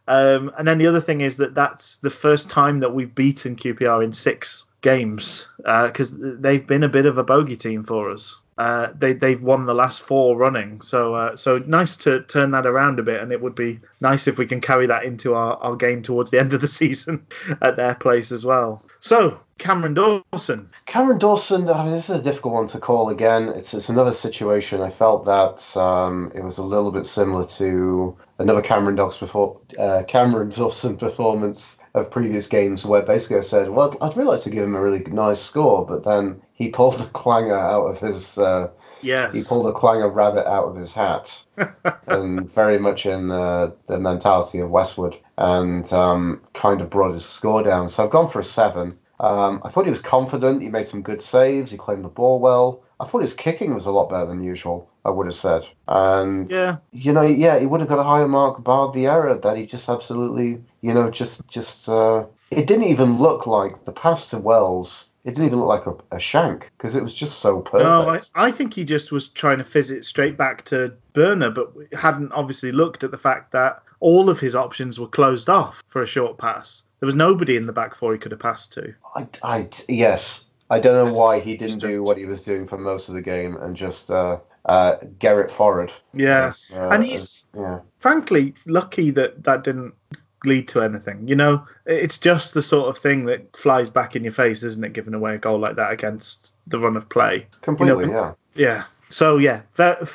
Um, 0.06 0.52
and 0.58 0.68
then 0.68 0.78
the 0.78 0.86
other 0.86 1.00
thing 1.00 1.22
is 1.22 1.38
that 1.38 1.54
that's 1.54 1.96
the 1.96 2.10
first 2.10 2.50
time 2.50 2.80
that 2.80 2.92
we've 2.92 3.14
beaten 3.14 3.56
QPR 3.56 4.04
in 4.04 4.12
six 4.12 4.64
games 4.82 5.48
because 5.56 6.12
they've 6.14 6.66
been 6.66 6.82
a 6.82 6.88
bit 6.88 7.06
of 7.06 7.16
a 7.16 7.24
bogey 7.24 7.56
team 7.56 7.84
for 7.84 8.10
us. 8.10 8.38
Uh, 8.56 8.88
they 8.96 9.12
they've 9.12 9.42
won 9.42 9.66
the 9.66 9.74
last 9.74 10.02
four 10.02 10.36
running, 10.36 10.80
so 10.80 11.14
uh, 11.14 11.36
so 11.36 11.58
nice 11.58 11.96
to 11.96 12.22
turn 12.22 12.52
that 12.52 12.66
around 12.66 13.00
a 13.00 13.02
bit, 13.02 13.20
and 13.20 13.32
it 13.32 13.40
would 13.40 13.56
be 13.56 13.80
nice 14.00 14.28
if 14.28 14.38
we 14.38 14.46
can 14.46 14.60
carry 14.60 14.86
that 14.86 15.04
into 15.04 15.34
our, 15.34 15.56
our 15.56 15.74
game 15.74 16.02
towards 16.02 16.30
the 16.30 16.38
end 16.40 16.54
of 16.54 16.60
the 16.60 16.68
season 16.68 17.26
at 17.60 17.76
their 17.76 17.96
place 17.96 18.30
as 18.30 18.44
well. 18.44 18.84
So 19.00 19.40
Cameron 19.58 19.94
Dawson, 19.94 20.68
Cameron 20.86 21.18
Dawson, 21.18 21.68
I 21.68 21.82
mean, 21.82 21.92
this 21.92 22.10
is 22.10 22.20
a 22.20 22.22
difficult 22.22 22.54
one 22.54 22.68
to 22.68 22.78
call 22.78 23.08
again. 23.08 23.48
It's 23.48 23.74
it's 23.74 23.88
another 23.88 24.12
situation. 24.12 24.80
I 24.80 24.90
felt 24.90 25.24
that 25.24 25.76
um, 25.76 26.30
it 26.34 26.44
was 26.44 26.58
a 26.58 26.64
little 26.64 26.92
bit 26.92 27.06
similar 27.06 27.46
to 27.46 28.16
another 28.38 28.62
Cameron 28.62 28.96
before 28.96 29.60
uh, 29.78 30.02
Cameron 30.06 30.50
Dawson 30.50 30.96
performance 30.98 31.78
of 31.94 32.10
previous 32.10 32.48
games, 32.48 32.84
where 32.84 33.02
basically 33.02 33.38
I 33.38 33.40
said, 33.40 33.70
well, 33.70 33.96
I'd 34.00 34.16
really 34.16 34.30
like 34.30 34.42
to 34.42 34.50
give 34.50 34.64
him 34.64 34.74
a 34.74 34.80
really 34.80 35.04
nice 35.04 35.40
score, 35.40 35.86
but 35.86 36.04
then 36.04 36.42
he 36.54 36.70
pulled 36.70 37.00
a 37.00 37.06
clanger 37.06 37.58
out 37.58 37.86
of 37.86 37.98
his. 37.98 38.38
Uh, 38.38 38.70
yes, 39.02 39.34
he 39.34 39.42
pulled 39.42 39.66
a 39.66 39.72
clanger 39.72 40.08
rabbit 40.08 40.48
out 40.48 40.66
of 40.66 40.76
his 40.76 40.92
hat, 40.92 41.44
and 42.06 42.50
very 42.54 42.78
much 42.78 43.06
in 43.06 43.30
uh, 43.30 43.72
the 43.86 43.98
mentality 43.98 44.60
of 44.60 44.70
Westwood, 44.70 45.18
and 45.36 45.92
um, 45.92 46.40
kind 46.54 46.80
of 46.80 46.90
brought 46.90 47.12
his 47.12 47.26
score 47.26 47.62
down. 47.62 47.88
So 47.88 48.04
I've 48.04 48.10
gone 48.10 48.28
for 48.28 48.38
a 48.38 48.44
seven. 48.44 48.98
Um, 49.18 49.62
I 49.64 49.68
thought 49.68 49.84
he 49.84 49.90
was 49.90 50.00
confident. 50.00 50.62
He 50.62 50.68
made 50.68 50.86
some 50.86 51.02
good 51.02 51.22
saves. 51.22 51.70
He 51.70 51.76
claimed 51.76 52.04
the 52.04 52.08
ball 52.08 52.40
well. 52.40 52.82
I 52.98 53.04
thought 53.04 53.22
his 53.22 53.34
kicking 53.34 53.74
was 53.74 53.86
a 53.86 53.92
lot 53.92 54.08
better 54.08 54.26
than 54.26 54.42
usual. 54.42 54.88
I 55.04 55.10
would 55.10 55.26
have 55.26 55.34
said, 55.34 55.68
and 55.86 56.50
yeah, 56.50 56.76
you 56.92 57.12
know, 57.12 57.22
yeah, 57.22 57.58
he 57.58 57.66
would 57.66 57.80
have 57.80 57.88
got 57.88 57.98
a 57.98 58.04
higher 58.04 58.28
mark 58.28 58.62
barred 58.62 58.94
the 58.94 59.06
error 59.06 59.34
that 59.34 59.56
he 59.56 59.66
just 59.66 59.88
absolutely, 59.88 60.62
you 60.80 60.94
know, 60.94 61.10
just 61.10 61.46
just. 61.48 61.88
Uh, 61.88 62.26
it 62.50 62.66
didn't 62.66 62.84
even 62.84 63.18
look 63.18 63.46
like 63.46 63.84
the 63.84 63.92
pass 63.92 64.30
to 64.30 64.38
Wells. 64.38 65.10
It 65.24 65.30
didn't 65.30 65.46
even 65.46 65.60
look 65.60 65.68
like 65.68 65.86
a, 65.86 66.16
a 66.16 66.18
shank 66.20 66.70
because 66.76 66.94
it 66.94 67.02
was 67.02 67.14
just 67.14 67.40
so 67.40 67.60
perfect. 67.60 67.84
No, 67.84 68.08
I, 68.10 68.20
I 68.34 68.50
think 68.50 68.74
he 68.74 68.84
just 68.84 69.10
was 69.10 69.28
trying 69.28 69.58
to 69.58 69.64
fizz 69.64 69.90
it 69.90 70.04
straight 70.04 70.36
back 70.36 70.64
to 70.66 70.94
Börner, 71.14 71.54
but 71.54 71.72
hadn't 71.98 72.32
obviously 72.32 72.72
looked 72.72 73.04
at 73.04 73.10
the 73.10 73.18
fact 73.18 73.52
that 73.52 73.82
all 74.00 74.28
of 74.28 74.38
his 74.38 74.54
options 74.54 75.00
were 75.00 75.08
closed 75.08 75.48
off 75.48 75.82
for 75.88 76.02
a 76.02 76.06
short 76.06 76.36
pass. 76.36 76.82
There 77.00 77.06
was 77.06 77.14
nobody 77.14 77.56
in 77.56 77.64
the 77.64 77.72
back 77.72 77.94
four 77.94 78.12
he 78.12 78.18
could 78.18 78.32
have 78.32 78.40
passed 78.40 78.74
to. 78.74 78.94
I, 79.16 79.26
I, 79.42 79.68
yes, 79.88 80.44
I 80.68 80.78
don't 80.78 81.06
know 81.06 81.14
why 81.14 81.40
he 81.40 81.56
didn't 81.56 81.80
do 81.80 82.02
what 82.02 82.18
he 82.18 82.26
was 82.26 82.42
doing 82.42 82.66
for 82.66 82.76
most 82.76 83.08
of 83.08 83.14
the 83.14 83.22
game 83.22 83.56
and 83.56 83.74
just 83.74 84.10
uh, 84.10 84.38
uh, 84.66 84.96
Garrett 85.18 85.50
forward. 85.50 85.92
Yeah, 86.12 86.46
as, 86.46 86.70
uh, 86.74 86.88
and 86.90 87.04
he's 87.04 87.22
as- 87.22 87.46
yeah. 87.56 87.80
frankly 87.98 88.54
lucky 88.66 89.10
that 89.12 89.44
that 89.44 89.64
didn't 89.64 89.94
lead 90.46 90.68
to 90.68 90.82
anything. 90.82 91.28
You 91.28 91.36
know, 91.36 91.66
it's 91.86 92.18
just 92.18 92.54
the 92.54 92.62
sort 92.62 92.88
of 92.88 92.98
thing 92.98 93.26
that 93.26 93.56
flies 93.56 93.90
back 93.90 94.16
in 94.16 94.24
your 94.24 94.32
face, 94.32 94.62
isn't 94.62 94.84
it? 94.84 94.92
Giving 94.92 95.14
away 95.14 95.34
a 95.34 95.38
goal 95.38 95.58
like 95.58 95.76
that 95.76 95.92
against 95.92 96.56
the 96.66 96.78
run 96.78 96.96
of 96.96 97.08
play. 97.08 97.46
completely. 97.60 98.06
You 98.06 98.12
know, 98.12 98.36
yeah, 98.54 98.62
Yeah. 98.76 98.84
So 99.10 99.36
yeah, 99.36 99.62
very, 99.76 100.06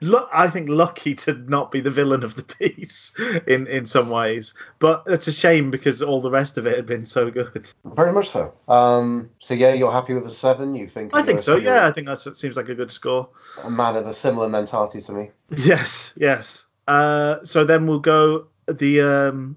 look, 0.00 0.28
I 0.34 0.48
think 0.48 0.68
lucky 0.68 1.14
to 1.14 1.34
not 1.34 1.70
be 1.70 1.80
the 1.80 1.92
villain 1.92 2.24
of 2.24 2.34
the 2.34 2.42
piece 2.58 3.12
in 3.46 3.68
in 3.68 3.86
some 3.86 4.10
ways, 4.10 4.54
but 4.80 5.04
it's 5.06 5.28
a 5.28 5.32
shame 5.32 5.70
because 5.70 6.02
all 6.02 6.20
the 6.20 6.30
rest 6.30 6.58
of 6.58 6.66
it 6.66 6.74
had 6.74 6.86
been 6.86 7.06
so 7.06 7.30
good. 7.30 7.68
very 7.84 8.12
much 8.12 8.30
so. 8.30 8.54
Um, 8.66 9.30
so 9.38 9.54
yeah, 9.54 9.74
you're 9.74 9.92
happy 9.92 10.14
with 10.14 10.26
a 10.26 10.30
seven? 10.30 10.74
You 10.74 10.88
think? 10.88 11.14
I 11.14 11.22
think 11.22 11.38
so. 11.40 11.56
Yeah, 11.56 11.86
I 11.86 11.92
think 11.92 12.08
that 12.08 12.16
seems 12.18 12.56
like 12.56 12.68
a 12.68 12.74
good 12.74 12.90
score. 12.90 13.28
A 13.62 13.70
man 13.70 13.94
of 13.94 14.06
a 14.06 14.12
similar 14.12 14.48
mentality 14.48 15.00
to 15.02 15.12
me. 15.12 15.30
Yes, 15.56 16.12
yes. 16.16 16.66
Uh, 16.88 17.44
so 17.44 17.64
then 17.64 17.86
we'll 17.86 18.00
go 18.00 18.46
the 18.66 19.02
um, 19.02 19.56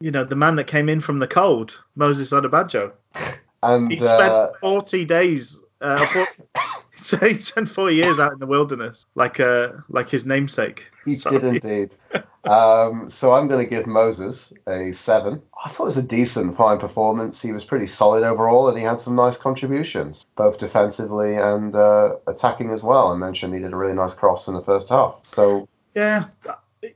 you 0.00 0.10
know 0.10 0.24
the 0.24 0.36
man 0.36 0.56
that 0.56 0.66
came 0.66 0.88
in 0.88 1.00
from 1.00 1.18
the 1.18 1.26
cold, 1.26 1.82
Moses 1.94 2.32
Odubajo. 2.32 2.92
And 3.62 3.92
He 3.92 3.98
spent 3.98 4.32
uh, 4.32 4.52
40 4.60 5.04
days. 5.04 5.62
Uh, 5.82 6.06
four, 6.06 6.26
so 6.94 7.16
he 7.26 7.34
spent 7.34 7.68
four 7.68 7.90
years 7.90 8.18
out 8.18 8.32
in 8.32 8.38
the 8.38 8.46
wilderness, 8.46 9.06
like 9.14 9.40
uh, 9.40 9.72
like 9.88 10.08
his 10.08 10.26
namesake. 10.26 10.90
he 11.04 11.12
Sorry. 11.12 11.40
did 11.40 11.64
indeed. 11.64 11.90
um, 12.44 13.08
so 13.10 13.32
I'm 13.32 13.48
going 13.48 13.62
to 13.62 13.68
give 13.68 13.86
Moses 13.86 14.52
a 14.66 14.92
seven. 14.92 15.42
I 15.62 15.68
thought 15.68 15.84
it 15.84 15.86
was 15.86 15.96
a 15.98 16.02
decent, 16.02 16.56
fine 16.56 16.78
performance. 16.78 17.40
He 17.40 17.52
was 17.52 17.64
pretty 17.64 17.86
solid 17.86 18.24
overall, 18.24 18.68
and 18.68 18.78
he 18.78 18.84
had 18.84 19.00
some 19.00 19.14
nice 19.14 19.36
contributions, 19.36 20.24
both 20.36 20.58
defensively 20.58 21.36
and 21.36 21.74
uh, 21.74 22.16
attacking 22.26 22.70
as 22.70 22.82
well. 22.82 23.08
I 23.08 23.16
mentioned 23.16 23.54
he 23.54 23.60
did 23.60 23.72
a 23.72 23.76
really 23.76 23.94
nice 23.94 24.14
cross 24.14 24.48
in 24.48 24.54
the 24.54 24.62
first 24.62 24.88
half. 24.88 25.20
So 25.24 25.68
Yeah, 25.94 26.24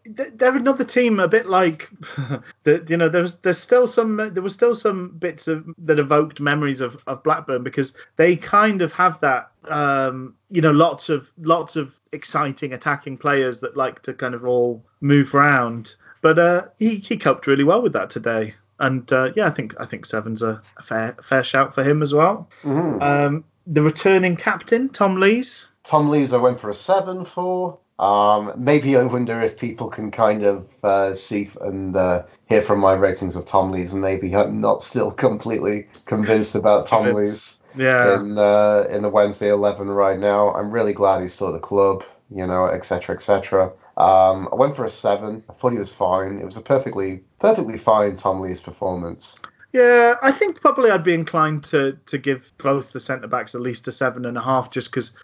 they're 0.06 0.56
another 0.56 0.84
team 0.84 1.20
a 1.20 1.28
bit 1.28 1.46
like 1.46 1.90
that 2.64 2.88
you 2.88 2.96
know 2.96 3.08
there's 3.08 3.36
there's 3.36 3.58
still 3.58 3.86
some 3.86 4.16
there 4.16 4.42
was 4.42 4.54
still 4.54 4.74
some 4.74 5.08
bits 5.10 5.46
of 5.46 5.66
that 5.78 5.98
evoked 5.98 6.40
memories 6.40 6.80
of, 6.80 6.96
of 7.06 7.22
blackburn 7.22 7.62
because 7.62 7.94
they 8.16 8.36
kind 8.36 8.80
of 8.82 8.92
have 8.94 9.20
that 9.20 9.50
um 9.68 10.34
you 10.50 10.62
know 10.62 10.70
lots 10.70 11.08
of 11.10 11.30
lots 11.38 11.76
of 11.76 11.94
exciting 12.12 12.72
attacking 12.72 13.18
players 13.18 13.60
that 13.60 13.76
like 13.76 14.00
to 14.02 14.14
kind 14.14 14.34
of 14.34 14.44
all 14.44 14.82
move 15.00 15.34
around 15.34 15.96
but 16.22 16.38
uh 16.38 16.64
he, 16.78 16.96
he 16.96 17.16
coped 17.16 17.46
really 17.46 17.64
well 17.64 17.82
with 17.82 17.92
that 17.92 18.08
today 18.08 18.54
and 18.78 19.12
uh, 19.12 19.30
yeah 19.36 19.46
i 19.46 19.50
think 19.50 19.74
i 19.78 19.84
think 19.84 20.06
seven's 20.06 20.42
a, 20.42 20.62
a 20.78 20.82
fair 20.82 21.16
fair 21.22 21.44
shout 21.44 21.74
for 21.74 21.82
him 21.84 22.00
as 22.02 22.14
well 22.14 22.48
Mhm. 22.62 23.02
um 23.02 23.44
the 23.66 23.82
returning 23.82 24.36
captain 24.36 24.88
tom 24.88 25.16
lees 25.16 25.68
Tom 25.84 26.08
Lees, 26.08 26.32
I 26.32 26.38
went 26.38 26.60
for 26.60 26.70
a 26.70 26.74
seven 26.74 27.26
for. 27.26 27.78
Um, 28.04 28.52
maybe 28.62 28.98
I 28.98 29.02
wonder 29.04 29.40
if 29.40 29.58
people 29.58 29.88
can 29.88 30.10
kind 30.10 30.44
of 30.44 30.84
uh, 30.84 31.14
see 31.14 31.48
and 31.62 31.96
uh, 31.96 32.24
hear 32.50 32.60
from 32.60 32.80
my 32.80 32.92
ratings 32.92 33.34
of 33.34 33.46
Tom 33.46 33.70
Lees, 33.70 33.94
and 33.94 34.02
maybe 34.02 34.36
I'm 34.36 34.60
not 34.60 34.82
still 34.82 35.10
completely 35.10 35.88
convinced 36.04 36.54
about 36.54 36.86
Tom 36.86 37.14
Lees 37.14 37.58
yeah 37.74 38.20
in 38.20 38.36
uh, 38.36 38.84
in 38.90 39.00
the 39.00 39.08
Wednesday 39.08 39.48
eleven 39.48 39.88
right 39.88 40.18
now. 40.18 40.52
I'm 40.52 40.70
really 40.70 40.92
glad 40.92 41.22
he's 41.22 41.32
still 41.32 41.48
at 41.48 41.54
the 41.54 41.60
club, 41.60 42.04
you 42.30 42.46
know, 42.46 42.66
etc. 42.66 43.14
etc. 43.14 43.72
Um, 43.96 44.50
I 44.52 44.56
went 44.56 44.76
for 44.76 44.84
a 44.84 44.90
seven. 44.90 45.42
I 45.48 45.54
thought 45.54 45.72
he 45.72 45.78
was 45.78 45.92
fine. 45.92 46.38
It 46.38 46.44
was 46.44 46.58
a 46.58 46.60
perfectly 46.60 47.24
perfectly 47.38 47.78
fine 47.78 48.16
Tom 48.16 48.40
Lees 48.40 48.60
performance. 48.60 49.40
Yeah, 49.72 50.14
I 50.22 50.30
think 50.30 50.60
probably 50.60 50.90
I'd 50.90 51.02
be 51.02 51.14
inclined 51.14 51.64
to 51.64 51.98
to 52.06 52.18
give 52.18 52.52
both 52.58 52.92
the 52.92 53.00
centre 53.00 53.28
backs 53.28 53.54
at 53.54 53.62
least 53.62 53.88
a 53.88 53.92
seven 53.92 54.26
and 54.26 54.36
a 54.36 54.42
half, 54.42 54.70
just 54.70 54.90
because 54.90 55.14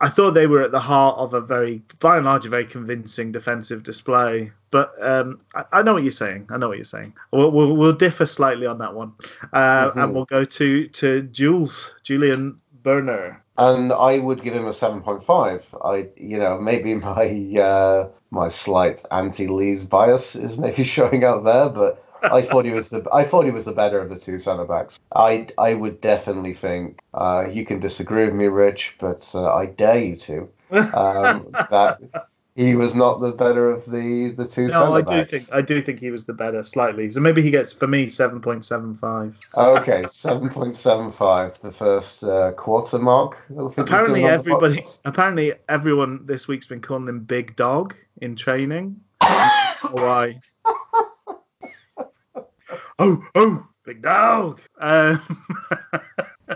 I 0.00 0.08
thought 0.08 0.32
they 0.32 0.46
were 0.46 0.62
at 0.62 0.72
the 0.72 0.80
heart 0.80 1.18
of 1.18 1.34
a 1.34 1.40
very, 1.40 1.82
by 2.00 2.16
and 2.16 2.26
large, 2.26 2.46
a 2.46 2.48
very 2.48 2.66
convincing 2.66 3.32
defensive 3.32 3.82
display. 3.82 4.52
But 4.70 4.94
um, 5.00 5.40
I, 5.54 5.64
I 5.72 5.82
know 5.82 5.94
what 5.94 6.02
you're 6.02 6.12
saying. 6.12 6.48
I 6.50 6.56
know 6.58 6.68
what 6.68 6.76
you're 6.78 6.84
saying. 6.84 7.14
We'll 7.32 7.50
we'll, 7.50 7.76
we'll 7.76 7.92
differ 7.92 8.26
slightly 8.26 8.66
on 8.66 8.78
that 8.78 8.94
one, 8.94 9.12
uh, 9.52 9.90
Mhm. 9.90 10.02
and 10.04 10.14
we'll 10.14 10.24
go 10.24 10.44
to 10.44 10.88
to 10.88 11.22
Jules 11.22 11.92
Julian 12.02 12.56
Börner. 12.82 13.38
and 13.58 13.92
I 13.92 14.18
would 14.18 14.42
give 14.42 14.54
him 14.54 14.66
a 14.66 14.72
seven 14.72 15.02
point 15.02 15.24
five. 15.24 15.66
I, 15.84 16.10
you 16.16 16.38
know, 16.38 16.58
maybe 16.60 16.94
my 16.94 17.54
uh, 17.60 18.08
my 18.30 18.48
slight 18.48 19.02
anti-Lees 19.10 19.86
bias 19.86 20.36
is 20.36 20.58
maybe 20.58 20.84
showing 20.96 21.24
out 21.24 21.44
there, 21.44 21.68
but 21.68 22.02
I 22.32 22.42
thought 22.42 22.64
he 22.64 22.72
was 22.72 22.90
the 22.90 23.06
I 23.12 23.24
thought 23.24 23.44
he 23.44 23.50
was 23.50 23.64
the 23.64 23.72
better 23.72 24.00
of 24.00 24.08
the 24.08 24.18
two 24.18 24.38
centre 24.38 24.64
backs. 24.64 24.98
I 25.14 25.48
I 25.58 25.74
would 25.74 26.00
definitely 26.00 26.54
think 26.54 27.00
uh, 27.14 27.46
you 27.50 27.64
can 27.64 27.80
disagree 27.80 28.24
with 28.24 28.34
me, 28.34 28.46
Rich, 28.46 28.96
but 28.98 29.30
uh, 29.34 29.52
I 29.52 29.66
dare 29.66 30.02
you 30.02 30.16
to 30.16 30.48
um, 30.70 31.48
that 31.70 32.28
he 32.56 32.74
was 32.74 32.94
not 32.94 33.20
the 33.20 33.32
better 33.32 33.70
of 33.70 33.84
the 33.84 34.30
the 34.30 34.46
two 34.46 34.68
no, 34.68 34.68
centre 34.68 34.92
I 34.92 35.00
do 35.02 35.24
think 35.24 35.52
I 35.52 35.60
do 35.60 35.80
think 35.82 36.00
he 36.00 36.10
was 36.10 36.24
the 36.24 36.32
better 36.32 36.62
slightly. 36.62 37.10
So 37.10 37.20
maybe 37.20 37.42
he 37.42 37.50
gets 37.50 37.74
for 37.74 37.86
me 37.86 38.08
seven 38.08 38.40
point 38.40 38.64
seven 38.64 38.96
five. 38.96 39.38
Okay, 39.54 40.06
seven 40.06 40.48
point 40.48 40.74
seven 40.74 41.12
five, 41.12 41.60
the 41.60 41.70
first 41.70 42.24
uh, 42.24 42.52
quarter 42.52 42.98
mark. 42.98 43.36
I 43.44 43.48
think 43.48 43.58
we've 43.58 43.78
Apparently 43.78 44.20
given 44.22 44.38
on 44.38 44.44
the 44.44 44.50
everybody, 44.50 44.84
apparently 45.04 45.52
everyone 45.68 46.24
this 46.24 46.48
week's 46.48 46.66
been 46.66 46.80
calling 46.80 47.08
him 47.08 47.20
Big 47.20 47.54
Dog 47.56 47.94
in 48.22 48.36
training. 48.36 49.00
Why? 49.90 50.40
Oh, 52.98 53.22
oh, 53.34 53.66
Big 53.84 54.02
Dog. 54.02 54.60
Um, 54.80 55.20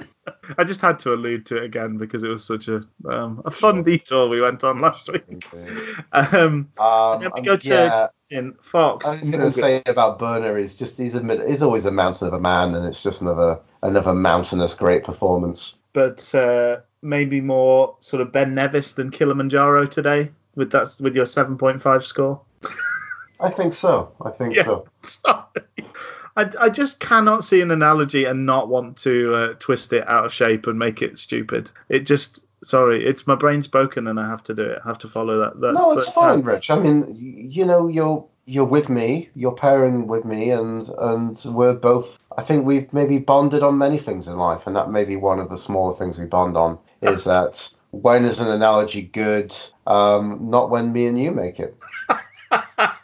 I 0.59 0.65
just 0.65 0.81
had 0.81 0.99
to 1.01 1.13
allude 1.15 1.47
to 1.47 1.57
it 1.59 1.65
again 1.65 1.97
because 1.97 2.23
it 2.25 2.29
was 2.29 2.45
such 2.45 2.69
a 2.69 2.81
um, 3.09 3.43
a 3.45 3.51
fun 3.51 3.83
detour 3.83 4.29
we 4.29 4.41
went 4.41 4.65
on 4.65 4.81
last 4.81 5.11
week. 5.13 5.45
Um, 6.13 6.69
Um, 6.79 7.21
then 7.21 7.31
we 7.35 7.43
go 7.43 7.57
to- 7.57 7.69
yeah, 7.69 8.07
in 8.31 8.55
Fox, 8.63 9.07
I 9.07 9.13
was 9.13 9.31
going 9.31 9.43
to 9.43 9.51
say 9.51 9.83
about 9.87 10.19
Börner 10.19 10.59
is 10.59 10.77
just 10.77 10.99
he's 10.99 11.15
a 11.15 11.47
he's 11.47 11.63
always 11.63 11.87
a 11.87 11.91
mountain 11.93 12.29
of 12.29 12.35
a 12.35 12.41
man, 12.41 12.75
and 12.75 12.87
it's 12.87 13.03
just 13.03 13.23
another 13.23 13.61
another 13.83 14.15
mountainous 14.15 14.75
great 14.75 15.05
performance. 15.05 15.77
but 15.93 16.35
uh, 16.35 16.79
maybe 17.03 17.41
more 17.41 17.97
sort 18.01 18.23
of 18.23 18.33
Ben 18.33 18.55
Nevis 18.55 18.93
than 18.93 19.11
Kilimanjaro 19.11 19.87
today 19.87 20.31
with 20.55 20.73
that 20.73 20.97
with 21.01 21.15
your 21.17 21.27
seven 21.27 21.59
point 21.59 21.83
five 21.83 22.05
score. 22.05 22.41
I 23.41 23.51
think 23.51 23.73
so. 23.73 24.13
I 24.25 24.31
think 24.31 24.55
Yeah. 24.57 24.65
so. 24.65 24.87
Sorry. 25.03 25.47
I, 26.41 26.51
I 26.59 26.69
just 26.71 27.01
cannot 27.01 27.45
see 27.45 27.61
an 27.61 27.71
analogy 27.71 28.25
and 28.25 28.47
not 28.47 28.69
want 28.69 28.97
to 28.99 29.35
uh, 29.35 29.55
twist 29.59 29.93
it 29.93 30.09
out 30.09 30.25
of 30.25 30.33
shape 30.33 30.67
and 30.67 30.79
make 30.79 31.03
it 31.03 31.19
stupid. 31.19 31.71
It 31.89 32.07
just 32.07 32.47
sorry, 32.65 33.05
it's 33.05 33.27
my 33.27 33.35
brain's 33.35 33.69
broken 33.69 34.07
and 34.07 34.19
I 34.19 34.27
have 34.29 34.43
to 34.45 34.55
do 34.55 34.63
it. 34.63 34.79
I 34.85 34.89
have 34.89 34.99
to 35.01 35.09
follow 35.09 35.39
that. 35.39 35.61
that 35.61 35.75
No, 35.75 35.93
it's 35.93 36.11
fine, 36.11 36.41
Rich. 36.43 36.71
I 36.71 36.79
mean, 36.79 37.51
you 37.51 37.67
know, 37.67 37.89
you're 37.89 38.27
you're 38.47 38.65
with 38.65 38.89
me, 38.89 39.29
you're 39.35 39.55
pairing 39.55 40.07
with 40.07 40.25
me, 40.25 40.51
and 40.51 40.89
and 40.99 41.41
we're 41.45 41.75
both. 41.75 42.19
I 42.37 42.43
think 42.43 42.65
we've 42.65 42.93
maybe 42.93 43.19
bonded 43.19 43.63
on 43.63 43.77
many 43.77 43.99
things 43.99 44.27
in 44.27 44.37
life, 44.37 44.67
and 44.67 44.77
that 44.77 44.91
may 44.91 45.05
be 45.05 45.17
one 45.17 45.41
of 45.41 45.51
the 45.51 45.59
smaller 45.59 45.95
things 45.95 46.19
we 46.19 46.25
bond 46.25 46.57
on. 46.57 46.79
Is 47.03 47.25
that 47.25 47.71
when 47.91 48.25
is 48.25 48.41
an 48.41 48.49
analogy 48.49 49.03
good? 49.03 49.55
Um, 49.87 50.51
not 50.51 50.71
when 50.71 50.93
me 50.93 51.07
and 51.07 51.21
you 51.21 51.33
make 51.33 51.61
it. 51.61 51.77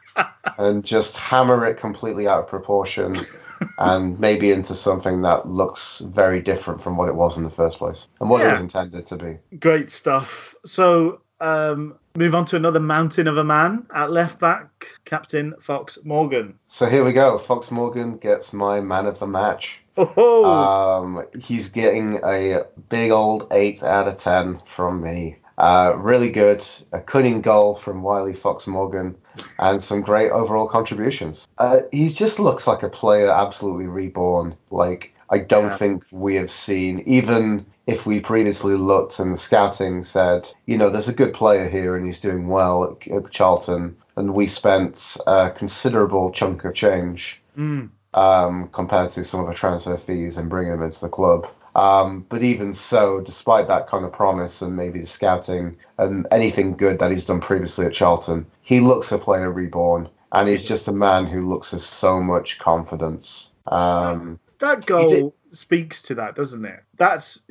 and 0.58 0.84
just 0.84 1.16
hammer 1.16 1.64
it 1.66 1.78
completely 1.78 2.28
out 2.28 2.40
of 2.40 2.48
proportion 2.48 3.14
and 3.78 4.18
maybe 4.18 4.50
into 4.50 4.74
something 4.74 5.22
that 5.22 5.46
looks 5.46 6.00
very 6.00 6.40
different 6.40 6.80
from 6.80 6.96
what 6.96 7.08
it 7.08 7.14
was 7.14 7.36
in 7.36 7.44
the 7.44 7.50
first 7.50 7.78
place 7.78 8.08
and 8.20 8.30
what 8.30 8.40
it 8.42 8.50
was 8.50 8.60
intended 8.60 9.06
to 9.06 9.16
be. 9.16 9.38
Great 9.58 9.90
stuff. 9.90 10.54
So 10.64 11.20
um, 11.40 11.98
move 12.16 12.34
on 12.34 12.46
to 12.46 12.56
another 12.56 12.80
mountain 12.80 13.26
of 13.26 13.36
a 13.36 13.44
man 13.44 13.86
at 13.94 14.10
left 14.10 14.38
back, 14.38 14.86
Captain 15.04 15.54
Fox 15.60 15.98
Morgan. 16.04 16.58
So 16.66 16.86
here 16.86 17.04
we 17.04 17.12
go. 17.12 17.38
Fox 17.38 17.70
Morgan 17.70 18.16
gets 18.16 18.52
my 18.52 18.80
man 18.80 19.06
of 19.06 19.18
the 19.18 19.26
match. 19.26 19.80
Oh, 19.98 20.44
Um, 20.44 21.24
he's 21.40 21.70
getting 21.70 22.20
a 22.22 22.64
big 22.88 23.10
old 23.10 23.48
8 23.50 23.82
out 23.82 24.08
of 24.08 24.18
10 24.18 24.60
from 24.64 25.02
me. 25.02 25.38
Uh, 25.56 25.94
really 25.96 26.30
good. 26.30 26.62
A 26.92 27.00
cunning 27.00 27.40
goal 27.40 27.74
from 27.74 28.02
Wiley 28.02 28.34
Fox 28.34 28.66
Morgan 28.66 29.16
and 29.58 29.82
some 29.82 30.00
great 30.00 30.30
overall 30.30 30.68
contributions. 30.68 31.48
Uh, 31.58 31.80
he 31.92 32.08
just 32.08 32.38
looks 32.38 32.66
like 32.66 32.82
a 32.82 32.88
player 32.88 33.30
absolutely 33.30 33.86
reborn. 33.86 34.56
Like, 34.70 35.14
I 35.28 35.38
don't 35.38 35.70
Yeah. 35.70 35.76
think 35.76 36.04
we 36.10 36.36
have 36.36 36.50
seen, 36.50 37.00
even 37.06 37.66
if 37.86 38.06
we 38.06 38.20
previously 38.20 38.74
looked 38.74 39.18
and 39.18 39.32
the 39.32 39.38
scouting 39.38 40.02
said, 40.02 40.48
you 40.66 40.78
know, 40.78 40.90
there's 40.90 41.08
a 41.08 41.14
good 41.14 41.34
player 41.34 41.68
here 41.68 41.96
and 41.96 42.04
he's 42.04 42.20
doing 42.20 42.48
well 42.48 42.84
at, 42.84 43.12
at 43.12 43.30
Charlton, 43.30 43.96
and 44.16 44.34
we 44.34 44.46
spent 44.46 45.16
a 45.26 45.50
considerable 45.50 46.30
chunk 46.30 46.64
of 46.64 46.74
change 46.74 47.42
mm, 47.56 47.88
um, 48.16 48.68
compared 48.72 49.10
to 49.10 49.22
some 49.22 49.40
of 49.40 49.46
the 49.46 49.54
transfer 49.54 49.96
fees 49.96 50.36
and 50.36 50.50
bringing 50.50 50.72
him 50.72 50.82
into 50.82 51.02
the 51.02 51.08
club. 51.08 51.46
Um, 51.76 52.24
but 52.26 52.42
even 52.42 52.72
so, 52.72 53.20
despite 53.20 53.68
that 53.68 53.86
kind 53.86 54.06
of 54.06 54.12
promise 54.12 54.62
and 54.62 54.74
maybe 54.74 55.00
the 55.00 55.06
scouting 55.06 55.76
and 55.98 56.26
anything 56.32 56.72
good 56.72 57.00
that 57.00 57.10
he's 57.10 57.26
done 57.26 57.40
previously 57.40 57.84
at 57.84 57.92
Charlton, 57.92 58.46
he 58.62 58.80
looks 58.80 59.12
a 59.12 59.18
player 59.18 59.52
reborn, 59.52 60.08
and 60.32 60.48
he's 60.48 60.66
just 60.66 60.88
a 60.88 60.92
man 60.92 61.26
who 61.26 61.48
looks 61.48 61.72
with 61.72 61.82
so 61.82 62.20
much 62.22 62.58
confidence. 62.58 63.52
Um, 63.66 64.40
that 64.58 64.86
goal 64.86 65.34
speaks 65.56 66.02
to 66.02 66.14
that, 66.16 66.36
doesn't 66.36 66.64
it? 66.64 66.82
That's 66.96 67.42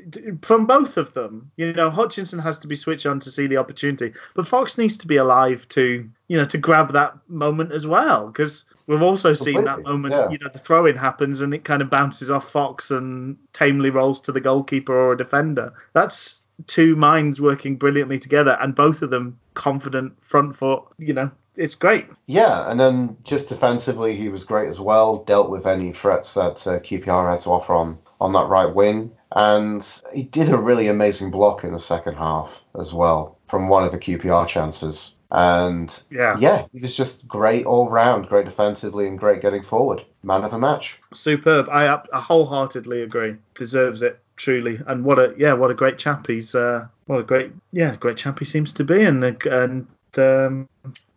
from 0.41 0.65
both 0.65 0.97
of 0.97 1.13
them. 1.13 1.51
You 1.55 1.73
know, 1.73 1.89
Hutchinson 1.89 2.39
has 2.39 2.59
to 2.59 2.67
be 2.67 2.75
switched 2.75 3.05
on 3.05 3.19
to 3.21 3.29
see 3.29 3.47
the 3.47 3.57
opportunity, 3.57 4.13
but 4.33 4.47
Fox 4.47 4.77
needs 4.77 4.97
to 4.97 5.07
be 5.07 5.17
alive 5.17 5.67
to, 5.69 6.07
you 6.27 6.37
know, 6.37 6.45
to 6.45 6.57
grab 6.57 6.93
that 6.93 7.17
moment 7.27 7.71
as 7.71 7.85
well. 7.85 8.27
Because 8.27 8.65
we've 8.87 9.01
also 9.01 9.33
seen 9.33 9.65
that 9.65 9.83
moment. 9.83 10.13
yeah. 10.13 10.29
You 10.29 10.37
know, 10.39 10.49
the 10.51 10.59
throw-in 10.59 10.95
happens 10.95 11.41
and 11.41 11.53
it 11.53 11.63
kind 11.63 11.81
of 11.81 11.89
bounces 11.89 12.31
off 12.31 12.51
Fox 12.51 12.91
and 12.91 13.37
tamely 13.53 13.89
rolls 13.89 14.21
to 14.21 14.31
the 14.31 14.41
goalkeeper 14.41 14.95
or 14.95 15.13
a 15.13 15.17
defender. 15.17 15.73
That's 15.93 16.43
two 16.67 16.95
minds 16.95 17.41
working 17.41 17.75
brilliantly 17.75 18.19
together, 18.19 18.57
and 18.61 18.73
both 18.75 19.01
of 19.01 19.09
them 19.09 19.39
confident 19.53 20.13
front 20.21 20.55
foot. 20.55 20.83
You 20.97 21.13
know, 21.13 21.31
it's 21.57 21.75
great. 21.75 22.05
yeah, 22.27 22.69
and 22.69 22.79
then 22.79 23.17
just 23.23 23.49
defensively, 23.49 24.15
he 24.15 24.29
was 24.29 24.45
great 24.45 24.67
as 24.69 24.79
well. 24.79 25.23
Dealt 25.23 25.49
with 25.49 25.65
any 25.65 25.91
threats 25.91 26.33
that 26.35 26.65
uh, 26.67 26.79
QPR 26.79 27.29
had 27.31 27.39
to 27.41 27.49
offer 27.51 27.73
on 27.73 27.99
on 28.21 28.33
that 28.33 28.47
right 28.47 28.73
wing, 28.73 29.11
and 29.31 29.85
he 30.13 30.23
did 30.23 30.49
a 30.49 30.57
really 30.57 30.87
amazing 30.87 31.31
block 31.31 31.63
in 31.63 31.73
the 31.73 31.79
second 31.79 32.15
half 32.15 32.63
as 32.79 32.93
well 32.93 33.37
from 33.47 33.67
one 33.69 33.83
of 33.83 33.91
the 33.91 33.97
QPR 33.99 34.47
chances. 34.47 35.15
And 35.31 35.91
Yeah. 36.09 36.37
yeah, 36.39 36.65
he 36.71 36.79
was 36.79 36.95
just 36.95 37.27
great 37.27 37.65
all 37.65 37.89
round, 37.89 38.29
great 38.29 38.45
defensively 38.45 39.07
and 39.07 39.19
great 39.19 39.41
getting 39.41 39.63
forward. 39.63 40.05
Man 40.23 40.43
of 40.45 40.51
the 40.51 40.57
match. 40.59 40.99
superb. 41.13 41.67
I, 41.69 41.87
I 42.13 42.19
wholeheartedly 42.21 43.01
agree. 43.01 43.35
Deserves 43.55 44.01
it 44.01 44.19
truly. 44.37 44.79
And 44.87 45.03
what 45.03 45.19
a 45.19 45.33
yeah, 45.37 45.53
what 45.53 45.71
a 45.71 45.73
great 45.75 45.97
chap 45.97 46.27
he's. 46.27 46.55
Uh, 46.55 46.87
what 47.07 47.19
a 47.19 47.23
great 47.23 47.51
yeah, 47.73 47.95
great 47.97 48.17
chap 48.17 48.39
he 48.39 48.45
seems 48.45 48.71
to 48.73 48.83
be. 48.85 49.03
And 49.03 49.23
and 49.45 49.87
um, 50.17 50.69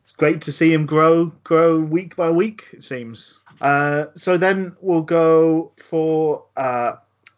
it's 0.09 0.15
great 0.15 0.41
to 0.41 0.53
see 0.53 0.73
him 0.73 0.87
grow 0.87 1.27
grow 1.45 1.79
week 1.79 2.17
by 2.17 2.31
week. 2.31 2.65
It 2.73 2.83
seems. 2.83 3.41
Uh, 3.61 4.07
so 4.15 4.39
then 4.39 4.75
we'll 4.81 5.03
go 5.03 5.73
for 5.77 6.45
uh, 6.57 6.93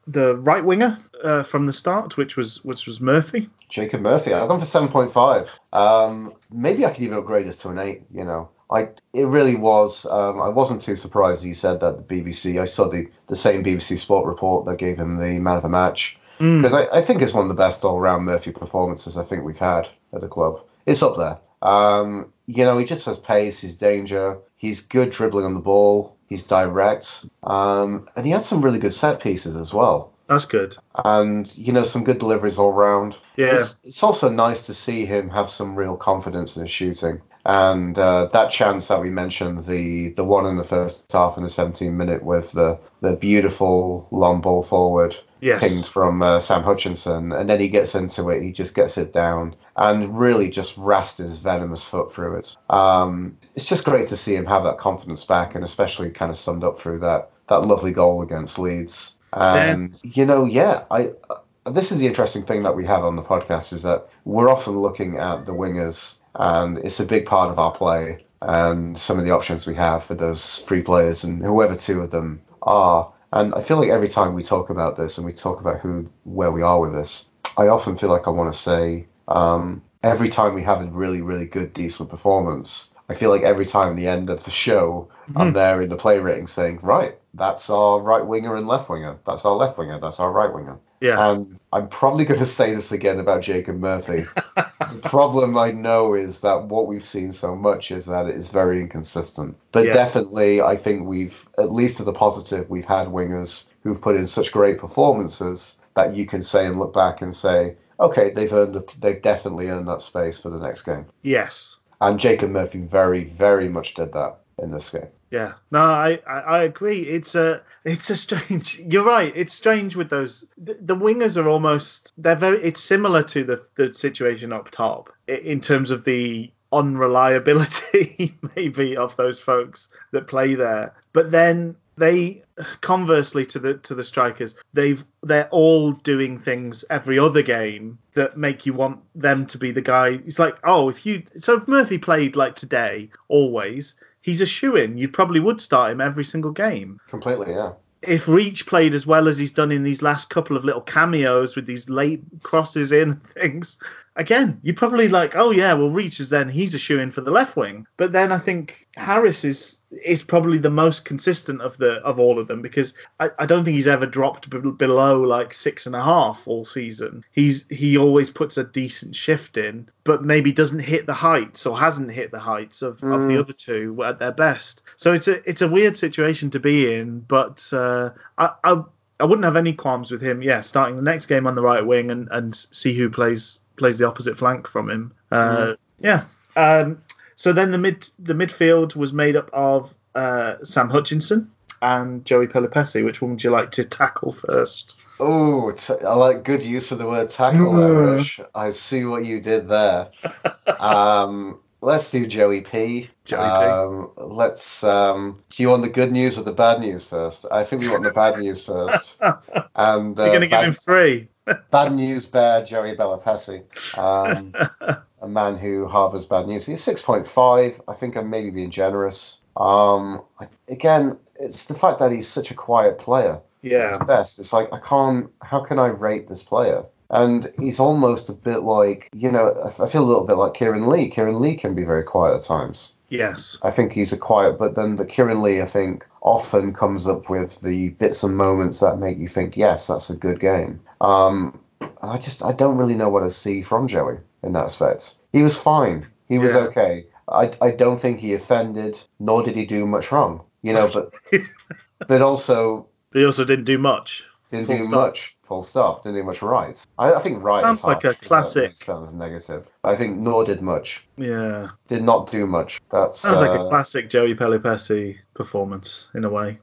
the 0.06 0.36
right 0.36 0.64
winger 0.64 0.96
uh, 1.20 1.42
from 1.42 1.66
the 1.66 1.72
start, 1.72 2.16
which 2.16 2.36
was 2.36 2.64
which 2.64 2.86
was 2.86 3.00
Murphy. 3.00 3.48
Jacob 3.68 4.02
Murphy. 4.02 4.32
I've 4.32 4.46
gone 4.46 4.60
for 4.60 4.66
seven 4.66 4.86
point 4.86 5.10
five. 5.10 5.58
Um, 5.72 6.34
maybe 6.48 6.86
I 6.86 6.92
could 6.92 7.02
even 7.02 7.18
upgrade 7.18 7.48
this 7.48 7.60
to 7.62 7.70
an 7.70 7.80
eight. 7.80 8.02
You 8.14 8.22
know, 8.22 8.50
I 8.70 8.90
it 9.12 9.26
really 9.26 9.56
was. 9.56 10.06
Um, 10.06 10.40
I 10.40 10.50
wasn't 10.50 10.82
too 10.82 10.94
surprised 10.94 11.42
he 11.42 11.54
said 11.54 11.80
that 11.80 11.96
the 11.96 12.22
BBC. 12.22 12.60
I 12.60 12.66
saw 12.66 12.88
the 12.88 13.08
the 13.26 13.34
same 13.34 13.64
BBC 13.64 13.98
Sport 13.98 14.26
report 14.26 14.66
that 14.66 14.78
gave 14.78 14.96
him 14.96 15.16
the 15.16 15.40
man 15.40 15.56
of 15.56 15.62
the 15.62 15.68
match 15.68 16.18
Mm. 16.38 16.62
because 16.62 16.72
I, 16.72 16.86
I 16.86 17.02
think 17.02 17.20
it's 17.20 17.34
one 17.34 17.42
of 17.42 17.48
the 17.48 17.54
best 17.62 17.84
all 17.84 18.00
round 18.00 18.24
Murphy 18.24 18.50
performances 18.50 19.18
I 19.18 19.24
think 19.24 19.44
we've 19.44 19.58
had 19.58 19.90
at 20.14 20.22
the 20.22 20.28
club. 20.28 20.62
It's 20.86 21.02
up 21.02 21.18
there. 21.18 21.38
Um, 21.60 22.32
you 22.56 22.64
know, 22.64 22.78
he 22.78 22.84
just 22.84 23.06
has 23.06 23.18
pace. 23.18 23.60
He's 23.60 23.76
danger. 23.76 24.38
He's 24.56 24.82
good 24.82 25.10
dribbling 25.10 25.44
on 25.44 25.54
the 25.54 25.60
ball. 25.60 26.16
He's 26.28 26.42
direct. 26.42 27.24
Um, 27.42 28.08
and 28.16 28.26
he 28.26 28.32
had 28.32 28.42
some 28.42 28.62
really 28.62 28.78
good 28.78 28.92
set 28.92 29.20
pieces 29.20 29.56
as 29.56 29.72
well. 29.72 30.12
That's 30.26 30.46
good. 30.46 30.76
And 30.94 31.56
you 31.56 31.72
know, 31.72 31.84
some 31.84 32.04
good 32.04 32.18
deliveries 32.18 32.58
all 32.58 32.72
round. 32.72 33.16
Yeah. 33.36 33.60
It's, 33.60 33.80
it's 33.84 34.02
also 34.02 34.28
nice 34.28 34.66
to 34.66 34.74
see 34.74 35.06
him 35.06 35.30
have 35.30 35.50
some 35.50 35.76
real 35.76 35.96
confidence 35.96 36.56
in 36.56 36.62
his 36.62 36.70
shooting. 36.70 37.22
And 37.44 37.98
uh, 37.98 38.26
that 38.26 38.50
chance 38.50 38.88
that 38.88 39.00
we 39.00 39.10
mentioned, 39.10 39.64
the 39.64 40.10
the 40.10 40.24
one 40.24 40.46
in 40.46 40.56
the 40.56 40.64
first 40.64 41.10
half 41.10 41.36
in 41.36 41.42
the 41.42 41.48
17 41.48 41.96
minute 41.96 42.22
with 42.22 42.52
the, 42.52 42.78
the 43.00 43.16
beautiful 43.16 44.06
long 44.10 44.40
ball 44.40 44.62
forward 44.62 45.16
Yes. 45.40 45.60
pinged 45.60 45.86
from 45.86 46.22
uh, 46.22 46.38
Sam 46.40 46.62
Hutchinson, 46.62 47.32
and 47.32 47.48
then 47.48 47.60
he 47.60 47.68
gets 47.68 47.94
into 47.94 48.28
it, 48.30 48.42
he 48.42 48.52
just 48.52 48.74
gets 48.74 48.98
it 48.98 49.12
down 49.12 49.56
and 49.76 50.18
really 50.18 50.50
just 50.50 50.76
rasted 50.76 51.26
his 51.26 51.38
venomous 51.38 51.84
foot 51.84 52.12
through 52.12 52.38
it. 52.38 52.56
Um, 52.68 53.38
it's 53.54 53.66
just 53.66 53.84
great 53.84 54.08
to 54.08 54.16
see 54.16 54.34
him 54.34 54.46
have 54.46 54.64
that 54.64 54.78
confidence 54.78 55.24
back, 55.24 55.54
and 55.54 55.64
especially 55.64 56.10
kind 56.10 56.30
of 56.30 56.36
summed 56.36 56.64
up 56.64 56.78
through 56.78 57.00
that 57.00 57.30
that 57.48 57.66
lovely 57.66 57.92
goal 57.92 58.22
against 58.22 58.58
Leeds. 58.58 59.16
And 59.32 60.00
you 60.04 60.26
know, 60.26 60.44
yeah, 60.44 60.84
I. 60.90 61.10
Uh, 61.28 61.36
this 61.70 61.92
is 61.92 62.00
the 62.00 62.06
interesting 62.06 62.44
thing 62.44 62.62
that 62.62 62.74
we 62.74 62.86
have 62.86 63.04
on 63.04 63.16
the 63.16 63.22
podcast 63.22 63.74
is 63.74 63.82
that 63.82 64.08
we're 64.24 64.48
often 64.48 64.78
looking 64.78 65.18
at 65.18 65.44
the 65.44 65.52
wingers, 65.52 66.18
and 66.34 66.78
it's 66.78 67.00
a 67.00 67.04
big 67.04 67.26
part 67.26 67.50
of 67.50 67.58
our 67.58 67.72
play 67.72 68.24
and 68.42 68.96
some 68.96 69.18
of 69.18 69.24
the 69.24 69.30
options 69.32 69.66
we 69.66 69.74
have 69.74 70.04
for 70.04 70.14
those 70.14 70.58
free 70.58 70.82
players 70.82 71.24
and 71.24 71.42
whoever 71.42 71.76
two 71.76 72.00
of 72.00 72.10
them 72.10 72.40
are. 72.62 73.12
And 73.32 73.54
I 73.54 73.60
feel 73.60 73.78
like 73.78 73.90
every 73.90 74.08
time 74.08 74.34
we 74.34 74.42
talk 74.42 74.70
about 74.70 74.96
this 74.96 75.18
and 75.18 75.26
we 75.26 75.32
talk 75.32 75.60
about 75.60 75.80
who 75.80 76.08
where 76.24 76.50
we 76.50 76.62
are 76.62 76.80
with 76.80 76.92
this, 76.92 77.28
I 77.56 77.68
often 77.68 77.96
feel 77.96 78.10
like 78.10 78.26
I 78.26 78.30
want 78.30 78.52
to 78.52 78.58
say 78.58 79.06
um, 79.28 79.82
every 80.02 80.28
time 80.28 80.54
we 80.54 80.62
have 80.62 80.80
a 80.80 80.86
really 80.86 81.22
really 81.22 81.46
good 81.46 81.72
decent 81.72 82.10
performance, 82.10 82.89
I 83.10 83.14
feel 83.14 83.30
like 83.30 83.42
every 83.42 83.66
time 83.66 83.96
the 83.96 84.08
end 84.08 84.30
of 84.30 84.44
the 84.44 84.50
show 84.50 85.08
I'm 85.36 85.48
hmm. 85.48 85.54
there 85.54 85.82
in 85.82 85.88
the 85.88 85.96
play 85.96 86.18
rating 86.18 86.46
saying 86.46 86.80
right 86.82 87.16
that's 87.34 87.70
our 87.70 88.00
right 88.00 88.24
winger 88.24 88.56
and 88.56 88.66
left 88.66 88.88
winger, 88.88 89.18
that's 89.26 89.44
our 89.44 89.54
left 89.54 89.78
winger, 89.78 90.00
that's 90.00 90.20
our 90.20 90.30
right 90.30 90.52
winger. 90.52 90.78
Yeah. 91.00 91.30
And 91.30 91.58
I'm 91.72 91.88
probably 91.88 92.24
going 92.24 92.40
to 92.40 92.46
say 92.46 92.74
this 92.74 92.92
again 92.92 93.20
about 93.20 93.42
Jacob 93.42 93.76
Murphy. 93.76 94.24
the 94.56 95.00
problem 95.02 95.56
I 95.56 95.70
know 95.70 96.14
is 96.14 96.40
that 96.40 96.64
what 96.64 96.86
we've 96.86 97.04
seen 97.04 97.32
so 97.32 97.54
much 97.54 97.90
is 97.90 98.06
that 98.06 98.26
it 98.26 98.36
is 98.36 98.50
very 98.50 98.80
inconsistent. 98.80 99.56
But 99.72 99.86
Yeah. 99.86 99.94
definitely, 99.94 100.60
I 100.60 100.76
think 100.76 101.06
we've, 101.06 101.48
at 101.56 101.72
least 101.72 101.98
to 101.98 102.04
the 102.04 102.12
positive, 102.12 102.68
we've 102.68 102.84
had 102.84 103.08
wingers 103.08 103.68
who've 103.82 104.00
put 104.00 104.16
in 104.16 104.26
such 104.26 104.52
great 104.52 104.78
performances 104.78 105.78
that 105.94 106.14
you 106.14 106.26
can 106.26 106.42
say 106.42 106.66
and 106.66 106.78
look 106.78 106.92
back 106.92 107.22
and 107.22 107.34
say, 107.34 107.76
okay, 107.98 108.30
they've 108.30 108.52
earned, 108.52 108.76
a, 108.76 108.84
they've 108.98 109.22
definitely 109.22 109.68
earned 109.68 109.88
that 109.88 110.00
space 110.00 110.40
for 110.40 110.50
the 110.50 110.58
next 110.58 110.82
game. 110.82 111.06
yes. 111.22 111.76
And 112.00 112.18
Jacob 112.18 112.50
Murphy 112.50 112.80
very, 112.80 113.24
very 113.24 113.68
much 113.68 113.94
did 113.94 114.12
that 114.12 114.36
in 114.58 114.70
this 114.70 114.90
game. 114.90 115.08
Yeah, 115.30 115.54
no, 115.70 115.80
I, 115.80 116.18
I, 116.26 116.40
I 116.40 116.62
agree. 116.64 117.00
It's 117.00 117.34
a 117.34 117.62
it's 117.84 118.10
a 118.10 118.16
strange. 118.16 118.80
You're 118.80 119.04
right. 119.04 119.32
It's 119.36 119.54
strange 119.54 119.94
with 119.94 120.10
those. 120.10 120.44
The, 120.58 120.76
the 120.80 120.96
wingers 120.96 121.40
are 121.40 121.48
almost 121.48 122.12
they're 122.18 122.34
very. 122.34 122.62
It's 122.62 122.82
similar 122.82 123.22
to 123.24 123.44
the 123.44 123.64
the 123.76 123.94
situation 123.94 124.52
up 124.52 124.70
top 124.70 125.12
in 125.28 125.60
terms 125.60 125.92
of 125.92 126.04
the 126.04 126.50
unreliability 126.72 128.36
maybe 128.56 128.96
of 128.96 129.16
those 129.16 129.38
folks 129.38 129.92
that 130.10 130.26
play 130.26 130.54
there. 130.54 130.94
But 131.12 131.30
then 131.30 131.76
they 132.00 132.42
conversely 132.80 133.44
to 133.44 133.58
the 133.58 133.74
to 133.74 133.94
the 133.94 134.02
strikers 134.02 134.56
they've 134.72 135.04
they're 135.22 135.48
all 135.50 135.92
doing 135.92 136.38
things 136.38 136.84
every 136.90 137.18
other 137.18 137.42
game 137.42 137.98
that 138.14 138.36
make 138.36 138.64
you 138.66 138.72
want 138.72 138.98
them 139.14 139.46
to 139.46 139.58
be 139.58 139.70
the 139.70 139.82
guy. 139.82 140.08
It's 140.26 140.38
like 140.38 140.56
oh 140.64 140.88
if 140.88 141.04
you 141.04 141.22
so 141.36 141.56
if 141.56 141.68
murphy 141.68 141.98
played 141.98 142.36
like 142.36 142.54
today 142.54 143.10
always 143.28 143.94
he's 144.22 144.40
a 144.40 144.46
shoe 144.46 144.76
in 144.76 144.98
you 144.98 145.08
probably 145.08 145.40
would 145.40 145.60
start 145.60 145.92
him 145.92 146.00
every 146.00 146.24
single 146.24 146.52
game. 146.52 146.98
Completely, 147.08 147.52
yeah. 147.52 147.72
if 148.02 148.26
Reach 148.26 148.66
played 148.66 148.94
as 148.94 149.06
well 149.06 149.28
as 149.28 149.38
he's 149.38 149.52
done 149.52 149.70
in 149.70 149.82
these 149.82 150.02
last 150.02 150.30
couple 150.30 150.56
of 150.56 150.64
little 150.64 150.80
cameos 150.80 151.54
with 151.54 151.66
these 151.66 151.88
late 151.90 152.22
crosses 152.42 152.92
in 152.92 153.16
things, 153.38 153.78
again, 154.16 154.60
you're 154.62 154.74
probably 154.74 155.08
like, 155.08 155.36
oh 155.36 155.50
yeah, 155.50 155.72
well 155.74 155.90
Reach 155.90 156.20
is 156.20 156.28
then 156.30 156.48
he's 156.48 156.74
a 156.74 156.78
shoe 156.78 156.98
in 157.00 157.10
for 157.12 157.20
the 157.20 157.30
left 157.30 157.56
wing. 157.56 157.86
But 157.96 158.12
then 158.12 158.32
I 158.32 158.38
think 158.38 158.86
Harris 158.96 159.44
is 159.44 159.76
is 160.06 160.22
probably 160.22 160.58
the 160.58 160.70
most 160.70 161.04
consistent 161.04 161.60
of 161.60 161.76
the 161.78 161.94
of 162.02 162.20
all 162.20 162.38
of 162.38 162.46
them 162.46 162.62
because 162.62 162.94
I, 163.18 163.30
I 163.40 163.46
don't 163.46 163.64
think 163.64 163.74
he's 163.74 163.88
ever 163.88 164.06
dropped 164.06 164.48
b- 164.48 164.58
below 164.70 165.20
like 165.22 165.52
six 165.52 165.86
and 165.86 165.96
a 165.96 166.02
half 166.02 166.46
all 166.46 166.64
season. 166.64 167.24
He's 167.32 167.64
he 167.68 167.96
always 167.98 168.30
puts 168.30 168.56
a 168.56 168.64
decent 168.64 169.16
shift 169.16 169.56
in, 169.56 169.88
but 170.04 170.22
maybe 170.24 170.52
doesn't 170.52 170.78
hit 170.78 171.06
the 171.06 171.14
heights 171.14 171.66
or 171.66 171.76
hasn't 171.78 172.12
hit 172.12 172.30
the 172.30 172.38
heights 172.38 172.82
of, 172.82 173.02
of 173.02 173.22
the 173.22 173.34
Mm. 173.34 173.40
other 173.40 173.52
two 173.52 174.02
at 174.04 174.18
their 174.20 174.32
best. 174.32 174.82
So 174.96 175.12
it's 175.12 175.26
a 175.28 175.48
it's 175.48 175.62
a 175.62 175.68
weird 175.68 175.96
situation 175.96 176.50
to 176.50 176.60
be 176.60 176.94
in, 176.94 177.20
but 177.20 177.68
uh, 177.72 178.10
I, 178.38 178.50
I 178.62 178.82
I 179.18 179.24
wouldn't 179.24 179.44
have 179.44 179.56
any 179.56 179.72
qualms 179.74 180.10
with 180.12 180.22
him. 180.22 180.40
Yeah, 180.40 180.60
starting 180.62 180.96
the 180.96 181.02
next 181.02 181.26
game 181.26 181.46
on 181.46 181.54
the 181.54 181.62
right 181.62 181.84
wing 181.84 182.10
and, 182.10 182.28
and 182.30 182.54
see 182.54 182.94
who 182.96 183.10
plays 183.10 183.60
plays 183.80 183.98
the 183.98 184.06
opposite 184.06 184.38
flank 184.38 184.68
from 184.68 184.88
him. 184.88 185.12
Uh, 185.32 185.74
Yeah. 185.98 186.24
Um, 186.54 187.02
so 187.34 187.52
then 187.52 187.70
the 187.72 187.78
mid 187.78 188.08
the 188.18 188.34
midfield 188.34 188.94
was 188.94 189.12
made 189.12 189.34
up 189.34 189.50
of 189.52 189.92
uh, 190.14 190.56
Sam 190.62 190.88
Hutchinson 190.88 191.50
and 191.82 192.24
Joey 192.24 192.46
Pelupessy. 192.46 193.02
Which 193.02 193.20
one 193.22 193.32
would 193.32 193.42
you 193.44 193.50
like 193.50 193.72
to 193.72 193.84
tackle 193.84 194.32
first? 194.32 194.96
Oh, 195.18 195.72
t- 195.72 195.94
I 196.06 196.14
like 196.14 196.44
good 196.44 196.62
use 196.62 196.92
of 196.92 196.98
the 196.98 197.06
word 197.06 197.28
tackle 197.30 197.72
there, 197.74 198.14
Rich. 198.16 198.40
I 198.54 198.70
see 198.70 199.04
what 199.04 199.24
you 199.24 199.40
did 199.40 199.68
there. 199.68 200.10
um, 200.80 201.60
let's 201.82 202.10
do 202.10 202.26
Joey 202.26 202.62
P. 202.62 203.10
Joey 203.24 203.40
P. 203.40 203.44
um, 203.46 204.10
Let's. 204.16 204.82
Um, 204.84 205.42
do 205.50 205.62
you 205.62 205.68
want 205.70 205.82
the 205.82 205.90
good 205.90 206.10
news 206.12 206.38
or 206.38 206.42
the 206.42 206.52
bad 206.52 206.80
news 206.80 207.08
first? 207.08 207.46
I 207.50 207.64
think 207.64 207.82
we 207.82 207.88
want 207.90 208.04
the 208.04 208.12
bad 208.12 208.38
news 208.38 208.64
first. 208.66 209.20
And 209.74 210.18
uh, 210.18 210.22
You're 210.24 210.30
going 210.30 210.40
to 210.42 210.46
give 210.48 210.60
him 210.60 210.74
three. 210.74 211.28
Bad 211.70 211.92
news 211.92 212.26
bear 212.26 212.64
Joey 212.64 212.96
Pelupessy, 212.96 213.62
um, 213.98 214.54
a 215.20 215.28
man 215.28 215.56
who 215.56 215.86
harbours 215.86 216.26
bad 216.26 216.46
news. 216.46 216.66
He's 216.66 216.82
six 216.82 217.02
point 217.02 217.26
five. 217.26 217.80
I 217.88 217.94
think 217.94 218.16
I'm 218.16 218.30
maybe 218.30 218.50
being 218.50 218.70
generous. 218.70 219.40
Um, 219.56 220.22
again, 220.68 221.18
it's 221.38 221.66
the 221.66 221.74
fact 221.74 221.98
that 221.98 222.12
he's 222.12 222.28
such 222.28 222.50
a 222.50 222.54
quiet 222.54 222.98
player 222.98 223.40
yeah. 223.62 223.98
best. 224.04 224.38
It's 224.38 224.52
like 224.52 224.72
I 224.72 224.80
can't. 224.80 225.30
How 225.42 225.60
can 225.60 225.78
I 225.78 225.86
rate 225.86 226.28
this 226.28 226.42
player? 226.42 226.84
And 227.08 227.52
he's 227.58 227.80
almost 227.80 228.28
a 228.28 228.32
bit 228.32 228.60
like 228.60 229.08
you 229.12 229.30
know. 229.30 229.50
I 229.50 229.82
I 229.82 229.86
feel 229.86 230.04
a 230.04 230.06
little 230.06 230.26
bit 230.26 230.34
like 230.34 230.54
Kieran 230.54 230.88
Lee. 230.88 231.10
Kieran 231.10 231.40
Lee 231.40 231.56
can 231.56 231.74
be 231.74 231.84
very 231.84 232.04
quiet 232.04 232.36
at 232.36 232.42
times. 232.42 232.94
Yes. 233.08 233.58
I 233.62 233.70
think 233.70 233.92
he's 233.92 234.12
a 234.12 234.16
quiet, 234.16 234.58
but 234.58 234.76
then 234.76 234.94
the 234.94 235.04
Kieran 235.04 235.42
Lee, 235.42 235.60
I 235.60 235.66
think, 235.66 236.06
often 236.22 236.72
comes 236.74 237.08
up 237.08 237.30
with 237.30 237.60
the 237.60 237.90
bits 237.90 238.22
and 238.22 238.36
moments 238.36 238.80
that 238.80 238.98
make 238.98 239.18
you 239.18 239.28
think, 239.28 239.56
yes, 239.56 239.86
that's 239.86 240.10
a 240.10 240.16
good 240.16 240.38
game. 240.40 240.80
Um, 241.00 241.58
I 242.02 242.18
just 242.18 242.42
I 242.44 242.52
don't 242.52 242.76
really 242.76 242.94
know 242.94 243.08
what 243.08 243.20
to 243.20 243.30
see 243.30 243.62
from 243.62 243.86
Joey 243.88 244.18
in 244.42 244.52
that 244.52 244.64
aspect. 244.64 245.14
He 245.32 245.42
was 245.42 245.56
fine. 245.56 246.06
He 246.28 246.38
was 246.38 246.54
Yeah. 246.54 246.60
okay. 246.62 247.06
I, 247.28 247.52
I 247.60 247.70
don't 247.70 247.98
think 248.00 248.20
he 248.20 248.34
offended, 248.34 249.00
nor 249.18 249.42
did 249.42 249.54
he 249.56 249.64
do 249.64 249.86
much 249.86 250.10
wrong. 250.12 250.42
You 250.62 250.74
know, 250.74 250.90
but 250.92 251.14
but 252.08 252.22
also 252.22 252.86
But 253.12 253.20
he 253.20 253.24
also 253.24 253.44
didn't 253.44 253.64
do 253.64 253.78
much. 253.78 254.24
didn't 254.50 254.66
do 254.68 254.78
stop. 254.78 254.90
much. 254.90 255.36
Full 255.50 255.62
stop. 255.62 256.04
Didn't 256.04 256.14
do 256.14 256.22
much 256.22 256.42
right. 256.42 256.80
I, 256.96 257.14
I 257.14 257.18
think 257.18 257.42
right. 257.42 257.60
Sounds 257.60 257.82
like 257.82 258.04
a 258.04 258.06
harsh, 258.06 258.18
that 258.18 258.24
classic- 258.28 258.76
Sounds 258.76 259.14
negative. 259.14 259.68
I 259.82 259.96
think 259.96 260.16
nor 260.16 260.44
did 260.44 260.62
much. 260.62 261.04
Yeah. 261.16 261.70
Did 261.88 262.04
not 262.04 262.30
do 262.30 262.46
much. 262.46 262.80
That's 262.92 263.18
Sounds 263.18 263.40
like 263.40 263.50
uh, 263.58 263.64
a 263.64 263.68
classic 263.68 264.08
Joey 264.10 264.36
Pelupessy 264.36 265.18
performance 265.34 266.08
in 266.14 266.24
a 266.24 266.30
way. 266.30 266.60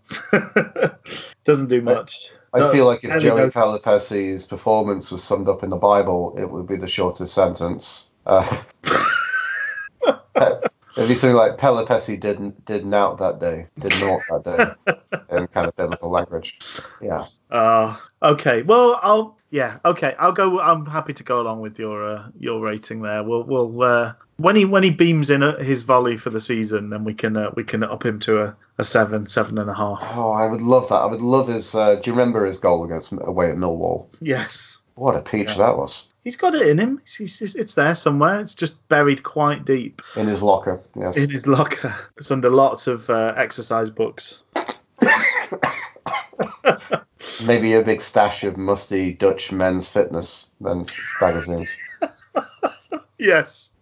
Doesn't 1.44 1.68
do 1.68 1.82
much. 1.82 2.32
I 2.54 2.60
No, 2.60 2.72
feel 2.72 2.86
like 2.86 3.04
if 3.04 3.22
Joey. 3.22 3.52
Pelupessy's 3.52 4.46
performance 4.48 5.12
was 5.12 5.22
summed 5.22 5.50
up 5.50 5.64
in 5.64 5.70
the 5.70 5.76
Bible, 5.76 6.38
it 6.38 6.50
would 6.50 6.66
be 6.66 6.78
the 6.78 6.88
shortest 6.88 7.34
sentence. 7.34 8.08
Uh, 8.26 8.48
it'd 10.98 11.08
be 11.08 11.16
something 11.16 11.38
like 11.38 11.58
Pelupessy 11.58 12.18
didn't 12.18 12.66
did 12.66 12.92
out 12.94 13.20
that 13.20 13.40
day, 13.40 13.68
did 13.80 13.94
not 14.02 14.22
that 14.30 14.76
day, 14.88 15.18
in 15.38 15.48
kind 15.48 15.68
of 15.68 15.76
biblical 15.76 16.10
language. 16.10 16.60
Yeah. 17.02 17.28
Uh, 17.50 17.96
okay. 18.22 18.64
Well, 18.64 19.00
I'll 19.02 19.38
yeah. 19.52 19.78
Okay, 19.86 20.16
I'll 20.20 20.34
go. 20.34 20.60
I'm 20.60 20.86
happy 20.86 21.14
to 21.14 21.24
go 21.24 21.40
along 21.40 21.62
with 21.62 21.80
your 21.80 22.06
uh, 22.06 22.28
your 22.38 22.60
rating 22.60 23.02
there. 23.02 23.24
We'll 23.24 23.44
we'll 23.44 23.82
uh, 23.82 24.14
when 24.38 24.56
he 24.58 24.66
when 24.66 24.84
he 24.84 24.90
beams 24.90 25.30
in 25.30 25.44
uh, 25.44 25.58
his 25.64 25.84
volley 25.84 26.18
for 26.18 26.30
the 26.30 26.42
season, 26.42 26.90
then 26.90 27.04
we 27.06 27.14
can 27.14 27.38
uh, 27.38 27.52
we 27.56 27.64
can 27.64 27.84
up 27.84 28.04
him 28.06 28.20
to 28.22 28.42
a, 28.42 28.58
a 28.78 28.84
seven, 28.84 29.28
seven 29.28 29.58
and 29.58 29.70
a 29.70 29.74
half. 29.74 30.00
Oh, 30.16 30.32
I 30.32 30.46
would 30.48 30.62
love 30.62 30.90
that. 30.90 30.96
I 30.96 31.06
would 31.06 31.22
love 31.22 31.48
his. 31.48 31.74
Uh, 31.74 31.96
do 31.96 32.10
you 32.10 32.18
remember 32.18 32.46
his 32.46 32.58
goal 32.58 32.84
against 32.84 33.14
away 33.14 33.50
at 33.52 33.56
Millwall? 33.58 34.08
Yes, 34.20 34.80
What 34.96 35.16
a 35.16 35.22
peach 35.22 35.50
Yeah. 35.52 35.58
that 35.68 35.78
was 35.78 36.07
he's 36.28 36.36
got 36.36 36.54
it 36.56 36.68
in 36.68 36.78
him. 36.78 37.00
It's, 37.06 37.74
there 37.76 37.96
somewhere. 37.96 38.42
It's 38.42 38.54
just 38.54 38.86
buried 38.90 39.24
quite 39.24 39.64
deep 39.64 40.02
in 40.18 40.28
his 40.28 40.42
locker. 40.42 40.82
Yes. 40.94 41.16
in 41.16 41.30
his 41.30 41.48
locker. 41.48 41.96
It's 42.18 42.30
under 42.32 42.50
lots 42.50 42.88
of 42.88 43.10
uh, 43.10 43.34
exercise 43.38 43.90
books. 43.90 44.44
Maybe 47.46 47.76
a 47.76 47.82
big 47.82 48.02
stash 48.02 48.44
of 48.44 48.58
musty 48.58 49.14
Dutch 49.14 49.54
men's 49.54 49.88
fitness 49.88 50.48
men's 50.60 51.00
magazines. 51.22 51.78
Yes. 53.20 53.74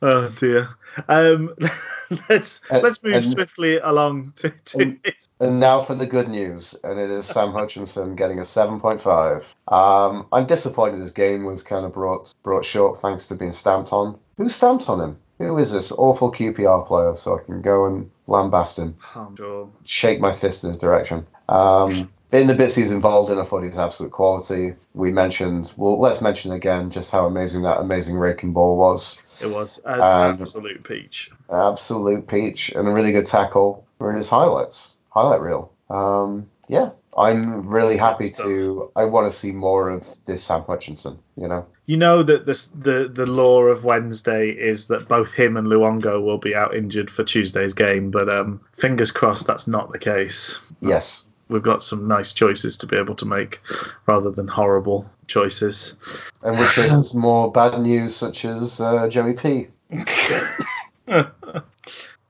Oh 0.00 0.28
dear. 0.30 0.68
Um, 1.08 1.54
let's 2.28 2.60
And- 2.70 2.82
let's 2.82 3.02
move 3.02 3.14
and- 3.14 3.26
swiftly 3.28 3.78
along 3.78 4.32
to, 4.36 4.50
to 4.50 4.78
and- 4.80 5.00
And 5.40 5.60
now 5.60 5.80
for 5.80 5.94
the 5.94 6.06
good 6.06 6.28
news, 6.28 6.74
and 6.84 6.98
it 6.98 7.10
is 7.10 7.26
Sam 7.26 7.52
Hutchinson 7.52 8.14
getting 8.16 8.38
a 8.38 8.42
7.5. 8.42 9.54
Um, 9.72 10.26
I'm 10.32 10.46
disappointed 10.46 11.00
his 11.00 11.12
game 11.12 11.44
was 11.44 11.62
kind 11.62 11.84
of 11.84 11.92
brought 11.92 12.32
brought 12.42 12.64
short 12.64 13.00
thanks 13.00 13.28
to 13.28 13.34
being 13.34 13.52
stamped 13.52 13.92
on. 13.92 14.18
Who 14.36 14.48
stamped 14.48 14.88
on 14.88 15.00
him? 15.00 15.16
Who 15.38 15.56
is 15.58 15.70
this 15.72 15.92
awful 15.92 16.32
QPR 16.32 16.86
player? 16.86 17.16
So 17.16 17.38
I 17.38 17.42
can 17.42 17.62
go 17.62 17.86
and 17.86 18.10
lambast 18.26 18.78
him, 18.78 18.96
I'm 19.14 19.36
sure. 19.36 19.70
shake 19.84 20.20
my 20.20 20.32
fist 20.32 20.64
in 20.64 20.68
his 20.68 20.78
direction. 20.78 21.26
Um, 21.48 22.12
in 22.32 22.46
the 22.46 22.54
bits 22.54 22.74
he's 22.74 22.92
involved 22.92 23.30
in, 23.32 23.38
I 23.38 23.44
thought 23.44 23.62
he 23.62 23.68
was 23.68 23.78
absolute 23.78 24.12
quality. 24.12 24.74
We 24.94 25.12
mentioned, 25.12 25.72
well, 25.76 25.98
let's 26.00 26.20
mention 26.20 26.52
again 26.52 26.90
just 26.90 27.10
how 27.10 27.24
amazing 27.26 27.62
that 27.62 27.78
amazing 27.80 28.16
raking 28.16 28.52
ball 28.52 28.76
was. 28.76 29.20
It 29.40 29.46
was 29.46 29.80
an 29.84 30.00
Um, 30.00 30.40
absolute 30.42 30.84
peach. 30.84 31.30
absolute 31.50 32.26
peach 32.26 32.70
and 32.70 32.88
a 32.88 32.90
really 32.90 33.12
good 33.12 33.26
tackle 33.26 33.84
were 33.98 34.10
in 34.10 34.16
his 34.16 34.28
highlights, 34.28 34.94
highlight 35.10 35.40
reel. 35.40 35.72
Um, 35.90 36.48
yeah, 36.68 36.90
I'm 37.16 37.68
really 37.68 37.96
happy 37.96 38.28
to. 38.30 38.90
I 38.94 39.04
want 39.06 39.30
to 39.30 39.36
see 39.36 39.52
more 39.52 39.90
of 39.90 40.06
this 40.26 40.42
Sam 40.42 40.62
Hutchinson. 40.62 41.18
You 41.36 41.48
know, 41.48 41.66
You 41.86 41.96
know 41.96 42.22
that 42.22 42.46
this, 42.46 42.66
the 42.66 43.08
the 43.08 43.26
law 43.26 43.62
of 43.62 43.84
Wednesday 43.84 44.50
is 44.50 44.88
that 44.88 45.08
both 45.08 45.32
him 45.32 45.56
and 45.56 45.66
Luongo 45.68 46.22
will 46.22 46.38
be 46.38 46.54
out 46.54 46.74
injured 46.76 47.10
for 47.10 47.24
Tuesday's 47.24 47.74
game, 47.74 48.10
but 48.10 48.28
um, 48.28 48.60
fingers 48.76 49.10
crossed 49.10 49.46
that's 49.46 49.66
not 49.66 49.90
the 49.92 49.98
case. 49.98 50.58
yes, 50.80 51.26
We've 51.48 51.62
got 51.62 51.82
some 51.84 52.08
nice 52.08 52.32
choices 52.32 52.76
to 52.78 52.86
be 52.86 52.96
able 52.96 53.14
to 53.16 53.26
make, 53.26 53.60
rather 54.06 54.30
than 54.30 54.48
horrible 54.48 55.10
choices. 55.26 55.96
and 56.42 56.58
which 56.58 56.76
is 56.78 57.14
more 57.14 57.50
bad 57.50 57.80
news, 57.80 58.14
such 58.14 58.44
as 58.44 58.80
uh, 58.80 59.08
Joey 59.08 59.34
P. 59.34 59.68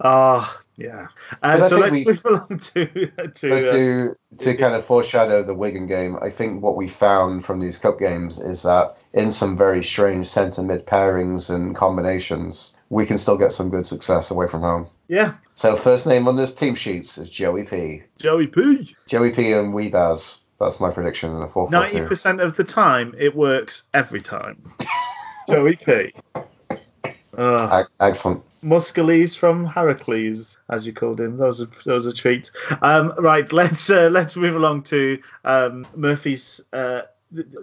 Ah, 0.00 0.60
yeah. 0.76 1.08
Uh, 1.42 1.68
so 1.68 1.78
let's 1.78 1.98
we- 1.98 2.04
move 2.04 2.24
along 2.24 2.58
to 2.58 2.86
to, 2.86 3.20
uh, 3.20 3.28
to 3.72 4.14
to 4.38 4.54
kind 4.54 4.74
of 4.74 4.84
foreshadow 4.84 5.42
the 5.42 5.54
Wigan 5.54 5.88
game, 5.88 6.16
I 6.22 6.30
think 6.30 6.62
what 6.62 6.76
we 6.76 6.86
found 6.86 7.44
from 7.44 7.58
these 7.58 7.78
cup 7.78 7.98
games 7.98 8.38
is 8.38 8.62
that 8.62 8.96
in 9.12 9.32
some 9.32 9.56
very 9.56 9.82
strange 9.82 10.26
centre 10.28 10.62
mid 10.62 10.86
pairings 10.86 11.52
and 11.52 11.74
combinations, 11.74 12.76
we 12.90 13.04
can 13.06 13.18
still 13.18 13.36
get 13.36 13.52
some 13.52 13.70
good 13.70 13.84
success 13.86 14.30
away 14.30 14.46
from 14.46 14.60
home. 14.62 14.88
yeah, 15.08 15.34
So 15.54 15.76
first 15.76 16.06
name 16.06 16.26
on 16.28 16.36
this 16.36 16.52
team 16.54 16.74
sheets 16.74 17.18
is 17.18 17.28
Joey 17.30 17.64
P. 17.64 18.02
Joey 18.18 18.46
P. 18.46 18.94
Joey 19.06 19.30
P 19.32 19.52
and 19.52 19.74
Weebaz. 19.74 20.40
That's 20.58 20.80
my 20.80 20.90
prediction 20.90 21.30
in 21.32 21.40
the 21.40 21.46
4 21.46 21.68
4 21.68 21.70
Ninety 21.70 21.98
2. 21.98 22.06
percent 22.08 22.40
of 22.40 22.56
the 22.56 22.64
time, 22.64 23.14
it 23.18 23.34
works 23.36 23.84
every 23.94 24.22
time. 24.22 24.62
Joey 25.48 25.76
P. 25.76 26.12
Uh, 27.36 27.84
Excellent. 28.00 28.42
Muscles 28.62 29.36
from 29.36 29.64
Heracles, 29.64 30.58
as 30.68 30.84
you 30.86 30.92
called 30.92 31.20
him. 31.20 31.36
That 31.36 31.46
was 31.46 31.60
a 31.60 31.66
that 31.66 31.94
was 31.94 32.06
a 32.06 32.12
treat. 32.12 32.50
Um, 32.82 33.12
right, 33.18 33.50
let's 33.52 33.88
uh, 33.88 34.08
let's 34.10 34.34
move 34.36 34.56
along 34.56 34.82
to 34.84 35.20
um, 35.44 35.86
Murphy's, 35.94 36.60
uh, 36.72 37.02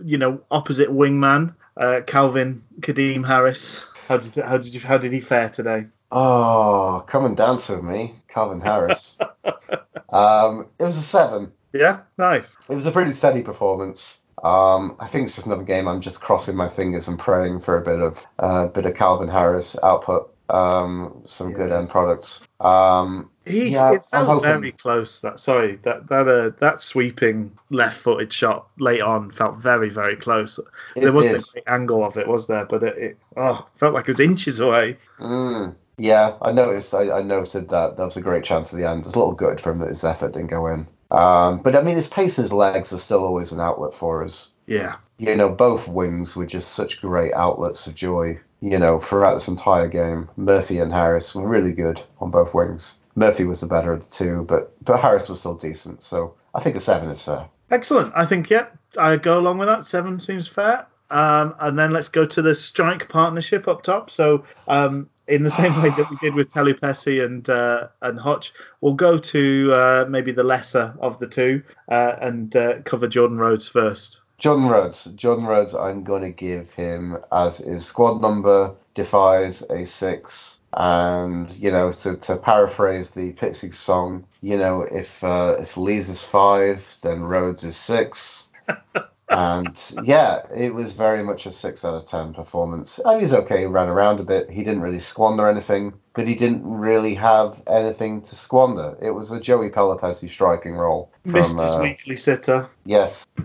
you 0.03 0.17
know, 0.17 0.39
opposite 0.49 0.89
wingman, 0.89 1.53
uh, 1.75 1.99
Calvin 2.07 2.63
Kadeem 2.79 3.27
Harris. 3.27 3.87
How 4.07 4.17
did 4.17 4.35
how 4.35 4.57
did 4.57 4.73
you 4.73 4.79
how 4.81 4.97
did 4.97 5.11
he 5.11 5.19
fare 5.19 5.49
today? 5.49 5.87
Oh, 6.11 7.03
come 7.07 7.25
and 7.25 7.35
dance 7.35 7.69
with 7.69 7.83
me, 7.83 8.15
Calvin 8.27 8.61
Harris. 8.61 9.17
um, 10.09 10.67
it 10.77 10.83
was 10.83 10.97
a 10.97 11.01
7. 11.01 11.51
Yeah, 11.73 12.01
nice. 12.17 12.55
It 12.69 12.73
was 12.73 12.85
a 12.85 12.91
pretty 12.91 13.11
steady 13.11 13.41
performance. 13.41 14.19
Um, 14.43 14.95
I 14.99 15.07
think 15.07 15.25
it's 15.25 15.35
just 15.35 15.47
another 15.47 15.63
game. 15.63 15.87
I'm 15.87 16.01
just 16.01 16.21
crossing 16.21 16.55
my 16.55 16.69
fingers 16.69 17.07
and 17.07 17.17
praying 17.17 17.61
for 17.61 17.77
a 17.77 17.81
bit 17.81 17.99
of 17.99 18.25
uh, 18.37 18.67
bit 18.67 18.85
of 18.85 18.93
Calvin 18.93 19.27
Harris 19.27 19.75
output, 19.81 20.34
um, 20.49 21.23
some 21.25 21.53
good 21.53 21.71
end 21.71 21.89
products. 21.89 22.41
Um, 22.59 23.29
He 23.45 23.69
Yeah, 23.69 23.93
it 23.93 24.05
felt 24.05 24.27
hoping- 24.27 24.43
very 24.43 24.71
close. 24.71 25.21
That 25.21 25.39
sorry 25.39 25.75
that 25.83 26.07
that 26.09 26.27
uh, 26.27 26.49
that 26.59 26.81
sweeping 26.81 27.51
left-footed 27.69 28.31
shot 28.33 28.67
late 28.79 29.01
on 29.01 29.31
felt 29.31 29.57
very 29.57 29.89
very 29.89 30.15
close. 30.15 30.59
it 30.95 31.01
there 31.01 31.13
wasn't 31.13 31.37
did. 31.37 31.47
a 31.47 31.51
great 31.53 31.63
angle 31.67 32.03
of 32.03 32.17
it, 32.17 32.27
was 32.27 32.47
there? 32.47 32.65
But 32.65 32.83
it, 32.83 32.97
it 32.97 33.17
oh 33.37 33.67
felt 33.77 33.93
like 33.93 34.05
it 34.07 34.11
was 34.11 34.19
inches 34.19 34.59
away. 34.59 34.97
Mm, 35.19 35.75
yeah, 35.97 36.35
I 36.41 36.51
noticed. 36.51 36.93
I, 36.93 37.19
I 37.19 37.21
noted 37.21 37.69
that 37.69 37.97
there 37.97 38.05
was 38.05 38.17
a 38.17 38.21
great 38.21 38.43
chance 38.43 38.73
at 38.73 38.77
the 38.77 38.87
end. 38.89 39.05
It's 39.05 39.15
a 39.15 39.19
little 39.19 39.33
good 39.33 39.61
from 39.61 39.79
his 39.79 40.03
effort 40.03 40.33
didn't 40.33 40.47
go 40.47 40.67
in. 40.67 40.87
Um, 41.11 41.59
but 41.59 41.75
I 41.75 41.81
mean, 41.81 41.95
his 41.95 42.07
pace 42.07 42.37
and 42.37 42.43
his 42.43 42.53
legs 42.53 42.91
are 42.93 42.97
still 42.97 43.23
always 43.23 43.51
an 43.51 43.59
outlet 43.59 43.93
for 43.93 44.23
us. 44.23 44.51
Yeah, 44.65 44.95
You 45.19 45.35
know, 45.35 45.49
both 45.49 45.87
wings 45.87 46.35
were 46.35 46.45
just 46.47 46.73
such 46.73 46.99
great 47.01 47.33
outlets 47.33 47.85
of 47.87 47.93
joy. 47.95 48.39
You 48.61 48.79
know, 48.79 48.97
throughout 48.99 49.33
this 49.33 49.47
entire 49.47 49.87
game, 49.87 50.29
Murphy 50.37 50.79
and 50.79 50.91
Harris 50.91 51.35
were 51.35 51.47
really 51.47 51.73
good 51.73 52.01
on 52.19 52.31
both 52.31 52.53
wings. 52.55 52.97
Murphy 53.15 53.45
was 53.45 53.61
the 53.61 53.67
better 53.67 53.93
of 53.93 53.99
the 54.03 54.09
two, 54.11 54.43
but 54.47 54.73
but 54.83 54.99
Harris 55.01 55.29
was 55.29 55.39
still 55.39 55.53
decent. 55.55 56.01
So 56.01 56.33
I 56.53 56.61
think 56.61 56.75
a 56.75 56.79
seven 56.79 57.09
is 57.11 57.23
fair. 57.23 57.47
excellent. 57.69 58.11
I 58.15 58.25
think 58.25 58.49
yeah, 58.49 58.65
I 58.97 59.17
go 59.17 59.37
along 59.37 59.59
with 59.59 59.67
that. 59.67 59.85
Seven 59.85 60.19
seems 60.19 60.47
fair. 60.47 60.87
Um, 61.11 61.53
and 61.59 61.77
then 61.77 61.91
let's 61.91 62.09
go 62.09 62.25
to 62.25 62.41
the 62.41 62.55
strike 62.55 63.07
partnership 63.09 63.67
up 63.67 63.83
top. 63.83 64.09
So 64.09 64.43
um, 64.67 65.07
in 65.27 65.43
the 65.43 65.49
same 65.49 65.81
way 65.81 65.89
that 65.89 66.09
we 66.09 66.17
did 66.17 66.35
with 66.35 66.49
Pelupessy 66.53 67.19
and 67.23 67.47
uh, 67.49 67.87
and 68.01 68.19
Hutch, 68.19 68.53
we'll 68.81 68.93
go 68.93 69.17
to 69.17 69.73
uh, 69.73 70.05
maybe 70.09 70.31
the 70.31 70.43
lesser 70.43 70.95
of 70.99 71.19
the 71.19 71.27
two 71.27 71.63
uh, 71.89 72.15
and 72.21 72.55
uh, 72.55 72.81
cover 72.83 73.07
Jordan 73.07 73.37
Rhodes 73.37 73.67
first. 73.67 74.21
Jordan 74.37 74.67
Rhodes. 74.67 75.05
Jordan 75.05 75.45
Rhodes, 75.45 75.73
I'm 75.73 76.03
going 76.03 76.23
to 76.23 76.31
give 76.31 76.73
him 76.73 77.17
as 77.31 77.59
his 77.59 77.85
squad 77.85 78.21
number 78.21 78.75
defies 78.93 79.61
a 79.61 79.85
six. 79.85 80.59
And 80.73 81.49
you 81.51 81.71
know, 81.71 81.91
to, 81.91 82.17
to 82.17 82.35
paraphrase 82.35 83.11
the 83.11 83.31
Pixies 83.31 83.77
song, 83.77 84.25
you 84.41 84.57
know, 84.57 84.81
if 84.81 85.23
uh, 85.23 85.57
if 85.59 85.77
Lee's 85.77 86.09
is 86.09 86.21
five, 86.21 86.97
then 87.01 87.23
Rhodes 87.23 87.63
is 87.63 87.77
six. 87.77 88.49
and 89.29 89.79
yeah, 90.03 90.41
it 90.55 90.73
was 90.73 90.93
very 90.93 91.23
much 91.23 91.45
a 91.45 91.51
six 91.51 91.83
out 91.83 91.95
of 91.95 92.05
ten 92.05 92.33
performance. 92.33 92.99
Mean, 93.03 93.19
he's 93.19 93.33
okay. 93.33 93.59
He 93.61 93.65
ran 93.65 93.89
around 93.89 94.19
a 94.19 94.23
bit. 94.23 94.49
He 94.49 94.63
didn't 94.63 94.81
really 94.81 94.99
squander 94.99 95.47
anything, 95.47 95.93
but 96.13 96.27
he 96.27 96.35
didn't 96.35 96.63
really 96.63 97.15
have 97.15 97.61
anything 97.67 98.21
to 98.21 98.35
squander. 98.35 98.97
It 99.01 99.11
was 99.11 99.31
a 99.31 99.39
Joey 99.39 99.69
Pelupessy 99.69 100.27
striking 100.29 100.73
role. 100.75 101.11
From, 101.23 101.31
Missed 101.33 101.59
his 101.59 101.73
uh, 101.73 101.79
weekly 101.81 102.15
sitter. 102.17 102.67
yes, 102.85 103.25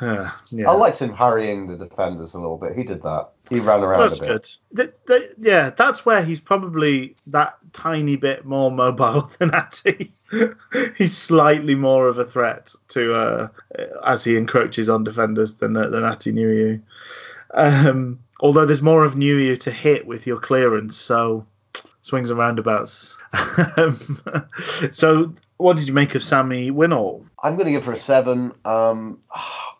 Yeah, 0.00 0.30
yeah. 0.52 0.70
I 0.70 0.74
liked 0.74 1.00
him 1.00 1.12
harrying 1.12 1.66
the 1.66 1.76
defenders 1.76 2.34
a 2.34 2.38
little 2.38 2.56
bit. 2.56 2.76
He 2.76 2.84
did 2.84 3.02
that. 3.02 3.30
He 3.50 3.58
ran 3.58 3.82
around 3.82 4.00
That's 4.00 4.18
a 4.18 4.26
bit. 4.26 4.28
good. 4.72 4.76
Th- 4.76 4.94
th- 5.08 5.32
yeah, 5.40 5.70
that's 5.70 6.06
where 6.06 6.22
he's 6.22 6.38
probably 6.38 7.16
that 7.28 7.57
tiny 7.72 8.16
bit 8.16 8.44
more 8.44 8.70
mobile 8.70 9.30
than 9.38 9.54
Atty. 9.54 10.12
he's 10.96 11.16
slightly 11.16 11.74
more 11.74 12.08
of 12.08 12.18
a 12.18 12.24
threat 12.24 12.74
to 12.88 13.14
uh, 13.14 13.48
as 14.04 14.24
he 14.24 14.36
encroaches 14.36 14.88
on 14.90 15.04
defenders 15.04 15.54
than 15.54 15.76
uh, 15.76 15.88
than 15.88 16.02
Atdhe 16.02 16.32
Nuhiu. 16.32 16.80
Um, 17.52 18.20
although 18.40 18.66
there's 18.66 18.82
more 18.82 19.04
of 19.04 19.14
Nuhiu 19.14 19.58
to 19.60 19.70
hit 19.70 20.06
with 20.06 20.26
your 20.26 20.38
clearance, 20.38 20.96
so 20.96 21.46
swings 22.02 22.30
and 22.30 22.38
roundabouts. 22.38 23.16
Um, 23.76 23.98
so, 24.92 25.34
what 25.56 25.76
did 25.76 25.88
you 25.88 25.94
make 25.94 26.14
of 26.14 26.22
Sammy 26.22 26.70
Winnall? 26.70 27.26
I'm 27.42 27.54
going 27.54 27.66
to 27.66 27.72
give 27.72 27.84
her 27.84 27.92
a 27.92 27.96
seven. 27.96 28.52
Um, 28.64 29.20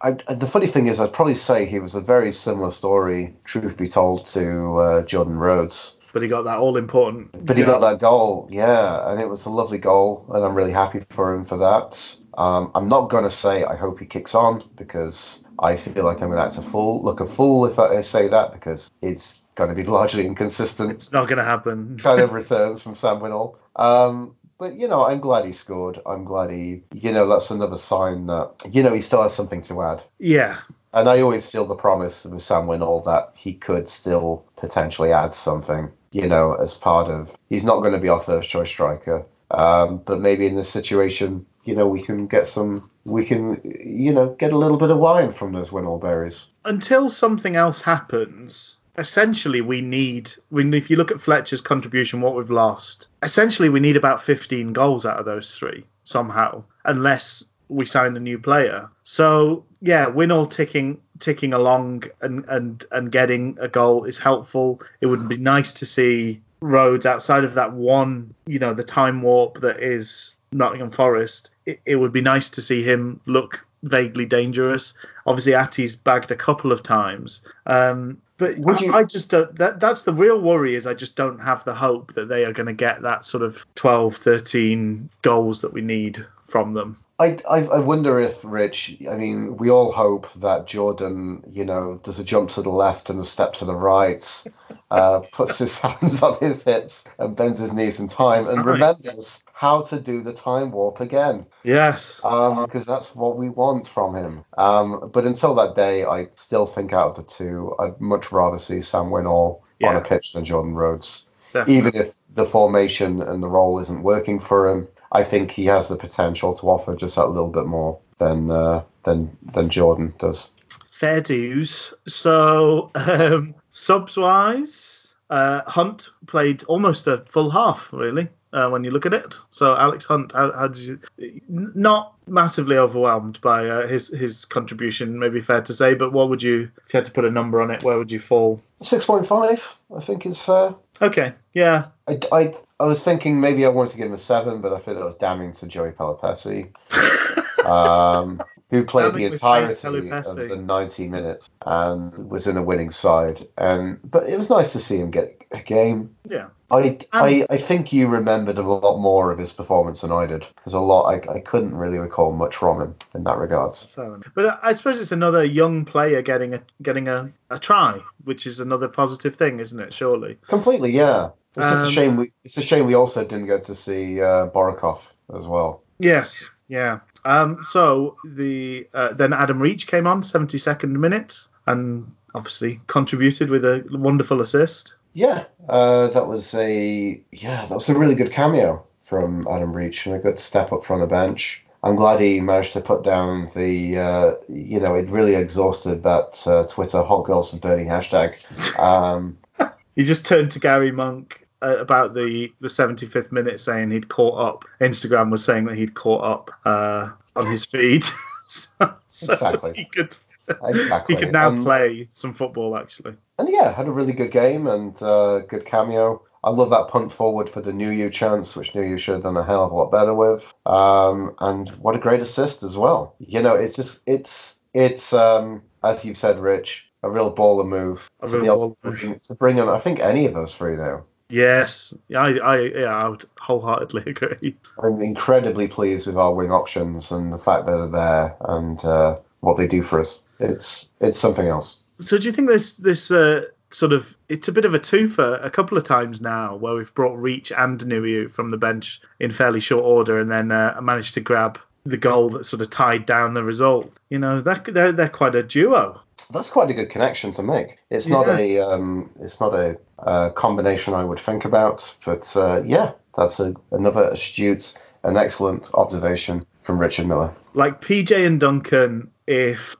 I, 0.00 0.12
the 0.12 0.46
funny 0.46 0.66
thing 0.66 0.86
is, 0.86 1.00
I'd 1.00 1.12
probably 1.12 1.34
say 1.34 1.64
he 1.64 1.78
was 1.80 1.94
a 1.94 2.00
very 2.00 2.30
similar 2.30 2.70
story, 2.70 3.34
truth 3.44 3.76
be 3.76 3.88
told, 3.88 4.26
to 4.26 4.78
uh, 4.78 5.04
Jordan 5.04 5.38
Rhodes. 5.38 5.97
But 6.12 6.22
he 6.22 6.28
got 6.28 6.42
that 6.42 6.58
all 6.58 6.76
important. 6.76 7.46
But 7.46 7.58
he 7.58 7.64
got 7.64 7.80
that 7.80 7.98
goal, 7.98 8.48
yeah, 8.50 9.10
and 9.10 9.20
it 9.20 9.28
was 9.28 9.46
a 9.46 9.50
lovely 9.50 9.78
goal, 9.78 10.26
and 10.32 10.44
I'm 10.44 10.54
really 10.54 10.72
happy 10.72 11.02
for 11.10 11.34
him 11.34 11.44
for 11.44 11.58
that. 11.58 12.16
Um, 12.36 12.70
I'm 12.74 12.88
not 12.88 13.10
going 13.10 13.24
to 13.24 13.30
say 13.30 13.64
I 13.64 13.76
hope 13.76 13.98
he 13.98 14.06
kicks 14.06 14.34
on 14.34 14.62
because 14.76 15.44
I 15.58 15.76
feel 15.76 16.04
like 16.04 16.22
I'm 16.22 16.28
going 16.28 16.38
to 16.38 16.44
act 16.44 16.56
a 16.56 16.62
fool, 16.62 17.02
look 17.02 17.20
a 17.20 17.26
fool 17.26 17.66
if 17.66 17.78
I 17.78 18.00
say 18.02 18.28
that 18.28 18.52
because 18.52 18.92
it's 19.02 19.42
going 19.56 19.70
to 19.70 19.76
be 19.76 19.82
largely 19.90 20.24
inconsistent 20.26 20.92
It's 20.92 21.12
not 21.12 21.26
going 21.26 21.38
to 21.38 21.44
happen. 21.44 21.98
kind 22.02 22.20
of 22.20 22.32
returns 22.32 22.80
from 22.80 22.94
Sam 22.94 23.18
Winnall. 23.18 23.56
Um, 23.74 24.36
but 24.58 24.74
you 24.74 24.88
know, 24.88 25.04
I'm 25.04 25.20
glad 25.20 25.44
he 25.44 25.52
scored. 25.52 26.00
I'm 26.06 26.24
glad 26.24 26.50
he, 26.50 26.82
you 26.92 27.12
know, 27.12 27.26
that's 27.28 27.50
another 27.50 27.76
sign 27.76 28.26
that 28.26 28.52
you 28.70 28.82
know 28.82 28.92
he 28.92 29.00
still 29.00 29.22
has 29.22 29.34
something 29.34 29.62
to 29.62 29.82
add. 29.82 30.02
Yeah, 30.18 30.58
and 30.92 31.08
I 31.08 31.20
always 31.20 31.48
feel 31.48 31.66
the 31.66 31.76
promise 31.76 32.24
with 32.24 32.42
Sam 32.42 32.66
Winnall 32.66 33.04
that 33.04 33.32
he 33.36 33.54
could 33.54 33.88
still 33.88 34.44
potentially 34.56 35.12
add 35.12 35.34
something. 35.34 35.90
You 36.10 36.26
know, 36.26 36.54
as 36.54 36.74
part 36.74 37.08
of 37.08 37.36
he's 37.48 37.64
not 37.64 37.80
going 37.80 37.92
to 37.92 38.00
be 38.00 38.08
our 38.08 38.20
first 38.20 38.48
choice 38.48 38.68
striker, 38.68 39.26
um, 39.50 39.98
but 39.98 40.20
maybe 40.20 40.46
in 40.46 40.56
this 40.56 40.68
situation, 40.68 41.46
you 41.64 41.74
know, 41.74 41.86
we 41.86 42.02
can 42.02 42.26
get 42.26 42.46
some, 42.46 42.90
we 43.04 43.24
can, 43.24 43.60
you 43.84 44.12
know, 44.12 44.34
get 44.34 44.52
a 44.52 44.58
little 44.58 44.78
bit 44.78 44.90
of 44.90 44.98
wine 44.98 45.32
from 45.32 45.52
those 45.52 45.70
Winnall 45.70 46.00
berries. 46.00 46.46
Until 46.64 47.10
something 47.10 47.56
else 47.56 47.82
happens, 47.82 48.78
essentially 48.96 49.60
we 49.60 49.80
need 49.80 50.30
when 50.50 50.74
if 50.74 50.90
you 50.90 50.96
look 50.96 51.10
at 51.10 51.20
Fletcher's 51.20 51.60
contribution, 51.60 52.20
what 52.20 52.34
we've 52.34 52.50
lost, 52.50 53.08
essentially 53.22 53.68
we 53.68 53.80
need 53.80 53.96
about 53.96 54.22
15 54.22 54.72
goals 54.72 55.06
out 55.06 55.18
of 55.18 55.24
those 55.24 55.56
three 55.56 55.84
somehow, 56.04 56.64
unless 56.84 57.44
we 57.68 57.84
sign 57.86 58.16
a 58.16 58.20
new 58.20 58.38
player. 58.38 58.88
So 59.04 59.64
yeah, 59.80 60.06
Winnall 60.06 60.50
ticking 60.50 61.00
ticking 61.20 61.52
along 61.52 62.04
and 62.20 62.44
and 62.48 62.84
and 62.90 63.10
getting 63.12 63.56
a 63.60 63.68
goal 63.68 64.04
is 64.04 64.18
helpful. 64.18 64.80
It 65.00 65.06
would 65.06 65.28
be 65.28 65.36
nice 65.36 65.74
to 65.74 65.86
see 65.86 66.40
Rhodes 66.60 67.06
outside 67.06 67.44
of 67.44 67.54
that 67.54 67.72
one, 67.72 68.34
you 68.46 68.58
know, 68.58 68.74
the 68.74 68.84
time 68.84 69.22
warp 69.22 69.60
that 69.60 69.80
is 69.80 70.34
Nottingham 70.52 70.90
Forest. 70.90 71.50
It, 71.66 71.80
it 71.86 71.96
would 71.96 72.12
be 72.12 72.20
nice 72.20 72.48
to 72.50 72.62
see 72.62 72.82
him 72.82 73.20
look 73.26 73.64
vaguely 73.82 74.26
dangerous. 74.26 74.94
Obviously, 75.26 75.54
Atti's 75.54 75.94
bagged 75.94 76.30
a 76.30 76.36
couple 76.36 76.72
of 76.72 76.82
times. 76.82 77.42
Um, 77.66 78.20
but 78.38 78.56
I, 78.66 78.98
I 78.98 79.04
just 79.04 79.30
don't. 79.30 79.54
That, 79.56 79.80
that's 79.80 80.04
the 80.04 80.12
real 80.12 80.40
worry 80.40 80.74
is 80.74 80.86
I 80.86 80.94
just 80.94 81.16
don't 81.16 81.40
have 81.40 81.64
the 81.64 81.74
hope 81.74 82.14
that 82.14 82.28
they 82.28 82.44
are 82.44 82.52
going 82.52 82.66
to 82.66 82.72
get 82.72 83.02
that 83.02 83.24
sort 83.24 83.42
of 83.42 83.66
12, 83.74 84.16
13 84.16 85.10
goals 85.22 85.60
that 85.62 85.72
we 85.72 85.80
need 85.80 86.24
from 86.46 86.74
them. 86.74 86.96
I, 87.20 87.38
I 87.48 87.64
I 87.64 87.78
wonder 87.80 88.20
if 88.20 88.44
Rich. 88.44 88.98
I 89.10 89.16
mean, 89.16 89.56
we 89.56 89.70
all 89.70 89.90
hope 89.90 90.32
that 90.34 90.66
Jordan, 90.68 91.42
you 91.50 91.64
know, 91.64 92.00
does 92.02 92.20
a 92.20 92.24
jump 92.24 92.50
to 92.50 92.62
the 92.62 92.70
left 92.70 93.10
and 93.10 93.18
a 93.18 93.24
step 93.24 93.54
to 93.54 93.64
the 93.64 93.74
right, 93.74 94.44
uh, 94.90 95.20
puts 95.32 95.58
his 95.58 95.78
hands 95.80 96.22
on 96.22 96.38
his 96.38 96.62
hips 96.62 97.04
and 97.18 97.34
bends 97.34 97.58
his 97.58 97.72
knees 97.72 97.98
in 97.98 98.06
time, 98.06 98.46
and 98.48 98.64
remembers 98.64 99.42
how 99.52 99.82
to 99.82 99.98
do 100.00 100.22
the 100.22 100.32
time 100.32 100.70
warp 100.70 101.00
again. 101.00 101.46
Yes. 101.64 102.24
Um, 102.24 102.64
because 102.64 102.86
that's 102.86 103.14
what 103.16 103.36
we 103.36 103.48
want 103.48 103.88
from 103.88 104.14
him. 104.14 104.44
Um, 104.56 105.10
but 105.12 105.24
until 105.26 105.56
that 105.56 105.74
day, 105.74 106.04
I 106.04 106.28
still 106.36 106.66
think 106.66 106.92
out 106.92 107.10
of 107.10 107.16
the 107.16 107.24
two, 107.24 107.74
I'd 107.80 108.00
much 108.00 108.30
rather 108.30 108.58
see 108.58 108.80
Sam 108.82 109.06
Winnall 109.06 109.56
on 109.56 109.62
Yeah. 109.80 109.98
a 109.98 110.04
pitch 110.04 110.34
than 110.34 110.44
Jordan 110.44 110.74
Rhodes. 110.76 111.26
Definitely. 111.52 111.76
Even 111.76 111.96
if 111.96 112.14
the 112.32 112.44
formation 112.44 113.20
and 113.22 113.42
the 113.42 113.48
role 113.48 113.80
isn't 113.80 114.02
working 114.02 114.38
for 114.38 114.68
him, 114.68 114.86
I 115.10 115.24
think 115.24 115.50
he 115.50 115.66
has 115.66 115.88
the 115.88 115.96
potential 115.96 116.54
to 116.54 116.66
offer 116.68 116.94
just 116.96 117.16
that 117.16 117.28
little 117.28 117.50
bit 117.50 117.66
more 117.66 117.98
than 118.18 118.50
uh, 118.50 118.82
than 119.04 119.36
than 119.42 119.68
Jordan 119.68 120.14
does. 120.18 120.50
Fair 120.90 121.20
dues. 121.20 121.94
So, 122.08 122.90
um, 122.96 123.54
subs 123.70 124.16
wise, 124.16 125.14
uh, 125.30 125.62
Hunt 125.64 126.10
played 126.26 126.64
almost 126.64 127.06
a 127.06 127.18
full 127.18 127.50
half, 127.50 127.92
really, 127.92 128.28
uh, 128.52 128.68
when 128.68 128.82
you 128.82 128.90
look 128.90 129.06
at 129.06 129.14
it. 129.14 129.36
So, 129.50 129.76
Alex 129.76 130.06
Hunt, 130.06 130.32
how, 130.32 130.50
how 130.52 130.66
did 130.66 130.78
you. 130.78 131.00
Not 131.48 132.14
massively 132.26 132.76
overwhelmed 132.76 133.40
by 133.40 133.68
uh, 133.68 133.86
his, 133.86 134.08
his 134.08 134.44
contribution, 134.44 135.20
maybe 135.20 135.40
fair 135.40 135.62
to 135.62 135.72
say, 135.72 135.94
but 135.94 136.12
what 136.12 136.30
would 136.30 136.42
you, 136.42 136.68
if 136.84 136.92
you 136.92 136.98
had 136.98 137.04
to 137.04 137.12
put 137.12 137.24
a 137.24 137.30
number 137.30 137.62
on 137.62 137.70
it, 137.70 137.84
where 137.84 137.96
would 137.96 138.10
you 138.10 138.18
fall? 138.18 138.60
Six 138.82 139.06
point 139.06 139.24
five, 139.24 139.78
I 139.96 140.00
think, 140.00 140.26
is 140.26 140.42
fair. 140.42 140.74
Okay, 141.00 141.32
yeah. 141.52 141.86
I, 142.08 142.18
I, 142.32 142.54
I 142.80 142.84
was 142.84 143.02
thinking 143.02 143.40
maybe 143.40 143.66
I 143.66 143.70
wanted 143.70 143.92
to 143.92 143.96
give 143.96 144.06
him 144.06 144.12
a 144.12 144.18
seven, 144.18 144.60
but 144.60 144.72
I 144.72 144.78
feel 144.78 144.94
that 144.94 145.04
was 145.04 145.16
damning 145.16 145.52
to 145.52 145.66
Joey 145.66 145.92
Pelupessy. 145.92 146.72
um, 147.64 148.40
who 148.70 148.84
played 148.84 149.14
the 149.14 149.18
Damning 149.18 149.32
entirety 149.32 150.08
of 150.10 150.36
the 150.36 150.56
90 150.56 151.08
minutes 151.08 151.48
and 151.64 152.30
was 152.30 152.46
in 152.46 152.56
a 152.56 152.62
winning 152.62 152.90
side. 152.90 153.48
And 153.56 153.98
but 154.04 154.28
it 154.28 154.36
was 154.36 154.50
nice 154.50 154.72
to 154.72 154.78
see 154.78 154.98
him 154.98 155.10
get 155.10 155.42
a 155.50 155.60
game. 155.60 156.16
Yeah. 156.28 156.48
I, 156.70 156.98
I, 157.12 157.46
I 157.48 157.56
think 157.56 157.92
you 157.92 158.08
remembered 158.08 158.58
a 158.58 158.62
lot 158.62 158.98
more 158.98 159.32
of 159.32 159.38
his 159.38 159.52
performance 159.52 160.02
than 160.02 160.12
I 160.12 160.26
did. 160.26 160.46
There's 160.64 160.74
a 160.74 160.80
lot 160.80 161.06
I, 161.06 161.32
I 161.36 161.40
couldn't 161.40 161.74
really 161.74 161.98
recall 161.98 162.32
much 162.32 162.56
from 162.56 162.80
him 162.80 162.94
in 163.14 163.24
that 163.24 163.38
regards. 163.38 163.88
But 164.34 164.60
I 164.62 164.74
suppose 164.74 165.00
it's 165.00 165.12
another 165.12 165.44
young 165.44 165.86
player 165.86 166.20
getting 166.20 166.54
a 166.54 166.62
getting 166.82 167.08
a, 167.08 167.32
a 167.48 167.58
try, 167.58 168.00
which 168.24 168.46
is 168.46 168.60
another 168.60 168.88
positive 168.88 169.36
thing, 169.36 169.60
isn't 169.60 169.80
it? 169.80 169.94
Surely. 169.94 170.36
Completely, 170.46 170.92
yeah. 170.92 171.30
It's 171.56 171.64
just 171.64 171.76
Um, 171.76 171.86
a 171.86 171.90
shame 171.90 172.16
we 172.16 172.32
it's 172.44 172.58
a 172.58 172.62
shame 172.62 172.86
we 172.86 172.94
also 172.94 173.24
didn't 173.24 173.46
get 173.46 173.64
to 173.64 173.74
see 173.74 174.20
uh, 174.20 174.48
Borikov 174.48 175.10
as 175.34 175.46
well. 175.46 175.82
Yes, 175.98 176.48
yeah. 176.68 177.00
Um, 177.24 177.62
so 177.62 178.16
the 178.24 178.86
uh, 178.92 179.14
then 179.14 179.32
Adam 179.32 179.58
Reach 179.60 179.86
came 179.86 180.06
on 180.06 180.22
72nd 180.22 180.90
minute 180.90 181.46
and 181.66 182.12
obviously 182.34 182.80
contributed 182.86 183.50
with 183.50 183.64
a 183.64 183.84
wonderful 183.90 184.40
assist. 184.42 184.94
Yeah, 185.14 185.44
uh, 185.68 186.08
that 186.08 186.26
was 186.26 186.54
a 186.54 187.20
yeah, 187.32 187.64
that 187.66 187.74
was 187.74 187.88
a 187.88 187.98
really 187.98 188.14
good 188.14 188.30
cameo 188.32 188.84
from 189.02 189.46
Adam 189.50 189.72
Reach 189.74 190.06
and 190.06 190.14
a 190.14 190.18
good 190.18 190.38
step 190.38 190.72
up 190.72 190.84
from 190.84 191.00
the 191.00 191.06
bench. 191.06 191.64
I'm 191.82 191.96
glad 191.96 192.20
he 192.20 192.40
managed 192.40 192.72
to 192.74 192.80
put 192.80 193.04
down 193.04 193.48
the 193.54 193.98
uh, 193.98 194.34
you 194.48 194.80
know 194.80 194.94
it 194.94 195.08
really 195.10 195.34
exhausted 195.34 196.02
that 196.02 196.42
uh, 196.46 196.64
Twitter 196.68 197.02
hot 197.02 197.24
girls 197.24 197.50
for 197.50 197.56
Bernie 197.58 197.84
hashtag. 197.84 198.44
Um, 198.78 199.38
He 199.96 200.04
just 200.04 200.26
turned 200.26 200.52
to 200.52 200.60
Garry 200.60 200.92
Monk 200.92 201.44
uh, 201.60 201.78
about 201.78 202.14
the 202.14 202.52
the 202.60 202.68
75th 202.68 203.32
minute, 203.32 203.58
saying 203.58 203.90
he'd 203.90 204.08
caught 204.08 204.38
up. 204.38 204.64
Instagram 204.80 205.32
was 205.32 205.44
saying 205.44 205.64
that 205.64 205.74
he'd 205.76 205.94
caught 205.94 206.22
up 206.22 206.50
uh, 206.64 207.10
on 207.34 207.46
his 207.46 207.64
feed, 207.64 208.04
so, 208.46 208.70
so 209.08 209.32
Exactly. 209.32 209.72
he 209.74 209.84
could 209.86 210.16
exactly. 210.64 211.16
he 211.16 211.20
could 211.20 211.32
now 211.32 211.48
Um, 211.48 211.64
play 211.64 212.08
some 212.12 212.32
football. 212.32 212.76
Actually, 212.76 213.16
and 213.38 213.48
yeah, 213.48 213.72
had 213.72 213.86
a 213.86 213.92
really 213.92 214.12
good 214.12 214.30
game 214.30 214.66
and 214.66 215.00
uh, 215.02 215.40
good 215.40 215.64
cameo. 215.64 216.22
I 216.42 216.50
love 216.50 216.70
that 216.70 216.88
punt 216.88 217.12
forward 217.12 217.50
for 217.50 217.60
the 217.60 217.72
Nuhiu 217.72 218.12
chance, 218.12 218.54
which 218.54 218.72
Nuhiu 218.72 218.98
should 218.98 219.14
have 219.14 219.22
done 219.24 219.36
a 219.36 219.44
hell 219.44 219.64
of 219.64 219.72
a 219.72 219.74
lot 219.74 219.90
better 219.90 220.14
with. 220.14 220.52
Um, 220.64 221.34
and 221.40 221.68
what 221.70 221.96
a 221.96 221.98
great 221.98 222.20
assist 222.20 222.62
as 222.62 222.76
well. 222.76 223.14
You 223.18 223.42
know, 223.42 223.54
it's 223.54 223.76
just 223.76 224.00
it's 224.06 224.60
it's 224.72 225.12
um, 225.12 225.62
as 225.82 226.04
you've 226.04 226.16
said, 226.16 226.38
Rich, 226.38 226.88
a 227.02 227.10
real 227.10 227.34
baller 227.34 227.66
move 227.66 228.08
A 228.20 228.26
to 228.28 228.40
be 228.40 228.46
able 228.46 228.74
to 228.74 228.90
bring, 228.90 229.20
to 229.20 229.34
bring 229.34 229.60
on. 229.60 229.68
I 229.68 229.78
think 229.78 230.00
any 230.00 230.26
of 230.26 230.34
those 230.34 230.54
three 230.54 230.76
now. 230.76 231.04
yes, 231.28 231.94
yeah, 232.08 232.22
I, 232.22 232.30
I 232.36 232.60
yeah, 232.60 232.96
I 232.96 233.08
would 233.08 233.24
wholeheartedly 233.38 234.04
agree. 234.06 234.56
I'm 234.82 235.02
incredibly 235.02 235.68
pleased 235.68 236.06
with 236.06 236.16
our 236.16 236.34
wing 236.34 236.52
options 236.52 237.10
and 237.10 237.32
the 237.32 237.38
fact 237.38 237.66
that 237.66 237.76
they're 237.76 237.88
there 237.88 238.36
and 238.40 238.84
uh, 238.84 239.18
what 239.40 239.56
they 239.56 239.66
do 239.66 239.82
for 239.82 240.00
us. 240.00 240.24
It's 240.38 240.92
it's 241.00 241.18
something 241.18 241.46
else. 241.46 241.82
So 242.00 242.18
do 242.18 242.24
you 242.24 242.32
think 242.32 242.48
this 242.48 242.74
this 242.74 243.10
uh, 243.10 243.46
sort 243.70 243.92
of 243.92 244.16
it's 244.28 244.48
a 244.48 244.52
bit 244.52 244.64
of 244.64 244.74
a 244.74 244.78
twofer 244.78 245.44
a 245.44 245.50
couple 245.50 245.76
of 245.76 245.84
times 245.84 246.20
now 246.20 246.56
where 246.56 246.74
we've 246.74 246.94
brought 246.94 247.16
Reach 247.16 247.52
and 247.52 247.78
Nuhiu 247.80 248.30
from 248.30 248.50
the 248.50 248.56
bench 248.56 249.00
in 249.20 249.30
fairly 249.30 249.60
short 249.60 249.84
order 249.84 250.20
and 250.20 250.30
then 250.30 250.50
uh, 250.50 250.78
managed 250.82 251.14
to 251.14 251.20
grab 251.20 251.58
the 251.84 251.96
goal 251.96 252.30
that 252.30 252.44
sort 252.44 252.62
of 252.62 252.70
tied 252.70 253.06
down 253.06 253.34
the 253.34 253.44
result. 253.44 253.98
You 254.10 254.18
know, 254.18 254.40
that 254.40 254.64
they're, 254.64 254.92
they're 254.92 255.08
quite 255.08 255.34
a 255.34 255.42
duo. 255.42 256.00
That's 256.30 256.50
quite 256.50 256.70
a 256.70 256.74
good 256.74 256.90
connection 256.90 257.32
to 257.32 257.42
make. 257.42 257.78
It's 257.90 258.06
not 258.06 258.28
a 258.28 258.60
um, 258.60 259.10
it's 259.20 259.40
not 259.40 259.54
a, 259.54 259.78
uh 259.98 260.30
combination 260.30 260.94
I 260.94 261.04
would 261.04 261.20
think 261.20 261.44
about, 261.44 261.94
but 262.04 262.36
uh, 262.36 262.62
yeah, 262.64 262.92
that's 263.16 263.40
a, 263.40 263.54
another 263.72 264.10
astute 264.10 264.74
and 265.02 265.16
excellent 265.16 265.70
observation 265.74 266.46
from 266.68 266.78
Richard 266.78 267.06
Miller. 267.06 267.34
Like 267.54 267.80
PJ 267.80 268.26
and 268.26 268.38
Duncan, 268.38 269.10
if 269.26 269.74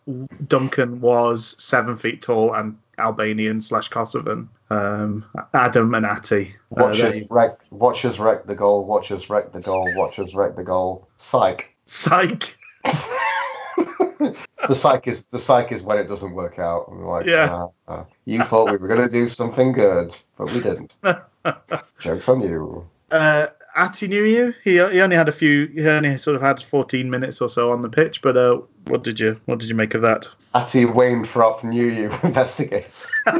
Duncan 0.46 1.02
was 1.02 1.54
seven 1.62 1.98
feet 1.98 2.22
tall 2.22 2.54
and 2.54 2.78
Albanian 2.96 3.60
slash 3.60 3.90
Kosovan, 3.90 4.48
um, 4.70 5.26
Adam 5.52 5.92
and 5.92 6.06
Atty. 6.06 6.54
uh, 6.54 6.84
Watch 6.84 7.00
us 7.00 7.20
wreck, 7.28 7.58
watch 7.70 8.06
us 8.06 8.18
wreck 8.18 8.46
the 8.46 8.54
goal. 8.54 8.86
Watch 8.86 9.12
us 9.12 9.28
wreck 9.28 9.52
the 9.52 9.60
goal. 9.60 9.86
Watch 9.96 10.18
us 10.18 10.34
wreck 10.34 10.56
the 10.56 10.64
goal. 10.64 11.06
Psych. 11.18 11.76
Psych. 11.84 12.56
the 12.86 14.74
psych 14.74 15.06
is 15.08 15.26
the 15.26 15.38
psych 15.38 15.70
is 15.72 15.82
when 15.82 15.98
it 15.98 16.08
doesn't 16.08 16.32
work 16.32 16.58
out. 16.58 16.86
I'm 16.90 17.04
like, 17.04 17.26
Yeah. 17.26 17.48
"Ah, 17.50 17.68
ah, 17.86 18.06
you 18.24 18.42
thought 18.42 18.70
we 18.70 18.78
were 18.78 18.88
going 18.88 19.06
to 19.06 19.12
do 19.12 19.28
something 19.28 19.72
good, 19.72 20.16
but 20.38 20.50
we 20.54 20.60
didn't. 20.62 20.96
Jokes 22.00 22.30
on 22.30 22.40
you. 22.40 22.88
Uh, 23.10 23.48
Atdhe 23.76 24.08
Nuhiu. 24.08 24.54
He, 24.64 24.72
he 24.72 25.00
only 25.00 25.16
had 25.16 25.28
a 25.28 25.32
few. 25.32 25.66
He 25.66 25.86
only 25.86 26.18
sort 26.18 26.34
of 26.36 26.42
had 26.42 26.60
14 26.62 27.08
minutes 27.08 27.40
or 27.40 27.48
so 27.48 27.72
on 27.72 27.82
the 27.82 27.88
pitch. 27.88 28.22
But 28.22 28.36
uh, 28.36 28.60
what 28.86 29.04
did 29.04 29.20
you 29.20 29.40
what 29.44 29.58
did 29.60 29.68
you 29.68 29.74
make 29.74 29.94
of 29.94 30.02
that? 30.02 30.28
Frop 31.24 31.62
knew 31.64 31.86
you 31.86 32.10
investigates. 32.22 33.10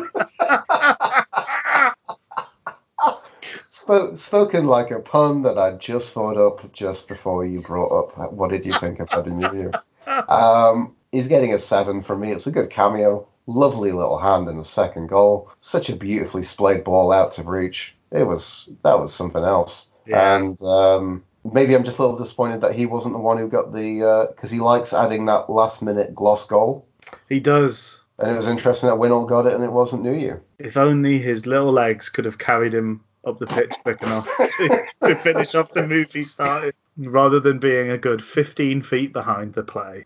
Spoke, 3.71 4.19
spoken 4.19 4.67
like 4.67 4.91
a 4.91 5.01
pun 5.01 5.43
that 5.43 5.57
I 5.57 5.73
just 5.73 6.13
thought 6.13 6.37
up 6.37 6.73
just 6.73 7.09
before 7.09 7.47
you 7.47 7.63
brought 7.63 7.91
up. 7.91 8.33
What 8.33 8.51
did 8.51 8.67
you 8.67 8.73
think 8.73 9.01
of 9.01 9.09
You? 9.55 9.73
Um, 10.29 10.97
he's 11.13 11.29
getting 11.29 11.53
a 11.53 11.59
seven 11.59 12.01
from 12.01 12.21
me. 12.21 12.33
It's 12.33 12.47
a 12.47 12.51
good 12.51 12.71
cameo. 12.71 13.29
Lovely 13.47 13.93
little 13.93 14.19
hand 14.19 14.49
in 14.49 14.57
the 14.57 14.65
second 14.65 15.09
goal. 15.09 15.51
Such 15.61 15.91
a 15.91 15.97
beautifully 15.97 16.43
splayed 16.43 16.83
ball 16.83 17.13
out 17.13 17.39
of 17.39 17.47
reach. 17.47 17.95
It 18.11 18.25
was 18.25 18.69
that 18.83 18.99
was 18.99 19.15
something 19.15 19.45
else. 19.45 19.93
Yeah. 20.07 20.37
And 20.37 20.61
um, 20.63 21.25
maybe 21.45 21.75
I'm 21.75 21.85
just 21.85 21.99
a 21.99 22.03
little 22.03 22.19
disappointed 22.19 22.63
that 22.63 22.75
he 22.75 22.87
wasn't 22.87 23.15
the 23.15 23.21
one 23.21 23.39
who 23.39 23.49
got 23.49 23.73
the 23.73 24.31
because 24.35 24.51
he 24.51 24.61
likes 24.61 24.93
adding 24.93 25.27
that 25.27 25.51
last 25.51 25.83
minute 25.83 26.15
gloss 26.15 26.47
goal. 26.47 26.87
He 27.29 27.41
does. 27.41 28.03
And 28.19 28.33
it 28.33 28.37
was 28.37 28.49
interesting 28.49 28.89
that 28.89 28.99
Winnall 28.99 29.29
got 29.29 29.47
it 29.47 29.53
and 29.53 29.63
it 29.63 29.73
wasn't 29.73 30.03
Nuhiu. 30.03 30.41
If 30.59 30.77
only 30.77 31.19
his 31.19 31.47
little 31.47 31.71
legs 31.71 32.09
could 32.09 32.25
have 32.25 32.39
carried 32.39 32.75
him 32.75 33.05
up 33.25 33.39
the 33.39 33.47
pitch 33.47 33.73
quick 33.85 34.03
enough 34.03 34.29
to, 34.39 34.87
to 35.05 35.15
finish 35.17 35.55
off 35.55 35.73
the 35.73 35.87
move 35.87 36.13
he 36.13 36.25
started, 36.25 36.75
rather 36.97 37.39
than 37.39 37.59
being 37.59 37.91
a 37.91 37.99
good 37.99 38.23
15 38.23 38.83
feet 38.83 39.13
behind 39.13 39.53
the 39.53 39.63
play. 39.63 40.05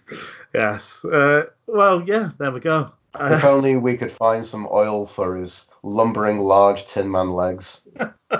Yes. 0.54 1.04
Uh, 1.04 1.46
well, 1.66 2.02
yeah, 2.06 2.30
there 2.38 2.52
we 2.52 2.60
go. 2.60 2.92
If 3.20 3.44
Uh, 3.44 3.50
only 3.50 3.76
we 3.76 3.96
could 3.96 4.10
find 4.10 4.44
some 4.44 4.66
oil 4.70 5.06
for 5.06 5.36
his 5.36 5.68
lumbering 5.82 6.38
large 6.38 6.86
tin 6.86 7.10
man 7.10 7.32
legs. 7.32 7.86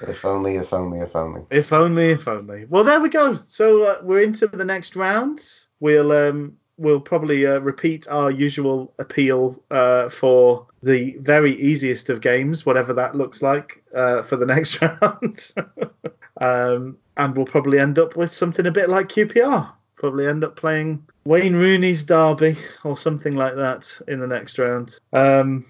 if 0.00 0.24
only, 0.24 0.56
if 0.56 0.72
only, 0.72 0.98
if 1.00 1.16
only. 1.16 1.42
if 1.50 1.72
only, 1.72 2.10
if 2.10 2.28
only. 2.28 2.66
Well, 2.66 2.84
there 2.84 3.00
we 3.00 3.08
go. 3.08 3.38
So 3.46 3.82
uh, 3.84 3.98
we're 4.02 4.20
into 4.20 4.46
the 4.46 4.64
next 4.64 4.94
round. 4.96 5.42
We'll 5.80 6.12
um, 6.12 6.58
we'll 6.76 7.00
probably 7.00 7.46
uh, 7.46 7.60
repeat 7.60 8.08
our 8.08 8.30
usual 8.30 8.92
appeal 8.98 9.62
uh, 9.70 10.08
for 10.08 10.66
the 10.82 11.16
very 11.20 11.52
easiest 11.54 12.08
of 12.08 12.20
games, 12.20 12.64
whatever 12.64 12.94
that 12.94 13.14
looks 13.14 13.42
like, 13.42 13.82
uh, 13.94 14.22
for 14.22 14.36
the 14.36 14.46
next 14.54 14.80
round. 14.82 15.52
um, 16.40 16.96
and 17.16 17.36
we'll 17.36 17.46
probably 17.46 17.78
end 17.78 17.98
up 17.98 18.16
with 18.16 18.32
something 18.32 18.66
a 18.66 18.70
bit 18.70 18.88
like 18.88 19.08
QPR. 19.08 19.72
Probably 20.00 20.26
end 20.26 20.44
up 20.44 20.56
playing 20.56 21.06
Wayne 21.26 21.54
Rooney's 21.54 22.04
Derby 22.04 22.56
or 22.84 22.96
something 22.96 23.36
like 23.36 23.54
that 23.56 24.00
in 24.08 24.18
the 24.18 24.26
next 24.26 24.58
round. 24.58 24.98
Um, 25.12 25.66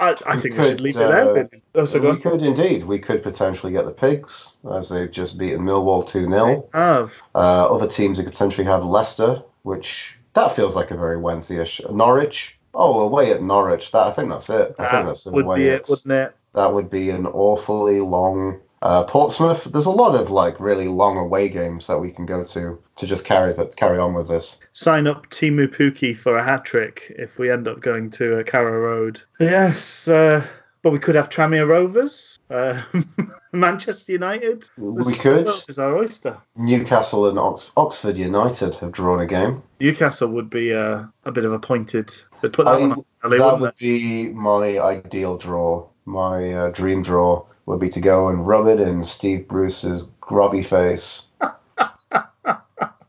I, 0.00 0.16
I 0.26 0.34
We 0.34 0.40
think 0.42 0.56
we 0.56 0.64
should 0.64 0.70
could, 0.78 0.80
leave 0.80 0.96
it 0.96 0.98
there. 0.98 1.48
uh. 1.74 1.86
Oh, 1.94 2.12
we 2.12 2.20
could 2.20 2.42
indeed. 2.42 2.84
We 2.84 2.98
could 2.98 3.22
potentially 3.22 3.70
get 3.70 3.84
the 3.84 3.92
Pigs, 3.92 4.56
as 4.68 4.88
they've 4.88 5.10
just 5.10 5.38
beaten 5.38 5.60
Millwall 5.60 6.08
2 6.08 6.26
0. 6.28 6.68
Have. 6.74 7.14
Uh, 7.34 7.72
other 7.72 7.86
teams, 7.86 8.18
that 8.18 8.24
could 8.24 8.32
potentially 8.32 8.66
have 8.66 8.84
Leicester, 8.84 9.44
which 9.62 10.16
that 10.34 10.56
feels 10.56 10.74
like 10.74 10.90
a 10.90 10.96
very 10.96 11.16
Wednesday-ish. 11.16 11.80
Norwich. 11.88 12.58
Oh, 12.74 13.00
away 13.00 13.30
at 13.30 13.42
Norwich. 13.42 13.92
That 13.92 14.08
I 14.08 14.10
think 14.10 14.28
that's 14.28 14.50
it. 14.50 14.74
I 14.78 14.88
think 14.88 15.06
that's 15.06 15.26
would 15.26 15.54
be 15.54 15.68
it, 15.68 15.88
wouldn't 15.88 16.12
it? 16.12 16.34
That 16.54 16.74
would 16.74 16.90
be 16.90 17.10
an 17.10 17.26
awfully 17.26 18.00
long. 18.00 18.60
Uh, 18.80 19.04
Portsmouth. 19.04 19.64
There's 19.64 19.86
a 19.86 19.90
lot 19.90 20.14
of 20.14 20.30
like 20.30 20.60
really 20.60 20.86
long 20.88 21.16
away 21.18 21.48
games 21.48 21.86
that 21.88 21.98
we 21.98 22.10
can 22.12 22.26
go 22.26 22.44
to 22.44 22.78
to 22.96 23.06
just 23.06 23.24
carry 23.24 23.52
that 23.52 23.76
carry 23.76 23.98
on 23.98 24.14
with 24.14 24.28
this. 24.28 24.58
sign 24.72 25.06
up 25.06 25.28
Teemu 25.30 25.66
Pukki 25.68 26.16
for 26.16 26.36
a 26.36 26.44
hat 26.44 26.64
trick 26.64 27.12
if 27.18 27.38
we 27.38 27.50
end 27.50 27.66
up 27.66 27.80
going 27.80 28.10
to 28.12 28.38
uh, 28.38 28.42
Carrow 28.44 28.78
Road. 28.80 29.20
Yes, 29.40 30.06
uh, 30.06 30.46
but 30.82 30.92
we 30.92 31.00
could 31.00 31.16
have 31.16 31.28
Tranmere 31.28 31.66
Rovers, 31.66 32.38
uh, 32.50 32.80
Manchester 33.52 34.12
United. 34.12 34.64
We 34.76 35.12
could. 35.14 35.48
Is 35.68 35.78
our 35.80 35.96
oyster. 35.96 36.40
Newcastle 36.56 37.28
and 37.28 37.38
Ox- 37.38 37.72
Oxford 37.76 38.16
United 38.16 38.76
have 38.76 38.92
drawn 38.92 39.20
a 39.20 39.26
game. 39.26 39.62
Newcastle 39.80 40.28
would 40.30 40.50
be 40.50 40.72
uh, 40.72 41.04
a 41.24 41.32
bit 41.32 41.44
of 41.44 41.52
a 41.52 41.58
pointed. 41.58 42.14
They'd 42.42 42.52
put 42.52 42.66
that 42.66 42.74
I- 42.74 42.80
one 42.80 42.92
on. 42.92 43.04
early, 43.24 43.38
that 43.38 43.58
wouldn't 43.60 43.76
be 43.78 44.28
my 44.32 44.78
ideal 44.78 45.36
draw. 45.36 45.88
My 46.04 46.52
uh, 46.54 46.70
dream 46.70 47.02
draw 47.02 47.44
would 47.68 47.80
be 47.80 47.90
to 47.90 48.00
go 48.00 48.28
and 48.28 48.46
rub 48.46 48.66
it 48.66 48.80
in 48.80 49.04
Steve 49.04 49.46
Bruce's 49.46 50.10
grubby 50.22 50.62
face. 50.62 51.26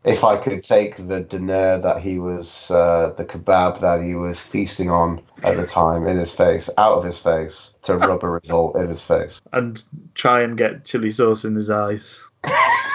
if 0.03 0.25
I 0.25 0.37
could 0.37 0.65
take 0.65 0.97
the 0.97 1.21
dinner 1.21 1.79
that 1.79 2.01
he 2.01 2.19
was, 2.19 2.69
uh, 2.69 3.13
the 3.17 3.23
kebab 3.23 3.79
that 3.79 4.03
he 4.03 4.15
was 4.15 4.37
feasting 4.39 4.89
on 4.89 5.21
at 5.45 5.55
the 5.55 5.65
time 5.65 6.05
in 6.07 6.17
his 6.17 6.35
face, 6.35 6.69
out 6.77 6.97
of 6.97 7.05
his 7.05 7.19
face, 7.21 7.73
to 7.83 7.97
rub 7.97 8.23
a 8.23 8.29
result 8.29 8.75
in 8.75 8.89
his 8.89 9.03
face. 9.03 9.41
and 9.53 9.81
try 10.13 10.41
and 10.41 10.57
get 10.57 10.83
chili 10.83 11.11
sauce 11.11 11.45
in 11.45 11.55
his 11.55 11.69
eyes. 11.69 12.21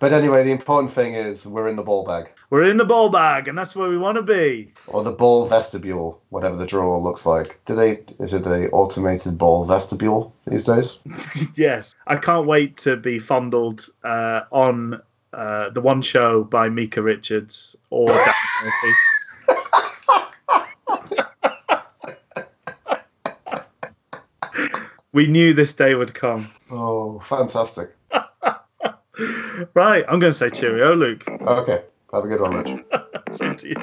But 0.00 0.14
anyway, 0.14 0.42
the 0.44 0.50
important 0.50 0.92
thing 0.94 1.14
is 1.14 1.46
we're 1.46 1.68
in 1.68 1.76
the 1.76 1.82
ball 1.82 2.06
bag. 2.06 2.30
We're 2.48 2.64
in 2.64 2.78
the 2.78 2.86
ball 2.86 3.10
bag, 3.10 3.48
and 3.48 3.56
that's 3.56 3.76
where 3.76 3.90
we 3.90 3.98
want 3.98 4.16
to 4.16 4.22
be. 4.22 4.72
Or 4.86 5.04
the 5.04 5.12
ball 5.12 5.46
vestibule, 5.46 6.22
whatever 6.30 6.56
the 6.56 6.64
draw 6.66 6.98
looks 6.98 7.26
like. 7.26 7.60
Do 7.66 7.76
they? 7.76 8.00
Is 8.18 8.32
it 8.32 8.46
a 8.46 8.70
automated 8.70 9.36
ball 9.36 9.62
vestibule 9.64 10.34
these 10.46 10.64
days? 10.64 11.00
yes, 11.54 11.94
I 12.06 12.16
can't 12.16 12.46
wait 12.46 12.78
to 12.78 12.96
be 12.96 13.18
fondled 13.18 13.90
uh, 14.02 14.40
on 14.50 15.02
uh, 15.34 15.68
the 15.68 15.82
one 15.82 16.00
show 16.00 16.44
by 16.44 16.70
Micah 16.70 17.02
Richards 17.02 17.76
or 17.90 18.08
Dan 18.08 18.34
Murphy. 18.64 18.92
we 25.12 25.26
knew 25.26 25.52
this 25.52 25.74
day 25.74 25.94
would 25.94 26.14
come. 26.14 26.48
Oh, 26.70 27.20
fantastic. 27.20 27.94
Right, 29.74 30.04
I'm 30.08 30.18
going 30.18 30.32
to 30.32 30.38
say 30.38 30.50
cheerio, 30.50 30.94
Luke. 30.94 31.28
Okay, 31.28 31.82
have 32.12 32.24
a 32.24 32.28
good 32.28 32.40
one, 32.40 32.54
Rich. 32.54 32.84
Same 33.30 33.56
to 33.56 33.68
you. 33.68 33.76